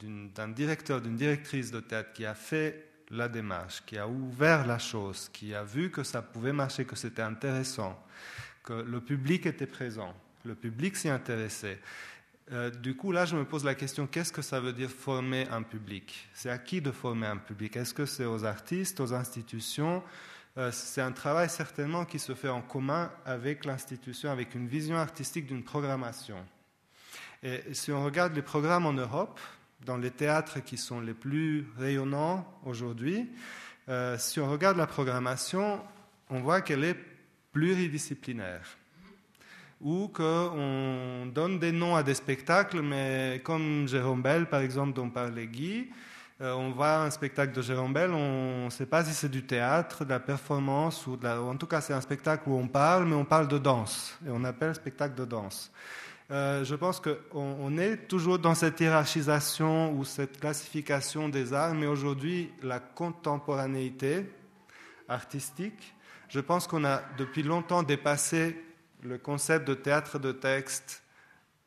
d'un 0.00 0.48
directeur, 0.48 1.00
d'une 1.00 1.16
directrice 1.16 1.70
de 1.70 1.80
théâtre 1.80 2.12
qui 2.12 2.24
a 2.24 2.34
fait 2.34 2.86
la 3.10 3.28
démarche, 3.28 3.82
qui 3.86 3.98
a 3.98 4.08
ouvert 4.08 4.66
la 4.66 4.78
chose, 4.78 5.30
qui 5.32 5.54
a 5.54 5.64
vu 5.64 5.90
que 5.90 6.02
ça 6.02 6.22
pouvait 6.22 6.52
marcher, 6.52 6.84
que 6.84 6.96
c'était 6.96 7.22
intéressant, 7.22 7.98
que 8.62 8.72
le 8.72 9.00
public 9.00 9.46
était 9.46 9.66
présent, 9.66 10.14
le 10.44 10.54
public 10.54 10.96
s'y 10.96 11.08
intéressait. 11.08 11.80
Euh, 12.50 12.70
du 12.70 12.96
coup, 12.96 13.12
là, 13.12 13.26
je 13.26 13.36
me 13.36 13.44
pose 13.44 13.64
la 13.64 13.74
question, 13.74 14.06
qu'est-ce 14.06 14.32
que 14.32 14.40
ça 14.40 14.58
veut 14.58 14.72
dire 14.72 14.90
former 14.90 15.46
un 15.50 15.62
public? 15.62 16.28
C'est 16.32 16.48
à 16.48 16.58
qui 16.58 16.80
de 16.80 16.90
former 16.90 17.26
un 17.26 17.36
public? 17.36 17.76
Est-ce 17.76 17.92
que 17.92 18.06
c'est 18.06 18.24
aux 18.24 18.44
artistes, 18.44 19.00
aux 19.00 19.12
institutions? 19.12 20.02
C'est 20.72 21.00
un 21.00 21.12
travail 21.12 21.48
certainement 21.48 22.04
qui 22.04 22.18
se 22.18 22.34
fait 22.34 22.48
en 22.48 22.62
commun 22.62 23.12
avec 23.24 23.64
l'institution, 23.64 24.30
avec 24.30 24.56
une 24.56 24.66
vision 24.66 24.96
artistique 24.96 25.46
d'une 25.46 25.62
programmation. 25.62 26.36
Et 27.44 27.62
si 27.72 27.92
on 27.92 28.04
regarde 28.04 28.34
les 28.34 28.42
programmes 28.42 28.86
en 28.86 28.92
Europe, 28.92 29.38
dans 29.84 29.96
les 29.96 30.10
théâtres 30.10 30.58
qui 30.58 30.76
sont 30.76 31.00
les 31.00 31.14
plus 31.14 31.66
rayonnants 31.78 32.44
aujourd'hui, 32.64 33.28
euh, 33.88 34.18
si 34.18 34.40
on 34.40 34.50
regarde 34.50 34.76
la 34.76 34.88
programmation, 34.88 35.80
on 36.28 36.40
voit 36.40 36.60
qu'elle 36.60 36.82
est 36.82 36.98
pluridisciplinaire. 37.52 38.76
Ou 39.80 40.08
qu'on 40.08 41.30
donne 41.32 41.60
des 41.60 41.70
noms 41.70 41.94
à 41.94 42.02
des 42.02 42.14
spectacles, 42.14 42.82
mais 42.82 43.40
comme 43.44 43.86
Jérôme 43.86 44.22
Bell, 44.22 44.46
par 44.46 44.60
exemple, 44.60 44.92
dont 44.92 45.08
parlait 45.08 45.46
Guy, 45.46 45.88
euh, 46.40 46.54
on 46.54 46.70
voit 46.70 47.02
un 47.02 47.10
spectacle 47.10 47.52
de 47.52 47.62
Jérôme 47.62 47.92
Bell, 47.92 48.12
on 48.12 48.66
ne 48.66 48.70
sait 48.70 48.86
pas 48.86 49.04
si 49.04 49.12
c'est 49.12 49.28
du 49.28 49.44
théâtre, 49.44 50.04
de 50.04 50.10
la 50.10 50.20
performance, 50.20 51.06
ou, 51.06 51.18
en 51.24 51.56
tout 51.56 51.66
cas 51.66 51.80
c'est 51.80 51.92
un 51.94 52.00
spectacle 52.00 52.48
où 52.48 52.56
on 52.56 52.68
parle, 52.68 53.06
mais 53.06 53.16
on 53.16 53.24
parle 53.24 53.48
de 53.48 53.58
danse, 53.58 54.16
et 54.26 54.30
on 54.30 54.44
appelle 54.44 54.74
spectacle 54.74 55.14
de 55.16 55.24
danse. 55.24 55.72
Euh, 56.30 56.62
je 56.62 56.74
pense 56.74 57.00
qu'on 57.00 57.78
est 57.78 58.06
toujours 58.06 58.38
dans 58.38 58.54
cette 58.54 58.78
hiérarchisation 58.80 59.92
ou 59.94 60.04
cette 60.04 60.38
classification 60.38 61.28
des 61.28 61.54
arts, 61.54 61.74
mais 61.74 61.86
aujourd'hui, 61.86 62.52
la 62.62 62.80
contemporanéité 62.80 64.30
artistique, 65.08 65.94
je 66.28 66.40
pense 66.40 66.66
qu'on 66.66 66.84
a 66.84 67.00
depuis 67.16 67.42
longtemps 67.42 67.82
dépassé 67.82 68.62
le 69.02 69.16
concept 69.16 69.66
de 69.66 69.74
théâtre 69.74 70.18
de 70.18 70.32
texte, 70.32 71.02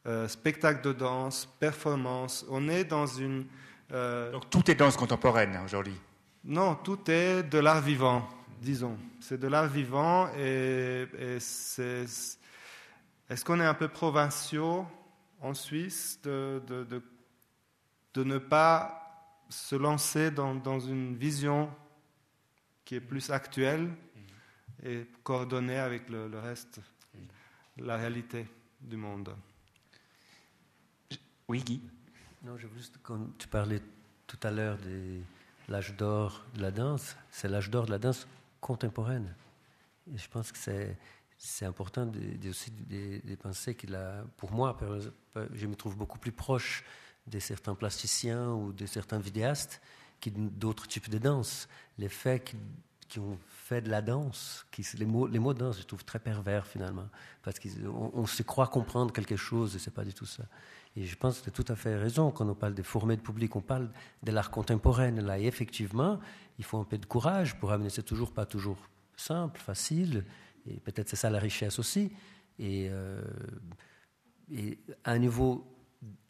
euh, 0.06 0.27
spectacle 0.27 0.81
de 0.84 0.93
danse, 0.93 1.48
performance. 1.60 2.45
On 2.49 2.69
est 2.69 2.84
dans 2.84 3.07
une... 3.07 3.45
Euh, 3.91 4.31
Donc 4.31 4.49
tout 4.49 4.69
est 4.69 4.76
danse 4.76 4.95
contemporaine 4.97 5.59
aujourd'hui. 5.63 5.95
Non, 6.43 6.76
tout 6.76 6.99
est 7.09 7.43
de 7.43 7.59
l'art 7.59 7.81
vivant, 7.81 8.27
disons. 8.61 8.97
C'est 9.19 9.39
de 9.39 9.47
l'art 9.47 9.68
vivant 9.68 10.30
et 10.35 11.07
c'est 11.39 12.05
est-ce 13.31 13.45
qu'on 13.45 13.61
est 13.61 13.65
un 13.65 13.73
peu 13.73 13.88
provinciaux 13.88 14.85
en 15.39 15.53
Suisse 15.53 16.19
de, 16.22 16.61
de, 18.13 18.23
ne 18.23 18.38
pas 18.39 19.38
se 19.47 19.76
lancer 19.76 20.31
dans, 20.31 20.80
une 20.81 21.15
vision 21.15 21.73
qui 22.84 22.95
est 22.95 22.99
plus 22.99 23.30
actuelle 23.30 23.89
et 24.84 25.07
coordonnée 25.23 25.77
avec 25.77 26.09
le, 26.09 26.30
reste, 26.38 26.81
la 27.77 27.95
réalité 27.95 28.45
du 28.81 28.97
monde? 28.97 29.34
Oui, 31.47 31.63
Guy 31.63 31.81
Non, 32.43 32.57
je 32.57 32.68
juste, 32.76 32.97
quand 33.03 33.38
tu 33.38 33.47
parlais 33.47 33.81
tout 34.27 34.39
à 34.43 34.51
l'heure 34.51 34.77
de 34.77 35.19
l'âge 35.69 35.95
d'or 35.95 36.43
de 36.55 36.61
la 36.61 36.72
danse, 36.72 37.15
c'est 37.30 37.47
l'âge 37.47 37.69
d'or 37.69 37.85
de 37.85 37.91
la 37.91 37.99
danse 37.99 38.27
contemporaine. 38.59 39.34
Et 40.13 40.18
je 40.18 40.27
pense 40.30 40.51
que 40.51 40.57
c'est 40.57 40.97
c'est 41.43 41.65
important 41.65 42.05
de, 42.05 42.49
aussi 42.49 42.69
de, 42.72 43.35
penser 43.35 43.73
qu'il 43.73 43.95
a, 43.95 44.23
pour 44.38 44.51
moi, 44.51 44.77
je 45.53 45.65
me 45.65 45.76
trouve 45.76 45.97
beaucoup 45.97 46.19
plus 46.19 46.31
proche 46.31 46.84
de 47.26 47.39
certains 47.39 47.73
plasticiens 47.73 48.49
ou 48.51 48.72
de 48.72 48.85
certains 48.85 49.18
vidéastes 49.18 49.81
que 50.22 50.30
d'autres 50.30 50.88
types 50.88 51.09
de 51.09 51.18
danse. 51.18 51.68
Les 51.97 52.09
faits 52.09 52.55
qui, 53.09 53.19
ont 53.19 53.39
fait 53.49 53.81
de 53.81 53.89
la 53.89 54.03
danse, 54.03 54.68
qui, 54.69 54.85
les, 54.99 55.05
mots, 55.05 55.26
les 55.26 55.39
mots 55.39 55.55
de 55.55 55.59
danse, 55.59 55.80
je 55.80 55.84
trouve 55.84 56.05
très 56.05 56.19
pervers 56.19 56.68
finalement, 56.68 57.09
parce 57.41 57.57
qu'on 57.57 58.11
on 58.13 58.27
se 58.27 58.43
croit 58.43 58.68
comprendre 58.68 59.11
quelque 59.11 59.35
chose 59.35 59.76
et 59.76 59.80
c'est 59.80 59.93
pas 59.93 60.05
du 60.05 60.13
tout 60.13 60.27
ça. 60.27 60.43
Et 60.95 61.05
je 61.05 61.15
pense 61.15 61.39
que 61.39 61.45
tu 61.45 61.49
as 61.49 61.63
tout 61.63 61.72
à 61.72 61.76
fait 61.76 61.95
raison 61.95 62.31
quand 62.31 62.47
on 62.47 62.55
parle 62.55 62.73
de 62.73 62.84
former 62.84 63.15
de 63.15 63.22
public, 63.22 63.55
on 63.55 63.61
parle 63.61 63.89
de 64.23 64.31
l'art 64.31 64.51
contemporain. 64.51 65.11
Là, 65.11 65.39
et 65.39 65.45
effectivement, 65.45 66.19
il 66.59 66.65
faut 66.65 66.77
un 66.77 66.84
peu 66.84 66.97
de 66.97 67.05
courage 67.05 67.57
pour 67.59 67.72
amener. 67.72 67.89
C'est 67.89 68.03
toujours 68.03 68.34
pas 68.34 68.45
toujours 68.45 68.77
simple, 69.15 69.59
facile. 69.59 70.26
Et 70.68 70.80
peut-être 70.80 71.09
c'est 71.09 71.15
ça 71.15 71.30
la 71.30 71.39
richesse 71.39 71.80
aussi. 71.80 72.11
Et, 72.59 72.88
euh, 72.89 73.22
à 75.05 75.11
un 75.11 75.18
niveau 75.18 75.65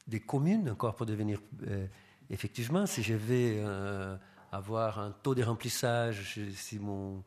des 0.08 0.20
communes, 0.20 0.70
encore 0.70 0.96
pour 0.96 1.08
devenir. 1.08 1.40
Euh, 1.68 1.88
effectivement, 2.30 2.86
si 2.86 3.02
je 3.02 3.16
vais 3.16 3.56
euh, 3.58 4.16
avoir 4.52 5.00
un 5.00 5.12
taux 5.12 5.34
de 5.34 5.42
remplissage, 5.42 6.40
si 6.54 6.78
mon, 6.78 7.24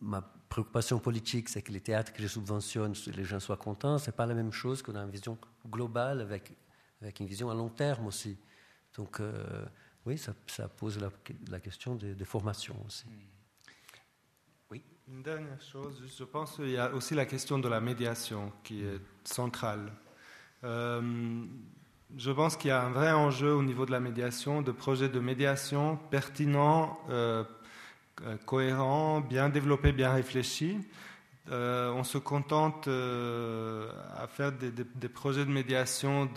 ma 0.00 0.20
préoccupation 0.48 0.98
politique, 0.98 1.48
c'est 1.48 1.62
que 1.62 1.72
les 1.72 1.80
théâtres 1.80 2.12
que 2.12 2.22
je 2.22 2.28
subventionne, 2.28 2.94
les 3.14 3.24
gens 3.24 3.40
soient 3.40 3.56
contents, 3.56 3.98
c'est 3.98 4.14
pas 4.14 4.26
la 4.26 4.34
même 4.34 4.52
chose 4.52 4.82
qu'on 4.82 4.94
a 4.94 5.00
une 5.00 5.10
vision 5.10 5.38
globale 5.68 6.20
avec, 6.20 6.56
avec 7.00 7.20
une 7.20 7.26
vision 7.26 7.50
à 7.50 7.54
long 7.54 7.68
terme 7.68 8.06
aussi. 8.06 8.36
Donc, 8.96 9.20
oui, 10.06 10.16
ça, 10.16 10.34
ça, 10.46 10.68
pose 10.68 10.98
la, 10.98 11.10
la 11.48 11.60
question 11.60 11.94
de, 11.94 12.14
de 12.14 12.24
formation 12.24 12.76
aussi. 12.86 13.06
Mm. 13.06 13.36
Une 15.08 15.22
dernière 15.22 15.62
chose, 15.62 16.02
je 16.18 16.24
pense 16.24 16.56
qu'il 16.56 16.70
y 16.70 16.78
a 16.78 16.92
aussi 16.92 17.14
la 17.14 17.26
question 17.26 17.60
de 17.60 17.68
la 17.68 17.80
médiation 17.80 18.52
qui 18.64 18.82
est 18.82 19.00
centrale. 19.22 19.92
Euh, 20.64 21.44
je 22.16 22.30
pense 22.32 22.56
qu'il 22.56 22.70
y 22.70 22.72
a 22.72 22.82
un 22.82 22.90
vrai 22.90 23.12
enjeu 23.12 23.54
au 23.54 23.62
niveau 23.62 23.86
de 23.86 23.92
la 23.92 24.00
médiation, 24.00 24.62
de 24.62 24.72
projets 24.72 25.08
de 25.08 25.20
médiation 25.20 25.96
pertinents, 26.10 26.98
euh, 27.08 27.44
euh, 28.22 28.36
cohérents, 28.46 29.20
bien 29.20 29.48
développés, 29.48 29.92
bien 29.92 30.12
réfléchis. 30.12 30.80
Euh, 31.52 31.92
on 31.92 32.02
se 32.02 32.18
contente 32.18 32.88
euh, 32.88 33.88
à 34.16 34.26
faire 34.26 34.50
des, 34.50 35.08
projets 35.08 35.44
de 35.44 35.50
médiation 35.50 36.28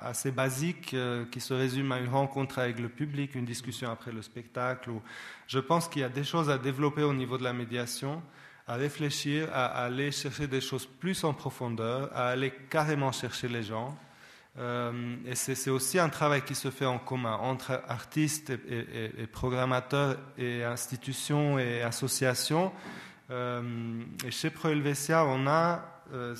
assez 0.00 0.30
basiques 0.30 0.94
euh, 0.94 1.24
qui 1.32 1.40
se 1.40 1.52
résument 1.52 1.96
à 1.96 1.98
une 1.98 2.08
rencontre 2.08 2.60
avec 2.60 2.78
le 2.78 2.88
public, 2.88 3.34
une 3.34 3.44
discussion 3.44 3.90
après 3.90 4.12
le 4.12 4.22
spectacle. 4.22 4.90
Je 5.48 5.58
pense 5.58 5.88
qu'il 5.88 6.02
y 6.02 6.04
a 6.04 6.08
des 6.08 6.22
choses 6.22 6.48
à 6.48 6.58
développer 6.58 7.02
au 7.02 7.12
niveau 7.12 7.38
de 7.38 7.42
la 7.42 7.52
médiation, 7.52 8.22
à 8.68 8.76
réfléchir, 8.76 9.48
à, 9.52 9.66
aller 9.66 10.12
chercher 10.12 10.46
des 10.46 10.60
choses 10.60 10.86
plus 10.86 11.24
en 11.24 11.34
profondeur, 11.34 12.08
à 12.14 12.28
aller 12.28 12.52
carrément 12.70 13.10
chercher 13.10 13.48
les 13.48 13.64
gens. 13.64 13.96
et 15.26 15.34
c'est 15.34 15.70
aussi 15.70 15.98
un 15.98 16.08
travail 16.08 16.42
qui 16.42 16.54
se 16.54 16.70
fait 16.70 16.86
en 16.86 16.98
commun 16.98 17.36
entre 17.40 17.80
artistes 17.88 18.50
et 18.50 19.26
programmateurs 19.26 20.16
et 20.36 20.64
institutions 20.64 21.58
et 21.58 21.82
associations. 21.82 22.72
Euh, 23.30 24.02
et 24.24 24.30
chez 24.30 24.50
ProHelvetia, 24.50 25.24
on 25.24 25.46
a, 25.46 26.02
euh, 26.12 26.34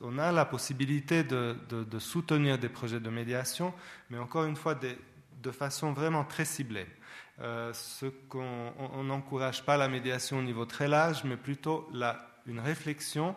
on 0.00 0.18
a 0.18 0.32
la 0.32 0.44
possibilité 0.44 1.22
de, 1.22 1.56
de, 1.68 1.98
soutenir 1.98 2.58
des 2.58 2.68
projets 2.68 3.00
de 3.00 3.10
médiation, 3.10 3.72
mais 4.10 4.18
encore 4.18 4.44
une 4.44 4.56
fois, 4.56 4.74
de 4.74 5.50
façon 5.50 5.92
vraiment 5.92 6.24
très 6.24 6.44
ciblée. 6.44 6.86
Euh, 7.40 7.72
ce 7.72 8.06
n'encourage 9.02 9.64
pas 9.64 9.76
la 9.76 9.88
médiation 9.88 10.38
au 10.38 10.42
niveau 10.42 10.66
très 10.66 10.88
large, 10.88 11.24
mais 11.24 11.36
plutôt 11.36 11.88
une 12.46 12.60
réflexion 12.60 13.34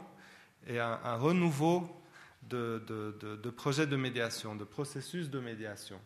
et 0.67 0.79
un, 0.79 1.15
renouveau 1.15 2.01
de, 2.43 2.83
de, 2.87 3.49
projets 3.49 3.87
de 3.87 3.95
médiation, 3.95 4.55
de 4.55 4.63
processus 4.63 5.29
de 5.29 5.39
médiation 5.39 5.99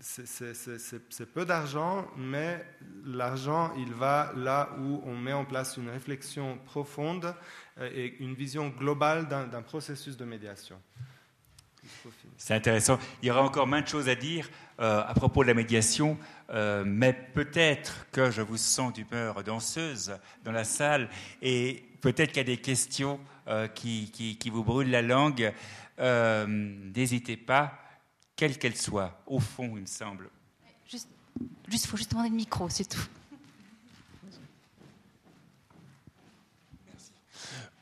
c'est 0.00 1.32
peu 1.32 1.44
d'argent, 1.44 2.06
mais 2.16 2.64
l'argent, 3.04 3.72
il 3.76 3.92
va 3.92 4.32
là 4.36 4.70
où 4.80 5.02
on 5.04 5.16
met 5.16 5.32
en 5.32 5.44
place 5.44 5.76
une 5.76 5.88
réflexion 5.88 6.58
profonde 6.64 7.34
euh, 7.80 7.90
et 7.92 8.16
une 8.20 8.34
vision 8.34 8.68
globale 8.68 9.28
d'un 9.28 9.62
processus 9.62 10.16
de 10.16 10.24
médiation. 10.24 10.80
C'est 12.36 12.54
intéressant. 12.54 12.98
Il 13.22 13.28
y 13.28 13.30
aura 13.30 13.42
encore 13.42 13.66
maintes 13.66 13.88
choses 13.88 14.08
à 14.08 14.14
dire 14.14 14.48
euh, 14.78 15.02
à 15.04 15.14
propos 15.14 15.42
de 15.42 15.48
la 15.48 15.54
médiation, 15.54 16.18
euh, 16.50 16.84
mais 16.86 17.12
peut-être 17.12 18.06
que 18.12 18.30
je 18.30 18.42
vous 18.42 18.58
sens 18.58 18.92
d'humeur 18.92 19.42
danseuse 19.42 20.14
dans 20.44 20.52
la 20.52 20.64
salle 20.64 21.08
et 21.40 21.84
peut-être 22.02 22.28
qu'il 22.28 22.38
y 22.38 22.40
a 22.40 22.44
des 22.44 22.58
questions 22.58 23.18
qui, 23.74 24.10
qui, 24.10 24.50
vous 24.50 24.62
brûlent 24.62 24.90
la 24.90 25.00
langue. 25.00 25.54
N'hésitez 25.98 27.38
pas 27.38 27.87
quelle 28.38 28.56
qu'elle 28.56 28.76
soit, 28.76 29.20
au 29.26 29.40
fond, 29.40 29.72
il 29.74 29.80
me 29.80 29.86
semble. 29.86 30.30
Juste, 30.88 31.08
il 31.72 31.78
faut 31.80 31.96
juste 31.96 32.12
demander 32.12 32.28
le 32.28 32.36
micro, 32.36 32.68
c'est 32.68 32.88
tout. 32.88 33.04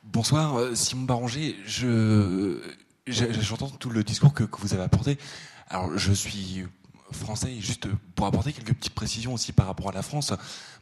Bonsoir, 0.05 0.59
euh, 0.59 0.75
Simon 0.75 1.03
Baranger. 1.03 1.57
Je, 1.67 2.59
j'entends 3.07 3.69
tout 3.69 3.91
le 3.91 4.03
discours 4.03 4.33
que, 4.33 4.45
que, 4.45 4.59
vous 4.63 4.73
avez 4.73 4.83
apporté. 4.83 5.19
Alors, 5.69 5.99
je 5.99 6.13
suis 6.15 6.65
français 7.17 7.53
et 7.53 7.61
juste 7.61 7.89
pour 8.15 8.27
apporter 8.27 8.53
quelques 8.53 8.75
petites 8.75 8.95
précisions 8.95 9.35
aussi 9.35 9.53
par 9.53 9.67
rapport 9.67 9.89
à 9.89 9.93
la 9.93 10.03
France, 10.03 10.33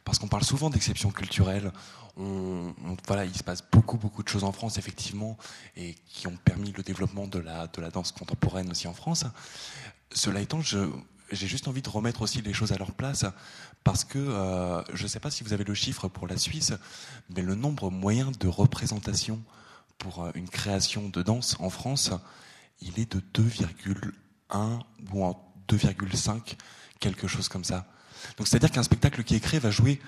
parce 0.03 0.19
qu'on 0.19 0.27
parle 0.27 0.43
souvent 0.43 0.69
d'exception 0.69 1.11
culturelle. 1.11 1.71
On, 2.17 2.73
voilà, 3.07 3.25
il 3.25 3.35
se 3.35 3.43
passe 3.43 3.63
beaucoup, 3.71 3.97
beaucoup 3.97 4.23
de 4.23 4.29
choses 4.29 4.43
en 4.43 4.51
France, 4.51 4.77
effectivement, 4.77 5.37
et 5.75 5.95
qui 6.07 6.27
ont 6.27 6.37
permis 6.43 6.71
le 6.71 6.83
développement 6.83 7.27
de 7.27 7.39
la, 7.39 7.67
de 7.67 7.81
la 7.81 7.89
danse 7.89 8.11
contemporaine 8.11 8.69
aussi 8.69 8.87
en 8.87 8.93
France. 8.93 9.25
Cela 10.11 10.39
étant, 10.41 10.61
j'ai 10.61 11.47
juste 11.47 11.67
envie 11.67 11.81
de 11.81 11.89
remettre 11.89 12.21
aussi 12.21 12.41
les 12.41 12.53
choses 12.53 12.71
à 12.71 12.77
leur 12.77 12.91
place 12.91 13.25
parce 13.83 14.03
que 14.03 14.17
euh, 14.17 14.81
je 14.93 15.03
ne 15.03 15.07
sais 15.07 15.19
pas 15.19 15.31
si 15.31 15.43
vous 15.43 15.53
avez 15.53 15.63
le 15.63 15.73
chiffre 15.73 16.07
pour 16.07 16.27
la 16.27 16.37
Suisse, 16.37 16.73
mais 17.29 17.41
le 17.41 17.55
nombre 17.55 17.91
moyen 17.91 18.31
de 18.39 18.47
représentation 18.47 19.41
pour 19.97 20.23
euh, 20.23 20.31
une 20.35 20.49
création 20.49 21.09
de 21.09 21.21
danse 21.21 21.55
en 21.59 21.69
France, 21.69 22.11
il 22.81 22.99
est 22.99 23.11
de 23.11 23.21
2,1 23.33 24.79
ou 25.13 25.23
2,5, 25.69 26.55
quelque 26.99 27.27
chose 27.27 27.49
comme 27.49 27.63
ça. 27.63 27.85
Donc 28.37 28.47
c'est-à-dire 28.47 28.71
qu'un 28.71 28.83
spectacle 28.83 29.23
qui 29.23 29.35
est 29.35 29.39
créé 29.39 29.59
va 29.59 29.71
jouer 29.71 29.99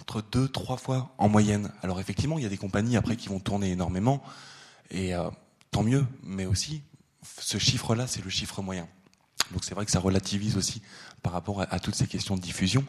entre 0.00 0.22
deux, 0.22 0.48
trois 0.48 0.76
fois 0.76 1.14
en 1.18 1.28
moyenne. 1.28 1.72
Alors 1.82 2.00
effectivement, 2.00 2.38
il 2.38 2.42
y 2.42 2.46
a 2.46 2.50
des 2.50 2.58
compagnies 2.58 2.96
après 2.96 3.16
qui 3.16 3.28
vont 3.28 3.40
tourner 3.40 3.70
énormément, 3.70 4.22
et 4.90 5.14
euh, 5.14 5.30
tant 5.70 5.82
mieux, 5.82 6.06
mais 6.22 6.46
aussi, 6.46 6.82
ce 7.40 7.58
chiffre-là, 7.58 8.06
c'est 8.06 8.22
le 8.22 8.30
chiffre 8.30 8.62
moyen. 8.62 8.88
Donc 9.52 9.64
c'est 9.64 9.74
vrai 9.74 9.84
que 9.84 9.90
ça 9.90 10.00
relativise 10.00 10.56
aussi 10.56 10.82
par 11.22 11.32
rapport 11.32 11.62
à, 11.62 11.80
toutes 11.80 11.94
ces 11.94 12.06
questions 12.06 12.36
de 12.36 12.40
diffusion. 12.40 12.84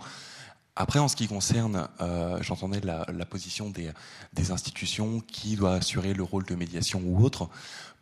Après, 0.79 0.99
en 0.99 1.07
ce 1.07 1.15
qui 1.15 1.27
concerne, 1.27 1.87
euh, 2.01 2.37
j'entendais 2.41 2.81
la, 2.81 3.03
position 3.25 3.71
des, 3.71 3.91
des, 4.33 4.51
institutions 4.51 5.21
qui 5.21 5.55
doivent 5.55 5.79
assurer 5.79 6.13
le 6.13 6.21
rôle 6.21 6.45
de 6.45 6.53
médiation 6.53 7.01
ou 7.03 7.23
autre. 7.23 7.49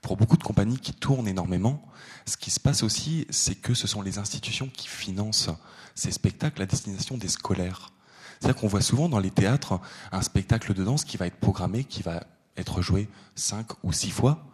Pour 0.01 0.17
beaucoup 0.17 0.35
de 0.35 0.43
compagnies 0.43 0.77
qui 0.77 0.91
tournent 0.91 1.29
énormément, 1.29 1.81
ce 2.25 2.35
qui 2.35 2.51
se 2.51 2.59
passe 2.59 2.83
aussi, 2.83 3.27
c'est 3.29 3.55
que 3.55 3.73
ce 3.73 3.87
sont 3.87 4.01
les 4.01 4.17
institutions 4.17 4.67
qui 4.67 4.89
financent 4.89 5.49
ces 5.95 6.11
spectacles 6.11 6.61
à 6.61 6.65
destination 6.65 7.15
des 7.15 7.29
scolaires. 7.29 7.93
C'est-à-dire 8.39 8.59
qu'on 8.59 8.67
voit 8.67 8.81
souvent 8.81 9.07
dans 9.07 9.19
les 9.19 9.31
théâtres 9.31 9.79
un 10.11 10.21
spectacle 10.21 10.73
de 10.73 10.83
danse 10.83 11.05
qui 11.05 11.15
va 11.15 11.27
être 11.27 11.39
programmé, 11.39 11.85
qui 11.85 12.03
va 12.03 12.23
être 12.57 12.81
joué 12.81 13.07
cinq 13.35 13.67
ou 13.83 13.93
six 13.93 14.11
fois, 14.11 14.45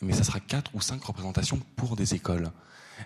mais 0.00 0.14
ça 0.14 0.24
sera 0.24 0.40
quatre 0.40 0.74
ou 0.74 0.80
cinq 0.80 1.04
représentations 1.04 1.60
pour 1.76 1.96
des 1.96 2.14
écoles. 2.14 2.50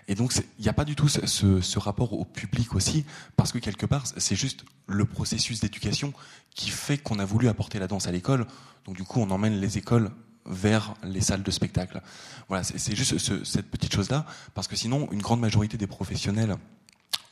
Et 0.07 0.15
donc, 0.15 0.33
il 0.35 0.61
n'y 0.61 0.69
a 0.69 0.73
pas 0.73 0.85
du 0.85 0.95
tout 0.95 1.07
ce, 1.07 1.79
rapport 1.79 2.13
au 2.13 2.25
public 2.25 2.75
aussi, 2.75 3.05
parce 3.35 3.51
que 3.51 3.57
quelque 3.57 3.85
part, 3.85 4.05
c'est 4.17 4.35
juste 4.35 4.63
le 4.87 5.05
processus 5.05 5.59
d'éducation 5.59 6.13
qui 6.55 6.69
fait 6.69 6.97
qu'on 6.97 7.19
a 7.19 7.25
voulu 7.25 7.47
apporter 7.47 7.79
la 7.79 7.87
danse 7.87 8.07
à 8.07 8.11
l'école. 8.11 8.47
Donc, 8.85 8.95
du 8.95 9.03
coup, 9.03 9.19
on 9.19 9.29
emmène 9.29 9.59
les 9.59 9.77
écoles 9.77 10.11
vers 10.45 10.93
les 11.03 11.21
salles 11.21 11.43
de 11.43 11.51
spectacle. 11.51 12.01
Voilà, 12.47 12.63
c'est 12.63 12.95
juste 12.95 13.17
cette 13.43 13.69
petite 13.69 13.93
chose-là, 13.93 14.25
parce 14.53 14.67
que 14.67 14.75
sinon, 14.75 15.09
une 15.11 15.21
grande 15.21 15.41
majorité 15.41 15.77
des 15.77 15.87
professionnels, 15.87 16.55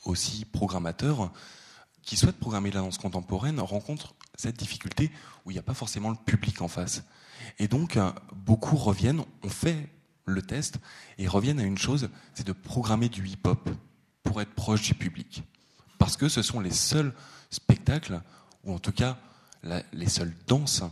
aussi 0.03 0.45
programmateurs, 0.45 1.32
qui 2.03 2.18
souhaitent 2.18 2.40
programmer 2.40 2.72
la 2.72 2.82
danse 2.82 2.98
contemporaine, 2.98 3.60
rencontrent 3.60 4.14
cette 4.36 4.57
difficulté 4.57 5.11
où 5.45 5.52
il 5.52 5.53
n'y 5.53 5.60
a 5.60 5.64
pas 5.64 5.73
forcément 5.73 6.10
le 6.10 6.15
public 6.15 6.61
en 6.61 6.68
face. 6.68 7.03
Et 7.57 7.68
donc, 7.68 7.98
beaucoup 8.34 8.76
reviennent, 8.76 9.23
on 9.44 9.49
fait 9.49 9.90
le 10.26 10.41
test 10.41 10.77
et 11.18 11.27
reviennent 11.27 11.60
à 11.60 11.64
une 11.64 11.77
chose, 11.77 12.10
c'est 12.34 12.45
de 12.45 12.53
programmer 12.53 13.10
du 13.10 13.27
hip-hop 13.27 13.69
pour 14.23 14.41
être 14.41 14.53
proche 14.53 14.81
du 14.81 14.93
public. 14.93 15.43
Parce 15.97 16.18
que 16.18 16.30
ce 16.30 16.41
sont 16.41 16.60
les 16.60 16.72
seuls 16.72 17.14
spectacles, 17.49 18.22
ou 18.64 18.73
en 18.73 18.80
tout 18.80 18.91
cas 18.91 19.18
les 19.93 20.10
seules 20.10 20.34
danses, 20.47 20.84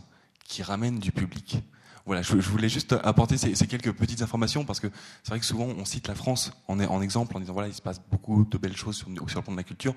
qui 0.44 0.62
ramènent 0.62 0.98
du 0.98 1.12
public. 1.12 1.58
Voilà, 2.06 2.20
je, 2.20 2.34
voulais 2.36 2.68
juste 2.68 2.94
apporter 3.02 3.38
ces, 3.38 3.54
quelques 3.66 3.92
petites 3.92 4.20
informations 4.20 4.66
parce 4.66 4.78
que 4.78 4.88
c'est 5.22 5.30
vrai 5.30 5.40
que 5.40 5.46
souvent 5.46 5.64
on 5.64 5.86
cite 5.86 6.06
la 6.06 6.14
France 6.14 6.52
en, 6.68 7.00
exemple 7.00 7.34
en 7.34 7.40
disant 7.40 7.54
voilà 7.54 7.68
il 7.68 7.74
se 7.74 7.80
passe 7.80 7.98
beaucoup 8.10 8.44
de 8.44 8.58
belles 8.58 8.76
choses 8.76 8.96
sur, 8.96 9.08
le 9.08 9.14
plan 9.14 9.52
de 9.52 9.56
la 9.56 9.62
culture, 9.62 9.94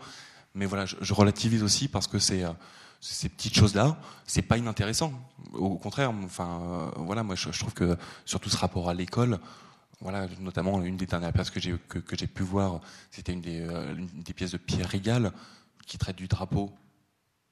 mais 0.56 0.66
voilà 0.66 0.86
je, 0.86 0.96
je 1.02 1.14
relativise 1.14 1.64
aussi 1.64 1.90
parce 1.90 2.08
que 2.08 2.18
c'est 2.18 2.46
euh, 2.46 2.54
ces 3.00 3.30
petites 3.30 3.56
choses-là, 3.56 3.98
c'est 4.26 4.42
pas 4.42 4.58
inintéressant. 4.58 5.14
Au 5.54 5.78
contraire, 5.78 6.12
enfin, 6.12 6.62
euh, 6.62 6.90
voilà, 6.98 7.24
moi 7.24 7.36
je, 7.36 7.50
trouve 7.50 7.74
que 7.74 7.98
surtout 8.26 8.50
ce 8.50 8.58
rapport 8.58 8.90
à 8.90 8.94
l'école, 8.94 9.40
voilà, 10.02 10.28
notamment 10.40 10.82
une 10.84 10.98
des 10.98 11.06
dernières 11.06 11.34
pièces 11.34 11.50
que 11.50 11.60
j'ai 11.60 11.76
que, 11.90 12.00
pu 12.00 12.44
voir, 12.44 12.82
c'était 13.12 13.34
une 13.34 13.42
des, 13.42 13.62
euh, 13.62 13.96
pièces 14.36 14.52
de 14.52 14.58
Pierre 14.58 14.90
Rigal 14.90 15.32
qui 15.86 15.98
traite 15.98 16.18
du 16.18 16.28
drapeau 16.28 16.72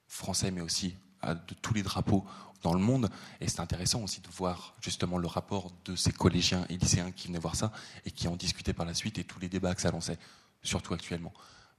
français, 0.06 0.50
mais 0.50 0.60
aussi 0.60 0.94
de 1.24 1.54
tous 1.60 1.74
les 1.74 1.82
drapeaux 1.82 2.24
dans 2.62 2.74
le 2.74 2.80
monde. 2.80 3.08
Et 3.40 3.48
c'est 3.48 3.60
intéressant 3.60 4.02
aussi 4.02 4.20
de 4.20 4.28
voir 4.28 4.74
justement 4.80 5.18
le 5.18 5.26
rapport 5.26 5.72
de 5.84 5.96
ces 5.96 6.12
collégiens 6.12 6.66
et 6.68 6.76
lycéens 6.76 7.10
qui 7.10 7.28
venaient 7.28 7.38
voir 7.38 7.56
ça 7.56 7.72
et 8.04 8.10
qui 8.10 8.28
en 8.28 8.36
discutaient 8.36 8.74
par 8.74 8.86
la 8.86 8.94
suite 8.94 9.18
et 9.18 9.24
tous 9.24 9.40
les 9.40 9.48
débats 9.48 9.74
que 9.74 9.80
ça 9.80 9.90
lançait, 9.90 10.18
surtout 10.62 10.94
actuellement. 10.94 11.32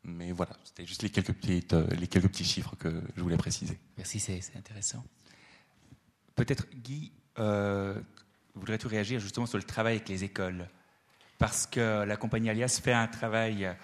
Mais 0.03 0.31
voilà, 0.31 0.55
c'était 0.63 0.85
juste 0.85 1.03
les 1.03 1.09
quelques, 1.09 1.33
petites, 1.33 1.73
euh, 1.73 1.87
les 1.99 2.07
quelques 2.07 2.29
petits 2.29 2.45
chiffres 2.45 2.75
que 2.77 3.01
je 3.15 3.21
voulais 3.21 3.37
préciser. 3.37 3.77
Merci, 3.97 4.19
c'est 4.19 4.55
intéressant. 4.55 5.03
Peut-être, 6.35 6.67
Guy, 6.73 7.11
euh, 7.39 7.99
voudrais-tu 8.55 8.87
réagir 8.87 9.19
justement 9.19 9.45
sur 9.45 9.57
le 9.57 9.63
travail 9.63 9.95
avec 9.95 10.07
les 10.07 10.23
écoles? 10.23 10.67
Parce 11.37 11.67
que 11.67 12.03
la 12.03 12.17
compagnie 12.17 12.49
Alias 12.49 12.79
fait 12.81 12.93
un 12.93 13.07
travail 13.07 13.75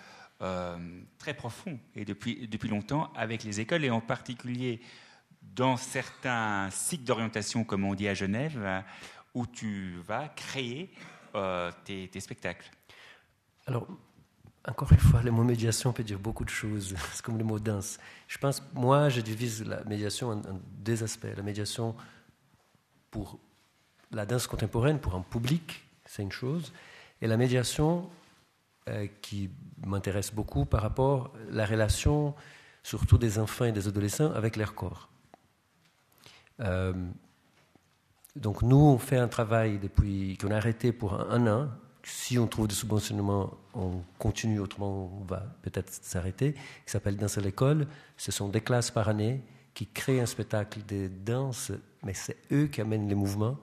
euh, 0.42 0.78
très 1.18 1.34
profond 1.34 1.80
et 1.96 2.06
depuis, 2.06 2.48
depuis 2.48 2.70
longtemps 2.70 3.12
avec 3.16 3.44
les 3.44 3.60
écoles 3.60 3.86
et 3.86 3.90
en 3.90 4.02
particulier 4.02 4.82
dans 5.42 5.78
certains 5.78 6.70
cycles 6.72 7.04
d'orientation, 7.04 7.64
comme 7.64 7.84
on 7.84 7.94
dit 7.94 8.08
à 8.08 8.14
Genève, 8.14 8.84
où 9.34 9.46
tu 9.46 9.96
vas 10.08 10.30
créer 10.30 10.92
euh, 11.36 11.72
tes, 11.86 12.08
tes 12.08 12.20
spectacles. 12.20 12.70
Alors, 13.66 13.88
encore 14.68 14.92
une 14.92 15.00
fois, 15.00 15.22
le 15.22 15.32
mot 15.32 15.44
médiation 15.44 15.92
peut 15.92 16.04
dire 16.04 16.20
beaucoup 16.20 16.46
de 16.46 16.50
choses. 16.50 16.96
C'est 17.14 17.22
comme 17.22 17.38
le 17.38 17.44
mot 17.44 17.60
danse. 17.60 18.00
Je 18.28 18.38
pense, 18.38 18.64
moi, 18.74 19.10
je 19.10 19.22
divise 19.22 19.66
la 19.66 19.84
médiation 19.84 20.32
en, 20.32 20.42
deux 20.80 21.04
aspects. 21.04 21.28
La 21.36 21.44
médiation 21.44 21.96
pour 23.12 23.40
la 24.12 24.26
danse 24.26 24.48
contemporaine, 24.48 25.00
pour 25.00 25.16
un 25.16 25.22
public, 25.22 25.84
c'est 26.06 26.24
une 26.24 26.32
chose. 26.32 26.72
Et 27.22 27.28
la 27.28 27.38
médiation 27.38 28.10
euh, 28.90 29.08
qui 29.22 29.50
m'intéresse 29.86 30.34
beaucoup 30.34 30.66
par 30.66 30.82
rapport 30.82 31.34
à 31.50 31.52
la 31.52 31.66
relation, 31.66 32.34
surtout 32.84 33.18
des 33.18 33.40
enfants 33.40 33.66
et 33.66 33.72
des 33.72 33.88
adolescents, 33.88 34.32
avec 34.34 34.56
leur 34.56 34.76
corps. 34.76 35.10
Euh, 36.60 36.94
donc 38.36 38.62
nous, 38.62 38.78
on 38.78 38.98
fait 38.98 39.18
un 39.18 39.28
travail 39.28 39.80
depuis 39.80 40.38
qu'on 40.38 40.52
a 40.52 40.58
arrêté 40.58 40.92
pour 40.92 41.20
un 41.20 41.48
an 41.48 41.70
si 42.04 42.38
on 42.38 42.48
trouve 42.48 42.68
des 42.68 42.76
subventionnements, 42.76 43.58
on 43.74 44.02
continue, 44.20 44.60
autrement 44.60 45.10
on 45.22 45.26
va 45.26 45.46
peut-être 45.62 45.90
s'arrêter, 45.90 46.54
qui 46.54 46.92
s'appelle 46.92 47.18
Danse 47.18 47.38
à 47.38 47.42
l'école. 47.42 47.88
Ce 48.18 48.32
sont 48.32 48.50
des 48.50 48.62
classes 48.62 48.92
par 48.92 49.10
année 49.10 49.42
qui 49.74 49.88
créent 49.88 50.20
un 50.20 50.26
spectacle 50.26 50.80
de 50.88 51.08
danse, 51.08 51.72
mais 52.04 52.14
c'est 52.14 52.38
eux 52.52 52.68
qui 52.68 52.82
amènent 52.82 53.08
les 53.08 53.16
mouvements. 53.16 53.58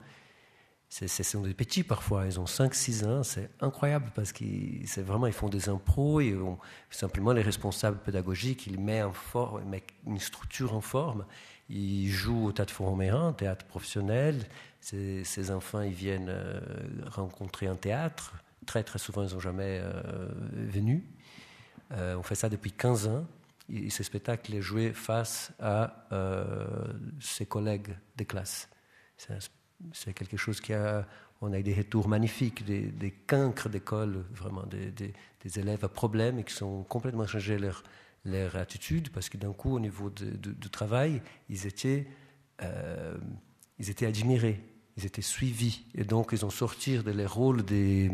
Ce 0.89 1.07
sont 1.07 1.41
des 1.43 1.53
petits 1.53 1.83
parfois, 1.83 2.25
ils 2.25 2.37
ont 2.37 2.43
5-6 2.45 3.05
ans, 3.05 3.23
c'est 3.23 3.49
incroyable 3.61 4.11
parce 4.13 4.33
qu'ils 4.33 4.85
vraiment, 4.97 5.25
ils 5.25 5.31
font 5.31 5.47
des 5.47 5.69
impros 5.69 6.19
et 6.19 6.35
simplement 6.89 7.31
les 7.31 7.41
responsables 7.41 7.97
pédagogiques, 7.99 8.67
ils 8.67 8.77
mettent, 8.77 9.05
en 9.05 9.13
forme, 9.13 9.61
une 10.05 10.19
structure 10.19 10.75
en 10.75 10.81
forme. 10.81 11.25
Ils 11.69 12.09
jouent 12.09 12.47
au 12.47 12.51
théâtre 12.51 12.73
forain 12.73 13.31
théâtre 13.31 13.65
professionnel, 13.67 14.45
ces, 14.81 15.51
enfants, 15.51 15.81
ils 15.81 15.93
viennent 15.93 16.29
euh, 16.29 16.59
rencontrer 17.05 17.67
un 17.67 17.75
théâtre. 17.75 18.33
Très, 18.65 18.83
très 18.83 18.99
souvent, 18.99 19.23
ils 19.23 19.33
n'ont 19.33 19.39
jamais 19.39 19.79
euh, 19.81 20.27
venu. 20.53 21.05
Euh, 21.91 22.15
on 22.15 22.23
fait 22.23 22.35
ça 22.35 22.49
depuis 22.49 22.71
15 22.71 23.07
ans. 23.07 23.25
Et 23.69 23.89
ce 23.89 24.03
spectacle 24.03 24.53
est 24.53 24.61
joué 24.61 24.91
face 24.91 25.53
à 25.59 26.07
ses 27.21 27.45
collègues 27.45 27.95
de 28.17 28.23
classe. 28.25 28.67
C'est 29.93 30.13
quelque 30.13 30.35
chose 30.35 30.59
qui 30.59 30.73
a. 30.73 31.07
On 31.43 31.53
a 31.53 31.61
des 31.63 31.73
retours 31.73 32.07
magnifiques, 32.07 32.63
des, 32.65 32.81
des 32.83 33.09
cancres 33.09 33.67
d'école, 33.67 34.25
vraiment 34.31 34.63
des, 34.67 34.91
des, 34.91 35.59
élèves 35.59 35.83
à 35.83 35.89
problème 35.89 36.37
et 36.37 36.43
qui 36.43 36.53
sont 36.53 36.83
complètement 36.83 37.25
changé 37.25 37.57
leur, 37.57 37.81
leur 38.25 38.57
attitude 38.57 39.09
parce 39.09 39.27
que 39.27 39.37
d'un 39.37 39.51
coup, 39.51 39.73
au 39.75 39.79
niveau 39.79 40.11
du 40.11 40.69
travail, 40.69 41.19
ils 41.49 41.65
étaient, 41.65 42.05
ils 43.79 43.89
étaient 43.89 44.05
admirés 44.05 44.70
ils 44.97 45.05
étaient 45.05 45.21
suivis. 45.21 45.83
Et 45.95 46.03
donc, 46.03 46.29
ils 46.31 46.45
ont 46.45 46.49
sorti 46.49 46.97
de 46.97 47.11
les 47.11 47.25
rôles 47.25 47.63
des, 47.63 48.11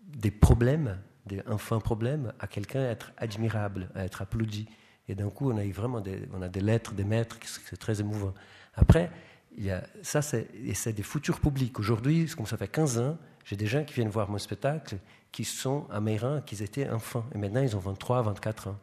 des 0.00 0.30
problèmes, 0.30 0.98
des 1.26 1.42
enfants 1.48 1.80
problèmes, 1.80 2.32
à 2.40 2.46
quelqu'un 2.46 2.82
être 2.82 3.12
admirable, 3.16 3.90
à 3.94 4.04
être 4.04 4.22
applaudi. 4.22 4.66
Et 5.08 5.14
d'un 5.14 5.30
coup, 5.30 5.50
on 5.50 5.56
a 5.56 5.64
eu 5.64 5.72
vraiment 5.72 6.00
des, 6.00 6.22
on 6.32 6.42
a 6.42 6.48
des 6.48 6.60
lettres, 6.60 6.92
des 6.92 7.04
maîtres, 7.04 7.38
c'est 7.44 7.76
très 7.76 8.00
émouvant. 8.00 8.34
Après, 8.74 9.10
il 9.56 9.64
y 9.64 9.70
a, 9.70 9.84
ça, 10.02 10.22
c'est, 10.22 10.48
et 10.64 10.74
c'est 10.74 10.92
des 10.92 11.02
futurs 11.02 11.40
publics. 11.40 11.78
Aujourd'hui, 11.78 12.26
comme 12.36 12.46
ça 12.46 12.56
fait 12.56 12.68
15 12.68 12.98
ans, 12.98 13.18
j'ai 13.44 13.56
des 13.56 13.66
gens 13.66 13.84
qui 13.84 13.94
viennent 13.94 14.08
voir 14.08 14.30
mon 14.30 14.38
spectacle 14.38 14.98
qui 15.30 15.44
sont 15.44 15.86
américains, 15.90 16.40
qui 16.40 16.62
étaient 16.62 16.88
enfants. 16.88 17.24
Et 17.34 17.38
maintenant, 17.38 17.60
ils 17.60 17.76
ont 17.76 17.80
23, 17.80 18.22
24 18.22 18.68
ans. 18.68 18.78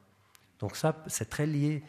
Donc 0.60 0.76
ça, 0.76 1.04
c'est 1.08 1.30
très 1.30 1.48
lié. 1.48 1.84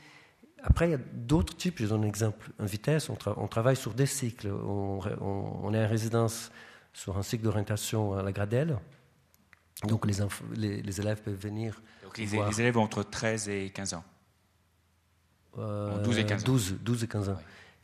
Après, 0.62 0.89
il 0.89 0.90
y 0.93 0.94
a 0.94 1.01
d'autres 1.12 1.56
types. 1.56 1.78
Je 1.78 1.86
donne 1.86 2.05
un 2.05 2.09
exemple. 2.09 2.51
En 2.60 2.64
vitesse, 2.64 3.10
on, 3.10 3.48
travaille 3.48 3.76
sur 3.76 3.94
des 3.94 4.06
cycles. 4.06 4.48
On, 4.48 5.01
est 5.74 5.84
en 5.84 5.89
résidence 5.89 6.51
sur 6.93 7.18
un 7.18 7.22
cycle 7.22 7.44
d'orientation 7.44 8.14
à 8.14 8.22
la 8.22 8.32
Gradelle. 8.32 8.78
Donc, 9.84 10.06
les, 10.06 10.82
les, 10.82 11.01
élèves 11.01 11.22
peuvent 11.22 11.34
venir. 11.34 11.82
Donc, 12.05 12.18
les, 12.18 12.60
élèves 12.60 12.76
ont 12.76 12.82
entre 12.82 13.02
13 13.02 13.48
et 13.48 13.70
15 13.70 13.94
ans 13.94 14.05
12 15.56 15.64
euh, 15.64 16.20
et 16.20 16.26
15 16.26 16.43
ans. 16.43 16.76
12, 16.82 17.05
et 17.05 17.09
15 17.09 17.28
ans. 17.28 17.39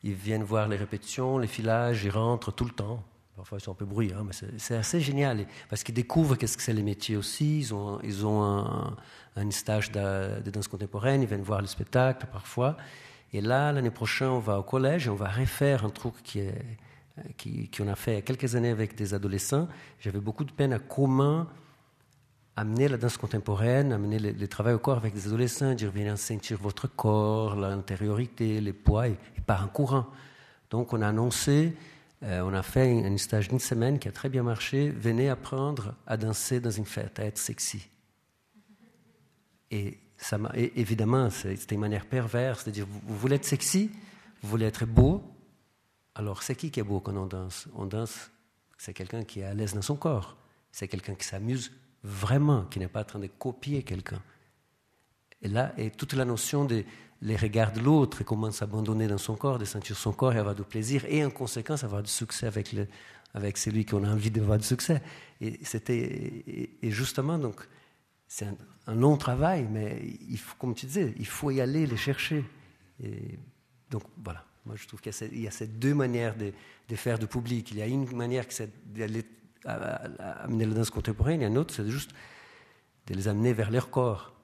Ils 0.04 0.14
viennent 0.14 0.44
voir 0.44 0.68
les 0.68 0.76
répétitions, 0.76 1.38
les 1.38 1.48
filages, 1.48 2.04
ils 2.04 2.10
rentrent 2.10 2.52
tout 2.52 2.64
le 2.64 2.70
temps. 2.70 3.04
Parfois 3.38 3.58
ils 3.58 3.62
sont 3.62 3.70
un 3.70 3.76
peu 3.76 3.86
bruyants, 3.86 4.24
mais 4.24 4.32
c'est 4.58 4.76
assez 4.76 5.00
génial 5.00 5.46
parce 5.70 5.84
qu'ils 5.84 5.94
découvrent 5.94 6.34
qu'est-ce 6.36 6.56
que 6.56 6.62
c'est 6.62 6.72
les 6.72 6.82
métiers 6.82 7.16
aussi. 7.16 7.60
Ils 7.60 7.72
ont, 7.72 8.00
ils 8.02 8.26
ont 8.26 8.42
un, 8.42 8.96
un 9.36 9.50
stage 9.52 9.92
de, 9.92 10.50
danse 10.50 10.66
contemporaine, 10.66 11.22
ils 11.22 11.28
viennent 11.28 11.42
voir 11.42 11.60
le 11.60 11.68
spectacle 11.68 12.26
parfois. 12.32 12.76
Et 13.32 13.40
là, 13.40 13.70
l'année 13.70 13.90
prochaine, 13.90 14.28
on 14.28 14.40
va 14.40 14.58
au 14.58 14.64
collège 14.64 15.06
et 15.06 15.10
on 15.10 15.14
va 15.14 15.28
refaire 15.28 15.84
un 15.84 15.90
truc 15.90 16.14
qui 16.22 16.40
est 16.40 16.54
qu'on 17.76 17.88
a 17.88 17.96
fait 17.96 18.12
il 18.12 18.14
y 18.14 18.18
a 18.18 18.22
quelques 18.22 18.54
années 18.54 18.70
avec 18.70 18.96
des 18.96 19.14
adolescents. 19.14 19.68
J'avais 20.00 20.20
beaucoup 20.20 20.44
de 20.44 20.52
peine 20.52 20.72
à 20.72 20.78
comment 20.78 21.46
amener 22.56 22.88
la 22.88 22.96
danse 22.96 23.16
contemporaine, 23.16 23.92
amener 23.92 24.18
le, 24.18 24.48
travail 24.48 24.74
au 24.74 24.78
corps 24.80 24.96
avec 24.96 25.14
des 25.14 25.28
adolescents, 25.28 25.74
dire 25.74 25.92
venez 25.92 26.16
sentir 26.16 26.58
votre 26.58 26.88
corps, 26.88 27.54
l'intériorité, 27.54 28.60
les 28.60 28.72
poids, 28.72 29.08
et, 29.08 29.16
par 29.46 29.62
un 29.62 29.68
courant. 29.68 30.06
Donc 30.70 30.92
on 30.92 31.00
a 31.00 31.08
annoncé, 31.08 31.76
euh, 32.24 32.40
on 32.40 32.52
a 32.52 32.62
fait 32.62 33.04
un, 33.04 33.16
stage 33.16 33.48
d'une 33.48 33.60
semaine 33.60 33.98
qui 33.98 34.08
a 34.08 34.12
très 34.12 34.28
bien 34.28 34.42
marché, 34.42 34.90
venez 34.90 35.28
apprendre 35.28 35.94
à 36.06 36.16
danser 36.16 36.60
dans 36.60 36.70
une 36.70 36.84
fête, 36.84 37.18
à 37.20 37.24
être 37.24 37.38
sexy. 37.38 37.88
Et, 39.70 39.98
ça 40.16 40.36
évidemment, 40.54 41.30
c'était 41.30 41.76
une 41.76 41.80
manière 41.80 42.06
perverse 42.06 42.64
de 42.64 42.72
dire, 42.72 42.86
vous 42.88 43.16
voulez 43.16 43.36
être 43.36 43.44
sexy, 43.44 43.92
vous 44.42 44.48
voulez 44.48 44.66
être 44.66 44.84
beau, 44.84 45.22
alors 46.16 46.42
c'est 46.42 46.56
qui 46.56 46.72
qui 46.72 46.80
est 46.80 46.84
beau 46.84 46.98
quand 46.98 47.16
on 47.16 47.26
danse? 47.26 47.68
On 47.76 47.86
danse, 47.86 48.28
c'est 48.78 48.92
quelqu'un 48.92 49.22
qui 49.22 49.40
est 49.40 49.44
à 49.44 49.54
l'aise 49.54 49.74
dans 49.74 49.82
son 49.82 49.94
corps, 49.94 50.36
c'est 50.72 50.88
quelqu'un 50.88 51.14
qui 51.14 51.24
s'amuse 51.24 51.70
vraiment, 52.02 52.64
qui 52.64 52.80
n'est 52.80 52.88
pas 52.88 53.02
en 53.02 53.04
train 53.04 53.18
de 53.20 53.28
copier 53.28 53.84
quelqu'un. 53.84 54.20
Et 55.40 55.46
là, 55.46 55.72
et 55.76 55.92
toute 55.92 56.14
la 56.14 56.24
notion 56.24 56.64
des 56.64 56.84
les 57.20 57.36
regards 57.36 57.72
de 57.72 57.80
l'autre 57.80 58.20
et 58.20 58.24
comment 58.24 58.50
s'abandonner 58.50 59.08
dans 59.08 59.18
son 59.18 59.36
corps, 59.36 59.58
de 59.58 59.64
sentir 59.64 59.96
son 59.96 60.12
corps 60.12 60.34
et 60.34 60.38
avoir 60.38 60.54
du 60.54 60.62
plaisir, 60.62 61.04
et 61.08 61.24
en 61.24 61.30
conséquence 61.30 61.84
avoir 61.84 62.02
du 62.02 62.10
succès 62.10 62.46
avec, 62.46 63.58
celui 63.58 63.84
qu'on 63.84 64.04
a 64.04 64.08
envie 64.08 64.30
d'avoir 64.30 64.58
du 64.58 64.64
succès. 64.64 65.02
Et, 65.40 65.58
c'était, 65.64 66.44
et, 66.82 66.90
justement, 66.90 67.38
donc, 67.38 67.66
c'est 68.26 68.46
un, 68.86 68.94
long 68.94 69.16
travail, 69.16 69.66
mais 69.70 70.00
comme 70.58 70.74
tu 70.74 70.86
disais, 70.86 71.14
il 71.18 71.26
faut 71.26 71.50
y 71.50 71.60
aller, 71.60 71.86
les 71.86 71.96
chercher. 71.96 72.44
Et 73.02 73.38
donc, 73.90 74.02
voilà. 74.22 74.44
Moi, 74.64 74.76
je 74.76 74.86
trouve 74.86 75.00
qu'il 75.00 75.40
y 75.40 75.48
a 75.48 75.50
ces 75.50 75.66
deux 75.66 75.94
manières 75.94 76.36
de, 76.36 76.52
de, 76.88 76.96
faire 76.96 77.18
du 77.18 77.26
public. 77.26 77.70
Il 77.70 77.78
y 77.78 77.82
a 77.82 77.86
une 77.86 78.10
manière 78.14 78.46
qui 78.46 78.54
c'est 78.54 78.70
d'aller 78.92 79.24
amener 79.64 80.66
la 80.66 80.74
danse 80.74 80.90
contemporaine, 80.90 81.42
et 81.42 81.46
une 81.46 81.58
autre, 81.58 81.74
c'est 81.74 81.88
juste 81.88 82.10
de 83.06 83.14
les 83.14 83.28
amener 83.28 83.52
vers 83.52 83.70
leur 83.70 83.90
corps. 83.90 84.37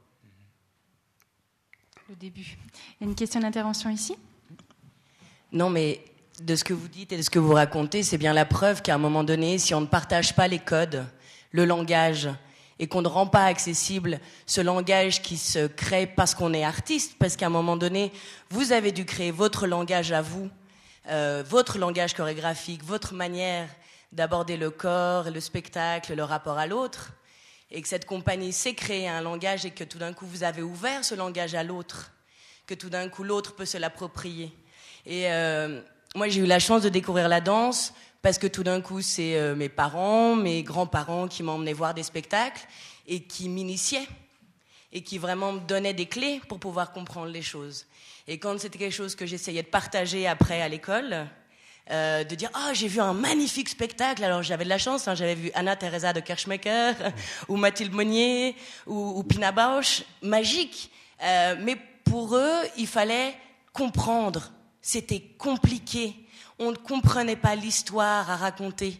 Début. 2.14 2.56
Il 3.00 3.04
y 3.04 3.06
a 3.06 3.10
une 3.10 3.16
question 3.16 3.40
d'intervention 3.40 3.90
ici? 3.90 4.16
Non, 5.52 5.68
mais 5.68 6.04
de 6.40 6.54
ce 6.54 6.62
que 6.62 6.72
vous 6.72 6.88
dites 6.88 7.12
et 7.12 7.16
de 7.16 7.22
ce 7.22 7.30
que 7.30 7.38
vous 7.38 7.52
racontez, 7.54 8.02
c'est 8.02 8.18
bien 8.18 8.32
la 8.32 8.44
preuve 8.44 8.82
qu'à 8.82 8.94
un 8.94 8.98
moment 8.98 9.24
donné, 9.24 9.58
si 9.58 9.74
on 9.74 9.80
ne 9.80 9.86
partage 9.86 10.34
pas 10.34 10.46
les 10.46 10.58
codes, 10.58 11.04
le 11.50 11.64
langage, 11.64 12.28
et 12.78 12.86
qu'on 12.86 13.02
ne 13.02 13.08
rend 13.08 13.26
pas 13.26 13.44
accessible 13.44 14.20
ce 14.46 14.60
langage 14.60 15.22
qui 15.22 15.36
se 15.36 15.66
crée 15.66 16.06
parce 16.06 16.34
qu'on 16.34 16.52
est 16.52 16.64
artiste, 16.64 17.16
parce 17.18 17.36
qu'à 17.36 17.46
un 17.46 17.50
moment 17.50 17.76
donné, 17.76 18.12
vous 18.50 18.72
avez 18.72 18.92
dû 18.92 19.04
créer 19.04 19.30
votre 19.30 19.66
langage 19.66 20.12
à 20.12 20.22
vous, 20.22 20.50
euh, 21.08 21.42
votre 21.48 21.78
langage 21.78 22.14
chorégraphique, 22.14 22.84
votre 22.84 23.14
manière 23.14 23.68
d'aborder 24.12 24.56
le 24.56 24.70
corps, 24.70 25.30
le 25.30 25.40
spectacle, 25.40 26.14
le 26.14 26.24
rapport 26.24 26.58
à 26.58 26.66
l'autre, 26.66 27.12
et 27.74 27.82
que 27.82 27.88
cette 27.88 28.06
compagnie 28.06 28.52
s'est 28.52 28.74
créée 28.74 29.08
un 29.08 29.20
langage 29.20 29.66
et 29.66 29.72
que 29.72 29.82
tout 29.82 29.98
d'un 29.98 30.12
coup 30.12 30.26
vous 30.26 30.44
avez 30.44 30.62
ouvert 30.62 31.04
ce 31.04 31.16
langage 31.16 31.56
à 31.56 31.64
l'autre, 31.64 32.12
que 32.66 32.74
tout 32.74 32.88
d'un 32.88 33.08
coup 33.08 33.24
l'autre 33.24 33.56
peut 33.56 33.64
se 33.66 33.76
l'approprier. 33.76 34.52
Et 35.06 35.30
euh, 35.30 35.82
moi 36.14 36.28
j'ai 36.28 36.40
eu 36.40 36.46
la 36.46 36.60
chance 36.60 36.82
de 36.82 36.88
découvrir 36.88 37.28
la 37.28 37.40
danse 37.40 37.92
parce 38.22 38.38
que 38.38 38.46
tout 38.46 38.62
d'un 38.62 38.80
coup 38.80 39.02
c'est 39.02 39.36
euh, 39.36 39.56
mes 39.56 39.68
parents, 39.68 40.36
mes 40.36 40.62
grands-parents 40.62 41.26
qui 41.26 41.42
m'emmenaient 41.42 41.72
voir 41.72 41.94
des 41.94 42.04
spectacles 42.04 42.64
et 43.08 43.24
qui 43.24 43.48
m'initiaient 43.48 44.06
et 44.92 45.02
qui 45.02 45.18
vraiment 45.18 45.52
me 45.52 45.60
donnaient 45.60 45.94
des 45.94 46.06
clés 46.06 46.40
pour 46.48 46.60
pouvoir 46.60 46.92
comprendre 46.92 47.32
les 47.32 47.42
choses. 47.42 47.86
Et 48.28 48.38
quand 48.38 48.56
c'était 48.60 48.78
quelque 48.78 48.94
chose 48.94 49.16
que 49.16 49.26
j'essayais 49.26 49.64
de 49.64 49.68
partager 49.68 50.28
après 50.28 50.62
à 50.62 50.68
l'école, 50.68 51.26
euh, 51.90 52.24
de 52.24 52.34
dire 52.34 52.48
ah 52.54 52.72
j'ai 52.72 52.88
vu 52.88 52.98
un 53.00 53.12
magnifique 53.12 53.68
spectacle. 53.68 54.24
Alors 54.24 54.42
j'avais 54.42 54.64
de 54.64 54.70
la 54.70 54.78
chance 54.78 55.06
hein, 55.06 55.14
j'avais 55.14 55.34
vu 55.34 55.50
Anna 55.54 55.76
Teresa 55.76 56.14
de 56.14 56.20
Kirchmaker 56.20 56.94
ou 57.48 57.56
Mathilde 57.56 57.92
Monnier 57.92 58.56
ou, 58.86 59.22
Pina 59.22 59.52
Bausch. 59.52 60.02
Magique. 60.22 60.90
Euh, 61.22 61.56
mais 61.60 61.76
pour 62.04 62.36
eux 62.36 62.62
il 62.78 62.86
fallait 62.86 63.34
comprendre. 63.74 64.50
C'était 64.80 65.20
compliqué. 65.20 66.14
On 66.58 66.70
ne 66.70 66.76
comprenait 66.76 67.36
pas 67.36 67.54
l'histoire 67.54 68.30
à 68.30 68.36
raconter. 68.36 68.98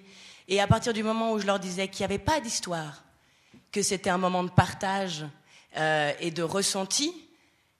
Et 0.49 0.61
à 0.61 0.67
partir 0.67 0.93
du 0.93 1.03
moment 1.03 1.33
où 1.33 1.39
je 1.39 1.47
leur 1.47 1.59
disais 1.59 1.89
qu'il 1.89 2.01
n'y 2.01 2.13
avait 2.13 2.23
pas 2.23 2.41
d'histoire 2.41 3.03
que 3.73 3.81
c'était 3.81 4.11
un 4.11 4.19
moment 4.19 4.45
de 4.45 4.51
partage 4.51 5.25
euh, 5.79 6.13
et 6.21 6.31
de 6.31 6.43
ressenti 6.43 7.15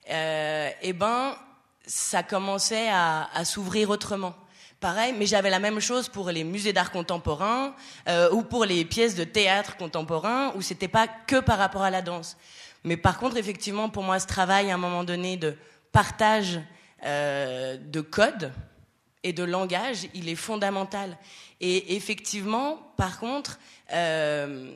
eh 0.07 0.93
ben 0.93 1.35
ça 1.87 2.21
commençait 2.21 2.89
à 2.89 3.43
s'ouvrir 3.43 3.89
autrement 3.89 4.35
pareil, 4.79 5.13
mais 5.17 5.25
j'avais 5.25 5.49
la 5.49 5.59
même 5.59 5.79
chose 5.79 6.09
pour 6.09 6.29
les 6.29 6.43
musées 6.43 6.73
d'art 6.73 6.91
contemporain 6.91 7.75
euh, 8.07 8.29
ou 8.31 8.43
pour 8.43 8.65
les 8.65 8.85
pièces 8.85 9.15
de 9.15 9.23
théâtre 9.23 9.77
contemporain, 9.77 10.53
où 10.55 10.61
c'était 10.61 10.87
pas 10.87 11.07
que 11.07 11.39
par 11.39 11.57
rapport 11.57 11.83
à 11.83 11.89
la 11.89 12.01
danse. 12.01 12.37
Mais 12.83 12.97
par 12.97 13.17
contre, 13.17 13.37
effectivement, 13.37 13.89
pour 13.89 14.03
moi, 14.03 14.19
ce 14.19 14.27
travail, 14.27 14.69
à 14.69 14.75
un 14.75 14.77
moment 14.77 15.03
donné, 15.03 15.37
de 15.37 15.55
partage 15.91 16.59
euh, 17.03 17.77
de 17.77 18.01
code 18.01 18.51
et 19.23 19.33
de 19.33 19.43
langage, 19.43 20.07
il 20.13 20.29
est 20.29 20.35
fondamental. 20.35 21.17
Et 21.59 21.95
effectivement, 21.95 22.77
par 22.95 23.19
contre, 23.19 23.59
euh, 23.91 24.71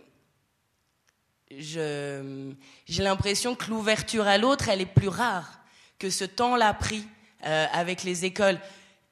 j'ai 1.51 3.03
l'impression 3.03 3.55
que 3.55 3.69
l'ouverture 3.69 4.27
à 4.27 4.37
l'autre, 4.37 4.69
elle 4.69 4.81
est 4.81 4.85
plus 4.85 5.07
rare 5.07 5.59
que 5.99 6.09
ce 6.09 6.23
temps-là 6.23 6.73
pris 6.73 7.05
euh, 7.45 7.65
avec 7.73 8.03
les 8.03 8.25
écoles 8.25 8.59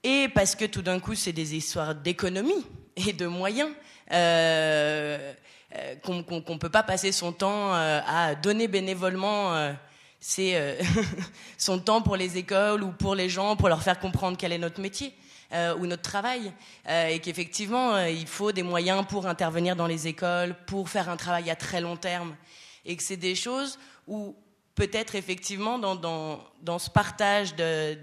et 0.07 0.29
parce 0.29 0.55
que 0.55 0.63
tout 0.63 0.81
d'un 0.81 1.01
coup, 1.01 1.15
c'est 1.15 1.33
des 1.33 1.55
histoires 1.55 1.93
d'économie 1.93 2.65
et 2.95 3.11
de 3.11 3.27
moyens. 3.27 3.69
Euh, 4.13 5.33
euh 5.75 5.95
qu'on 6.01 6.15
ne 6.15 6.57
peut 6.57 6.69
pas 6.69 6.83
passer 6.83 7.11
son 7.11 7.33
temps 7.33 7.75
euh, 7.75 7.99
à 8.07 8.35
donner 8.35 8.69
bénévolement 8.69 9.53
euh, 9.53 9.73
son 11.57 11.79
temps 11.79 12.01
pour 12.01 12.15
les 12.15 12.37
écoles 12.37 12.83
ou 12.83 12.91
pour 12.93 13.15
les 13.15 13.27
gens, 13.27 13.57
pour 13.57 13.67
leur 13.67 13.83
faire 13.83 13.99
comprendre 13.99 14.37
quel 14.37 14.53
est 14.53 14.57
notre 14.57 14.79
métier 14.79 15.13
ou 15.79 15.85
notre 15.85 16.01
travail, 16.01 16.51
et 16.89 17.19
qu'effectivement, 17.19 17.97
il 17.99 18.27
faut 18.27 18.51
des 18.51 18.63
moyens 18.63 19.05
pour 19.07 19.27
intervenir 19.27 19.77
dans 19.77 19.87
les 19.87 20.05
écoles, 20.05 20.53
pour 20.65 20.89
faire 20.89 21.07
un 21.07 21.15
travail 21.15 21.49
à 21.49 21.55
très 21.55 21.79
long 21.79 21.95
terme, 21.95 22.35
et 22.83 22.97
que 22.97 23.03
c'est 23.03 23.15
des 23.15 23.33
choses 23.33 23.79
où 24.07 24.35
peut-être 24.75 25.15
effectivement 25.15 25.79
dans, 25.79 25.95
dans, 25.95 26.43
dans 26.63 26.79
ce 26.79 26.89
partage 26.89 27.55
de 27.55 27.97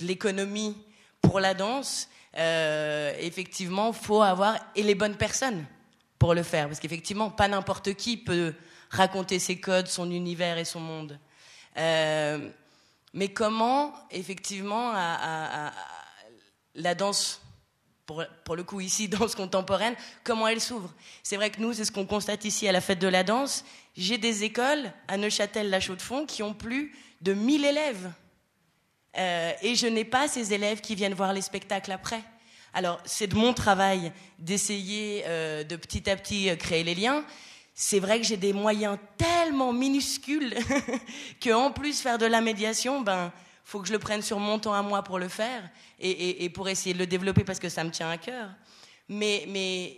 l'économie 0.00 0.76
pour 1.20 1.40
la 1.40 1.54
danse, 1.54 2.08
euh, 2.36 3.12
effectivement, 3.20 3.92
faut 3.92 4.22
avoir 4.22 4.56
et 4.74 4.82
les 4.82 4.94
bonnes 4.94 5.16
personnes 5.16 5.64
pour 6.18 6.34
le 6.34 6.42
faire, 6.42 6.66
parce 6.66 6.80
qu'effectivement, 6.80 7.30
pas 7.30 7.48
n'importe 7.48 7.94
qui 7.94 8.16
peut 8.16 8.54
raconter 8.90 9.38
ses 9.38 9.60
codes, 9.60 9.86
son 9.88 10.10
univers 10.10 10.58
et 10.58 10.64
son 10.64 10.80
monde. 10.80 11.18
Euh, 11.76 12.50
mais 13.12 13.28
comment, 13.28 13.94
effectivement, 14.10 14.92
la 16.74 16.94
danse, 16.94 17.40
pour, 18.06 18.24
pour, 18.44 18.56
le 18.56 18.64
coup 18.64 18.80
ici, 18.80 19.08
danse 19.08 19.34
contemporaine, 19.34 19.94
comment 20.24 20.48
elle 20.48 20.60
s'ouvre? 20.60 20.92
C'est 21.22 21.36
vrai 21.36 21.50
que 21.50 21.60
nous, 21.60 21.72
c'est 21.72 21.84
ce 21.84 21.92
qu'on 21.92 22.06
constate 22.06 22.44
ici 22.44 22.68
à 22.68 22.72
la 22.72 22.80
fête 22.80 22.98
de 22.98 23.08
la 23.08 23.24
danse. 23.24 23.64
J'ai 23.96 24.18
des 24.18 24.44
écoles 24.44 24.92
à 25.08 25.16
Neuchâtel-la-Chaux-de-Fonds 25.16 26.26
qui 26.26 26.42
ont 26.42 26.54
plus 26.54 26.94
de 27.20 27.32
1000 27.32 27.64
élèves. 27.64 28.10
Euh, 29.16 29.52
et 29.62 29.74
je 29.74 29.86
n'ai 29.86 30.04
pas 30.04 30.28
ces 30.28 30.52
élèves 30.52 30.80
qui 30.80 30.94
viennent 30.94 31.14
voir 31.14 31.32
les 31.32 31.40
spectacles 31.40 31.92
après. 31.92 32.22
Alors, 32.74 33.00
c'est 33.04 33.26
de 33.26 33.34
mon 33.34 33.54
travail 33.54 34.12
d'essayer 34.38 35.24
euh, 35.26 35.64
de 35.64 35.76
petit 35.76 36.08
à 36.10 36.16
petit 36.16 36.50
euh, 36.50 36.56
créer 36.56 36.84
les 36.84 36.94
liens. 36.94 37.24
C'est 37.74 38.00
vrai 38.00 38.20
que 38.20 38.26
j'ai 38.26 38.36
des 38.36 38.52
moyens 38.52 38.98
tellement 39.16 39.72
minuscules 39.72 40.54
qu'en 41.42 41.70
plus 41.70 42.00
faire 42.00 42.18
de 42.18 42.26
la 42.26 42.40
médiation, 42.40 43.00
ben, 43.00 43.32
faut 43.64 43.80
que 43.80 43.88
je 43.88 43.92
le 43.92 43.98
prenne 43.98 44.22
sur 44.22 44.38
mon 44.38 44.58
temps 44.58 44.74
à 44.74 44.82
moi 44.82 45.02
pour 45.02 45.18
le 45.18 45.28
faire 45.28 45.68
et, 46.00 46.48
pour 46.50 46.68
essayer 46.68 46.92
de 46.92 46.98
le 46.98 47.06
développer 47.06 47.44
parce 47.44 47.58
que 47.58 47.68
ça 47.68 47.84
me 47.84 47.90
tient 47.90 48.10
à 48.10 48.18
cœur. 48.18 48.50
Mais, 49.08 49.44
mais, 49.48 49.96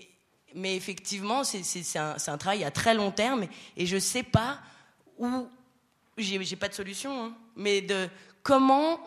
mais 0.54 0.76
effectivement, 0.76 1.42
c'est 1.42 1.98
un, 1.98 2.38
travail 2.38 2.64
à 2.64 2.70
très 2.70 2.94
long 2.94 3.10
terme 3.10 3.46
et 3.76 3.86
je 3.86 3.98
sais 3.98 4.22
pas 4.24 4.58
où. 5.18 5.48
J'ai 6.18 6.56
pas 6.56 6.68
de 6.68 6.74
solution, 6.74 7.24
hein, 7.24 7.34
mais 7.56 7.80
de 7.80 8.08
comment, 8.42 9.00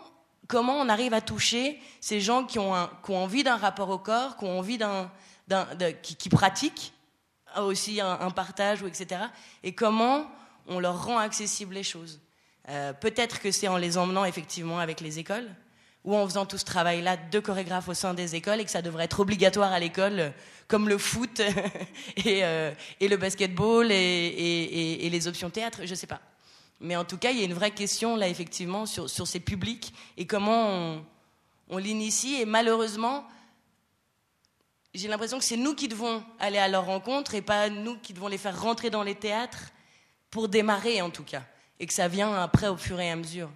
comment 0.48 0.76
on 0.76 0.90
arrive 0.90 1.14
à 1.14 1.22
toucher 1.22 1.80
ces 2.02 2.22
gens 2.22 2.44
qui 2.44 2.60
ont, 2.60 2.74
envie 3.10 3.44
d'un 3.44 3.58
rapport 3.58 3.90
au 3.90 3.98
corps, 3.98 4.38
qui 4.38 4.46
ont 4.46 4.60
envie 4.60 4.78
d'un, 4.78 5.10
qui, 6.02 6.30
pratiquent 6.30 6.94
aussi 7.58 8.02
un, 8.02 8.32
partage, 8.32 8.82
ou 8.82 8.88
etc. 8.88 9.22
Et 9.64 9.74
comment 9.74 10.26
on 10.68 10.80
leur 10.80 11.06
rend 11.06 11.18
accessibles 11.18 11.76
les 11.76 11.84
choses. 11.84 12.22
Euh, 12.70 12.94
peut-être 12.94 13.42
que 13.42 13.52
c'est 13.52 13.68
en 13.68 13.78
les 13.78 13.98
emmenant 13.98 14.24
effectivement 14.24 14.80
avec 14.80 15.02
les 15.02 15.20
écoles, 15.20 15.50
ou 16.06 16.16
en 16.16 16.26
faisant 16.26 16.46
tout 16.46 16.58
ce 16.58 16.66
travail-là 16.66 17.18
de 17.18 17.40
chorégraphe 17.40 17.90
au 17.90 17.94
sein 17.94 18.14
des 18.14 18.36
écoles 18.36 18.60
et 18.60 18.66
que 18.66 18.72
ça 18.72 18.82
devrait 18.82 19.06
être 19.06 19.20
obligatoire 19.20 19.72
à 19.72 19.80
l'école, 19.80 20.34
comme 20.68 20.88
le 20.88 20.98
foot 20.98 21.42
et, 22.18 22.40
et, 23.00 23.08
le 23.08 23.18
basketball 23.18 23.92
et, 23.92 25.06
et, 25.06 25.10
les 25.10 25.28
options 25.28 25.50
théâtre, 25.50 25.80
je 25.84 25.90
ne 25.90 25.96
sais 25.96 26.08
pas. 26.08 26.22
Mais 26.84 26.98
en 26.98 27.06
tout 27.06 27.18
cas, 27.18 27.32
il 27.32 27.40
y 27.40 27.42
a 27.42 27.46
une 27.46 27.54
vraie 27.54 27.72
question 27.72 28.18
là, 28.18 28.28
effectivement, 28.28 28.86
sur, 28.86 29.10
sur 29.10 29.26
ces 29.26 29.40
publics 29.40 29.94
et 30.18 30.28
comment 30.28 30.68
on, 30.68 31.06
on 31.70 31.78
l'initie. 31.78 32.36
Et 32.36 32.46
malheureusement, 32.46 33.26
j'ai 34.94 35.08
l'impression 35.08 35.40
que 35.40 35.46
c'est 35.46 35.56
nous 35.56 35.76
qui 35.76 35.88
devons 35.88 36.22
aller 36.40 36.58
à 36.58 36.68
leur 36.68 36.86
rencontre 36.86 37.36
et 37.36 37.42
pas 37.42 37.70
nous 37.70 37.98
qui 38.00 38.14
devons 38.14 38.28
les 38.28 38.38
faire 38.38 38.62
rentrer 38.62 38.90
dans 38.90 39.02
les 39.02 39.16
théâtres 39.16 39.72
pour 40.30 40.50
démarrer 40.50 41.02
en 41.02 41.10
tout 41.10 41.24
cas. 41.24 41.44
Et 41.80 41.88
que 41.88 41.94
ça 41.94 42.10
vient 42.10 42.36
après 42.36 42.68
au 42.68 42.76
fur 42.76 43.00
et 43.00 43.10
à 43.10 43.16
mesure. 43.16 43.50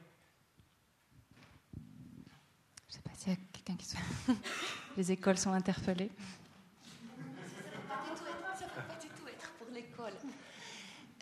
Je 1.76 1.82
ne 2.88 2.94
sais 2.94 3.02
pas 3.02 3.12
s'il 3.18 3.34
y 3.34 3.36
a 3.36 3.40
quelqu'un 3.52 3.76
qui 3.76 3.86
se... 3.86 3.98
Les 4.98 5.12
écoles 5.12 5.38
sont 5.38 5.52
interpellées. 5.52 6.10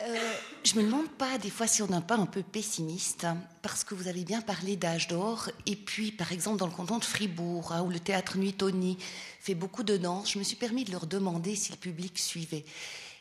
Euh, 0.08 0.34
je 0.64 0.76
me 0.76 0.84
demande 0.84 1.10
pas 1.10 1.40
des 1.40 1.50
fois 1.50 1.66
si 1.66 1.82
on 1.82 1.88
n'est 1.88 2.02
pas 2.02 2.18
un 2.18 2.28
peu 2.28 2.44
pessimiste, 2.44 3.26
parce 3.64 3.84
que 3.84 3.96
vous 3.96 4.08
avez 4.08 4.24
bien 4.24 4.42
parlé 4.42 4.76
d'âge 4.76 5.08
d'or, 5.08 5.50
et 5.66 5.76
puis 5.76 6.12
par 6.12 6.32
exemple 6.32 6.58
dans 6.58 6.68
le 6.68 6.74
canton 6.74 7.00
de 7.00 7.06
Fribourg, 7.06 7.72
hein, 7.72 7.82
où 7.82 7.90
le 7.90 8.00
théâtre 8.00 8.38
Nuit 8.38 8.54
Tony 8.54 8.98
fait 9.40 9.56
beaucoup 9.56 9.82
de 9.84 9.98
danse, 9.98 10.32
je 10.32 10.38
me 10.40 10.44
suis 10.44 10.58
permis 10.58 10.84
de 10.84 10.92
leur 10.92 11.08
demander 11.08 11.56
si 11.56 11.72
le 11.72 11.78
public 11.78 12.20
suivait. 12.20 12.66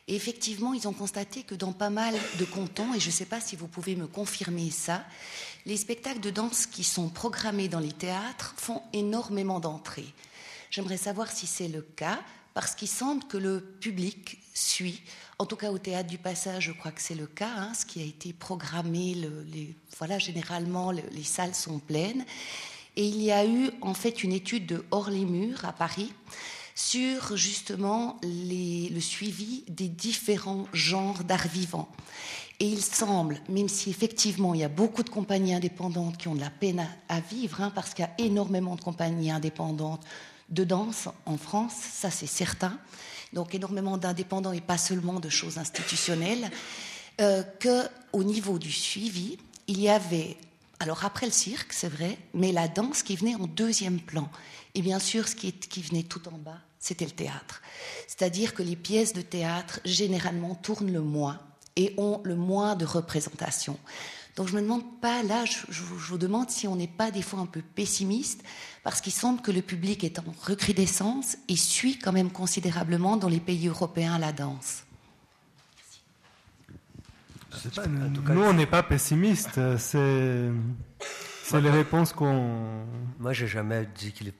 Et 0.07 0.15
effectivement, 0.15 0.75
ils 0.75 0.87
ont 0.87 0.93
constaté 0.93 1.41
que 1.41 1.55
dans 1.55 1.73
pas 1.73 1.89
mal 1.89 2.13
de 2.37 2.45
cantons, 2.45 2.93
et 2.93 2.99
je 2.99 3.07
ne 3.07 3.11
sais 3.11 3.25
pas 3.25 3.41
si 3.41 3.55
vous 3.55 3.67
pouvez 3.67 3.95
me 3.95 4.05
confirmer 4.05 4.69
ça, 4.69 5.03
les 5.65 5.77
spectacles 5.77 6.19
de 6.19 6.29
danse 6.29 6.67
qui 6.67 6.83
sont 6.83 7.09
programmés 7.09 7.67
dans 7.67 7.79
les 7.79 7.93
théâtres 7.93 8.53
font 8.57 8.83
énormément 8.93 9.59
d'entrées. 9.59 10.13
J'aimerais 10.69 10.97
savoir 10.97 11.31
si 11.31 11.47
c'est 11.47 11.67
le 11.67 11.81
cas, 11.81 12.19
parce 12.53 12.75
qu'il 12.75 12.87
semble 12.87 13.23
que 13.23 13.37
le 13.37 13.59
public 13.59 14.39
suit. 14.55 15.03
En 15.37 15.45
tout 15.45 15.55
cas, 15.55 15.71
au 15.71 15.77
théâtre 15.77 16.09
du 16.09 16.17
Passage, 16.17 16.63
je 16.63 16.71
crois 16.71 16.91
que 16.91 17.01
c'est 17.01 17.13
le 17.13 17.27
cas. 17.27 17.51
Hein, 17.55 17.73
ce 17.73 17.85
qui 17.85 18.01
a 18.01 18.05
été 18.05 18.33
programmé, 18.33 19.15
voilà, 19.99 20.17
généralement, 20.17 20.89
les 20.91 21.23
salles 21.23 21.53
sont 21.53 21.77
pleines. 21.77 22.25
Et 22.95 23.05
il 23.05 23.21
y 23.21 23.31
a 23.31 23.45
eu 23.45 23.69
en 23.81 23.93
fait 23.93 24.23
une 24.23 24.31
étude 24.31 24.65
de 24.65 24.85
Hors 24.91 25.09
les 25.09 25.25
murs 25.25 25.65
à 25.65 25.73
Paris 25.73 26.13
sur 26.75 27.37
justement 27.37 28.19
le 28.23 28.99
suivi 28.99 29.63
des 29.67 29.87
différents 29.87 30.65
genres 30.73 31.23
d'art 31.23 31.47
vivant. 31.47 31.89
Et 32.59 32.67
il 32.67 32.81
semble, 32.81 33.41
même 33.49 33.67
si 33.67 33.89
effectivement 33.89 34.53
il 34.53 34.61
y 34.61 34.63
a 34.63 34.69
beaucoup 34.69 35.03
de 35.03 35.09
compagnies 35.09 35.53
indépendantes 35.53 36.17
qui 36.17 36.29
ont 36.29 36.35
de 36.35 36.41
la 36.41 36.49
peine 36.49 36.87
à, 37.09 37.19
vivre, 37.19 37.61
hein, 37.61 37.71
parce 37.75 37.93
qu'il 37.93 38.05
y 38.05 38.07
a 38.07 38.25
énormément 38.25 38.75
de 38.75 38.81
compagnies 38.81 39.31
indépendantes 39.31 40.05
de 40.49 40.63
danse 40.63 41.09
en 41.25 41.37
France, 41.37 41.73
ça 41.73 42.11
c'est 42.11 42.27
certain, 42.27 42.79
donc 43.35 43.53
énormément 43.53 43.97
d'indépendants 43.97 44.53
et 44.53 44.61
pas 44.61 44.77
seulement 44.77 45.19
de 45.19 45.29
choses 45.29 45.59
institutionnelles, 45.59 46.49
euh, 47.21 47.43
qu'au 47.61 48.23
niveau 48.23 48.57
du 48.57 48.71
suivi, 48.71 49.37
il 49.67 49.79
y 49.79 49.89
avait, 49.89 50.37
alors 50.79 51.03
après 51.05 51.25
le 51.25 51.31
cirque, 51.31 51.73
c'est 51.73 51.89
vrai, 51.89 52.17
mais 52.33 52.51
la 52.51 52.67
danse 52.67 53.03
qui 53.03 53.15
venait 53.15 53.35
en 53.35 53.45
deuxième 53.45 53.99
plan. 53.99 54.29
Et 54.73 54.81
bien 54.81 54.99
sûr, 54.99 55.27
ce 55.27 55.35
qui, 55.35 55.51
qui 55.51 55.81
venait 55.81 56.03
tout 56.03 56.27
en 56.29 56.37
bas, 56.37 56.59
c'était 56.79 57.05
le 57.05 57.11
théâtre. 57.11 57.61
C'est-à-dire 58.07 58.53
que 58.53 58.63
les 58.63 58.75
pièces 58.75 59.13
de 59.13 59.21
théâtre, 59.21 59.81
généralement, 59.83 60.55
tournent 60.55 60.91
le 60.91 61.01
moins 61.01 61.39
et 61.75 61.93
ont 61.97 62.21
le 62.23 62.35
moins 62.35 62.75
de 62.75 62.85
représentation. 62.85 63.77
Donc 64.35 64.47
je 64.49 64.55
me 64.55 64.61
demande 64.61 64.99
pas, 64.99 65.23
là, 65.23 65.45
je, 65.45 65.59
je 65.69 65.81
vous 65.81 66.17
demande 66.17 66.49
si 66.49 66.67
on 66.67 66.75
n'est 66.75 66.87
pas 66.87 67.09
des 67.09 67.21
fois 67.21 67.39
un 67.39 67.45
peu 67.45 67.61
pessimiste, 67.61 68.43
parce 68.83 68.99
qu'il 68.99 69.13
semble 69.13 69.41
que 69.41 69.51
le 69.51 69.61
public 69.61 70.03
est 70.03 70.19
en 70.19 70.25
recrudescence 70.41 71.37
et 71.47 71.55
suit 71.55 71.97
quand 71.97 72.11
même 72.11 72.31
considérablement 72.31 73.15
dans 73.15 73.29
les 73.29 73.39
pays 73.39 73.67
européens 73.67 74.19
la 74.19 74.33
danse. 74.33 74.85
Pas, 77.73 77.87
nous, 77.87 78.43
on 78.43 78.53
n'est 78.53 78.65
pas 78.65 78.83
pessimiste. 78.83 79.59
C'est, 79.77 80.49
c'est 81.43 81.61
les 81.61 81.69
réponses 81.69 82.11
qu'on. 82.13 82.85
Moi, 83.19 83.33
j'ai 83.33 83.47
jamais 83.47 83.87
dit 83.95 84.11
que 84.11 84.25
le 84.25 84.33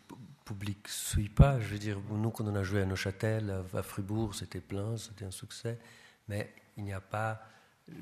public 0.44 0.80
ne 0.84 0.90
suit 0.90 1.30
pas. 1.30 1.60
Je 1.60 1.68
veux 1.68 1.80
dire, 1.80 1.98
nous, 2.12 2.30
quand 2.30 2.46
on 2.46 2.56
a 2.56 2.64
joué 2.64 2.82
à 2.82 2.86
Neuchâtel, 2.86 3.64
à 3.74 3.84
Fribourg, 3.84 4.36
c'était 4.36 4.60
plein, 4.60 4.98
c'était 4.98 5.26
un 5.26 5.32
succès. 5.32 5.80
Mais 6.28 6.54
il 6.78 6.84
n'y 6.84 6.94
a 6.94 7.02
pas. 7.02 7.42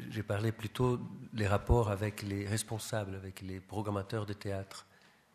J'ai 0.10 0.24
parlé 0.24 0.52
plutôt 0.52 1.00
des 1.34 1.48
rapports 1.48 1.92
avec 1.92 2.22
les 2.22 2.48
responsables, 2.48 3.16
avec 3.16 3.42
les 3.42 3.60
programmateurs 3.60 4.26
de 4.26 4.34
théâtre 4.34 4.86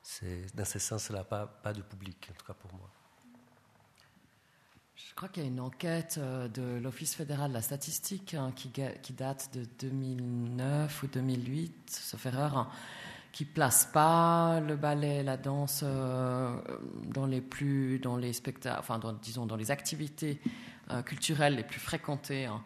c'est 0.08 0.56
dans 0.56 0.64
ce 0.64 0.78
sens-là 0.78 1.22
pas, 1.22 1.46
pas 1.46 1.74
de 1.74 1.82
public, 1.82 2.30
en 2.30 2.34
tout 2.34 2.46
cas 2.46 2.54
pour 2.54 2.72
moi. 2.72 2.88
Je 4.96 5.14
crois 5.14 5.28
qu'il 5.28 5.42
y 5.42 5.46
a 5.46 5.48
une 5.48 5.60
enquête 5.60 6.16
euh, 6.18 6.48
de 6.48 6.80
l'Office 6.80 7.14
fédéral 7.14 7.50
de 7.50 7.54
la 7.54 7.60
statistique 7.60 8.32
hein, 8.32 8.52
qui, 8.56 9.12
date 9.12 9.50
de 9.52 9.66
2009 9.80 11.02
ou 11.02 11.06
2008, 11.08 11.90
sauf 11.90 12.24
erreur, 12.24 12.56
hein, 12.56 12.70
qui 13.32 13.44
place 13.44 13.84
pas 13.92 14.60
le 14.60 14.76
ballet, 14.76 15.22
la 15.22 15.36
danse 15.36 15.82
euh, 15.84 16.56
dans 17.04 17.26
les 17.26 17.42
plus, 17.42 17.98
dans 17.98 18.16
les 18.16 18.32
spectacles, 18.32 18.80
enfin, 18.80 18.98
disons, 19.20 19.44
dans 19.44 19.56
les 19.56 19.70
activités 19.70 20.40
euh, 20.90 21.02
culturelles 21.02 21.56
les 21.56 21.64
plus 21.64 21.80
fréquentées 21.80 22.46
hein, 22.46 22.62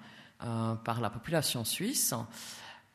par 0.85 1.01
la 1.01 1.11
population 1.11 1.65
suisse. 1.65 2.15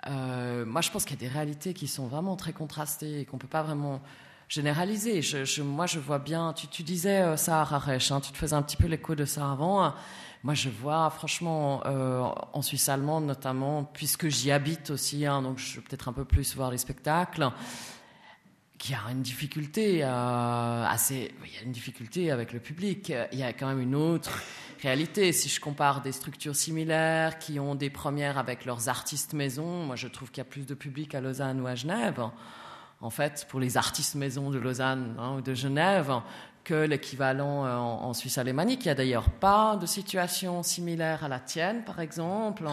moi, 0.06 0.82
je 0.82 0.92
pense 0.92 1.06
qu'il 1.06 1.22
y 1.22 1.26
a 1.26 1.30
des 1.30 1.34
réalités 1.34 1.74
qui 1.74 1.88
sont 1.88 2.08
vraiment 2.08 2.36
très 2.36 2.54
contrastées 2.54 3.22
et 3.22 3.26
qu'on 3.26 3.38
peut 3.38 3.48
pas 3.48 3.64
vraiment 3.64 4.02
généralisé. 4.50 5.22
Je, 5.22 5.62
moi, 5.62 5.86
je 5.86 6.00
vois 6.00 6.20
bien, 6.20 6.54
tu, 6.54 6.84
disais 6.84 7.22
euh, 7.22 7.38
Sahara 7.38 7.82
hein, 7.88 8.22
tu 8.22 8.32
te 8.32 8.38
faisais 8.38 8.56
un 8.56 8.62
petit 8.62 8.78
peu 8.78 8.88
l'écho 8.88 9.16
de 9.16 9.26
ça 9.26 9.52
avant. 9.52 9.94
Moi, 10.44 10.54
je 10.54 10.70
vois, 10.70 11.10
franchement, 11.10 11.82
euh, 11.86 12.22
en 12.54 12.62
Suisse 12.62 12.88
allemande 12.90 13.26
notamment, 13.26 13.84
puisque 13.84 14.28
j'y 14.28 14.52
habite 14.52 14.92
aussi, 14.92 15.26
hein, 15.26 15.42
donc 15.42 15.58
je 15.58 15.76
vais 15.76 15.82
peut-être 15.82 16.08
un 16.08 16.14
peu 16.14 16.26
plus 16.26 16.56
voir 16.56 16.72
les 16.72 16.78
spectacles, 16.78 17.50
qu'il 18.78 18.92
y 18.92 18.96
a 18.96 19.12
une 19.12 19.22
difficulté 19.22 20.04
euh, 20.04 20.86
assez, 20.86 21.34
il 21.46 21.54
y 21.54 21.58
a 21.58 21.64
une 21.64 21.72
difficulté 21.72 22.32
avec 22.32 22.54
le 22.54 22.60
public. 22.60 23.12
Il 23.32 23.40
y 23.40 23.44
a 23.44 23.54
quand 23.54 23.68
même 23.68 23.82
une 23.82 23.96
autre 23.96 24.42
réalité. 24.82 25.32
Si 25.34 25.50
je 25.50 25.60
compare 25.60 26.02
des 26.02 26.12
structures 26.12 26.56
similaires 26.56 27.40
qui 27.40 27.60
ont 27.60 27.76
des 27.76 27.90
premières 27.90 28.38
avec 28.38 28.66
leurs 28.66 28.90
artistes 28.90 29.34
maison, 29.34 29.86
moi, 29.86 29.96
je 29.96 30.08
trouve 30.08 30.30
qu'il 30.30 30.40
y 30.40 30.48
a 30.48 30.50
plus 30.50 30.66
de 30.66 30.74
public 30.74 31.16
à 31.16 31.22
Lausanne 31.22 31.62
ou 31.62 31.68
à 31.68 31.76
Genève 31.76 32.30
en 33.02 33.10
fait, 33.10 33.46
pour 33.50 33.60
les 33.60 33.78
artistes 33.78 34.16
maison 34.16 34.50
de 34.50 34.58
Lausanne 34.58 35.16
hein, 35.20 35.36
ou 35.38 35.42
de 35.42 35.54
Genève, 35.54 36.12
que 36.68 36.86
l'équivalent 36.86 37.66
euh, 37.66 37.78
en, 37.78 38.14
Suisse 38.14 38.38
alémanique. 38.38 38.82
Il 38.84 38.90
n'y 38.90 38.92
a 38.92 38.96
d'ailleurs 38.96 39.30
pas 39.30 39.78
de 39.78 39.86
situation 39.86 40.64
similaire 40.64 41.24
à 41.24 41.30
la 41.30 41.40
tienne, 41.40 41.86
par 41.86 42.02
exemple, 42.02 42.66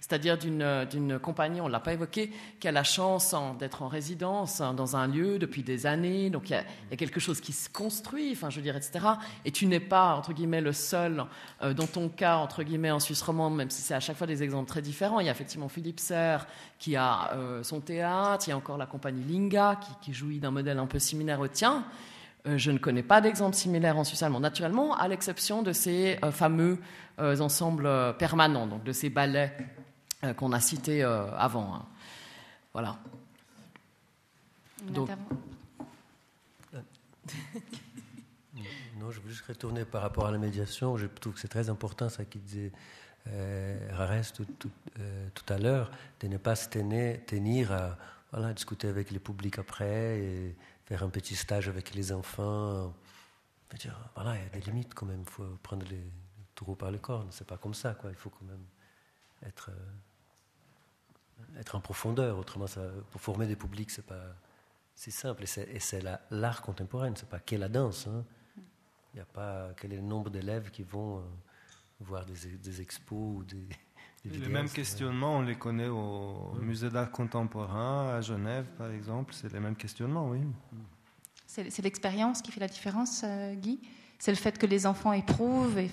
c'est-à-dire 0.00 0.38
d'une 0.38 1.18
compagnie, 1.18 1.60
on 1.60 1.66
ne 1.66 1.72
l'a 1.72 1.80
pas 1.80 1.92
évoqué, 1.92 2.30
qui 2.60 2.68
a 2.68 2.72
la 2.72 2.84
chance 2.84 3.34
hein, 3.34 3.56
d'être 3.58 3.82
en 3.82 3.88
résidence 3.88 4.60
hein, 4.60 4.72
dans 4.72 4.94
un 4.94 5.08
lieu 5.08 5.40
depuis 5.40 5.64
des 5.64 5.86
années. 5.86 6.30
Donc 6.30 6.48
il 6.48 6.52
y, 6.52 6.94
a, 6.94 6.96
quelque 6.96 7.18
chose 7.18 7.40
qui 7.40 7.52
se 7.52 7.68
construit, 7.68 8.30
enfin, 8.32 8.50
je 8.50 8.56
veux 8.56 8.62
dire, 8.62 8.76
etc. 8.76 9.04
Et 9.44 9.50
tu 9.50 9.66
n'es 9.66 9.80
pas, 9.80 10.14
entre 10.14 10.32
guillemets, 10.32 10.60
le 10.60 10.72
seul 10.72 11.24
euh, 11.62 11.74
dans 11.74 11.88
ton 11.88 12.08
cas, 12.08 12.36
entre 12.36 12.62
guillemets, 12.62 12.92
en 12.92 13.00
Suisse 13.00 13.22
romande, 13.22 13.56
même 13.56 13.70
si 13.70 13.82
c'est 13.82 13.94
à 13.94 14.00
chaque 14.00 14.16
fois 14.16 14.28
des 14.28 14.44
exemples 14.44 14.68
très 14.68 14.82
différents. 14.82 15.18
Il 15.18 15.26
y 15.26 15.28
a 15.28 15.32
effectivement 15.32 15.68
Philippe 15.68 15.98
Serre 15.98 16.46
qui 16.78 16.94
a 16.94 17.32
euh, 17.34 17.64
son 17.64 17.80
théâtre, 17.80 18.44
il 18.46 18.50
y 18.50 18.52
a 18.52 18.56
encore 18.56 18.78
la 18.78 18.86
compagnie 18.86 19.24
Linga 19.24 19.80
qui 20.02 20.14
jouit 20.14 20.38
d'un 20.38 20.52
modèle 20.52 20.78
un 20.78 20.86
peu 20.86 21.00
similaire 21.00 21.40
au 21.40 21.48
tien. 21.48 21.84
Euh, 22.46 22.56
je 22.56 22.70
ne 22.70 22.78
connais 22.78 23.02
pas 23.02 23.20
d'exemple 23.20 23.54
similaire 23.56 23.98
en 23.98 24.04
Suisse 24.04 24.22
allemande, 24.22 24.42
naturellement, 24.42 24.94
à 24.96 25.08
l'exception 25.08 25.62
de 25.62 25.72
ces 25.72 26.18
euh, 26.22 26.32
fameux 26.32 26.78
euh, 27.18 27.38
ensembles 27.40 28.16
permanents, 28.18 28.66
donc 28.66 28.84
de 28.84 28.92
ces 28.92 29.10
ballets 29.10 29.56
qu'on 30.36 30.52
a 30.52 30.60
cités 30.60 31.02
avant. 31.02 31.74
Hein. 31.74 31.86
Voilà. 32.74 32.98
Donc... 34.82 35.08
non, 38.98 39.10
je 39.10 39.20
veux 39.20 39.30
juste 39.30 39.46
retourner 39.46 39.86
par 39.86 40.02
rapport 40.02 40.26
à 40.26 40.30
la 40.30 40.36
médiation. 40.36 40.98
Je 40.98 41.06
trouve 41.06 41.32
que 41.32 41.40
c'est 41.40 41.48
très 41.48 41.70
important, 41.70 42.10
ça 42.10 42.26
qui 42.26 42.38
disait 42.38 42.70
euh, 43.28 44.22
tout, 44.34 44.70
tout, 45.34 45.52
à 45.52 45.58
l'heure, 45.58 45.90
de 46.20 46.28
ne 46.28 46.38
pas 46.38 46.56
se 46.56 46.68
tenir, 46.68 47.18
tenir 47.26 47.72
à 47.72 47.96
voilà, 48.32 48.52
discuter 48.52 48.88
avec 48.88 49.10
les 49.10 49.18
publics 49.18 49.58
après 49.58 50.18
et 50.18 50.56
faire 50.90 51.04
un 51.04 51.08
petit 51.08 51.36
stage 51.36 51.68
avec 51.68 51.94
les 51.94 52.10
enfants. 52.10 52.92
Dire, 53.78 53.96
voilà, 54.16 54.36
il 54.36 54.42
y 54.42 54.46
a 54.46 54.48
des 54.48 54.60
limites 54.60 54.92
quand 54.92 55.06
même. 55.06 55.20
Il 55.20 55.30
faut 55.30 55.56
prendre 55.62 55.86
les 55.88 56.02
taureaux 56.56 56.74
par 56.74 56.90
les 56.90 56.98
cornes. 56.98 57.28
C'est 57.30 57.46
pas 57.46 57.58
comme 57.58 57.74
ça, 57.74 57.94
quoi. 57.94 58.10
Il 58.10 58.16
faut 58.16 58.30
quand 58.30 58.44
même 58.44 58.64
être, 59.46 59.70
euh, 59.70 61.60
être 61.60 61.76
en 61.76 61.80
profondeur. 61.80 62.38
Autrement, 62.38 62.66
pour 63.12 63.20
former 63.20 63.46
des 63.46 63.54
publics, 63.54 63.92
c'est 63.92 64.04
pas 64.04 64.34
si 64.96 65.12
simple. 65.12 65.44
Et 65.44 65.78
c'est 65.78 66.02
l'art 66.32 66.60
contemporain. 66.60 67.12
C'est 67.14 67.28
pas 67.28 67.38
que 67.38 67.54
la 67.54 67.68
danse. 67.68 68.08
Hein. 68.08 68.24
Il 69.14 69.18
n'y 69.18 69.20
a 69.20 69.26
pas 69.26 69.68
quel 69.76 69.92
est 69.92 69.96
le 69.96 70.02
nombre 70.02 70.28
d'élèves 70.28 70.72
qui 70.72 70.82
vont 70.82 71.18
euh, 71.18 71.22
voir 72.00 72.26
des, 72.26 72.56
des, 72.56 72.80
expos 72.80 73.38
ou 73.38 73.44
des 73.44 73.68
Les 74.24 74.48
mêmes 74.48 74.68
questionnements, 74.68 75.38
on 75.38 75.42
les 75.42 75.54
connaît 75.54 75.88
au 75.88 76.52
musée 76.60 76.90
d'art 76.90 77.10
contemporain 77.10 78.16
à 78.16 78.20
Genève, 78.20 78.66
par 78.76 78.90
exemple. 78.90 79.32
C'est 79.34 79.52
les 79.52 79.60
mêmes 79.60 79.76
questionnements, 79.76 80.28
oui. 80.28 80.40
C'est 81.46 81.82
l'expérience 81.82 82.42
qui 82.42 82.52
fait 82.52 82.60
la 82.60 82.68
différence, 82.68 83.24
Guy? 83.54 83.80
C'est 84.18 84.30
le 84.30 84.36
fait 84.36 84.58
que 84.58 84.66
les 84.66 84.86
enfants 84.86 85.14
éprouvent 85.14 85.78
et, 85.78 85.90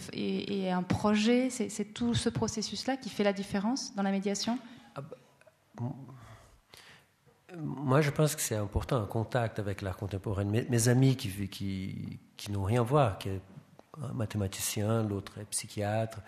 et, 0.66 0.70
un 0.70 0.84
projet, 0.84 1.50
c'est 1.50 1.94
tout 1.94 2.14
ce 2.14 2.28
processus-là 2.28 2.98
qui 2.98 3.10
fait 3.10 3.24
la 3.24 3.32
différence 3.32 3.96
dans 3.96 4.04
la 4.04 4.12
médiation? 4.12 4.60
Ah 4.96 5.02
bah, 5.02 5.86
Moi, 7.56 8.02
je 8.02 8.12
pense 8.12 8.36
que 8.36 8.42
c'est 8.42 8.58
important, 8.58 9.02
un 9.02 9.06
contact 9.06 9.60
avec 9.60 9.82
l'art 9.82 9.96
contemporain. 9.96 10.44
Mes, 10.44 10.88
amis 10.90 11.16
qui, 11.16 11.48
qui, 11.48 12.20
qui 12.36 12.52
n'ont 12.52 12.66
rien 12.66 12.82
à 12.82 12.84
voir, 12.84 13.18
qui 13.18 13.30
un 14.04 14.14
mathématicien, 14.14 15.04
l'autre 15.04 15.38
est 15.40 15.46
psychiatre, 15.46 16.22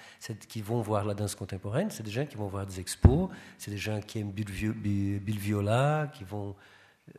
qui 0.47 0.61
vont 0.61 0.81
voir 0.81 1.05
la 1.05 1.13
danse 1.13 1.35
contemporaine, 1.35 1.89
c'est 1.91 2.03
des 2.03 2.11
gens 2.11 2.25
qui 2.25 2.35
vont 2.35 2.47
voir 2.47 2.65
des 2.65 2.79
expos, 2.79 3.29
c'est 3.57 3.71
des 3.71 3.77
gens 3.77 3.99
qui 4.01 4.19
aiment 4.19 4.31
Bill 4.31 5.39
Viola, 5.39 6.11
qui 6.13 6.23
vont... 6.23 6.55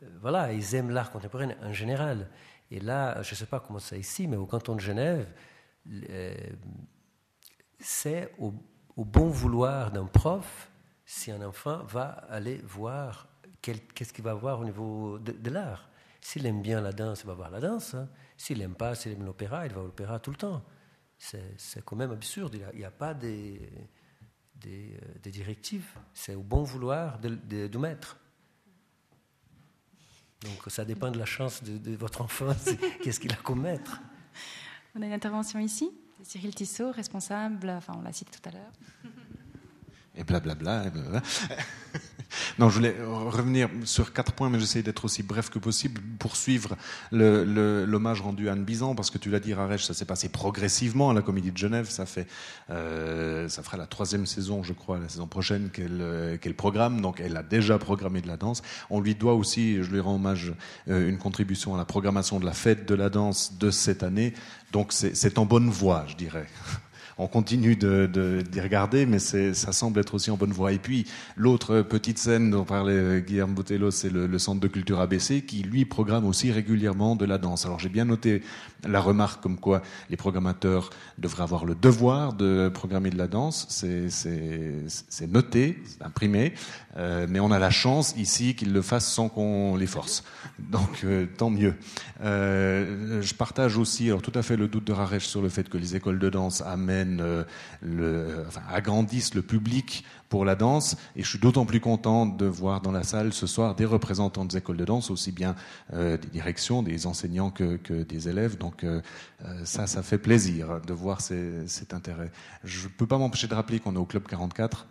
Euh, 0.03 0.07
voilà, 0.21 0.53
ils 0.53 0.75
aiment 0.75 0.91
l'art 0.91 1.11
contemporain 1.11 1.49
en 1.61 1.73
général. 1.73 2.27
Et 2.69 2.79
là, 2.79 3.21
je 3.21 3.31
ne 3.31 3.35
sais 3.35 3.45
pas 3.45 3.59
comment 3.59 3.79
c'est 3.79 3.99
ici, 3.99 4.27
mais 4.27 4.37
au 4.37 4.45
canton 4.45 4.75
de 4.75 4.79
Genève, 4.79 5.27
euh, 5.89 6.35
c'est 7.79 8.33
au, 8.37 8.53
bon 8.97 9.27
vouloir 9.29 9.91
d'un 9.91 10.05
prof 10.05 10.69
si 11.05 11.31
un 11.31 11.41
enfant 11.41 11.83
va 11.83 12.25
aller 12.29 12.61
voir 12.63 13.27
qu'est-ce 13.61 14.13
qu'il 14.13 14.23
va 14.23 14.33
voir 14.33 14.59
au 14.59 14.65
niveau 14.65 15.17
de, 15.19 15.49
l'art. 15.49 15.89
S'il 16.21 16.45
aime 16.45 16.61
bien 16.61 16.81
la 16.81 16.91
danse, 16.91 17.21
il 17.23 17.27
va 17.27 17.33
voir 17.33 17.49
la 17.49 17.59
danse. 17.59 17.95
Hein. 17.95 18.07
S'il 18.41 18.57
n'aime 18.57 18.73
pas, 18.73 18.95
s'il 18.95 19.11
aime 19.11 19.23
l'opéra, 19.23 19.67
il 19.67 19.71
va 19.71 19.81
à 19.81 19.83
l'opéra 19.83 20.19
tout 20.19 20.31
le 20.31 20.35
temps. 20.35 20.63
C'est 21.19 21.85
quand 21.85 21.95
même 21.95 22.09
absurde. 22.09 22.57
Il 22.73 22.79
n'y 22.79 22.83
a, 22.83 22.89
pas 22.89 23.13
des, 23.13 23.69
des, 24.55 24.97
euh, 24.99 25.29
directives. 25.29 25.85
C'est 26.11 26.33
au 26.33 26.41
bon 26.41 26.63
vouloir 26.63 27.19
du 27.19 27.77
maître. 27.77 28.17
Donc 30.41 30.71
ça 30.71 30.85
dépend 30.85 31.11
de 31.11 31.19
la 31.19 31.25
chance 31.25 31.61
de, 31.61 31.95
votre 31.95 32.23
enfant, 32.23 32.55
qu'est-ce 33.03 33.19
qu'il 33.19 33.31
a 33.31 33.35
comme 33.35 33.61
maître. 33.61 34.01
On 34.95 35.03
a 35.03 35.05
une 35.05 35.13
intervention 35.13 35.59
ici, 35.59 35.91
Cyril 36.23 36.55
Tissot, 36.55 36.91
responsable, 36.91 37.69
enfin 37.69 37.93
on 37.95 38.01
l'a 38.01 38.11
cité 38.11 38.31
tout 38.39 38.49
à 38.49 38.53
l'heure. 38.53 38.71
Et 40.15 40.23
blablabla. 40.23 40.87
Et 40.87 40.89
blablabla. 40.89 41.21
Non, 42.61 42.69
je 42.69 42.75
voulais 42.75 42.95
revenir 43.01 43.69
sur 43.85 44.13
quatre 44.13 44.33
points, 44.33 44.51
mais 44.51 44.59
j'essaie 44.59 44.83
d'être 44.83 45.05
aussi 45.05 45.23
bref 45.23 45.49
que 45.49 45.57
possible 45.57 45.99
pour 46.19 46.35
suivre 46.35 46.77
l'hommage 47.11 48.21
rendu 48.21 48.49
à 48.49 48.51
Anne 48.51 48.63
Bizan, 48.63 48.93
parce 48.93 49.09
que 49.09 49.17
tu 49.17 49.31
l'as 49.31 49.39
dit, 49.39 49.55
Raresh, 49.55 49.83
ça 49.83 49.95
s'est 49.95 50.05
passé 50.05 50.29
progressivement 50.29 51.09
à 51.09 51.15
la 51.15 51.23
Comédie 51.23 51.51
de 51.51 51.57
Genève. 51.57 51.89
Ça 51.89 52.05
fait, 52.05 52.27
euh, 52.69 53.49
ça 53.49 53.63
fera 53.63 53.77
la 53.77 53.87
troisième 53.87 54.27
saison, 54.27 54.61
je 54.61 54.73
crois, 54.73 54.99
la 54.99 55.09
saison 55.09 55.25
prochaine 55.25 55.71
qu'elle 55.71 56.53
programme. 56.55 57.01
Donc, 57.01 57.19
elle 57.19 57.35
a 57.35 57.41
déjà 57.41 57.79
programmé 57.79 58.21
de 58.21 58.27
la 58.27 58.37
danse. 58.37 58.61
On 58.91 59.01
lui 59.01 59.15
doit 59.15 59.33
aussi, 59.33 59.81
je 59.81 59.89
lui 59.89 59.99
rends 59.99 60.17
hommage, 60.17 60.53
euh, 60.87 61.09
une 61.09 61.17
contribution 61.17 61.73
à 61.73 61.79
la 61.79 61.85
programmation 61.85 62.39
de 62.39 62.45
la 62.45 62.53
fête 62.53 62.87
de 62.87 62.93
la 62.93 63.09
danse 63.09 63.57
de 63.57 63.71
cette 63.71 64.03
année. 64.03 64.35
Donc, 64.71 64.93
c'est 64.93 65.39
en 65.39 65.47
bonne 65.47 65.71
voie, 65.71 66.05
je 66.07 66.15
dirais 66.15 66.45
on 67.17 67.27
continue 67.27 67.75
d'y 67.75 67.85
de, 67.85 68.61
regarder, 68.61 69.05
mais 69.05 69.19
ça 69.19 69.71
semble 69.71 69.99
être 69.99 70.13
aussi 70.13 70.31
en 70.31 70.37
bonne 70.37 70.51
voie. 70.51 70.71
Et 70.71 70.79
puis, 70.79 71.07
l'autre 71.35 71.81
petite 71.81 72.17
scène 72.17 72.51
dont 72.51 72.63
parlait 72.63 73.21
Guillaume 73.21 73.53
Botello, 73.53 73.91
c'est 73.91 74.09
le, 74.09 74.39
Centre 74.41 74.59
de 74.59 74.67
culture 74.67 74.99
ABC, 74.99 75.43
qui, 75.43 75.61
lui, 75.61 75.85
programme 75.85 76.25
aussi 76.25 76.51
régulièrement 76.51 77.15
de 77.15 77.25
la 77.25 77.37
danse. 77.37 77.65
Alors, 77.65 77.79
j'ai 77.79 77.89
bien 77.89 78.05
noté 78.05 78.41
la 78.87 78.99
remarque 78.99 79.41
comme 79.43 79.59
quoi 79.59 79.81
les 80.09 80.17
programmateurs 80.17 80.89
devraient 81.19 81.43
avoir 81.43 81.65
le 81.65 81.75
devoir 81.75 82.33
de 82.33 82.69
programmer 82.73 83.09
de 83.09 83.17
la 83.17 83.27
danse. 83.27 83.67
C'est 83.69 85.27
noté, 85.27 85.81
c'est 85.85 86.03
imprimé, 86.03 86.53
euh, 86.97 87.27
mais 87.29 87.39
on 87.39 87.51
a 87.51 87.59
la 87.59 87.69
chance 87.69 88.15
ici 88.17 88.55
qu'ils 88.55 88.73
le 88.73 88.81
fassent 88.81 89.11
sans 89.11 89.29
qu'on 89.29 89.75
les 89.75 89.87
force. 89.87 90.23
Donc, 90.59 91.03
euh, 91.03 91.25
tant 91.37 91.49
mieux. 91.49 91.75
Euh, 92.23 93.21
je 93.21 93.33
partage 93.33 93.77
aussi, 93.77 94.07
alors 94.07 94.21
tout 94.21 94.31
à 94.35 94.41
fait 94.41 94.57
le 94.57 94.67
doute 94.67 94.85
de 94.85 94.93
Raresh 94.93 95.25
sur 95.25 95.41
le 95.41 95.49
fait 95.49 95.69
que 95.69 95.77
les 95.77 95.95
écoles 95.95 96.19
de 96.19 96.29
danse 96.29 96.61
amènent 96.61 97.00
euh, 97.07 97.43
le, 97.81 98.45
agrandissent 98.69 99.33
le 99.33 99.41
public 99.41 100.03
pour 100.29 100.45
la 100.45 100.55
danse. 100.55 100.95
Et 101.15 101.23
je 101.23 101.29
suis 101.29 101.39
d'autant 101.39 101.65
plus 101.65 101.79
content 101.79 102.25
de 102.25 102.45
voir 102.45 102.81
dans 102.81 102.91
la 102.91 103.03
salle 103.03 103.33
ce 103.33 103.47
soir 103.47 103.75
des 103.75 103.85
représentants 103.85 104.45
des 104.45 104.57
écoles 104.57 104.77
de 104.77 104.85
danse, 104.85 105.11
aussi 105.11 105.31
bien 105.31 105.55
euh, 105.93 106.17
des 106.17 106.27
directions, 106.29 106.83
des 106.83 107.05
enseignants 107.07 107.51
que, 107.51 107.77
des 108.03 108.29
élèves. 108.29 108.57
Donc 108.57 108.83
euh, 108.83 109.01
ça, 109.63 109.87
ça 109.87 110.03
fait 110.03 110.17
plaisir 110.17 110.81
de 110.85 110.93
voir 110.93 111.21
cet 111.21 111.93
intérêt. 111.93 112.31
Je 112.63 112.87
ne 112.87 112.91
peux 112.91 113.07
pas 113.07 113.17
m'empêcher 113.17 113.47
de 113.47 113.55
rappeler 113.55 113.79
qu'on 113.79 113.95
est 113.95 113.99
au 113.99 114.05
Club 114.05 114.23
44, 114.27 114.87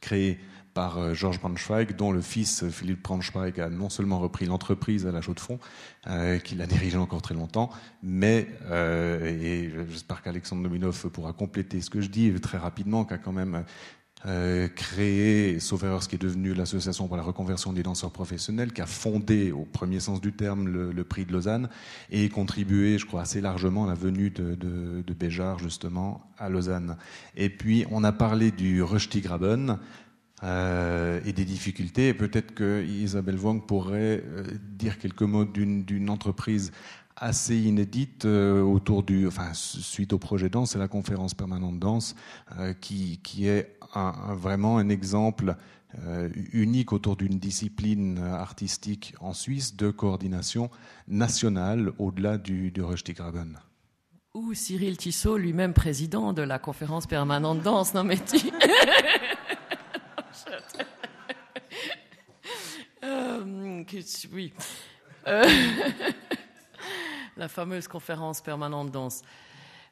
créé 0.00 0.38
par 0.78 0.98
euh, 0.98 1.12
Georges 1.12 1.40
Braunschweig, 1.40 1.96
dont 1.96 2.12
le 2.12 2.20
fils 2.20 2.62
euh, 2.62 2.70
Philippe 2.70 3.02
Braunschweig 3.02 3.58
a 3.58 3.68
non 3.68 3.88
seulement 3.88 4.20
repris 4.20 4.46
l'entreprise 4.46 5.08
à 5.08 5.10
la 5.10 5.20
Chaux 5.20 5.34
de 5.34 5.40
Fonds, 5.40 5.58
euh, 6.06 6.38
qu'il 6.38 6.62
a 6.62 6.68
dirigé 6.68 6.96
encore 6.96 7.20
très 7.20 7.34
longtemps, 7.34 7.68
mais, 8.00 8.46
et 8.70 9.70
j'espère 9.90 10.22
qu'Alexandre 10.22 10.62
Nominov 10.62 11.10
pourra 11.10 11.32
compléter 11.32 11.80
ce 11.80 11.90
que 11.90 12.00
je 12.00 12.08
dis 12.08 12.32
très 12.40 12.58
rapidement, 12.58 13.04
qu'a 13.04 13.18
quand 13.18 13.32
même 13.32 13.64
créé 14.74 15.60
Sauvereurs, 15.60 16.02
ce 16.02 16.08
qui 16.08 16.16
est 16.16 16.22
devenu 16.22 16.54
l'association 16.54 17.06
pour 17.08 17.16
la 17.16 17.22
reconversion 17.22 17.72
des 17.72 17.82
danseurs 17.82 18.12
professionnels, 18.12 18.72
qui 18.72 18.80
a 18.80 18.86
fondé 18.86 19.52
au 19.52 19.64
premier 19.64 20.00
sens 20.00 20.20
du 20.20 20.32
terme 20.32 20.68
le, 20.68 21.04
prix 21.04 21.24
de 21.24 21.32
Lausanne 21.32 21.68
et 22.10 22.28
contribué, 22.28 22.98
je 22.98 23.06
crois, 23.06 23.22
assez 23.22 23.40
largement 23.40 23.84
à 23.86 23.88
la 23.88 23.94
venue 23.94 24.30
de, 24.30 24.54
de, 24.54 25.14
Béjar, 25.14 25.58
justement, 25.58 26.22
à 26.38 26.48
Lausanne. 26.48 26.96
Et 27.36 27.48
puis, 27.48 27.84
on 27.90 28.04
a 28.04 28.12
parlé 28.12 28.50
du 28.50 28.82
Röstigraben, 28.82 29.78
euh, 30.44 31.20
et 31.24 31.32
des 31.32 31.44
difficultés. 31.44 32.14
peut-être 32.14 32.54
que 32.54 32.84
Isabelle 32.84 33.38
Wang 33.38 33.66
pourrait 33.66 34.22
euh, 34.24 34.44
dire 34.70 34.98
quelques 34.98 35.22
mots 35.22 35.44
d'une 35.44 36.10
entreprise 36.10 36.70
assez 37.16 37.56
inédite 37.56 38.24
euh, 38.24 38.62
autour 38.62 39.02
du, 39.02 39.26
enfin, 39.26 39.50
suite 39.52 40.12
au 40.12 40.18
projet 40.18 40.48
danse, 40.48 40.72
c'est 40.72 40.78
la 40.78 40.86
conférence 40.86 41.34
permanente 41.34 41.80
danse, 41.80 42.14
qui, 42.80 43.18
qui 43.24 43.48
est 43.48 43.78
vraiment 44.36 44.78
un 44.78 44.88
exemple 44.90 45.56
unique 46.52 46.92
autour 46.92 47.16
d'une 47.16 47.40
discipline 47.40 48.18
artistique 48.18 49.14
en 49.20 49.32
Suisse 49.32 49.74
de 49.74 49.90
coordination 49.90 50.70
nationale 51.08 51.92
au-delà 51.98 52.38
du, 52.38 52.70
du 52.70 52.82
Röstigraben. 52.82 53.58
Ou 54.34 54.54
Cyril 54.54 54.98
Tissot, 54.98 55.36
lui-même 55.36 55.72
président 55.72 56.32
de 56.32 56.42
la 56.42 56.60
conférence 56.60 57.06
permanente 57.06 57.62
danse, 57.62 57.94
non 57.94 58.04
mais 58.04 58.18
tu... 58.18 58.36
Euh, 63.04 63.84
oui. 64.32 64.52
Euh, 65.28 65.44
la 67.36 67.48
fameuse 67.48 67.86
conférence 67.86 68.40
permanente 68.40 68.90
danse. 68.90 69.22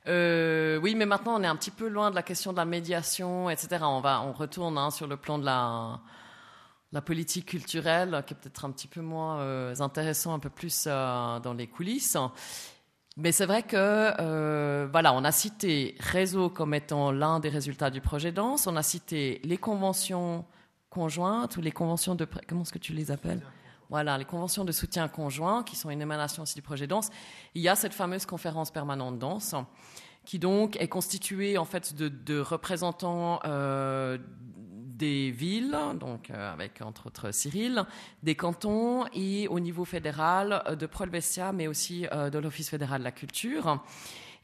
Euh, 0.09 0.79
oui, 0.79 0.95
mais 0.95 1.07
maintenant 1.07 1.39
on 1.39 1.43
est 1.43 1.47
un 1.47 1.57
petit 1.57 1.71
peu 1.71 1.89
loin 1.89 2.11
de 2.11 2.17
la 2.17 2.23
question 2.23 2.53
de 2.53 2.57
la 2.57 2.65
médiation, 2.65 3.49
etc. 3.49 3.79
On 3.83 4.01
va, 4.01 4.23
on 4.23 4.33
retourne 4.33 4.77
hein, 4.77 4.91
sur 4.91 5.07
le 5.07 5.17
plan 5.17 5.39
de 5.39 5.45
la, 5.45 6.01
la 6.93 7.01
politique 7.01 7.47
culturelle, 7.47 8.25
qui 8.27 8.35
est 8.35 8.37
peut-être 8.37 8.65
un 8.65 8.73
petit 8.73 8.89
peu 8.89 9.01
moins 9.01 9.79
intéressant, 9.81 10.35
un 10.35 10.41
peu 10.41 10.51
plus 10.51 10.87
dans 10.87 11.55
les 11.57 11.69
coulisses. 11.69 12.17
Mais 13.17 13.33
c'est 13.33 13.47
vrai 13.47 13.63
que 13.63 14.87
voilà, 14.91 15.15
on 15.15 15.25
a 15.25 15.33
cité 15.33 15.95
réseau 15.99 16.51
comme 16.51 16.75
étant 16.75 17.13
l'un 17.13 17.41
des 17.41 17.49
résultats 17.49 17.91
du 17.91 18.01
projet 18.01 18.33
danse. 18.33 18.67
On 18.67 18.77
a 18.77 18.83
cité 18.83 19.41
les 19.45 19.57
conventions 19.57 20.45
conjointes 20.91 21.57
ou 21.57 21.61
les 21.61 21.73
conventions 21.73 22.15
de 22.15 22.27
comment 22.49 22.63
est-ce 22.63 22.73
que 22.73 22.79
tu 22.79 22.93
les 22.93 23.11
appelles? 23.11 23.43
Voilà, 23.89 24.19
les 24.19 24.25
conventions 24.25 24.65
de 24.65 24.73
soutien 24.73 25.07
conjoint, 25.09 25.63
qui 25.63 25.77
sont 25.77 25.91
une 25.91 26.03
émanation 26.03 26.43
aussi 26.43 26.55
du 26.57 26.63
projet 26.63 26.87
danse. 26.87 27.09
Il 27.55 27.63
y 27.63 27.69
a 27.69 27.77
cette 27.77 27.95
fameuse 27.95 28.27
conférence 28.27 28.71
permanente 28.71 29.19
danse, 29.19 29.55
qui 30.25 30.39
donc 30.39 30.77
est 30.81 30.89
constituée 30.89 31.57
en 31.57 31.65
fait 31.65 31.95
de, 31.95 32.41
représentants 32.41 33.41
euh, 33.45 34.19
des 34.97 35.31
villes, 35.31 35.77
donc 36.01 36.31
euh, 36.31 36.53
avec 36.53 36.81
entre 36.83 37.07
autres 37.07 37.31
Cyril, 37.33 37.85
des 38.23 38.35
cantons 38.35 39.07
et 39.15 39.49
au 39.49 39.61
niveau 39.61 39.85
fédéral 39.85 40.63
euh, 40.67 40.77
de 40.77 40.87
Prolbestia, 40.87 41.53
mais 41.53 41.67
aussi 41.69 42.03
de 42.03 42.39
l'Office 42.39 42.71
fédéral 42.71 43.01
de 43.01 43.05
la 43.05 43.13
culture 43.13 43.83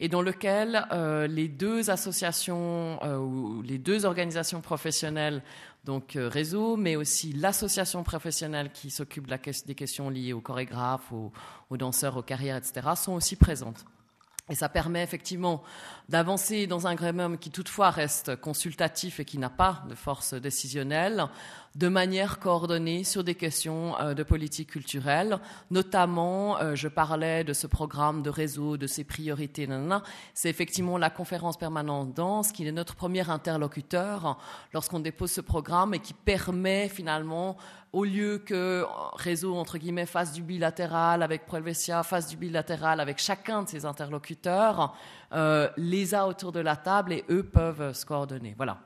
et 0.01 0.09
dans 0.09 0.23
lequel 0.23 0.85
les 1.29 1.47
deux 1.47 1.91
associations 1.91 2.99
ou 3.21 3.63
les 3.63 3.79
deux 3.79 4.05
organisations 4.05 4.61
professionnelles 4.61 5.43
donc 5.85 6.17
euh, 6.17 6.29
réseau, 6.29 6.77
mais 6.77 6.97
aussi 6.97 7.33
l'association 7.33 8.03
professionnelle 8.05 8.71
qui 8.73 8.91
s'occupe 8.91 9.27
des 9.27 9.75
questions 9.75 10.11
liées 10.11 10.33
aux 10.33 10.41
chorégraphes, 10.41 11.13
aux, 11.13 11.77
danseurs, 11.77 12.17
aux 12.17 12.23
carrières, 12.23 12.57
etc., 12.57 12.91
sont 12.97 13.13
aussi 13.13 13.37
présentes. 13.37 13.85
Et 14.51 14.57
ça 14.57 14.69
permet 14.69 15.05
effectivement 15.05 15.63
d'avancer 16.09 16.67
dans 16.67 16.89
un 16.89 16.97
gremium 16.97 17.39
qui 17.39 17.51
toutefois 17.51 17.91
reste 17.91 18.35
consultatif 18.37 19.21
et 19.21 19.25
qui 19.25 19.39
n'a 19.39 19.49
pas 19.49 19.85
de 19.89 19.95
force 19.95 20.35
décisionnelle, 20.35 21.27
de 21.77 21.87
manière 21.87 22.41
coordonnée 22.41 23.05
sur 23.05 23.23
des 23.23 23.37
questions 23.37 23.99
euh, 24.01 24.15
de 24.15 24.25
politique 24.25 24.71
culturelle. 24.71 25.39
Notamment, 25.71 26.59
euh, 26.59 26.75
je 26.75 26.89
parlais 26.89 27.45
de 27.45 27.53
ce 27.53 27.69
programme 27.69 28.23
de 28.23 28.31
réseau, 28.31 28.77
de 28.77 28.89
ses 28.89 29.05
priorités. 29.05 29.69
C'est 30.35 30.51
effectivement 30.51 30.99
la 30.99 31.09
conférence 31.09 31.57
permanente 31.57 32.13
danse 32.13 32.51
qui 32.51 32.67
est 32.67 32.73
notre 32.73 32.97
premier 32.97 33.31
interlocuteur 33.31 34.39
lorsqu'on 34.75 35.01
dépose 35.01 35.31
ce 35.31 35.41
programme 35.41 35.95
et 35.95 36.01
qui 36.01 36.15
permet 36.15 36.89
finalement 36.89 37.57
au 37.93 38.05
lieu 38.05 38.39
que 38.39 38.85
réseau 39.15 39.57
entre 39.57 39.79
guillemets 39.79 40.07
fasse 40.07 40.33
du 40.33 40.43
bilatéral 40.43 41.23
avec 41.23 41.47
Proelvesia, 41.47 42.03
fasse 42.03 42.29
du 42.29 42.37
bilatéral 42.37 43.01
avec 43.01 43.19
chacun 43.19 43.63
de 43.63 43.69
ses 43.69 43.85
interlocuteurs, 43.85 44.97
euh, 45.33 45.69
les 45.77 46.15
a 46.15 46.27
autour 46.27 46.53
de 46.53 46.61
la 46.61 46.77
table 46.77 47.13
et 47.13 47.25
eux 47.31 47.43
peuvent 47.43 47.93
se 47.93 48.07
coordonner. 48.07 48.55
Voilà. 48.57 48.81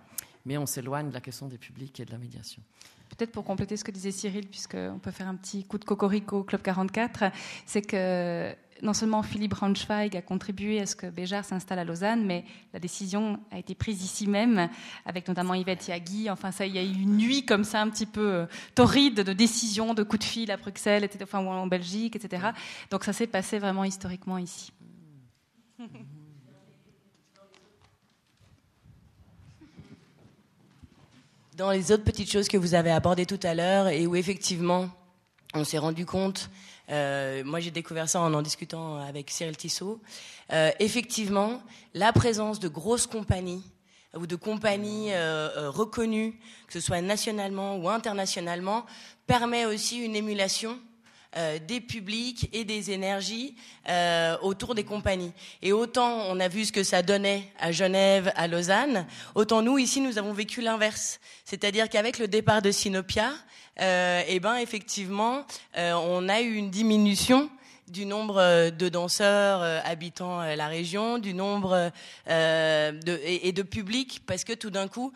Mais 0.45 0.59
on 0.59 0.67
s'éloigne 0.67 1.09
de 1.09 1.15
la 1.15 1.21
question 1.21 1.47
des 1.47 1.59
publics 1.59 1.99
et 2.01 2.05
de 2.05 2.13
la 2.13 2.19
médiation. 2.19 2.63
Peut-être 3.09 3.33
pour 3.33 3.45
compléter 3.45 3.77
ce 3.77 3.85
que 3.85 3.93
disait 3.93 4.11
Cyril, 4.11 4.49
puisqu'on 4.49 4.99
peut 5.01 5.11
faire 5.11 5.29
un 5.29 5.37
petit 5.37 5.65
coup 5.65 5.79
de 5.79 5.85
cocorico 5.85 6.39
au 6.39 6.45
Club 6.45 6.63
44, 6.63 7.33
c'est 7.65 7.83
que 7.83 8.55
non 8.83 8.93
seulement 8.93 9.23
Philippe 9.23 9.53
Braunschweig 9.53 10.17
a 10.17 10.23
contribué 10.23 10.81
à 10.81 10.87
ce 10.87 10.97
que 10.97 11.07
Béjar 11.07 11.45
s'installe 11.45 11.79
à 11.79 11.85
Lausanne, 11.85 12.25
mais 12.25 12.45
la 12.73 12.81
décision 12.81 13.39
a 13.51 13.59
été 13.59 13.75
prise 13.75 14.05
ici 14.05 14.27
même, 14.27 14.69
avec 15.05 15.29
notamment 15.29 15.55
Yvette 15.55 15.89
Yagui. 15.89 16.31
Enfin, 16.31 16.53
ça, 16.53 16.67
il 16.67 16.75
y 16.75 16.79
a 16.79 16.83
eu 16.83 16.93
une 16.93 17.17
nuit 17.17 17.45
comme 17.45 17.65
ça, 17.65 17.81
un 17.81 17.89
petit 17.89 18.07
peu 18.07 18.27
euh, 18.27 18.47
torride 18.75 19.23
de 19.23 19.33
décisions, 19.33 19.95
de 19.95 20.03
coups 20.03 20.21
de 20.21 20.25
fil 20.25 20.51
à 20.51 20.57
Bruxelles, 20.57 21.09
enfin, 21.23 21.39
en 21.39 21.67
Belgique, 21.67 22.17
etc. 22.17 22.49
Donc 22.91 23.05
ça 23.05 23.13
s'est 23.13 23.27
passé 23.27 23.59
vraiment 23.59 23.85
historiquement 23.85 24.39
ici. 24.39 24.73
Dans 31.57 31.71
les 31.71 31.91
autres 31.91 32.05
petites 32.05 32.31
choses 32.31 32.49
que 32.49 32.59
vous 32.59 32.75
avez 32.75 32.91
abordées 32.91 33.25
tout 33.25 33.41
à 33.43 33.55
l'heure 33.55 33.89
et 33.89 34.07
où 34.07 34.15
effectivement 34.15 34.91
on 35.55 35.65
s'est 35.65 35.79
rendu 35.79 36.05
compte, 36.05 36.51
euh, 36.91 37.43
moi 37.45 37.61
j'ai 37.61 37.71
découvert 37.71 38.09
ça 38.09 38.21
en 38.21 38.33
en 38.33 38.43
discutant 38.43 38.99
avec 38.99 39.31
Cyril 39.31 39.57
Tissot, 39.57 40.01
euh, 40.53 40.71
effectivement 40.79 41.63
la 41.95 42.13
présence 42.13 42.61
de 42.61 42.69
grosses 42.69 43.07
compagnies 43.07 43.65
ou 44.15 44.27
de 44.27 44.37
compagnies 44.37 45.13
euh, 45.13 45.71
reconnues, 45.71 46.39
que 46.67 46.73
ce 46.73 46.81
soit 46.81 47.01
nationalement 47.01 47.77
ou 47.77 47.89
internationalement, 47.89 48.87
permet 49.27 49.67
aussi 49.67 49.99
une 49.99 50.17
émulation 50.17 50.79
euh, 51.37 51.59
des 51.59 51.83
publics 51.83 52.49
et 52.55 52.65
des 52.65 52.93
énergies 52.93 53.57
euh, 53.91 54.39
autour 54.41 54.75
des 54.75 54.85
compagnies. 54.85 55.33
Et 55.61 55.73
autant 55.73 56.23
on 56.29 56.41
a 56.41 56.49
vu 56.49 56.65
ce 56.65 56.73
que 56.73 56.83
ça 56.83 57.03
donnait 57.03 57.53
à 57.59 57.73
Genève, 57.73 58.33
à 58.37 58.47
Lausanne, 58.47 59.07
autant 59.35 59.61
nous 59.61 59.77
ici 59.77 60.01
nous 60.01 60.17
avons 60.17 60.33
vécu 60.33 60.63
l'inverse. 60.63 61.21
C'est-à-dire 61.45 61.91
qu'avec 61.91 62.19
le 62.19 62.27
départ 62.27 62.63
de 62.63 62.71
Sinopia, 62.71 63.33
euh, 63.81 64.23
eh 64.27 64.41
ben 64.41 64.57
effectivement, 64.57 65.45
on 65.77 66.29
a 66.31 66.41
eu 66.41 66.55
une 66.55 66.71
diminution 66.71 67.51
du 67.87 68.07
nombre 68.07 68.71
de 68.71 68.89
danseurs 68.89 69.61
habitant 69.85 70.43
la 70.43 70.69
région, 70.69 71.19
du 71.19 71.35
nombre 71.35 71.93
et, 72.27 73.53
de 73.53 73.63
publics, 73.63 74.23
parce 74.27 74.45
que 74.45 74.55
tout 74.55 74.71
d'un 74.71 74.89
coup, 74.89 75.13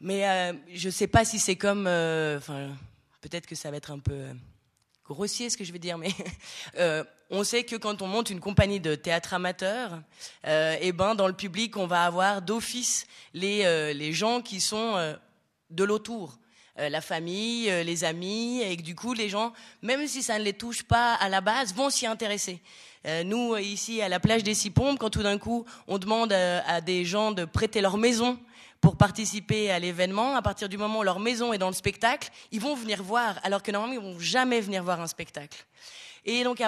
mais 0.00 0.52
je 0.74 0.88
ne 0.88 0.92
sais 0.92 1.06
pas 1.06 1.24
si 1.24 1.38
c'est 1.38 1.56
comme, 1.56 1.84
peut-être 1.84 3.46
que 3.46 3.54
ça 3.54 3.70
va 3.70 3.76
être 3.76 3.92
un 3.92 4.00
peu 4.00 4.24
grossier 5.08 5.50
ce 5.50 5.56
que 5.56 5.64
je 5.64 5.72
vais 5.72 5.78
dire, 5.78 5.98
mais 5.98 6.10
euh, 6.78 7.04
on 7.30 7.44
sait 7.44 7.64
que 7.64 7.76
quand 7.76 8.02
on 8.02 8.06
monte 8.06 8.30
une 8.30 8.40
compagnie 8.40 8.80
de 8.80 8.94
théâtre 8.94 9.34
amateur, 9.34 10.00
euh, 10.46 10.76
eh 10.80 10.92
ben 10.92 11.14
dans 11.14 11.26
le 11.26 11.32
public 11.32 11.76
on 11.76 11.86
va 11.86 12.04
avoir 12.04 12.42
d'office 12.42 13.06
les 13.34 13.64
euh, 13.64 13.92
les 13.92 14.12
gens 14.12 14.40
qui 14.40 14.60
sont 14.60 14.96
euh, 14.96 15.14
de 15.70 15.84
l'autour, 15.84 16.38
la 16.78 17.00
famille, 17.00 17.70
les 17.84 18.04
amis, 18.04 18.60
et 18.60 18.76
que 18.76 18.82
du 18.82 18.94
coup 18.94 19.14
les 19.14 19.30
gens, 19.30 19.54
même 19.80 20.06
si 20.06 20.22
ça 20.22 20.38
ne 20.38 20.44
les 20.44 20.52
touche 20.52 20.82
pas 20.82 21.14
à 21.14 21.30
la 21.30 21.40
base, 21.40 21.74
vont 21.74 21.88
s'y 21.88 22.06
intéresser. 22.06 22.60
nous 23.24 23.56
ici 23.56 24.02
à 24.02 24.10
la 24.10 24.20
plage 24.20 24.44
des 24.44 24.52
Six 24.52 24.70
Pompes, 24.70 24.98
quand 24.98 25.08
tout 25.08 25.22
d'un 25.22 25.38
coup 25.38 25.64
on 25.88 25.96
demande 25.96 26.34
à 26.34 26.82
des 26.82 27.06
gens 27.06 27.32
de 27.32 27.46
prêter 27.46 27.80
leur 27.80 27.96
maison 27.96 28.38
pour 28.86 28.96
participer 28.96 29.72
à 29.72 29.80
l'événement. 29.80 30.36
À 30.36 30.42
partir 30.42 30.68
du 30.68 30.78
moment 30.78 31.00
où 31.00 31.02
leur 31.02 31.18
maison 31.18 31.52
est 31.52 31.58
dans 31.58 31.66
le 31.66 31.74
spectacle, 31.74 32.30
ils 32.52 32.60
vont 32.60 32.76
venir 32.76 33.02
voir, 33.02 33.40
alors 33.42 33.60
que 33.60 33.72
normalement, 33.72 34.00
ils 34.00 34.12
vont 34.12 34.20
jamais 34.20 34.60
venir 34.60 34.84
voir 34.84 35.00
un 35.00 35.08
spectacle. 35.08 35.66
Et 36.24 36.44
donc, 36.44 36.62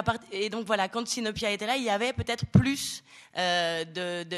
voilà, 0.65 0.89
quand 0.89 1.07
Sinopia 1.07 1.49
était 1.51 1.65
là, 1.65 1.77
il 1.77 1.83
y 1.83 1.89
avait 1.89 2.11
peut-être 2.11 2.45
plus 2.47 3.05
euh, 3.37 3.85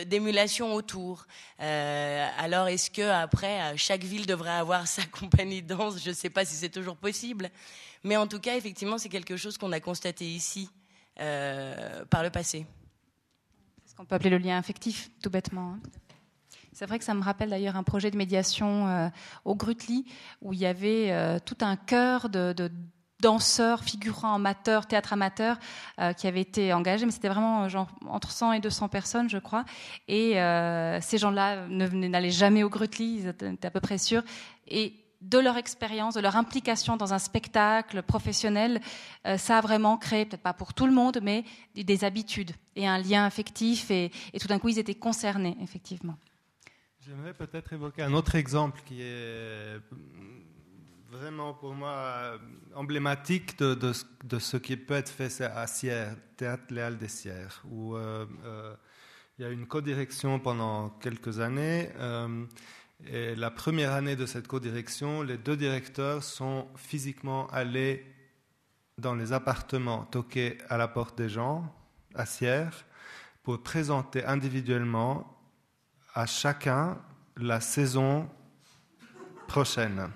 d'émulation 0.06 0.76
autour. 0.76 1.26
Euh, 1.60 2.28
alors, 2.38 2.68
est-ce 2.68 2.92
que 2.92 3.02
après, 3.02 3.76
chaque 3.78 4.04
ville 4.04 4.28
devrait 4.28 4.52
avoir 4.52 4.86
sa 4.98 5.04
compagnie 5.08 5.64
de 5.64 5.74
danse? 5.74 6.04
Je 6.04 6.10
ne 6.10 6.16
sais 6.16 6.30
pas 6.30 6.46
si 6.46 6.54
c'est 6.54 6.70
toujours 6.70 6.98
possible, 6.98 7.50
mais 8.04 8.16
en 8.16 8.28
tout 8.28 8.40
cas, 8.40 8.58
effectivement, 8.58 9.00
c'est 9.00 9.10
quelque 9.10 9.38
chose 9.38 9.58
qu'on 9.58 9.72
a 9.72 9.80
constaté 9.80 10.26
ici 10.26 10.70
euh, 11.20 12.06
par 12.06 12.22
le 12.22 12.30
passé. 12.30 12.68
C'est 13.84 13.94
ce 13.94 13.96
qu'on 13.96 14.06
peut 14.06 14.14
appeler 14.14 14.30
le 14.30 14.38
lien 14.38 14.60
affectif, 14.60 15.10
tout 15.24 15.32
bêtement. 15.32 15.72
Hein? 15.74 15.80
C'est 16.74 16.86
vrai 16.86 17.00
que 17.00 17.06
ça 17.06 17.14
me 17.14 17.22
rappelle 17.22 17.50
d'ailleurs 17.50 17.76
un 17.76 17.84
projet 17.84 18.12
de 18.12 18.18
médiation 18.18 18.88
euh, 18.88 19.10
au 19.44 19.56
Grutli 19.56 20.06
où 20.42 20.54
il 20.54 20.60
y 20.60 20.66
avait 20.66 21.12
euh, 21.12 21.38
tout 21.44 21.58
un 21.62 21.76
chœur 21.76 22.30
de, 22.30 22.72
danseurs, 23.20 23.84
figurants 23.84 24.34
amateurs, 24.34 24.88
théâtre 24.88 25.14
amateur, 25.14 25.60
euh, 26.00 26.14
qui 26.14 26.28
avaient 26.28 26.42
été 26.42 26.74
engagés, 26.74 27.06
mais 27.06 27.12
c'était 27.12 27.28
vraiment 27.28 27.68
entre 28.08 28.32
100 28.32 28.54
et 28.54 28.60
200 28.60 28.88
personnes, 28.88 29.30
je 29.30 29.38
crois. 29.38 29.64
Et 30.08 30.34
ces 31.02 31.18
gens-là 31.20 31.68
n'allaient 31.68 32.32
jamais 32.32 32.64
au 32.64 32.70
Grutli, 32.70 33.20
ils 33.20 33.28
étaient 33.28 33.68
à 33.68 33.70
peu 33.70 33.80
près 33.80 34.00
sûrs. 34.00 34.24
Et 34.68 34.96
de 35.22 35.38
leur 35.38 35.58
expérience, 35.58 36.16
de 36.16 36.20
leur 36.20 36.36
implication 36.36 36.98
dans 36.98 37.14
un 37.14 37.20
spectacle 37.20 38.02
professionnel, 38.02 38.82
ça 39.38 39.60
a 39.60 39.62
vraiment 39.62 39.98
créé, 39.98 40.26
peut-être 40.26 40.42
pas 40.42 40.54
pour 40.54 40.74
tout 40.74 40.88
le 40.88 40.94
monde, 40.94 41.20
mais 41.22 41.44
des 41.76 42.04
habitudes 42.04 42.54
et 42.76 42.88
un 42.88 42.98
lien 42.98 43.24
affectif. 43.24 43.92
et 43.92 44.12
tout 44.40 44.48
d'un 44.48 44.58
coup, 44.58 44.70
ils 44.70 44.80
étaient 44.80 44.96
concernés, 44.96 45.56
effectivement. 45.62 46.16
J'aimerais 47.12 47.34
peut-être 47.34 47.74
évoquer 47.74 48.04
un 48.04 48.14
autre 48.14 48.36
exemple 48.36 48.80
qui 48.86 49.02
est 49.02 49.82
vraiment 51.10 51.54
pour 51.54 51.74
moi 51.74 52.40
emblématique 52.74 53.60
de, 53.60 53.92
ce 54.40 54.56
qui 54.56 54.78
peut 54.78 54.94
être 54.94 55.10
fait 55.10 55.42
à 55.42 55.68
Sierre, 55.68 56.16
Théâtre 56.38 56.64
Léal 56.70 56.98
des 56.98 57.10
Sierres, 57.10 57.62
où 57.70 57.98
euh, 57.98 58.26
euh, 58.46 58.74
il 59.38 59.42
y 59.42 59.46
a 59.46 59.50
une 59.52 59.68
codirection 59.68 60.40
pendant 60.40 60.88
quelques 61.02 61.42
années. 61.42 61.90
Euh, 61.98 62.46
et 63.06 63.36
la 63.36 63.52
première 63.52 63.92
année 63.92 64.16
de 64.16 64.26
cette 64.26 64.48
codirection, 64.48 65.22
les 65.22 65.38
deux 65.38 65.58
directeurs 65.58 66.24
sont 66.24 66.70
physiquement 66.78 67.48
allés 67.48 68.06
dans 68.98 69.16
les 69.16 69.34
appartements, 69.34 70.06
toquer 70.06 70.60
à 70.70 70.78
la 70.78 70.88
porte 70.88 71.18
des 71.18 71.28
gens, 71.28 71.76
à 72.16 72.26
Sierre, 72.26 72.86
pour 73.44 73.62
présenter 73.62 74.24
individuellement 74.24 75.41
à 76.14 76.26
chacun 76.26 76.98
la 77.38 77.60
saison 77.62 78.30
prochaine. 79.48 80.10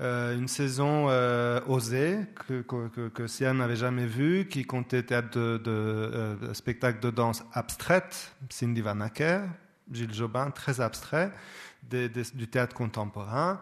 Euh, 0.00 0.38
une 0.38 0.46
saison 0.46 1.06
euh, 1.08 1.60
osée 1.66 2.20
que, 2.46 2.62
que, 2.62 3.08
que 3.08 3.52
n'avait 3.52 3.76
jamais 3.76 4.06
vue, 4.06 4.46
qui 4.48 4.64
comptait 4.64 5.02
théâtre 5.02 5.36
de, 5.36 5.58
de 5.58 5.70
euh, 5.70 6.54
spectacle 6.54 7.00
de 7.00 7.10
danse 7.10 7.44
abstraite, 7.52 8.32
Cindy 8.48 8.80
Van 8.80 9.00
Acker, 9.00 9.40
Gilles 9.90 10.14
Jobin, 10.14 10.52
très 10.52 10.80
abstrait, 10.80 11.32
du 11.82 12.48
théâtre 12.48 12.74
contemporain. 12.74 13.60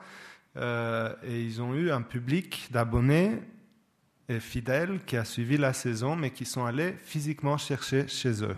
et 0.56 1.42
ils 1.42 1.62
ont 1.62 1.74
eu 1.74 1.90
un 1.90 2.02
public 2.02 2.68
d'abonnés 2.70 3.40
et 4.28 4.40
fidèles 4.40 5.04
qui 5.06 5.16
a 5.16 5.24
suivi 5.24 5.56
la 5.56 5.72
saison, 5.72 6.16
mais 6.16 6.30
qui 6.32 6.44
sont 6.44 6.64
allés 6.64 6.94
physiquement 7.04 7.56
chercher 7.56 8.08
chez 8.08 8.42
eux, 8.42 8.56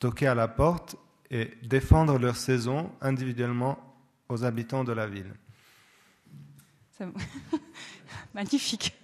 toquer 0.00 0.26
à 0.26 0.34
la 0.34 0.48
porte 0.48 0.96
et 1.34 1.50
défendre 1.64 2.16
leur 2.16 2.36
saison 2.36 2.92
individuellement 3.00 3.76
aux 4.28 4.44
habitants 4.44 4.84
de 4.84 4.92
la 4.92 5.08
ville. 5.08 5.34
Magnifique. 8.34 8.94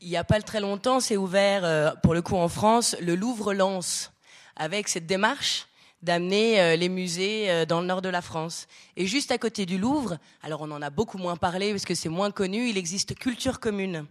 Il 0.00 0.08
n'y 0.08 0.16
a 0.16 0.22
pas 0.22 0.40
très 0.40 0.60
longtemps, 0.60 1.00
c'est 1.00 1.16
ouvert, 1.16 1.64
euh, 1.64 1.90
pour 2.02 2.14
le 2.14 2.22
coup 2.22 2.36
en 2.36 2.48
France, 2.48 2.94
le 3.00 3.16
Louvre-Lens, 3.16 4.12
avec 4.54 4.88
cette 4.88 5.06
démarche 5.06 5.66
d'amener 6.00 6.60
euh, 6.60 6.76
les 6.76 6.88
musées 6.88 7.50
euh, 7.50 7.64
dans 7.66 7.80
le 7.80 7.86
nord 7.86 8.02
de 8.02 8.08
la 8.08 8.22
France. 8.22 8.68
Et 8.96 9.06
juste 9.06 9.32
à 9.32 9.38
côté 9.38 9.66
du 9.66 9.78
Louvre, 9.78 10.18
alors 10.44 10.60
on 10.62 10.70
en 10.70 10.80
a 10.82 10.90
beaucoup 10.90 11.18
moins 11.18 11.36
parlé 11.36 11.72
parce 11.72 11.86
que 11.86 11.96
c'est 11.96 12.08
moins 12.08 12.30
connu, 12.30 12.68
il 12.68 12.78
existe 12.78 13.16
Culture 13.16 13.58
Commune. 13.58 14.06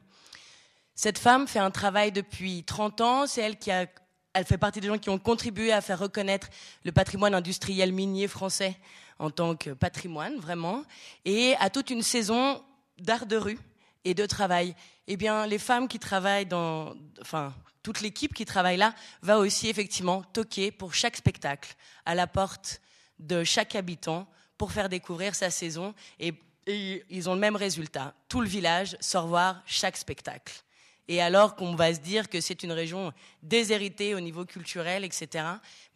Cette 0.95 1.17
femme 1.17 1.47
fait 1.47 1.59
un 1.59 1.71
travail 1.71 2.11
depuis 2.11 2.63
30 2.63 3.01
ans. 3.01 3.27
C'est 3.27 3.41
elle 3.41 3.57
qui 3.57 3.71
a, 3.71 3.87
elle 4.33 4.45
fait 4.45 4.57
partie 4.57 4.79
des 4.79 4.87
gens 4.87 4.97
qui 4.97 5.09
ont 5.09 5.19
contribué 5.19 5.71
à 5.71 5.81
faire 5.81 5.99
reconnaître 5.99 6.47
le 6.83 6.91
patrimoine 6.91 7.33
industriel 7.33 7.91
minier 7.91 8.27
français 8.27 8.75
en 9.19 9.29
tant 9.29 9.55
que 9.55 9.71
patrimoine, 9.71 10.37
vraiment, 10.37 10.83
et 11.23 11.55
à 11.59 11.69
toute 11.69 11.91
une 11.91 12.01
saison 12.01 12.61
d'art 12.97 13.25
de 13.25 13.37
rue 13.37 13.59
et 14.05 14.13
de 14.13 14.25
travail. 14.25 14.75
Eh 15.07 15.17
bien, 15.17 15.45
les 15.45 15.59
femmes 15.59 15.87
qui 15.87 15.99
travaillent 15.99 16.45
dans, 16.45 16.93
enfin, 17.21 17.53
toute 17.83 18.01
l'équipe 18.01 18.33
qui 18.33 18.45
travaille 18.45 18.77
là 18.77 18.93
va 19.21 19.37
aussi 19.37 19.69
effectivement 19.69 20.23
toquer 20.33 20.71
pour 20.71 20.93
chaque 20.93 21.15
spectacle 21.15 21.75
à 22.05 22.15
la 22.15 22.27
porte 22.27 22.81
de 23.19 23.43
chaque 23.43 23.75
habitant 23.75 24.27
pour 24.57 24.71
faire 24.71 24.89
découvrir 24.89 25.35
sa 25.35 25.49
saison 25.49 25.93
et, 26.19 26.33
et 26.67 27.03
ils 27.09 27.29
ont 27.29 27.33
le 27.33 27.39
même 27.39 27.55
résultat. 27.55 28.13
Tout 28.29 28.41
le 28.41 28.47
village 28.47 28.97
sort 28.99 29.27
voir 29.27 29.61
chaque 29.65 29.97
spectacle. 29.97 30.63
Et 31.07 31.21
alors 31.21 31.55
qu'on 31.55 31.75
va 31.75 31.93
se 31.93 31.99
dire 31.99 32.29
que 32.29 32.39
c'est 32.39 32.63
une 32.63 32.71
région 32.71 33.11
déshéritée 33.41 34.15
au 34.15 34.19
niveau 34.19 34.45
culturel, 34.45 35.03
etc. 35.03 35.45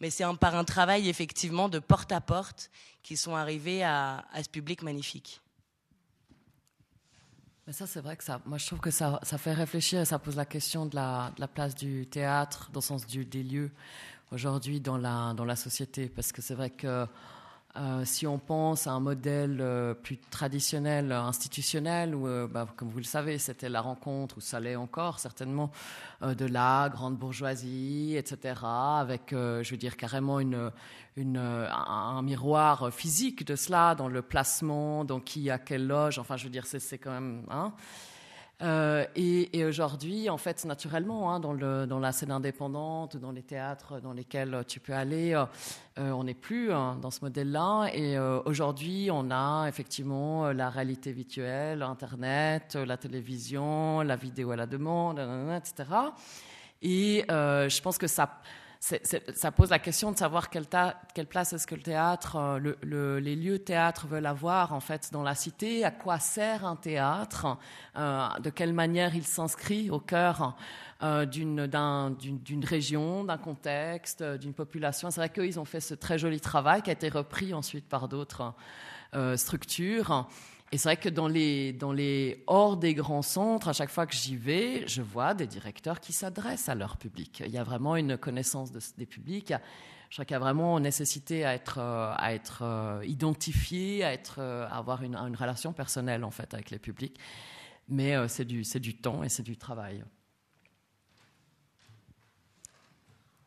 Mais 0.00 0.10
c'est 0.10 0.24
par 0.38 0.54
un 0.54 0.64
travail 0.64 1.08
effectivement 1.08 1.68
de 1.68 1.78
porte 1.78 2.12
à 2.12 2.20
porte 2.20 2.70
qu'ils 3.02 3.16
sont 3.16 3.34
arrivés 3.34 3.82
à, 3.82 4.24
ce 4.42 4.48
public 4.48 4.82
magnifique. 4.82 5.40
Mais 7.66 7.72
ça, 7.72 7.86
c'est 7.86 8.00
vrai 8.00 8.16
que 8.16 8.24
ça, 8.24 8.40
moi, 8.46 8.58
je 8.58 8.66
trouve 8.66 8.80
que 8.80 8.90
ça, 8.90 9.20
ça 9.22 9.36
fait 9.36 9.52
réfléchir 9.52 10.00
et 10.00 10.04
ça 10.04 10.18
pose 10.18 10.36
la 10.36 10.46
question 10.46 10.86
de 10.86 10.94
la, 10.94 11.32
de 11.36 11.40
la 11.40 11.48
place 11.48 11.74
du 11.74 12.06
théâtre, 12.06 12.70
dans 12.72 12.80
le 12.80 12.84
sens 12.84 13.06
du, 13.06 13.26
des 13.26 13.42
lieux, 13.42 13.70
aujourd'hui, 14.32 14.80
dans 14.80 14.96
la, 14.96 15.34
dans 15.34 15.44
la 15.44 15.56
société. 15.56 16.08
Parce 16.08 16.32
que 16.32 16.40
c'est 16.40 16.54
vrai 16.54 16.70
que 16.70 17.06
euh, 17.76 18.04
si 18.04 18.26
on 18.26 18.38
pense 18.38 18.86
à 18.86 18.92
un 18.92 19.00
modèle 19.00 19.58
euh, 19.60 19.94
plus 19.94 20.16
traditionnel, 20.16 21.12
institutionnel, 21.12 22.14
où, 22.14 22.26
euh, 22.26 22.48
bah, 22.48 22.66
comme 22.76 22.88
vous 22.88 22.98
le 22.98 23.04
savez, 23.04 23.38
c'était 23.38 23.68
la 23.68 23.80
rencontre, 23.82 24.38
ou 24.38 24.40
ça 24.40 24.58
l'est 24.58 24.74
encore 24.74 25.18
certainement, 25.18 25.70
de 26.22 26.46
la 26.46 26.88
grande 26.90 27.16
bourgeoisie, 27.16 28.16
etc., 28.16 28.60
avec, 28.64 29.28
je 29.30 29.70
veux 29.70 29.76
dire, 29.76 29.96
carrément 29.96 30.38
un, 30.38 32.22
miroir 32.22 32.92
physique 32.92 33.46
de 33.46 33.54
cela, 33.54 33.94
dans 33.94 34.08
le 34.08 34.22
placement, 34.22 35.04
dans 35.04 35.20
qui 35.20 35.48
a 35.50 35.58
quelle 35.58 35.86
loge, 35.86 36.18
enfin, 36.18 36.36
je 36.36 36.44
veux 36.44 36.50
dire, 36.50 36.66
c'est 36.66 36.98
quand 36.98 37.12
même... 37.12 37.44
Hein, 37.50 37.72
euh, 38.60 39.04
et, 39.14 39.64
aujourd'hui, 39.64 40.28
en 40.28 40.38
fait, 40.38 40.64
naturellement, 40.64 41.32
hein, 41.32 41.40
dans, 41.40 41.98
la 41.98 42.12
scène 42.12 42.32
indépendante, 42.32 43.16
dans 43.16 43.30
les 43.30 43.42
théâtres 43.42 44.00
dans 44.00 44.12
lesquels 44.12 44.64
tu 44.66 44.80
peux 44.80 44.94
aller, 44.94 45.34
euh, 45.34 45.44
euh, 45.98 46.10
on 46.10 46.24
n'est 46.24 46.34
plus 46.34 46.72
hein, 46.72 46.98
dans 47.00 47.10
ce 47.10 47.20
modèle-là. 47.22 47.90
Et 47.94 48.18
aujourd'hui, 48.18 49.10
on 49.12 49.30
a 49.30 49.66
effectivement 49.68 50.50
la 50.52 50.70
réalité 50.70 51.12
virtuelle, 51.12 51.82
Internet, 51.82 52.74
la 52.74 52.96
télévision, 52.96 54.00
la 54.00 54.16
vidéo 54.16 54.50
à 54.50 54.56
la 54.56 54.66
demande, 54.66 55.20
etc. 55.56 55.90
Et 56.82 57.24
je 57.28 57.80
pense 57.80 57.98
que 57.98 58.06
ça 58.06 58.40
ça 58.80 59.50
pose 59.50 59.70
la 59.70 59.78
question 59.78 60.12
de 60.12 60.16
savoir 60.16 60.50
quelle, 60.50 60.66
place 61.26 61.52
est-ce 61.52 61.66
que 61.66 61.74
le 61.74 61.82
théâtre, 61.82 62.36
euh, 62.36 62.74
le, 62.82 63.18
les 63.18 63.34
lieux 63.34 63.58
théâtre 63.58 64.06
veulent 64.06 64.26
avoir 64.26 64.72
en 64.72 64.80
fait 64.80 65.10
dans 65.12 65.22
la 65.22 65.34
cité, 65.34 65.84
à 65.84 65.90
quoi 65.90 66.18
sert 66.18 66.64
un 66.64 66.76
théâtre, 66.76 67.58
euh, 67.96 68.28
de 68.40 68.50
quelle 68.50 68.72
manière 68.72 69.16
il 69.16 69.24
s'inscrit 69.24 69.90
au 69.90 69.98
cœur 69.98 70.56
euh, 71.02 71.26
d'une 71.26 72.64
région, 72.64 73.24
d'un 73.24 73.38
contexte, 73.38 74.22
d'une 74.22 74.54
population? 74.54 75.10
C'est 75.10 75.20
vrai 75.20 75.30
qu'ils 75.30 75.58
ont 75.58 75.64
fait 75.64 75.80
ce 75.80 75.94
très 75.94 76.18
joli 76.18 76.40
travail 76.40 76.82
qui 76.82 76.90
a 76.90 76.92
été 76.92 77.08
repris 77.08 77.52
ensuite 77.54 77.88
par 77.88 78.08
d'autres 78.08 78.54
structures. 79.36 80.28
Et 80.70 80.76
c'est 80.76 80.88
vrai 80.88 80.96
que 80.98 81.08
dans 81.08 81.28
les, 81.28 81.72
dans 81.72 81.92
les 81.92 82.44
hors 82.46 82.76
des 82.76 82.92
grands 82.92 83.22
centres, 83.22 83.68
à 83.68 83.72
chaque 83.72 83.88
fois 83.88 84.06
que 84.06 84.14
j'y 84.14 84.36
vais, 84.36 84.86
je 84.86 85.00
vois 85.00 85.32
des 85.32 85.46
directeurs 85.46 85.98
qui 85.98 86.12
s'adressent 86.12 86.68
à 86.68 86.74
leur 86.74 86.98
public. 86.98 87.42
Il 87.44 87.50
y 87.50 87.58
a 87.58 87.64
vraiment 87.64 87.96
une 87.96 88.18
connaissance 88.18 88.70
des 88.70 89.06
publics. 89.06 89.54
Je 90.10 90.16
crois 90.16 90.24
qu'il 90.24 90.34
y 90.34 90.36
a 90.36 90.40
vraiment 90.40 90.78
nécessité 90.80 91.44
à 91.44 91.54
être, 91.54 91.78
euh, 91.78 92.12
à 92.16 92.34
être 92.34 92.62
euh, 92.62 93.04
identifié, 93.06 94.04
à, 94.04 94.12
être, 94.12 94.36
euh, 94.38 94.66
avoir 94.70 95.02
une, 95.02 95.16
relation 95.16 95.72
personnelle 95.72 96.24
en 96.24 96.30
fait 96.30 96.52
avec 96.54 96.70
les 96.70 96.78
publics. 96.78 97.18
Mais 97.88 98.28
c'est 98.28 98.44
du, 98.44 98.62
du 98.62 98.96
temps 98.98 99.22
et 99.22 99.30
c'est 99.30 99.42
du 99.42 99.56
travail. 99.56 100.04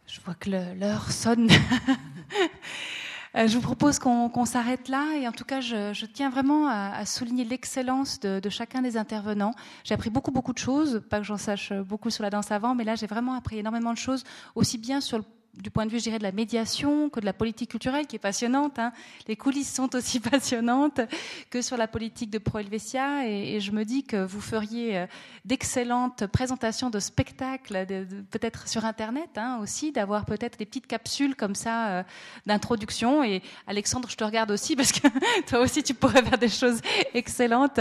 Je 0.07 0.19
vois 0.21 0.33
que 0.33 0.49
l'heure 0.49 1.11
sonne. 1.11 1.47
Euh, 3.37 3.47
je 3.47 3.55
vous 3.55 3.61
propose 3.61 3.99
qu'on 3.99 4.45
s'arrête 4.45 4.89
là 4.89 5.15
et 5.17 5.27
en 5.27 5.31
tout 5.31 5.45
cas, 5.45 5.61
je, 5.61 6.05
tiens 6.05 6.29
vraiment 6.29 6.67
à, 6.67 7.05
souligner 7.05 7.45
l'excellence 7.45 8.19
de, 8.19 8.49
chacun 8.49 8.81
des 8.81 8.97
intervenants. 8.97 9.53
J'ai 9.83 9.93
appris 9.93 10.09
beaucoup, 10.09 10.31
beaucoup 10.31 10.53
de 10.53 10.57
choses, 10.57 11.01
pas 11.09 11.19
que 11.19 11.25
j'en 11.25 11.37
sache 11.37 11.71
beaucoup 11.73 12.09
sur 12.09 12.23
la 12.23 12.29
danse 12.29 12.51
avant, 12.51 12.75
mais 12.75 12.83
là, 12.83 12.95
j'ai 12.95 13.07
vraiment 13.07 13.33
appris 13.33 13.59
énormément 13.59 13.93
de 13.93 13.97
choses, 13.97 14.23
aussi 14.55 14.77
bien 14.77 15.01
sur 15.01 15.17
le 15.17 15.23
du 15.57 15.69
point 15.69 15.85
de 15.85 15.91
vue, 15.91 15.97
je 15.97 16.03
dirais, 16.03 16.17
de 16.17 16.23
la 16.23 16.31
médiation, 16.31 17.09
que 17.09 17.19
de 17.19 17.25
la 17.25 17.33
politique 17.33 17.71
culturelle, 17.71 18.07
qui 18.07 18.15
est 18.15 18.19
passionnante. 18.19 18.79
Hein. 18.79 18.93
Les 19.27 19.35
coulisses 19.35 19.73
sont 19.73 19.93
aussi 19.95 20.19
passionnantes 20.31 21.01
que 21.49 21.61
sur 21.61 21.75
la 21.75 21.87
politique 21.87 22.29
de 22.29 22.37
Pro 22.37 22.59
Helvetia. 22.59 23.27
Et, 23.27 23.59
je 23.59 23.71
me 23.71 23.83
dis 23.83 24.03
que 24.03 24.23
vous 24.23 24.39
feriez 24.39 24.97
euh, 24.97 25.05
d'excellentes 25.43 26.25
présentations 26.27 26.89
de 26.89 26.99
spectacles, 26.99 27.85
peut-être 28.31 28.67
sur 28.67 28.85
Internet 28.85 29.29
hein, 29.35 29.59
aussi, 29.61 29.91
d'avoir 29.91 30.25
peut-être 30.25 30.57
des 30.57 30.65
petites 30.65 30.87
capsules 30.87 31.35
comme 31.35 31.55
ça 31.55 31.89
euh, 31.89 32.03
d'introduction. 32.45 33.23
Et 33.23 33.41
Alexandre, 33.67 34.09
je 34.09 34.15
te 34.15 34.23
regarde 34.23 34.51
aussi 34.51 34.75
parce 34.77 34.93
que 34.93 35.07
toi 35.47 35.59
aussi, 35.59 35.83
tu 35.83 35.93
pourrais 35.93 36.23
faire 36.23 36.37
des 36.37 36.49
choses 36.49 36.79
excellentes, 37.13 37.79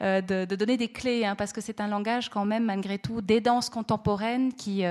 euh, 0.00 0.20
de, 0.20 0.56
donner 0.56 0.76
des 0.76 0.88
clés, 0.88 1.24
hein, 1.24 1.36
parce 1.36 1.52
que 1.52 1.60
c'est 1.60 1.80
un 1.80 1.88
langage 1.88 2.28
quand 2.28 2.44
même, 2.44 2.64
malgré 2.64 2.98
tout, 2.98 3.20
des 3.20 3.40
danses 3.40 3.70
contemporaines 3.70 4.52
qui, 4.52 4.82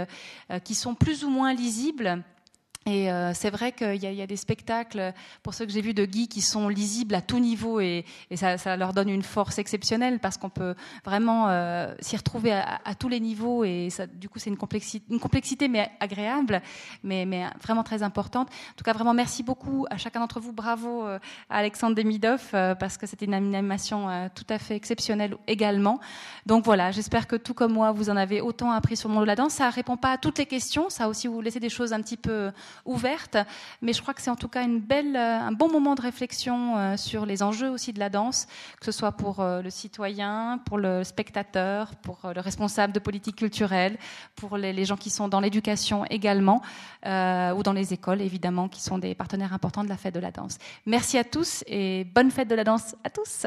qui 0.63 0.75
sont 0.75 0.95
plus 0.95 1.23
ou 1.23 1.29
moins 1.29 1.53
lisibles 1.53 2.20
et 2.87 3.11
euh, 3.11 3.31
c'est 3.35 3.51
vrai 3.51 3.73
qu'il 3.73 3.97
y, 3.97 4.21
a 4.21 4.27
des 4.27 4.35
spectacles, 4.35 5.13
pour 5.43 5.53
ceux 5.53 5.67
que 5.67 5.71
j'ai 5.71 5.81
vus 5.81 5.93
de 5.93 6.03
Guy, 6.03 6.27
qui 6.27 6.41
sont 6.41 6.67
lisibles 6.67 7.13
à 7.13 7.21
tout 7.21 7.37
niveau 7.37 7.79
et, 7.79 8.05
ça, 8.33 8.75
leur 8.75 8.93
donne 8.93 9.09
une 9.09 9.21
force 9.21 9.59
exceptionnelle 9.59 10.19
parce 10.19 10.37
qu'on 10.37 10.49
peut 10.49 10.73
vraiment 11.05 11.49
euh, 11.49 11.93
s'y 11.99 12.17
retrouver 12.17 12.51
à, 12.51 12.95
tous 12.97 13.07
les 13.07 13.19
niveaux 13.19 13.63
et 13.63 13.89
du 14.15 14.29
coup 14.29 14.39
c'est 14.39 14.49
une 14.49 14.57
complexité, 14.57 15.05
une 15.11 15.19
complexité 15.19 15.67
mais 15.67 15.91
agréable, 15.99 16.61
mais, 17.03 17.27
vraiment 17.61 17.83
très 17.83 18.01
importante. 18.01 18.49
En 18.49 18.75
tout 18.75 18.83
cas, 18.83 18.93
vraiment 18.93 19.13
merci 19.13 19.43
beaucoup 19.43 19.85
à 19.91 19.97
chacun 19.97 20.19
d'entre 20.19 20.39
vous. 20.39 20.51
Bravo 20.51 21.05
euh, 21.05 21.19
à 21.51 21.57
Alexandre 21.57 21.95
Demidov 21.95 22.41
euh, 22.55 22.73
parce 22.73 22.97
que 22.97 23.05
c'était 23.05 23.25
une 23.25 23.35
animation 23.35 24.29
tout 24.33 24.45
à 24.49 24.57
fait 24.57 24.75
exceptionnelle 24.75 25.37
également. 25.47 25.99
Donc 26.47 26.65
voilà, 26.65 26.89
j'espère 26.89 27.27
que 27.27 27.35
tout 27.35 27.53
comme 27.53 27.73
moi, 27.73 27.91
vous 27.91 28.09
en 28.09 28.17
avez 28.17 28.41
autant 28.41 28.71
appris 28.71 28.97
sur 28.97 29.07
le 29.07 29.13
monde 29.13 29.23
de 29.23 29.27
la 29.27 29.35
danse. 29.35 29.53
Ça 29.53 29.69
répond 29.69 29.97
pas 29.97 30.13
à 30.13 30.17
toutes 30.17 30.39
les 30.39 30.47
questions, 30.47 30.89
ça 30.89 31.07
aussi 31.07 31.27
vous 31.27 31.41
laisser 31.41 31.59
des 31.59 31.69
choses 31.69 31.93
un 31.93 32.01
petit 32.01 32.17
peu 32.17 32.51
ouverte, 32.85 33.37
mais 33.81 33.93
je 33.93 34.01
crois 34.01 34.13
que 34.13 34.21
c'est 34.21 34.29
en 34.29 34.35
tout 34.35 34.47
cas 34.47 34.65
euh, 34.67 35.39
un 35.39 35.51
bon 35.51 35.71
moment 35.71 35.95
de 35.95 36.01
réflexion 36.01 36.77
euh, 36.77 36.97
sur 36.97 37.25
les 37.25 37.43
enjeux 37.43 37.69
aussi 37.69 37.93
de 37.93 37.99
la 37.99 38.09
danse, 38.09 38.47
que 38.79 38.85
ce 38.85 38.91
soit 38.91 39.11
pour 39.11 39.39
euh, 39.39 39.61
le 39.61 39.69
citoyen, 39.69 40.59
pour 40.65 40.77
le 40.77 41.03
spectateur, 41.03 41.95
pour 41.97 42.19
le 42.33 42.41
responsable 42.41 42.93
de 42.93 42.99
politique 42.99 43.37
culturelle, 43.37 43.97
pour 44.35 44.57
les, 44.57 44.85
gens 44.85 44.97
qui 44.97 45.09
sont 45.09 45.27
dans 45.27 45.39
l'éducation 45.39 46.05
également, 46.05 46.61
ou 47.05 47.63
dans 47.63 47.73
les 47.73 47.93
écoles 47.93 48.21
évidemment, 48.21 48.67
qui 48.67 48.81
sont 48.81 48.97
des 48.97 49.13
partenaires 49.15 49.53
importants 49.53 49.83
de 49.83 49.89
la 49.89 49.97
fête 49.97 50.15
de 50.15 50.19
la 50.19 50.31
danse. 50.31 50.57
Merci 50.85 51.17
à 51.17 51.23
tous 51.23 51.63
et 51.67 52.03
bonne 52.03 52.31
fête 52.31 52.47
de 52.47 52.55
la 52.55 52.63
danse 52.63 52.95
à 53.03 53.09
tous. 53.09 53.45